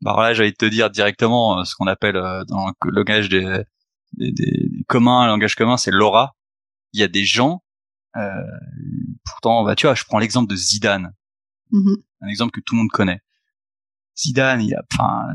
Bah 0.03 0.15
là, 0.19 0.35
j'allais 0.35 0.53
te 0.53 0.67
dire 0.67 0.89
directement 0.91 1.59
euh, 1.59 1.65
ce 1.65 1.75
qu'on 1.75 1.87
appelle 1.89 2.15
dans 2.49 2.69
le 2.85 2.91
langage 2.93 3.29
des, 3.29 3.63
des, 4.13 4.31
des, 4.31 4.85
communs, 4.87 5.25
le 5.25 5.33
langage 5.33 5.57
commun, 5.57 5.77
c'est 5.77 5.91
l'aura. 5.91 6.37
Il 6.93 7.01
y 7.01 7.03
a 7.03 7.09
des 7.09 7.25
gens, 7.25 7.63
pourtant, 9.25 9.65
bah 9.65 9.75
tu 9.75 9.87
vois, 9.87 9.95
je 9.95 10.05
prends 10.05 10.19
l'exemple 10.19 10.49
de 10.49 10.57
Zidane. 10.57 11.13
Mm-hmm. 11.73 11.97
Un 12.23 12.29
exemple 12.29 12.53
que 12.53 12.61
tout 12.61 12.75
le 12.75 12.81
monde 12.81 12.91
connaît. 12.91 13.21
Zidane, 14.19 14.63
il 14.63 14.75
a, 14.75 14.83
enfin, 14.93 15.27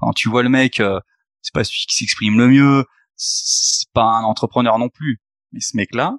quand 0.00 0.12
tu 0.12 0.28
vois 0.28 0.42
le 0.42 0.48
mec, 0.48 0.80
euh, 0.80 1.00
c'est 1.42 1.54
pas 1.54 1.64
celui 1.64 1.86
qui 1.86 1.96
s'exprime 1.96 2.38
le 2.38 2.48
mieux, 2.48 2.84
c'est 3.16 3.90
pas 3.92 4.04
un 4.04 4.22
entrepreneur 4.22 4.78
non 4.78 4.88
plus. 4.88 5.20
Mais 5.52 5.60
ce 5.60 5.76
mec-là, 5.76 6.16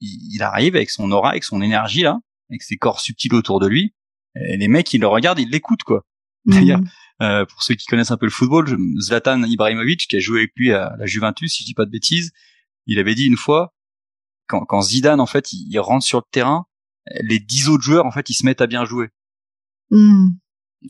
il, 0.00 0.42
arrive 0.42 0.76
avec 0.76 0.90
son 0.90 1.10
aura, 1.12 1.30
avec 1.30 1.44
son 1.44 1.62
énergie 1.62 2.02
là, 2.02 2.18
avec 2.50 2.62
ses 2.62 2.76
corps 2.76 3.00
subtils 3.00 3.34
autour 3.34 3.60
de 3.60 3.68
lui. 3.68 3.94
Et 4.34 4.56
les 4.56 4.68
mecs, 4.68 4.92
ils 4.92 5.00
le 5.00 5.06
regardent, 5.06 5.38
ils 5.38 5.50
l'écoutent 5.50 5.84
quoi. 5.84 6.02
Mm-hmm. 6.46 6.54
D'ailleurs, 6.56 6.80
euh, 7.22 7.46
pour 7.46 7.62
ceux 7.62 7.74
qui 7.74 7.86
connaissent 7.86 8.10
un 8.10 8.18
peu 8.18 8.26
le 8.26 8.30
football, 8.30 8.76
Zlatan 9.00 9.42
Ibrahimovic, 9.44 10.06
qui 10.06 10.16
a 10.16 10.20
joué 10.20 10.40
avec 10.40 10.52
lui 10.56 10.74
à 10.74 10.94
la 10.98 11.06
Juventus, 11.06 11.54
si 11.54 11.62
je 11.62 11.68
dis 11.68 11.72
pas 11.72 11.86
de 11.86 11.90
bêtises, 11.90 12.32
il 12.84 12.98
avait 12.98 13.14
dit 13.14 13.24
une 13.24 13.38
fois, 13.38 13.72
quand, 14.46 14.66
quand 14.66 14.82
Zidane 14.82 15.20
en 15.20 15.26
fait, 15.26 15.54
il 15.54 15.78
rentre 15.78 16.04
sur 16.04 16.18
le 16.18 16.24
terrain, 16.30 16.66
les 17.22 17.38
dix 17.38 17.68
autres 17.68 17.82
joueurs 17.82 18.06
en 18.06 18.10
fait 18.10 18.30
ils 18.30 18.34
se 18.34 18.44
mettent 18.44 18.60
à 18.60 18.66
bien 18.66 18.84
jouer. 18.84 19.08
Hmm. 19.90 20.30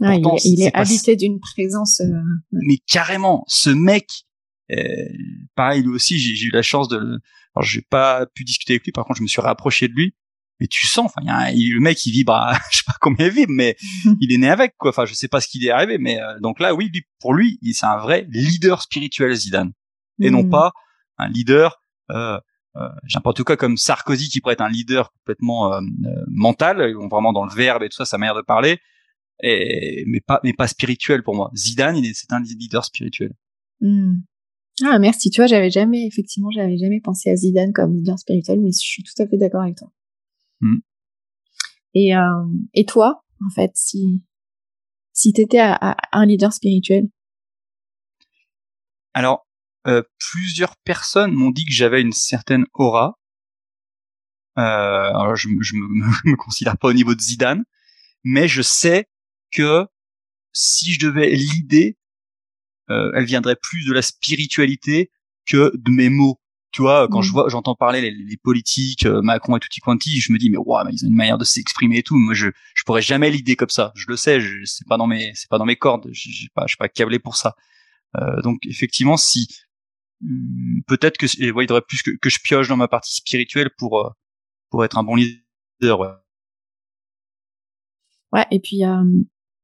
il, 0.01 0.63
est, 0.63 0.75
habité 0.75 1.17
d'une 1.17 1.41
présence. 1.41 2.01
Euh, 2.01 2.21
mais 2.53 2.79
carrément, 2.87 3.45
ce 3.49 3.71
mec, 3.71 4.25
euh, 4.73 4.77
pareil 5.55 5.83
lui 5.83 5.91
aussi, 5.91 6.19
j'ai 6.19 6.47
eu 6.47 6.51
la 6.51 6.63
chance 6.63 6.89
de. 6.89 6.99
Alors 7.57 7.65
j'ai 7.65 7.83
pas 7.83 8.27
pu 8.35 8.45
discuter 8.45 8.75
avec 8.75 8.85
lui, 8.85 8.93
par 8.93 9.05
contre 9.05 9.19
je 9.19 9.23
me 9.23 9.29
suis 9.29 9.43
rapproché 9.43 9.89
de 9.89 9.95
lui. 9.95 10.15
Mais 10.61 10.69
tu 10.69 10.87
sens, 10.87 11.07
enfin, 11.07 11.21
le 11.27 11.81
mec 11.81 12.07
il 12.07 12.13
vibre, 12.13 12.33
à, 12.33 12.57
je 12.71 12.79
sais 12.79 12.85
pas 12.87 12.95
combien 13.01 13.27
il 13.27 13.33
vibre, 13.33 13.53
mais 13.53 13.77
il 14.21 14.33
est 14.33 14.39
né 14.39 14.49
avec 14.49 14.77
quoi. 14.79 14.91
Enfin, 14.91 15.05
je 15.05 15.15
sais 15.15 15.29
pas 15.29 15.41
ce 15.41 15.49
qu'il 15.49 15.65
est 15.67 15.71
arrivé, 15.71 15.99
mais 15.99 16.21
euh, 16.21 16.39
donc 16.41 16.61
là, 16.61 16.75
oui, 16.75 16.91
pour 17.19 17.35
lui, 17.35 17.59
c'est 17.73 17.87
un 17.87 17.99
vrai 17.99 18.27
leader 18.31 18.81
spirituel 18.81 19.35
Zidane, 19.35 19.73
et 20.21 20.31
non 20.31 20.45
hmm. 20.45 20.51
pas 20.51 20.73
un 21.19 21.29
leader 21.29 21.83
euh, 22.11 22.39
euh, 22.77 22.89
en 23.25 23.33
tout 23.33 23.45
cas 23.45 23.57
comme 23.57 23.77
Sarkozy 23.77 24.29
qui 24.29 24.41
pourrait 24.41 24.55
être 24.55 24.61
un 24.61 24.69
leader 24.69 25.13
complètement 25.13 25.73
euh, 25.73 25.81
euh, 25.81 26.25
mental, 26.29 26.95
vraiment 27.11 27.33
dans 27.33 27.45
le 27.45 27.55
verbe 27.55 27.83
et 27.83 27.89
tout 27.89 27.97
ça, 27.97 28.05
sa 28.05 28.19
manière 28.19 28.35
de 28.35 28.43
parler, 28.43 28.79
et, 29.43 30.05
mais 30.07 30.21
pas 30.21 30.41
mais 30.45 30.53
pas 30.53 30.67
spirituel 30.69 31.23
pour 31.23 31.35
moi. 31.35 31.51
Zidane, 31.55 31.97
il 31.97 32.07
est 32.07 32.15
c'est 32.15 32.33
un 32.33 32.41
leader 32.41 32.85
spirituel. 32.85 33.33
Hmm. 33.81 34.17
Ah 34.83 34.99
merci, 34.99 35.31
tu 35.31 35.41
vois, 35.41 35.47
j'avais 35.47 35.71
jamais 35.71 36.07
effectivement, 36.07 36.51
j'avais 36.51 36.77
jamais 36.79 37.01
pensé 37.01 37.31
à 37.31 37.37
Zidane 37.37 37.73
comme 37.73 37.95
leader 37.95 38.19
spirituel, 38.19 38.61
mais 38.61 38.73
je 38.73 38.79
suis 38.79 39.03
tout 39.03 39.23
à 39.23 39.27
fait 39.27 39.37
d'accord 39.37 39.63
avec 39.63 39.77
toi. 39.77 39.93
Hmm. 40.61 40.79
Et 41.95 42.17
euh, 42.17 42.45
et 42.73 42.85
toi, 42.85 43.25
en 43.45 43.51
fait, 43.55 43.71
si 43.75 44.23
si 45.13 45.33
t'étais 45.33 45.61
à, 45.61 45.75
à 45.75 45.97
un 46.13 46.27
leader 46.27 46.53
spirituel? 46.53 47.09
Alors, 49.13 49.47
euh, 49.87 50.03
plusieurs 50.19 50.77
personnes 50.85 51.33
m'ont 51.33 51.51
dit 51.51 51.65
que 51.65 51.73
j'avais 51.73 52.01
une 52.01 52.13
certaine 52.13 52.67
aura. 52.75 53.19
Euh, 54.57 54.61
alors 54.63 55.37
je, 55.37 55.49
je, 55.61 55.75
me, 55.75 55.87
me 56.31 56.37
considère 56.37 56.79
pas 56.79 56.89
au 56.89 56.93
niveau 56.93 57.15
de 57.15 57.21
Zidane, 57.21 57.65
mais 58.23 58.49
je 58.49 58.63
sais 58.63 59.09
que 59.51 59.87
si 60.53 60.93
je 60.93 61.01
devais 61.07 61.31
l'idée, 61.31 61.99
euh, 62.91 63.11
elle 63.15 63.25
viendrait 63.25 63.57
plus 63.61 63.85
de 63.87 63.93
la 63.93 64.03
spiritualité 64.03 65.11
que 65.47 65.73
de 65.75 65.91
mes 65.91 66.09
mots. 66.09 66.41
Tu 66.73 66.83
vois, 66.83 67.07
quand 67.09 67.23
je 67.23 67.31
vois, 67.31 67.49
j'entends 67.49 67.77
parler 67.77 68.01
les, 68.01 68.11
les 68.11 68.37
politiques, 68.37 69.07
euh, 69.07 69.23
Macron 69.23 69.57
et 69.57 69.61
tutti 69.61 69.81
quanti, 69.81 70.21
je 70.21 70.33
me 70.33 70.39
dis 70.39 70.51
mais 70.51 70.57
waouh, 70.57 70.89
ils 70.91 71.05
ont 71.05 71.09
une 71.09 71.15
manière 71.15 71.39
de 71.39 71.45
s'exprimer 71.45 71.99
et 71.99 72.03
tout. 72.03 72.17
Moi, 72.17 72.35
je 72.35 72.49
je 72.75 72.83
pourrais 72.85 73.03
jamais 73.03 73.31
l'idée 73.31 73.55
comme 73.55 73.69
ça. 73.69 73.93
Je 73.95 74.07
le 74.09 74.17
sais, 74.17 74.41
je, 74.41 74.65
c'est 74.65 74.87
pas 74.89 74.97
dans 74.97 75.07
mes 75.07 75.33
c'est 75.35 75.49
pas 75.49 75.59
dans 75.59 75.67
mes 75.67 75.77
cordes. 75.77 76.09
J'ai 76.13 76.49
pas 76.55 76.63
je 76.67 76.73
suis 76.73 76.77
pas 76.77 76.89
câblé 76.89 77.19
pour 77.19 77.37
ça. 77.37 77.55
Euh, 78.17 78.43
donc 78.43 78.59
effectivement, 78.67 79.17
si 79.17 79.49
peut-être 80.87 81.19
que 81.19 81.27
il 81.39 81.53
faudrait 81.53 81.83
plus 81.83 82.03
que, 82.03 82.11
que, 82.17 82.31
je 82.31 82.39
pioche 82.43 82.69
dans 82.69 82.77
ma 82.77 82.89
partie 82.89 83.15
spirituelle 83.15 83.71
pour 83.77 84.01
euh, 84.01 84.11
pour 84.71 84.85
être 84.85 84.99
un 84.99 85.05
bon 85.05 85.17
leader. 85.17 86.01
Ouais, 86.01 86.09
ouais 88.33 88.47
et 88.51 88.61
puis 88.61 88.85
euh, 88.85 89.05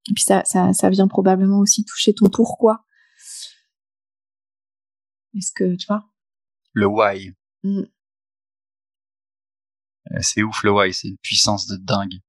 et 0.09 0.15
puis 0.15 0.23
ça, 0.23 0.45
ça 0.45 0.73
ça 0.73 0.91
vient 0.91 1.09
probablement 1.09 1.59
aussi 1.59 1.85
toucher 1.85 2.15
ton 2.15 2.29
pourquoi. 2.29 2.85
Est-ce 5.37 5.53
que 5.53 5.77
tu 5.77 5.87
vois? 5.87 6.05
Le 6.73 6.87
why. 6.87 7.35
Hmm. 7.63 7.85
Euh, 10.13 10.19
c'est 10.21 10.43
ouf 10.43 10.63
le 10.65 10.73
why, 10.73 10.93
c'est 10.93 11.09
une 11.09 11.19
puissance 11.19 11.67
de 11.67 11.77
dingue. 11.77 12.21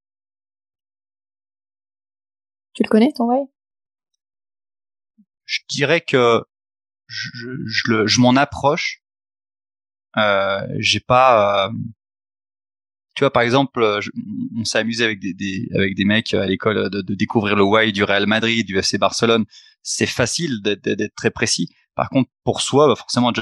Tu 2.74 2.82
le 2.82 2.88
connais 2.88 3.12
ton 3.12 3.24
why? 3.24 3.46
Je 5.44 5.60
dirais 5.68 6.00
que 6.00 6.42
je, 7.06 7.28
je, 7.66 8.06
je 8.06 8.20
m'en 8.20 8.36
approche. 8.36 9.02
Euh, 10.16 10.66
j'ai 10.78 11.00
pas, 11.00 11.68
euh, 11.68 11.72
tu 13.14 13.20
vois, 13.24 13.32
par 13.32 13.42
exemple, 13.42 14.00
on 14.56 14.64
s'est 14.64 14.78
amusé 14.78 15.04
avec 15.04 15.20
des, 15.20 15.34
des, 15.34 15.68
avec 15.74 15.94
des 15.94 16.04
mecs 16.04 16.32
à 16.34 16.46
l'école 16.46 16.90
de, 16.90 17.02
de, 17.02 17.14
découvrir 17.14 17.56
le 17.56 17.62
why 17.62 17.92
du 17.92 18.04
Real 18.04 18.26
Madrid, 18.26 18.66
du 18.66 18.76
FC 18.78 18.98
Barcelone. 18.98 19.44
C'est 19.82 20.06
facile 20.06 20.60
d'être 20.62 21.14
très 21.14 21.30
précis. 21.30 21.68
Par 21.94 22.08
contre, 22.08 22.30
pour 22.44 22.60
soi, 22.60 22.86
bah 22.86 22.96
forcément, 22.96 23.32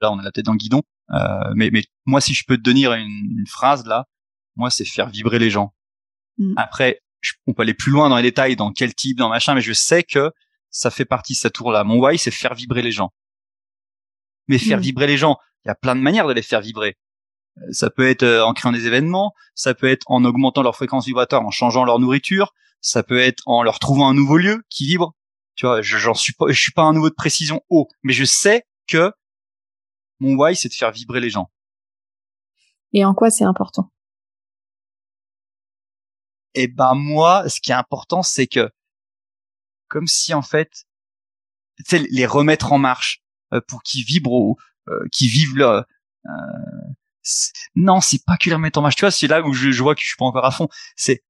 là, 0.00 0.12
on 0.12 0.18
a 0.18 0.22
la 0.22 0.32
tête 0.32 0.44
dans 0.44 0.52
le 0.52 0.58
guidon. 0.58 0.82
Euh, 1.10 1.52
mais, 1.54 1.70
mais 1.70 1.84
moi, 2.06 2.20
si 2.20 2.34
je 2.34 2.44
peux 2.46 2.56
te 2.56 2.62
donner 2.62 2.86
une, 2.86 3.38
une 3.38 3.46
phrase 3.46 3.86
là, 3.86 4.06
moi, 4.56 4.70
c'est 4.70 4.84
faire 4.84 5.08
vibrer 5.08 5.38
les 5.38 5.50
gens. 5.50 5.74
Mm. 6.38 6.54
Après, 6.56 7.00
on 7.46 7.54
peut 7.54 7.62
aller 7.62 7.74
plus 7.74 7.92
loin 7.92 8.08
dans 8.08 8.16
les 8.16 8.22
détails, 8.22 8.56
dans 8.56 8.72
quel 8.72 8.94
type, 8.94 9.18
dans 9.18 9.28
machin, 9.28 9.54
mais 9.54 9.60
je 9.60 9.72
sais 9.72 10.02
que 10.02 10.32
ça 10.74 10.90
fait 10.90 11.04
partie 11.04 11.34
de 11.34 11.38
cette 11.38 11.54
tour-là. 11.54 11.84
Mon 11.84 12.00
why, 12.00 12.18
c'est 12.18 12.32
faire 12.32 12.54
vibrer 12.54 12.82
les 12.82 12.90
gens. 12.90 13.12
Mais 14.48 14.58
faire 14.58 14.78
hmm. 14.78 14.82
vibrer 14.82 15.06
les 15.06 15.16
gens, 15.16 15.38
il 15.64 15.68
y 15.68 15.70
a 15.70 15.74
plein 15.76 15.94
de 15.94 16.00
manières 16.00 16.26
de 16.26 16.32
les 16.32 16.42
faire 16.42 16.60
vibrer. 16.60 16.98
Euh, 17.58 17.72
ça 17.72 17.90
peut 17.90 18.06
être 18.08 18.24
euh, 18.24 18.44
en 18.44 18.52
créant 18.52 18.72
des 18.72 18.86
événements, 18.86 19.32
ça 19.54 19.72
peut 19.72 19.86
être 19.86 20.02
en 20.06 20.24
augmentant 20.24 20.62
leur 20.62 20.74
fréquence 20.74 21.06
vibratoire, 21.06 21.42
en 21.46 21.52
changeant 21.52 21.84
leur 21.84 22.00
nourriture, 22.00 22.52
ça 22.80 23.04
peut 23.04 23.20
être 23.20 23.42
en 23.46 23.62
leur 23.62 23.78
trouvant 23.78 24.08
un 24.08 24.14
nouveau 24.14 24.36
lieu 24.36 24.64
qui 24.68 24.84
vibre. 24.84 25.14
Tu 25.54 25.64
vois, 25.64 25.80
j'en 25.80 26.12
suis 26.12 26.32
pas, 26.32 26.46
je 26.48 26.60
suis 26.60 26.72
pas 26.72 26.82
un 26.82 26.92
niveau 26.92 27.08
de 27.08 27.14
précision 27.14 27.62
haut, 27.70 27.86
mais 28.02 28.12
je 28.12 28.24
sais 28.24 28.64
que 28.88 29.12
mon 30.18 30.34
why, 30.34 30.56
c'est 30.56 30.68
de 30.68 30.74
faire 30.74 30.90
vibrer 30.90 31.20
les 31.20 31.30
gens. 31.30 31.50
Et 32.92 33.04
en 33.04 33.14
quoi 33.14 33.30
c'est 33.30 33.44
important? 33.44 33.92
Eh 36.54 36.66
ben 36.66 36.94
moi, 36.94 37.48
ce 37.48 37.60
qui 37.60 37.70
est 37.70 37.74
important, 37.74 38.22
c'est 38.22 38.48
que 38.48 38.70
comme 39.94 40.08
si 40.08 40.34
en 40.34 40.42
fait, 40.42 40.86
les 41.92 42.26
remettre 42.26 42.72
en 42.72 42.78
marche 42.78 43.22
euh, 43.52 43.60
pour 43.68 43.84
qu'ils 43.84 44.04
vibrent, 44.04 44.56
euh, 44.88 45.06
qu'ils 45.12 45.28
vivent 45.28 45.56
leur, 45.56 45.84
euh, 46.26 46.30
non, 47.76 48.00
c'est 48.00 48.24
pas 48.24 48.36
que 48.36 48.48
les 48.48 48.56
remettre 48.56 48.80
en 48.80 48.82
marche. 48.82 48.96
Tu 48.96 49.02
vois, 49.02 49.12
c'est 49.12 49.28
là 49.28 49.40
où 49.40 49.52
je, 49.52 49.70
vois 49.80 49.94
que 49.94 50.00
je 50.00 50.08
suis 50.08 50.16
pas 50.16 50.24
encore 50.24 50.44
à 50.44 50.50
fond. 50.50 50.68
C'est 50.96 51.22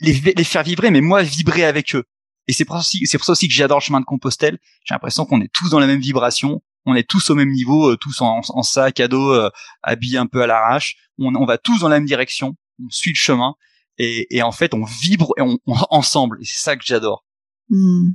les, 0.00 0.12
les 0.12 0.44
faire 0.44 0.62
vibrer, 0.62 0.92
mais 0.92 1.00
moi 1.00 1.24
vibrer 1.24 1.64
avec 1.64 1.96
eux. 1.96 2.04
Et 2.46 2.52
c'est 2.52 2.64
pour 2.64 2.76
ça 2.76 2.80
aussi, 2.80 3.04
pour 3.16 3.24
ça 3.24 3.32
aussi 3.32 3.48
que 3.48 3.54
j'adore 3.54 3.80
le 3.80 3.82
chemin 3.82 3.98
de 3.98 4.04
Compostelle. 4.04 4.58
J'ai 4.84 4.94
l'impression 4.94 5.26
qu'on 5.26 5.40
est 5.40 5.52
tous 5.52 5.70
dans 5.70 5.80
la 5.80 5.88
même 5.88 6.00
vibration, 6.00 6.62
on 6.86 6.94
est 6.94 7.06
tous 7.06 7.30
au 7.30 7.34
même 7.34 7.50
niveau, 7.50 7.90
euh, 7.90 7.96
tous 7.96 8.20
en, 8.20 8.40
en, 8.48 8.62
sac 8.62 9.00
à 9.00 9.08
dos, 9.08 9.32
euh, 9.32 9.50
habillés 9.82 10.18
un 10.18 10.28
peu 10.28 10.40
à 10.40 10.46
l'arrache. 10.46 10.94
On, 11.18 11.34
on, 11.34 11.46
va 11.46 11.58
tous 11.58 11.80
dans 11.80 11.88
la 11.88 11.96
même 11.96 12.06
direction, 12.06 12.54
on 12.80 12.88
suit 12.90 13.10
le 13.10 13.18
chemin, 13.18 13.56
et, 13.98 14.34
et 14.34 14.42
en 14.42 14.52
fait, 14.52 14.72
on 14.72 14.84
vibre 14.84 15.34
et 15.36 15.42
on, 15.42 15.58
ensemble. 15.66 16.38
Et 16.40 16.44
c'est 16.44 16.62
ça 16.62 16.76
que 16.76 16.84
j'adore. 16.86 17.24
Hmm. 17.70 18.10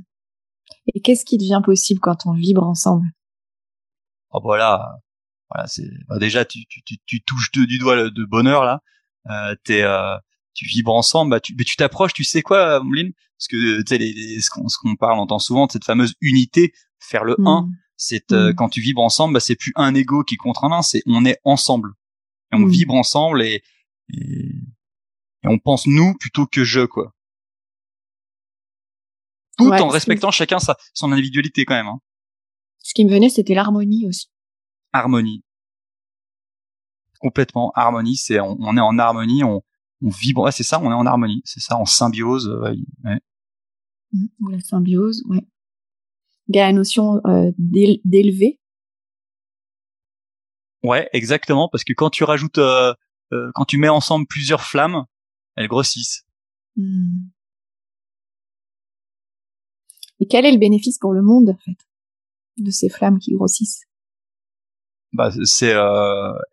Et 0.94 1.00
qu'est-ce 1.00 1.24
qui 1.24 1.38
devient 1.38 1.60
possible 1.64 2.00
quand 2.00 2.26
on 2.26 2.32
vibre 2.32 2.64
ensemble? 2.64 3.06
Oh 4.30 4.40
voilà, 4.42 4.98
voilà, 5.50 5.66
c'est 5.66 5.88
bah 6.08 6.18
déjà 6.18 6.44
tu, 6.44 6.66
tu, 6.66 6.82
tu, 6.82 6.96
tu 7.06 7.22
touches 7.22 7.52
du 7.52 7.78
doigt 7.78 8.10
de 8.10 8.24
bonheur 8.24 8.64
là. 8.64 8.82
Euh, 9.30 9.54
t'es 9.64 9.82
euh, 9.82 10.16
tu 10.54 10.66
vibres 10.66 10.94
ensemble, 10.94 11.30
bah 11.30 11.40
tu, 11.40 11.54
mais 11.56 11.64
tu 11.64 11.76
t'approches, 11.76 12.12
tu 12.12 12.24
sais 12.24 12.42
quoi, 12.42 12.80
Mouline? 12.82 13.12
Parce 13.38 13.48
que 13.48 13.78
tu 13.78 13.84
sais, 13.88 13.98
les, 13.98 14.40
ce 14.40 14.50
qu'on 14.50 14.68
ce 14.68 14.76
qu'on 14.78 14.96
parle, 14.96 15.18
on 15.18 15.22
entend 15.22 15.38
souvent, 15.38 15.68
cette 15.68 15.84
fameuse 15.84 16.14
unité, 16.20 16.72
faire 16.98 17.24
le 17.24 17.36
1. 17.40 17.62
Hmm. 17.62 17.72
C'est 17.96 18.32
euh, 18.32 18.50
hmm. 18.50 18.54
quand 18.54 18.68
tu 18.68 18.80
vibres 18.80 19.02
ensemble, 19.02 19.34
bah 19.34 19.40
c'est 19.40 19.56
plus 19.56 19.72
un 19.76 19.94
ego 19.94 20.24
qui 20.24 20.36
contre 20.36 20.64
un 20.64 20.72
un, 20.72 20.82
c'est 20.82 21.02
on 21.06 21.24
est 21.24 21.38
ensemble 21.44 21.92
et 22.52 22.56
on 22.56 22.60
hmm. 22.60 22.70
vibre 22.70 22.94
ensemble 22.94 23.42
et, 23.42 23.62
et, 24.12 24.50
on 25.44 25.58
pense 25.58 25.86
nous 25.86 26.14
plutôt 26.14 26.46
que 26.46 26.64
je 26.64 26.80
quoi. 26.80 27.13
Tout 29.58 29.70
en 29.70 29.88
respectant 29.88 30.30
chacun 30.30 30.58
sa 30.58 30.76
son 30.94 31.12
individualité 31.12 31.64
quand 31.64 31.74
même. 31.74 31.86
Hein. 31.86 32.00
Ce 32.78 32.92
qui 32.94 33.04
me 33.04 33.10
venait, 33.10 33.28
c'était 33.28 33.54
l'harmonie 33.54 34.06
aussi. 34.06 34.28
Harmonie. 34.92 35.42
Complètement 37.20 37.72
harmonie, 37.74 38.16
c'est 38.16 38.40
on, 38.40 38.56
on 38.60 38.76
est 38.76 38.80
en 38.80 38.98
harmonie, 38.98 39.44
on 39.44 39.62
on 40.04 40.10
vibre, 40.10 40.50
c'est 40.52 40.62
ça, 40.62 40.80
on 40.80 40.90
est 40.90 40.94
en 40.94 41.06
harmonie, 41.06 41.40
c'est 41.44 41.60
ça, 41.60 41.76
en 41.76 41.86
symbiose. 41.86 42.48
Ouais, 42.62 43.18
mmh, 44.12 44.50
la 44.50 44.60
symbiose, 44.60 45.22
ouais. 45.26 45.46
Il 46.48 46.56
y 46.56 46.60
a 46.60 46.66
la 46.66 46.72
notion 46.72 47.20
euh, 47.26 47.52
d'élever. 47.56 48.60
Ouais, 50.82 51.08
exactement, 51.14 51.70
parce 51.70 51.84
que 51.84 51.94
quand 51.94 52.10
tu 52.10 52.24
rajoutes, 52.24 52.58
euh, 52.58 52.92
euh, 53.32 53.50
quand 53.54 53.64
tu 53.64 53.78
mets 53.78 53.88
ensemble 53.88 54.26
plusieurs 54.26 54.62
flammes, 54.62 55.04
elles 55.56 55.68
grossissent. 55.68 56.26
Mmh. 56.76 57.28
Et 60.20 60.26
quel 60.26 60.44
est 60.44 60.52
le 60.52 60.58
bénéfice 60.58 60.98
pour 60.98 61.12
le 61.12 61.22
monde, 61.22 61.50
en 61.50 61.58
fait, 61.64 61.78
de 62.56 62.70
ces 62.70 62.88
flammes 62.88 63.18
qui 63.18 63.32
grossissent? 63.34 63.84
Bah, 65.12 65.30
c'est 65.44 65.74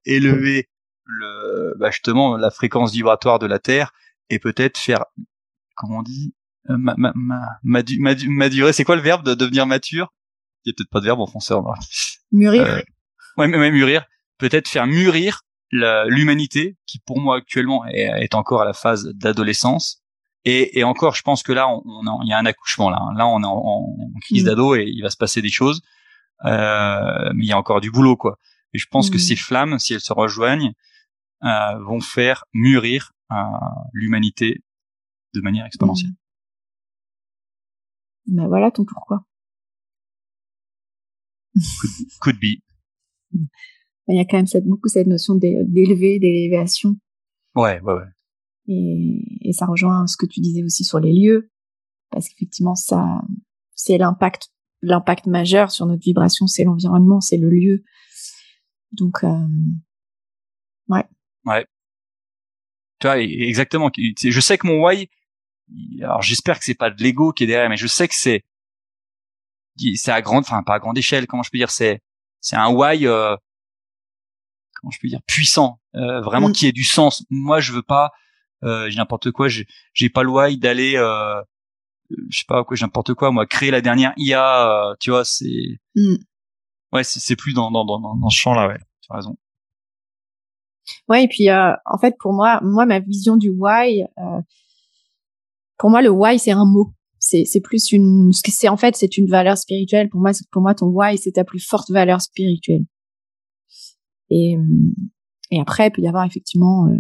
élever 0.06 0.70
le, 1.04 1.76
bah 1.78 1.90
justement 1.92 2.38
la 2.38 2.52
fréquence 2.52 2.94
vibratoire 2.94 3.40
de 3.40 3.48
la 3.48 3.60
Terre 3.60 3.92
et 4.30 4.40
peut-être 4.40 4.78
faire, 4.78 5.06
comment 5.76 6.00
on 6.00 6.04
dit, 6.04 6.34
euh, 6.70 6.78
ma, 6.78 6.96
ma, 6.98 7.12
ma, 7.16 7.84
madurer. 8.28 8.74
C'est 8.74 8.84
quoi 8.84 8.96
le 8.96 9.02
verbe 9.02 9.26
de 9.26 9.34
devenir 9.34 9.66
mature? 9.66 10.14
Il 10.64 10.70
y 10.70 10.72
a 10.72 10.74
peut-être 10.78 10.90
pas 10.90 11.00
de 11.00 11.06
verbe 11.06 11.20
en 11.20 11.28
français. 11.28 11.56
Mûrir. 12.32 12.66
Euh, 12.66 12.82
ouais, 13.38 13.48
mais 13.48 13.72
mûrir. 13.72 14.06
Peut-être 14.38 14.68
faire 14.68 14.88
mûrir 14.88 15.42
l'humanité 15.72 16.78
qui 16.86 17.00
pour 17.00 17.20
moi 17.20 17.38
actuellement 17.38 17.86
est, 17.86 18.36
encore 18.36 18.62
à 18.62 18.66
la 18.66 18.74
phase 18.74 19.06
d'adolescence 19.16 20.01
et, 20.44 20.80
et, 20.80 20.84
encore 20.84 21.16
je 21.16 21.22
pense 21.22 21.44
que 21.44 21.52
là 21.52 21.68
on, 21.70 21.82
il 22.24 22.30
y 22.30 22.34
a 22.34 22.38
un 22.38 22.46
accouchement 22.46 22.90
là 22.90 23.00
là 23.16 23.28
on 23.28 23.42
est 23.42 23.46
en, 23.46 23.86
crise 24.22 24.44
mm. 24.44 24.46
d'ado 24.46 24.76
et 24.76 24.86
il 24.88 25.02
va 25.02 25.10
se 25.10 25.18
passer 25.18 25.42
des 25.42 25.50
choses 25.50 25.82
euh, 26.46 27.32
mais 27.36 27.46
il 27.46 27.48
y 27.48 27.52
a 27.52 27.58
encore 27.58 27.82
du 27.82 27.92
boulot 27.92 28.18
quoi 28.18 28.38
et 28.74 28.80
je 28.80 28.88
pense 28.90 29.10
que 29.10 29.18
mm. 29.18 29.20
ces 29.20 29.36
flammes 29.36 29.80
si 29.80 29.94
elles 29.94 30.02
se 30.02 30.14
rejoignent 30.14 30.74
euh, 31.44 31.80
vont 31.84 32.00
faire 32.00 32.46
mûrir 32.54 33.14
euh, 33.32 33.36
l'humanité 33.94 34.64
de 35.34 35.42
manière 35.42 35.66
exponentielle. 35.66 36.12
Ben 38.28 38.48
voilà 38.48 38.70
ton 38.70 38.86
pourquoi. 38.86 39.26
Could, 42.20 42.38
be. 42.40 42.62
Il 44.08 44.18
y 44.18 44.20
a 44.20 44.26
quand 44.26 44.38
même 44.38 44.46
cette, 44.46 44.66
beaucoup 44.66 44.88
cette 44.88 45.08
notion 45.08 45.36
d'élever, 45.36 46.20
d'élévation. 46.20 46.98
Ouais, 47.56 47.80
ouais, 47.82 47.94
ouais. 47.94 48.10
Et, 48.68 49.40
et 49.42 49.54
ça 49.54 49.66
rejoint 49.66 50.08
ce 50.08 50.18
que 50.18 50.26
tu 50.26 50.40
disais 50.40 50.64
aussi 50.64 50.84
sur 50.84 51.00
les 51.00 51.14
lieux, 51.14 51.52
parce 52.10 52.28
qu'effectivement, 52.30 52.76
ça, 52.76 53.22
c'est 53.74 53.98
l'impact, 53.98 54.50
l'impact 54.82 55.26
majeur 55.28 55.72
sur 55.72 55.86
notre 55.86 56.04
vibration, 56.04 56.48
c'est 56.48 56.64
l'environnement, 56.64 57.22
c'est 57.22 57.38
le 57.38 57.50
lieu. 57.50 57.84
Donc, 58.92 59.24
euh, 59.24 59.48
ouais. 60.90 61.06
Ouais. 61.46 61.66
Tu 63.00 63.08
vois, 63.08 63.20
exactement. 63.20 63.90
Je 63.96 64.40
sais 64.40 64.58
que 64.58 64.68
mon 64.68 64.84
why, 64.84 65.10
alors 66.02 66.22
j'espère 66.22 66.60
que 66.60 66.66
c'est 66.66 66.76
pas 66.76 66.92
de 66.92 67.02
l'ego 67.02 67.32
qui 67.32 67.46
est 67.46 67.48
derrière, 67.48 67.70
mais 67.70 67.78
je 67.78 67.88
sais 67.88 68.08
que 68.08 68.14
c'est, 68.16 68.44
c'est 69.96 70.12
à 70.12 70.22
grande, 70.22 70.44
enfin 70.44 70.62
pas 70.62 70.76
à 70.76 70.80
grande 70.80 70.98
échelle. 70.98 71.26
Comment 71.26 71.42
je 71.42 71.50
peux 71.50 71.58
dire, 71.58 71.72
c'est, 71.72 72.02
c'est 72.42 72.58
un 72.58 72.70
why, 72.70 73.08
euh, 73.08 73.36
comment 74.76 74.92
je 74.92 75.00
peux 75.00 75.08
dire, 75.08 75.22
puissant, 75.26 75.80
euh, 75.96 76.22
vraiment 76.22 76.50
mm. 76.50 76.54
qui 76.54 76.68
ait 76.68 76.72
du 76.72 76.84
sens. 76.84 77.26
Moi, 77.30 77.60
je 77.60 77.72
veux 77.72 77.82
pas, 77.82 78.12
euh, 78.64 78.90
j'ai 78.90 78.98
n'importe 78.98 79.32
quoi. 79.32 79.48
J'ai 79.48 80.10
pas 80.10 80.24
le 80.24 80.30
why 80.30 80.58
d'aller, 80.58 80.96
euh, 80.96 81.42
je 82.30 82.40
sais 82.40 82.46
pas 82.48 82.64
quoi, 82.64 82.76
j'ai 82.76 82.86
n'importe 82.86 83.14
quoi. 83.14 83.32
Moi, 83.32 83.46
créer 83.46 83.72
la 83.72 83.82
dernière 83.82 84.14
IA, 84.18 84.90
euh, 84.92 84.96
tu 85.00 85.12
vois, 85.12 85.26
c'est, 85.26 85.80
mm. 85.96 86.16
ouais, 86.94 87.04
c'est 87.04 87.36
plus 87.36 87.54
dans 87.54 87.72
dans 87.72 87.86
dans 87.86 88.00
dans 88.00 88.30
ce 88.30 88.38
champ-là. 88.38 88.68
Ouais, 88.68 88.80
tu 89.02 89.08
as 89.12 89.16
raison. 89.16 89.38
Ouais, 91.08 91.24
et 91.24 91.28
puis 91.28 91.50
euh, 91.50 91.74
en 91.86 91.98
fait 91.98 92.16
pour 92.20 92.34
moi, 92.34 92.60
moi 92.64 92.86
ma 92.86 93.00
vision 93.00 93.38
du 93.38 93.50
why, 93.50 94.04
euh, 94.18 94.42
pour 95.78 95.90
moi 95.90 96.02
le 96.02 96.10
why 96.10 96.40
c'est 96.40 96.52
un 96.52 96.66
mot. 96.66 96.94
C'est 97.20 97.46
c'est 97.46 97.62
plus 97.62 97.92
une, 97.92 98.32
c'est 98.34 98.68
en 98.68 98.78
fait 98.78 98.96
c'est 98.96 99.18
une 99.18 99.28
valeur 99.30 99.58
spirituelle. 99.58 100.10
Pour 100.10 100.22
moi, 100.22 100.32
pour 100.52 100.62
moi 100.62 100.74
ton 100.74 100.88
why 100.88 101.18
c'est 101.18 101.34
ta 101.34 101.44
plus 101.44 101.60
forte 101.60 101.92
valeur 101.92 102.22
spirituelle. 102.22 102.86
Et 104.30 104.58
et 105.52 105.60
après 105.60 105.88
il 105.88 105.92
peut 105.92 106.02
y 106.02 106.08
avoir 106.08 106.26
effectivement 106.26 106.88
euh, 106.88 106.98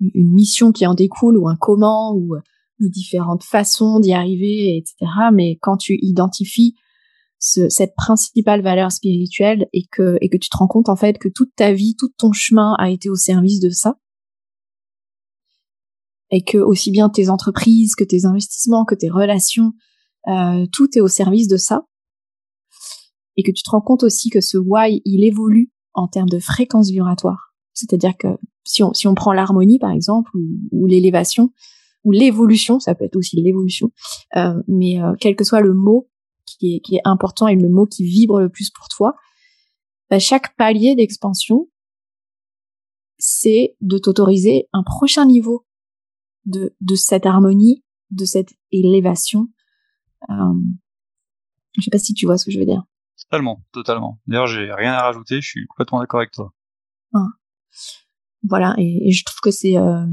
une 0.00 0.32
mission 0.32 0.72
qui 0.72 0.86
en 0.86 0.94
découle 0.94 1.36
ou 1.36 1.48
un 1.48 1.56
comment 1.56 2.14
ou, 2.14 2.34
ou 2.80 2.88
différentes 2.88 3.44
façons 3.44 4.00
d'y 4.00 4.12
arriver, 4.12 4.76
etc. 4.76 5.10
Mais 5.32 5.58
quand 5.60 5.76
tu 5.76 5.98
identifies 6.02 6.74
cette 7.38 7.94
principale 7.94 8.62
valeur 8.62 8.90
spirituelle 8.90 9.66
et 9.72 9.84
que 9.90 10.16
et 10.22 10.30
que 10.30 10.38
tu 10.38 10.48
te 10.48 10.56
rends 10.56 10.66
compte 10.66 10.88
en 10.88 10.96
fait 10.96 11.18
que 11.18 11.28
toute 11.28 11.54
ta 11.54 11.72
vie, 11.72 11.94
tout 11.94 12.08
ton 12.16 12.32
chemin 12.32 12.74
a 12.78 12.90
été 12.90 13.10
au 13.10 13.16
service 13.16 13.60
de 13.60 13.68
ça 13.68 13.98
et 16.30 16.42
que 16.42 16.56
aussi 16.56 16.90
bien 16.90 17.10
tes 17.10 17.28
entreprises 17.28 17.94
que 17.96 18.04
tes 18.04 18.24
investissements 18.24 18.86
que 18.86 18.94
tes 18.94 19.10
relations, 19.10 19.72
euh, 20.26 20.64
tout 20.72 20.88
est 20.96 21.02
au 21.02 21.08
service 21.08 21.48
de 21.48 21.58
ça 21.58 21.84
et 23.36 23.42
que 23.42 23.50
tu 23.50 23.62
te 23.62 23.70
rends 23.70 23.82
compte 23.82 24.04
aussi 24.04 24.30
que 24.30 24.40
ce 24.40 24.56
why 24.56 25.02
il 25.04 25.24
évolue 25.24 25.70
en 25.92 26.08
termes 26.08 26.28
de 26.28 26.38
fréquence 26.38 26.90
vibratoire. 26.90 27.54
C'est-à-dire 27.72 28.16
que 28.16 28.28
si 28.64 28.82
on, 28.82 28.92
si 28.92 29.06
on 29.06 29.14
prend 29.14 29.32
l'harmonie 29.32 29.78
par 29.78 29.90
exemple 29.90 30.30
ou, 30.72 30.86
l'élévation 30.86 31.52
ou 32.02 32.12
l'évolution, 32.12 32.80
ça 32.80 32.94
peut 32.94 33.04
être 33.04 33.16
aussi 33.16 33.40
l'évolution, 33.40 33.90
euh, 34.36 34.62
mais 34.68 35.00
euh, 35.00 35.12
quel 35.20 35.36
que 35.36 35.44
soit 35.44 35.60
le 35.60 35.72
mot, 35.72 36.10
qui 36.44 36.76
est, 36.76 36.80
qui 36.80 36.96
est 36.96 37.02
important 37.04 37.48
et 37.48 37.54
le 37.54 37.68
mot 37.68 37.86
qui 37.86 38.04
vibre 38.04 38.40
le 38.40 38.50
plus 38.50 38.70
pour 38.70 38.88
toi, 38.88 39.14
bah, 40.10 40.18
chaque 40.18 40.54
palier 40.56 40.94
d'expansion, 40.94 41.68
c'est 43.18 43.76
de 43.80 43.96
t'autoriser 43.96 44.68
un 44.72 44.82
prochain 44.82 45.24
niveau 45.24 45.66
de, 46.44 46.76
de 46.80 46.94
cette 46.94 47.24
harmonie, 47.24 47.82
de 48.10 48.26
cette 48.26 48.52
élévation. 48.70 49.48
Euh, 50.28 50.34
je 51.78 51.82
sais 51.82 51.90
pas 51.90 51.98
si 51.98 52.12
tu 52.12 52.26
vois 52.26 52.36
ce 52.36 52.44
que 52.44 52.50
je 52.50 52.58
veux 52.58 52.66
dire. 52.66 52.82
Totalement, 53.30 53.64
totalement. 53.72 54.20
D'ailleurs, 54.26 54.46
j'ai 54.46 54.72
rien 54.72 54.92
à 54.92 55.02
rajouter, 55.02 55.40
je 55.40 55.48
suis 55.48 55.66
complètement 55.66 56.00
d'accord 56.00 56.20
avec 56.20 56.32
toi. 56.32 56.52
Ah. 57.14 57.28
Voilà, 58.48 58.74
et, 58.78 59.10
je 59.10 59.24
trouve 59.24 59.40
que 59.42 59.50
c'est. 59.50 59.76
Euh... 59.76 60.06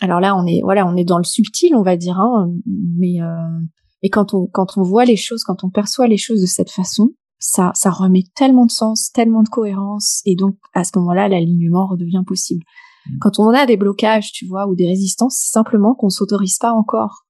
Alors 0.00 0.20
là, 0.20 0.36
on 0.36 0.46
est, 0.46 0.60
voilà, 0.62 0.86
on 0.86 0.96
est 0.96 1.04
dans 1.04 1.18
le 1.18 1.24
subtil, 1.24 1.74
on 1.74 1.82
va 1.82 1.96
dire, 1.96 2.18
hein, 2.18 2.50
mais 2.66 3.20
euh, 3.20 3.60
et 4.02 4.10
quand 4.10 4.34
on, 4.34 4.46
quand 4.46 4.76
on 4.76 4.82
voit 4.82 5.04
les 5.04 5.16
choses, 5.16 5.44
quand 5.44 5.64
on 5.64 5.70
perçoit 5.70 6.08
les 6.08 6.16
choses 6.16 6.40
de 6.40 6.46
cette 6.46 6.70
façon, 6.70 7.14
ça, 7.38 7.72
ça 7.74 7.90
remet 7.90 8.24
tellement 8.34 8.66
de 8.66 8.70
sens, 8.70 9.10
tellement 9.12 9.42
de 9.42 9.48
cohérence, 9.48 10.20
et 10.24 10.36
donc 10.36 10.56
à 10.74 10.84
ce 10.84 10.92
moment-là, 10.96 11.28
l'alignement 11.28 11.86
redevient 11.86 12.22
possible. 12.26 12.64
Mm. 13.06 13.18
Quand 13.20 13.38
on 13.38 13.48
a 13.50 13.66
des 13.66 13.76
blocages, 13.76 14.32
tu 14.32 14.46
vois, 14.46 14.66
ou 14.66 14.74
des 14.74 14.86
résistances, 14.86 15.36
c'est 15.38 15.52
simplement 15.52 15.94
qu'on 15.94 16.10
s'autorise 16.10 16.58
pas 16.58 16.72
encore 16.72 17.26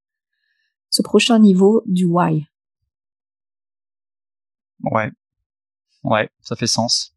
ce 0.91 1.03
prochain 1.03 1.39
niveau 1.39 1.83
du 1.87 2.05
why. 2.05 2.47
Ouais, 4.83 5.11
ouais, 6.05 6.29
ça 6.43 6.57
fait 6.57 6.67
sens, 6.67 7.15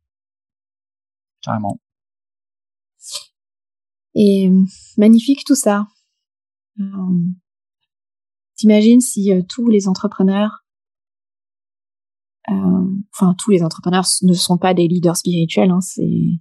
carrément. 1.42 1.80
Et 4.20 4.50
magnifique 4.98 5.44
tout 5.46 5.56
ça. 5.56 5.88
Euh, 6.80 6.84
T'imagines 8.58 9.02
si 9.02 9.32
euh, 9.32 9.44
tous 9.48 9.70
les 9.70 9.88
entrepreneurs, 9.88 10.66
euh, 12.50 12.86
enfin 13.14 13.36
tous 13.38 13.52
les 13.52 13.62
entrepreneurs 13.62 14.06
ne 14.24 14.34
sont 14.34 14.58
pas 14.58 14.74
des 14.74 14.88
leaders 14.88 15.16
spirituels, 15.16 15.70
hein, 15.70 15.82
c'est 15.82 16.40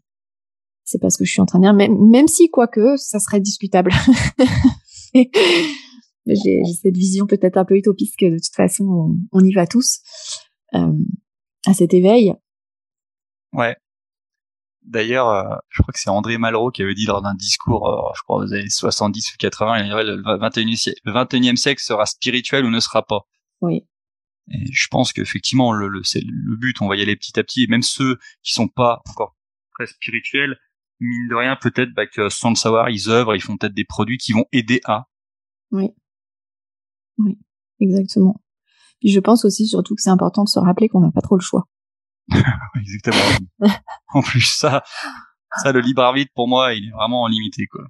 c'est 0.84 0.98
pas 0.98 1.10
ce 1.10 1.18
que 1.18 1.24
je 1.24 1.32
suis 1.32 1.42
en 1.42 1.46
train 1.46 1.58
de 1.58 1.64
dire, 1.64 1.74
même, 1.74 1.98
même 2.08 2.28
si, 2.28 2.48
quoique, 2.48 2.96
ça 2.96 3.18
serait 3.18 3.40
discutable. 3.40 3.90
j'ai 5.14 6.62
cette 6.80 6.96
vision 6.96 7.26
peut-être 7.26 7.56
un 7.56 7.64
peu 7.64 7.76
utopiste 7.76 8.16
que 8.16 8.26
de 8.26 8.36
toute 8.36 8.54
façon, 8.54 9.16
on, 9.32 9.40
y 9.40 9.52
va 9.52 9.66
tous 9.66 9.98
euh, 10.74 10.92
à 11.66 11.74
cet 11.74 11.92
éveil. 11.92 12.34
Ouais. 13.52 13.74
D'ailleurs, 14.86 15.28
euh, 15.28 15.56
je 15.68 15.82
crois 15.82 15.92
que 15.92 15.98
c'est 15.98 16.10
André 16.10 16.38
Malraux 16.38 16.70
qui 16.70 16.82
avait 16.82 16.94
dit 16.94 17.06
lors 17.06 17.20
d'un 17.20 17.34
discours, 17.34 17.88
euh, 17.88 18.12
je 18.16 18.22
crois 18.22 18.38
aux 18.38 18.52
années 18.54 18.68
70 18.68 19.34
ou 19.34 19.36
80, 19.38 19.84
il 19.84 19.90
le 19.90 20.22
21e, 20.22 20.76
siècle, 20.76 21.00
le 21.04 21.12
21e 21.12 21.56
siècle 21.56 21.82
sera 21.82 22.06
spirituel 22.06 22.64
ou 22.64 22.70
ne 22.70 22.78
sera 22.78 23.04
pas. 23.04 23.22
Oui. 23.60 23.84
Et 24.52 24.72
je 24.72 24.86
pense 24.88 25.12
qu'effectivement, 25.12 25.72
le, 25.72 25.88
le, 25.88 26.04
c'est 26.04 26.20
le 26.20 26.56
but, 26.56 26.80
on 26.80 26.88
va 26.88 26.94
y 26.94 27.02
aller 27.02 27.16
petit 27.16 27.38
à 27.38 27.42
petit, 27.42 27.64
et 27.64 27.66
même 27.66 27.82
ceux 27.82 28.16
qui 28.44 28.52
sont 28.52 28.68
pas 28.68 29.02
encore 29.08 29.34
très 29.74 29.86
spirituels, 29.86 30.56
mine 31.00 31.28
de 31.28 31.34
rien, 31.34 31.56
peut-être 31.56 31.92
bah, 31.94 32.06
que 32.06 32.28
sans 32.28 32.50
le 32.50 32.54
savoir, 32.54 32.88
ils 32.88 33.10
œuvrent, 33.10 33.34
ils 33.34 33.42
font 33.42 33.56
peut-être 33.56 33.74
des 33.74 33.84
produits 33.84 34.18
qui 34.18 34.32
vont 34.32 34.44
aider 34.52 34.80
à. 34.84 35.06
Oui. 35.72 35.90
Oui, 37.18 37.38
exactement. 37.80 38.40
Puis 39.00 39.10
je 39.10 39.18
pense 39.20 39.44
aussi 39.44 39.66
surtout 39.66 39.96
que 39.96 40.02
c'est 40.02 40.10
important 40.10 40.44
de 40.44 40.48
se 40.48 40.60
rappeler 40.60 40.88
qu'on 40.88 41.00
n'a 41.00 41.10
pas 41.10 41.22
trop 41.22 41.36
le 41.36 41.42
choix. 41.42 41.66
exactement. 42.74 43.74
en 44.14 44.22
plus, 44.22 44.42
ça, 44.42 44.82
ça, 45.62 45.72
le 45.72 45.80
libre 45.80 46.02
arbitre, 46.02 46.32
pour 46.34 46.48
moi, 46.48 46.74
il 46.74 46.88
est 46.88 46.92
vraiment 46.92 47.26
limité, 47.26 47.66
quoi. 47.66 47.84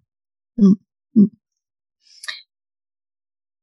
Mm, 0.58 0.74
mm. 1.14 1.26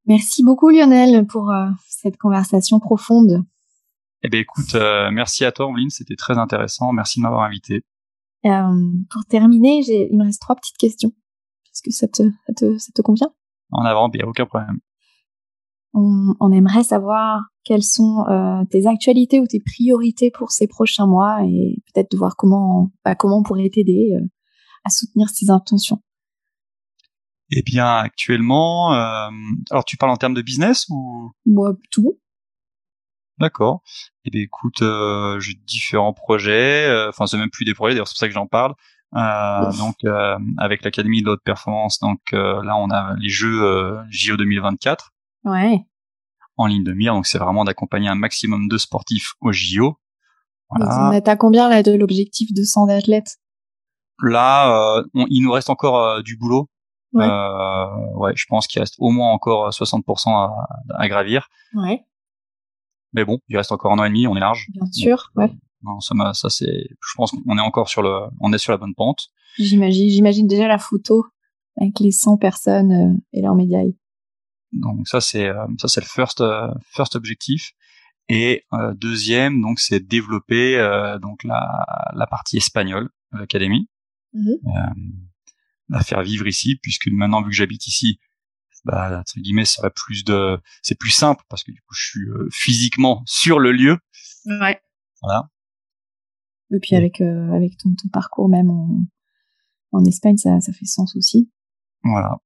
Merci 0.05 0.43
beaucoup, 0.43 0.69
Lionel, 0.69 1.25
pour 1.27 1.49
euh, 1.51 1.69
cette 1.87 2.17
conversation 2.17 2.79
profonde. 2.79 3.45
Eh 4.23 4.29
bien, 4.29 4.41
écoute, 4.41 4.75
euh, 4.75 5.11
merci 5.11 5.45
à 5.45 5.51
toi, 5.51 5.67
Oline, 5.67 5.89
c'était 5.89 6.15
très 6.15 6.37
intéressant. 6.37 6.91
Merci 6.91 7.19
de 7.19 7.23
m'avoir 7.23 7.43
invité. 7.43 7.83
Euh, 8.45 8.91
pour 9.09 9.23
terminer, 9.25 9.81
il 9.87 10.17
me 10.17 10.25
reste 10.25 10.41
trois 10.41 10.55
petites 10.55 10.77
questions. 10.77 11.11
Est-ce 11.71 11.81
que 11.81 11.91
ça 11.91 12.07
te, 12.07 12.23
ça 12.45 12.53
te, 12.53 12.77
ça 12.77 12.91
te 12.93 13.01
convient? 13.01 13.33
En 13.71 13.83
avant, 13.85 14.09
il 14.13 14.17
n'y 14.17 14.23
a 14.23 14.27
aucun 14.27 14.45
problème. 14.45 14.79
On, 15.93 16.33
on, 16.39 16.51
aimerait 16.51 16.83
savoir 16.83 17.43
quelles 17.63 17.83
sont 17.83 18.25
euh, 18.27 18.63
tes 18.71 18.87
actualités 18.87 19.39
ou 19.39 19.45
tes 19.45 19.59
priorités 19.59 20.31
pour 20.31 20.51
ces 20.51 20.67
prochains 20.67 21.05
mois 21.05 21.43
et 21.43 21.81
peut-être 21.93 22.11
de 22.11 22.17
voir 22.17 22.35
comment, 22.35 22.91
bah, 23.05 23.15
comment 23.15 23.39
on 23.39 23.43
pourrait 23.43 23.69
t'aider 23.69 24.11
euh, 24.15 24.25
à 24.83 24.89
soutenir 24.89 25.29
ces 25.29 25.49
intentions. 25.49 26.01
Eh 27.51 27.61
bien, 27.61 27.97
actuellement, 27.97 28.93
euh, 28.93 29.29
alors 29.69 29.85
tu 29.85 29.97
parles 29.97 30.11
en 30.11 30.17
termes 30.17 30.33
de 30.33 30.41
business 30.41 30.87
ou? 30.89 31.31
Moi, 31.45 31.73
tout. 31.91 32.19
D'accord. 33.39 33.81
Eh 34.25 34.29
bien, 34.29 34.41
écoute, 34.41 34.81
euh, 34.81 35.39
j'ai 35.39 35.53
différents 35.53 36.13
projets. 36.13 36.87
Euh, 36.87 37.09
enfin, 37.09 37.27
c'est 37.27 37.37
même 37.37 37.49
plus 37.49 37.65
des 37.65 37.73
projets. 37.73 37.93
D'ailleurs, 37.93 38.07
c'est 38.07 38.13
pour 38.13 38.19
ça 38.19 38.27
que 38.27 38.33
j'en 38.33 38.47
parle. 38.47 38.73
Euh, 39.15 39.71
donc, 39.77 39.95
euh, 40.05 40.37
avec 40.57 40.83
l'académie 40.83 41.21
de 41.21 41.29
haute 41.29 41.43
performance, 41.43 41.99
donc 41.99 42.19
là, 42.31 42.75
on 42.77 42.89
a 42.89 43.15
les 43.19 43.29
Jeux 43.29 43.97
JO 44.09 44.37
2024. 44.37 45.12
Ouais. 45.43 45.85
En 46.57 46.67
ligne 46.67 46.83
de 46.83 46.93
mire. 46.93 47.13
Donc, 47.13 47.25
c'est 47.25 47.37
vraiment 47.37 47.63
d'accompagner 47.63 48.07
un 48.07 48.15
maximum 48.15 48.67
de 48.67 48.77
sportifs 48.77 49.33
au 49.41 49.51
JO. 49.51 49.97
Voilà. 50.69 51.09
On 51.09 51.11
est 51.11 51.27
à 51.27 51.35
combien 51.35 51.69
là 51.69 51.83
de 51.83 51.91
l'objectif 51.91 52.53
de 52.53 52.63
100 52.63 52.89
athlètes? 52.89 53.37
Là, 54.21 55.03
il 55.13 55.43
nous 55.43 55.51
reste 55.51 55.69
encore 55.69 56.23
du 56.23 56.37
boulot. 56.37 56.69
Ouais. 57.13 57.27
ouais, 58.15 58.33
je 58.35 58.45
pense 58.47 58.65
qu'il 58.65 58.79
reste 58.79 58.95
au 58.97 59.11
moins 59.11 59.31
encore 59.31 59.69
60% 59.69 60.29
à, 60.29 60.51
à 60.95 61.07
gravir. 61.07 61.47
Ouais. 61.75 62.03
Mais 63.13 63.25
bon, 63.25 63.39
il 63.47 63.57
reste 63.57 63.71
encore 63.71 63.93
un 63.93 63.99
an 63.99 64.05
et 64.05 64.09
demi, 64.09 64.27
on 64.27 64.35
est 64.35 64.39
large. 64.39 64.67
Bien 64.73 64.85
sûr, 64.91 65.31
ouais. 65.35 65.51
Non, 65.83 65.99
ça, 65.99 66.15
ça 66.33 66.49
c'est, 66.49 66.87
je 66.89 67.13
pense 67.15 67.31
qu'on 67.31 67.57
est 67.57 67.61
encore 67.61 67.89
sur 67.89 68.01
le, 68.01 68.27
on 68.39 68.51
est 68.53 68.57
sur 68.57 68.71
la 68.71 68.77
bonne 68.77 68.95
pente. 68.95 69.29
J'imagine, 69.57 70.09
j'imagine 70.09 70.47
déjà 70.47 70.67
la 70.67 70.77
photo 70.77 71.25
avec 71.79 71.99
les 71.99 72.11
100 72.11 72.37
personnes 72.37 72.91
euh, 72.91 73.21
et 73.33 73.41
leurs 73.41 73.55
médailles. 73.55 73.95
Donc 74.73 75.07
ça 75.07 75.21
c'est, 75.21 75.47
euh, 75.47 75.65
ça 75.79 75.87
c'est 75.87 76.01
le 76.01 76.07
first, 76.07 76.41
euh, 76.41 76.67
first 76.91 77.15
objectif. 77.15 77.71
Et 78.29 78.63
deuxième, 78.95 79.61
donc 79.61 79.81
c'est 79.81 79.99
développer 79.99 80.77
donc 81.21 81.43
la, 81.43 81.85
la 82.15 82.25
partie 82.25 82.55
espagnole 82.55 83.09
de 83.33 83.39
l'académie, 83.39 83.89
mm-hmm. 84.33 84.93
la 85.89 86.03
faire 86.03 86.23
vivre 86.23 86.47
ici, 86.47 86.77
puisque 86.81 87.07
maintenant 87.07 87.41
vu 87.41 87.49
que 87.49 87.55
j'habite 87.55 87.85
ici, 87.85 88.19
bah 88.85 89.19
entre 89.19 89.39
guillemets 89.39 89.65
ça 89.65 89.89
plus 89.89 90.23
de 90.23 90.59
c'est 90.81 90.97
plus 90.97 91.11
simple 91.11 91.43
parce 91.49 91.63
que 91.63 91.71
du 91.71 91.81
coup 91.81 91.93
je 91.95 92.05
suis 92.05 92.29
euh, 92.29 92.47
physiquement 92.51 93.23
sur 93.25 93.59
le 93.59 93.71
lieu. 93.71 93.97
Ouais. 94.45 94.81
Voilà. 95.21 95.49
Et 96.71 96.79
puis 96.79 96.95
avec 96.95 97.21
euh, 97.21 97.51
avec 97.53 97.77
ton, 97.77 97.93
ton 97.95 98.09
parcours 98.09 98.49
même 98.49 98.69
en, 98.69 99.05
en 99.91 100.05
Espagne 100.05 100.37
ça 100.37 100.59
ça 100.59 100.73
fait 100.73 100.85
sens 100.85 101.15
aussi. 101.15 101.49
Voilà 102.03 102.37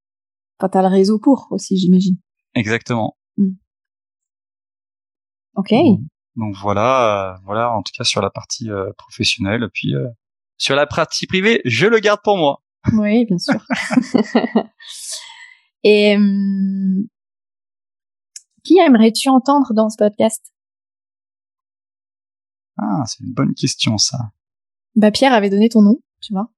enfin 0.59 0.69
t'as 0.69 0.81
le 0.81 0.87
réseau 0.87 1.19
pour 1.19 1.47
aussi 1.51 1.77
j'imagine. 1.77 2.17
Exactement. 2.55 3.17
Hmm. 3.37 3.53
ok. 5.55 5.73
Donc, 6.35 6.55
voilà 6.55 7.33
euh, 7.33 7.37
voilà 7.45 7.71
en 7.71 7.81
tout 7.81 7.91
cas 7.97 8.03
sur 8.03 8.21
la 8.21 8.29
partie 8.29 8.69
professionnelle. 8.97 9.69
Puis 9.73 9.93
sur 10.57 10.75
la 10.75 10.87
partie 10.87 11.27
privée 11.27 11.61
je 11.65 11.87
le 11.87 11.99
garde 11.99 12.21
pour 12.23 12.37
moi. 12.37 12.63
Oui 12.93 13.25
bien 13.25 13.37
sûr. 13.37 13.65
Et 15.83 16.15
hum, 16.15 17.07
qui 18.67 18.77
aimerais-tu 18.79 19.29
entendre 19.29 19.73
dans 19.73 19.89
ce 19.89 19.95
podcast? 19.95 20.53
Ah, 22.77 23.03
c'est 23.05 23.23
une 23.23 23.33
bonne 23.33 23.53
question 23.53 23.97
ça. 23.97 24.17
Bah 24.95 25.11
Pierre 25.11 25.31
avait 25.31 25.49
donné 25.49 25.69
ton 25.69 25.81
nom, 25.81 26.01
tu 26.21 26.33
vois. 26.33 26.49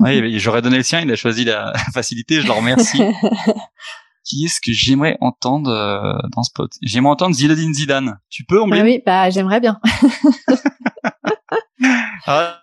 Oui, 0.00 0.38
j'aurais 0.38 0.62
donné 0.62 0.78
le 0.78 0.82
sien, 0.82 1.00
il 1.00 1.10
a 1.10 1.16
choisi 1.16 1.44
la 1.44 1.72
facilité, 1.94 2.40
je 2.40 2.46
le 2.46 2.52
remercie. 2.52 3.00
qui 4.24 4.44
est-ce 4.44 4.60
que 4.60 4.72
j'aimerais 4.72 5.16
entendre 5.20 5.70
euh, 5.70 6.18
dans 6.34 6.42
ce 6.42 6.50
podcast 6.54 6.80
J'aimerais 6.82 7.12
entendre 7.12 7.34
Zinedine 7.34 7.74
Zidane. 7.74 8.18
Tu 8.28 8.44
peux, 8.44 8.60
Ah 8.60 8.82
oui, 8.82 9.02
bah 9.04 9.30
j'aimerais 9.30 9.60
bien. 9.60 9.80
ah, 12.26 12.62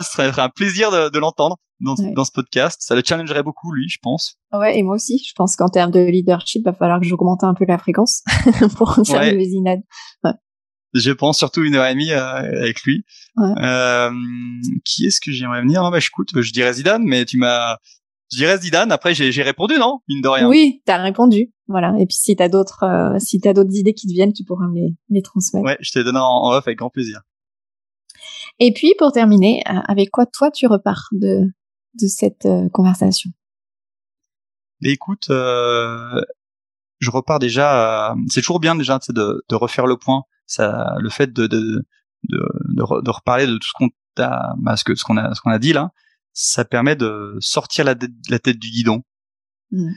ce 0.00 0.12
serait 0.12 0.38
un 0.38 0.48
plaisir 0.48 0.90
de, 0.90 1.08
de 1.10 1.18
l'entendre 1.18 1.56
dans, 1.80 1.94
dans, 2.14 2.24
ce 2.24 2.32
podcast. 2.32 2.80
Ça 2.82 2.94
le 2.94 3.02
challengerait 3.04 3.42
beaucoup, 3.42 3.72
lui, 3.72 3.88
je 3.88 3.98
pense. 4.02 4.36
Ouais, 4.52 4.78
et 4.78 4.82
moi 4.82 4.94
aussi. 4.94 5.22
Je 5.26 5.32
pense 5.34 5.56
qu'en 5.56 5.68
termes 5.68 5.90
de 5.90 6.00
leadership, 6.00 6.62
il 6.62 6.64
va 6.64 6.74
falloir 6.74 7.00
que 7.00 7.06
j'augmente 7.06 7.42
un 7.42 7.54
peu 7.54 7.64
la 7.66 7.78
fréquence 7.78 8.22
pour 8.76 8.94
faire 8.94 9.20
ouais. 9.20 9.32
le 9.32 9.38
Ouais. 9.38 10.32
Je 10.92 11.12
pense 11.12 11.38
surtout 11.38 11.62
une 11.62 11.76
heure 11.76 11.86
et 11.86 11.92
demie 11.94 12.10
euh, 12.10 12.62
avec 12.62 12.82
lui. 12.82 13.04
Ouais. 13.36 13.52
Euh, 13.62 14.10
qui 14.84 15.06
est-ce 15.06 15.20
que 15.20 15.30
j'aimerais 15.30 15.60
venir? 15.60 15.82
Non, 15.82 15.90
bah, 15.90 15.98
écoute, 15.98 16.30
je 16.34 16.52
dirais 16.52 16.72
Zidane, 16.72 17.04
mais 17.04 17.24
tu 17.24 17.38
m'as, 17.38 17.76
je 18.32 18.38
dirais 18.38 18.58
Zidane. 18.58 18.90
Après, 18.90 19.14
j'ai 19.14 19.42
répondu, 19.42 19.74
non? 19.78 20.00
Mine 20.08 20.20
de 20.20 20.28
rien. 20.28 20.48
Oui, 20.48 20.82
t'as 20.84 20.96
répondu. 21.00 21.52
Voilà. 21.68 21.94
Et 21.98 22.06
puis, 22.06 22.16
si 22.16 22.34
t'as 22.34 22.48
d'autres, 22.48 22.82
euh, 22.82 23.18
si 23.18 23.38
t'as 23.40 23.52
d'autres 23.52 23.74
idées 23.76 23.94
qui 23.94 24.08
te 24.08 24.12
viennent, 24.12 24.32
tu 24.32 24.44
pourras 24.44 24.66
me 24.66 24.74
les, 24.74 24.94
les 25.10 25.22
transmettre. 25.22 25.64
Ouais, 25.64 25.78
je 25.80 25.92
te 25.92 26.00
donnerai 26.00 26.22
en, 26.22 26.26
en 26.26 26.52
off 26.56 26.66
avec 26.66 26.78
grand 26.78 26.90
plaisir. 26.90 27.20
Et 28.58 28.72
puis, 28.72 28.94
pour 28.98 29.12
terminer, 29.12 29.62
euh, 29.70 29.80
avec 29.86 30.10
quoi 30.10 30.26
toi 30.26 30.50
tu 30.50 30.66
repars 30.66 31.08
de, 31.12 31.44
de 32.00 32.06
cette 32.08 32.46
euh, 32.46 32.68
conversation? 32.68 33.30
Mais 34.82 34.90
écoute, 34.90 35.28
euh, 35.30 36.20
je 36.98 37.10
repars 37.10 37.38
déjà. 37.38 38.14
c'est 38.28 38.40
toujours 38.40 38.60
bien 38.60 38.74
déjà 38.74 38.98
de, 39.08 39.44
de 39.48 39.54
refaire 39.54 39.86
le 39.86 39.96
point. 39.96 40.24
Ça, 40.50 40.96
le 40.98 41.08
fait 41.10 41.32
de 41.32 41.46
de, 41.46 41.58
de, 42.24 42.38
de, 42.74 43.02
de 43.02 43.10
reparler 43.10 43.46
de 43.46 43.56
tout 43.56 43.68
ce 43.68 43.72
qu'on 43.72 43.88
a, 44.20 44.54
bah, 44.58 44.76
ce 44.76 44.82
que 44.82 44.96
ce 44.96 45.04
qu'on 45.04 45.16
a 45.16 45.32
ce 45.32 45.40
qu'on 45.40 45.50
a 45.50 45.60
dit 45.60 45.72
là, 45.72 45.92
ça 46.32 46.64
permet 46.64 46.96
de 46.96 47.36
sortir 47.38 47.84
la, 47.84 47.94
la 48.28 48.38
tête 48.40 48.58
du 48.58 48.68
guidon. 48.68 49.02
Mmh. 49.70 49.92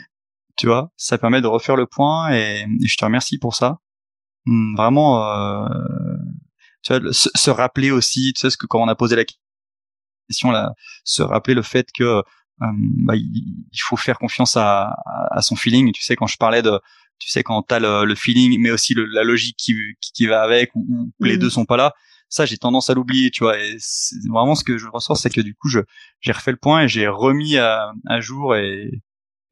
Tu 0.55 0.67
vois, 0.67 0.91
ça 0.95 1.17
permet 1.17 1.41
de 1.41 1.47
refaire 1.47 1.75
le 1.75 1.87
point 1.87 2.31
et, 2.31 2.61
et 2.61 2.87
je 2.87 2.97
te 2.97 3.03
remercie 3.03 3.39
pour 3.39 3.55
ça. 3.55 3.79
Mmh, 4.45 4.75
vraiment, 4.75 5.25
euh, 5.25 5.67
tu 6.83 6.93
vois, 6.95 7.13
se, 7.13 7.29
se, 7.33 7.49
rappeler 7.49 7.89
aussi, 7.89 8.33
tu 8.33 8.41
sais, 8.41 8.51
ce 8.51 8.57
que 8.57 8.67
quand 8.67 8.79
on 8.79 8.87
a 8.87 8.95
posé 8.95 9.15
la 9.15 9.23
question 10.29 10.51
là, 10.51 10.73
se 11.03 11.23
rappeler 11.23 11.55
le 11.55 11.63
fait 11.63 11.87
que 11.91 12.03
euh, 12.03 12.21
bah, 12.59 13.15
il, 13.15 13.81
faut 13.81 13.97
faire 13.97 14.19
confiance 14.19 14.55
à, 14.55 14.95
à, 15.31 15.41
son 15.41 15.55
feeling. 15.55 15.91
Tu 15.93 16.03
sais, 16.03 16.15
quand 16.15 16.27
je 16.27 16.37
parlais 16.37 16.61
de, 16.61 16.79
tu 17.23 17.29
sais, 17.29 17.41
quand 17.41 17.61
t'as 17.61 17.79
le, 17.79 18.03
le 18.03 18.15
feeling, 18.15 18.59
mais 18.59 18.69
aussi 18.69 18.93
le, 18.93 19.05
la 19.05 19.23
logique 19.23 19.55
qui, 19.57 19.73
qui, 20.01 20.25
va 20.25 20.41
avec, 20.41 20.75
ou, 20.75 21.13
ou 21.17 21.23
les 21.23 21.37
mmh. 21.37 21.39
deux 21.39 21.49
sont 21.49 21.63
pas 21.63 21.77
là, 21.77 21.93
ça 22.27 22.45
j'ai 22.45 22.57
tendance 22.57 22.89
à 22.89 22.93
l'oublier, 22.93 23.31
tu 23.31 23.45
vois. 23.45 23.57
Et 23.57 23.77
vraiment 24.29 24.55
ce 24.55 24.65
que 24.65 24.77
je 24.77 24.87
ressens, 24.87 25.15
c'est 25.15 25.29
que 25.29 25.39
du 25.39 25.55
coup, 25.55 25.69
je 25.69 25.79
j'ai 26.19 26.33
refait 26.33 26.51
le 26.51 26.57
point 26.57 26.83
et 26.83 26.87
j'ai 26.89 27.07
remis 27.07 27.55
à, 27.55 27.93
à 28.07 28.19
jour 28.19 28.57
et, 28.57 28.91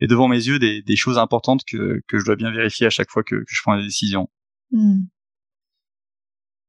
et 0.02 0.07
devant 0.07 0.27
mes 0.27 0.35
yeux 0.35 0.60
des, 0.60 0.81
des 0.81 0.95
choses 0.98 1.18
importantes 1.18 1.61
que, 1.65 2.02
que 2.10 2.19
je 2.19 2.26
dois 2.26 2.35
bien 2.35 2.52
vérifier 2.52 2.88
à 2.88 2.89
chaque 2.89 3.10
fois 3.10 3.23
que, 3.23 3.35
que 3.35 3.45
je 3.48 3.61
prends 3.61 3.77
des 3.77 3.84
décisions. 3.84 4.30
Mmh. 4.72 5.03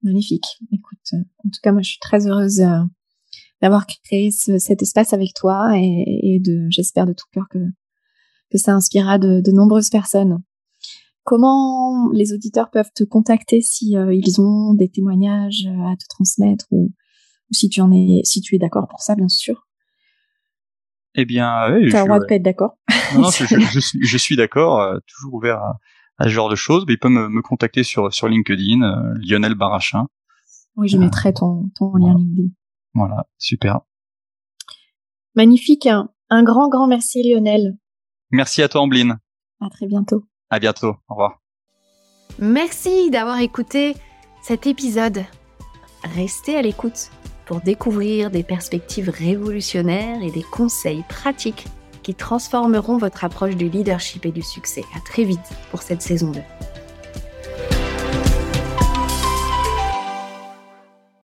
Magnifique. 0.03 0.47
Écoute, 0.71 0.99
euh, 1.15 1.25
en 1.45 1.51
tout 1.51 1.61
cas, 1.65 1.73
moi, 1.73 1.83
je 1.83 1.91
suis 1.91 2.01
très 2.01 2.29
heureuse 2.29 2.61
euh, 2.61 2.79
d'avoir 3.61 3.87
créé 3.87 4.31
ce, 4.31 4.59
cet 4.59 4.83
espace 4.83 5.13
avec 5.13 5.35
toi 5.35 5.73
et, 5.77 6.05
et 6.23 6.41
de, 6.41 6.69
j'espère 6.71 7.07
de 7.07 7.13
tout 7.13 7.27
cœur 7.33 7.49
que 7.51 7.59
que 8.53 8.59
ça 8.59 8.75
inspirera 8.75 9.19
de, 9.19 9.41
de, 9.41 9.51
nombreuses 9.51 9.89
personnes. 9.89 10.43
Comment 11.25 12.11
les 12.13 12.33
auditeurs 12.33 12.71
peuvent 12.71 12.91
te 12.95 13.05
contacter 13.05 13.61
si 13.61 13.97
euh, 13.97 14.13
ils 14.13 14.41
ont 14.41 14.75
des 14.75 14.89
témoignages 14.89 15.69
à 15.87 15.97
te 15.97 16.05
transmettre 16.09 16.67
ou, 16.73 16.93
ou, 17.51 17.55
si 17.55 17.69
tu 17.69 17.81
en 17.81 17.93
es, 17.93 18.23
si 18.25 18.41
tu 18.41 18.57
es 18.57 18.59
d'accord 18.59 18.89
pour 18.89 19.01
ça, 19.01 19.15
bien 19.15 19.29
sûr. 19.29 19.69
Eh 21.15 21.25
bien, 21.25 21.73
oui, 21.73 21.91
T'as 21.91 22.01
le 22.01 22.07
droit 22.07 22.19
de 22.19 22.27
pas 22.27 22.35
être 22.35 22.43
d'accord. 22.43 22.79
Non, 23.15 23.23
non 23.23 23.31
je, 23.31 23.45
je, 23.73 23.81
suis, 23.81 24.05
je 24.05 24.19
suis 24.19 24.37
d'accord, 24.37 24.81
euh, 24.81 24.99
toujours 25.07 25.35
ouvert 25.35 25.59
à, 25.59 25.79
à, 26.19 26.25
ce 26.25 26.31
genre 26.31 26.49
de 26.49 26.57
choses. 26.57 26.85
Mais 26.89 26.95
il 26.95 26.99
peut 26.99 27.11
me, 27.11 27.29
me 27.29 27.43
contacter 27.43 27.85
sur 27.85 28.13
sur 28.13 28.29
LinkedIn, 28.29 28.83
euh, 28.83 29.15
Lionel 29.23 29.55
Barachin. 29.55 30.07
Oui, 30.77 30.89
je 30.89 30.97
mettrai 30.97 31.35
ton 31.35 31.71
ton 31.77 31.95
lien 31.95 32.15
LinkedIn. 32.17 32.49
Voilà, 32.95 33.27
super. 33.39 33.81
Magnifique. 35.35 35.89
Un 36.31 36.43
grand, 36.43 36.69
grand 36.69 36.87
merci 36.87 37.23
Lionel. 37.23 37.77
Merci 38.31 38.63
à 38.63 38.69
toi 38.69 38.81
Ambline. 38.81 39.19
À 39.61 39.69
très 39.69 39.87
bientôt. 39.87 40.27
À 40.53 40.59
bientôt. 40.59 40.97
Au 41.09 41.15
revoir. 41.15 41.41
Merci 42.39 43.11
d'avoir 43.11 43.41
écouté 43.41 43.95
cet 44.43 44.67
épisode. 44.67 45.25
Restez 46.15 46.57
à 46.57 46.63
l'écoute 46.63 47.11
pour 47.47 47.63
découvrir 47.63 48.31
des 48.31 48.43
perspectives 48.43 49.09
révolutionnaires 49.09 50.23
et 50.23 50.31
des 50.31 50.43
conseils 50.43 51.05
pratiques 51.09 51.65
qui 52.03 52.15
transformeront 52.15 52.99
votre 52.99 53.25
approche 53.25 53.57
du 53.57 53.71
leadership 53.71 54.27
et 54.27 54.31
du 54.31 54.43
succès. 54.43 54.85
À 54.95 55.01
très 55.01 55.25
vite 55.25 55.41
pour 55.71 55.81
cette 55.81 56.03
saison 56.03 56.33
2. 56.33 56.41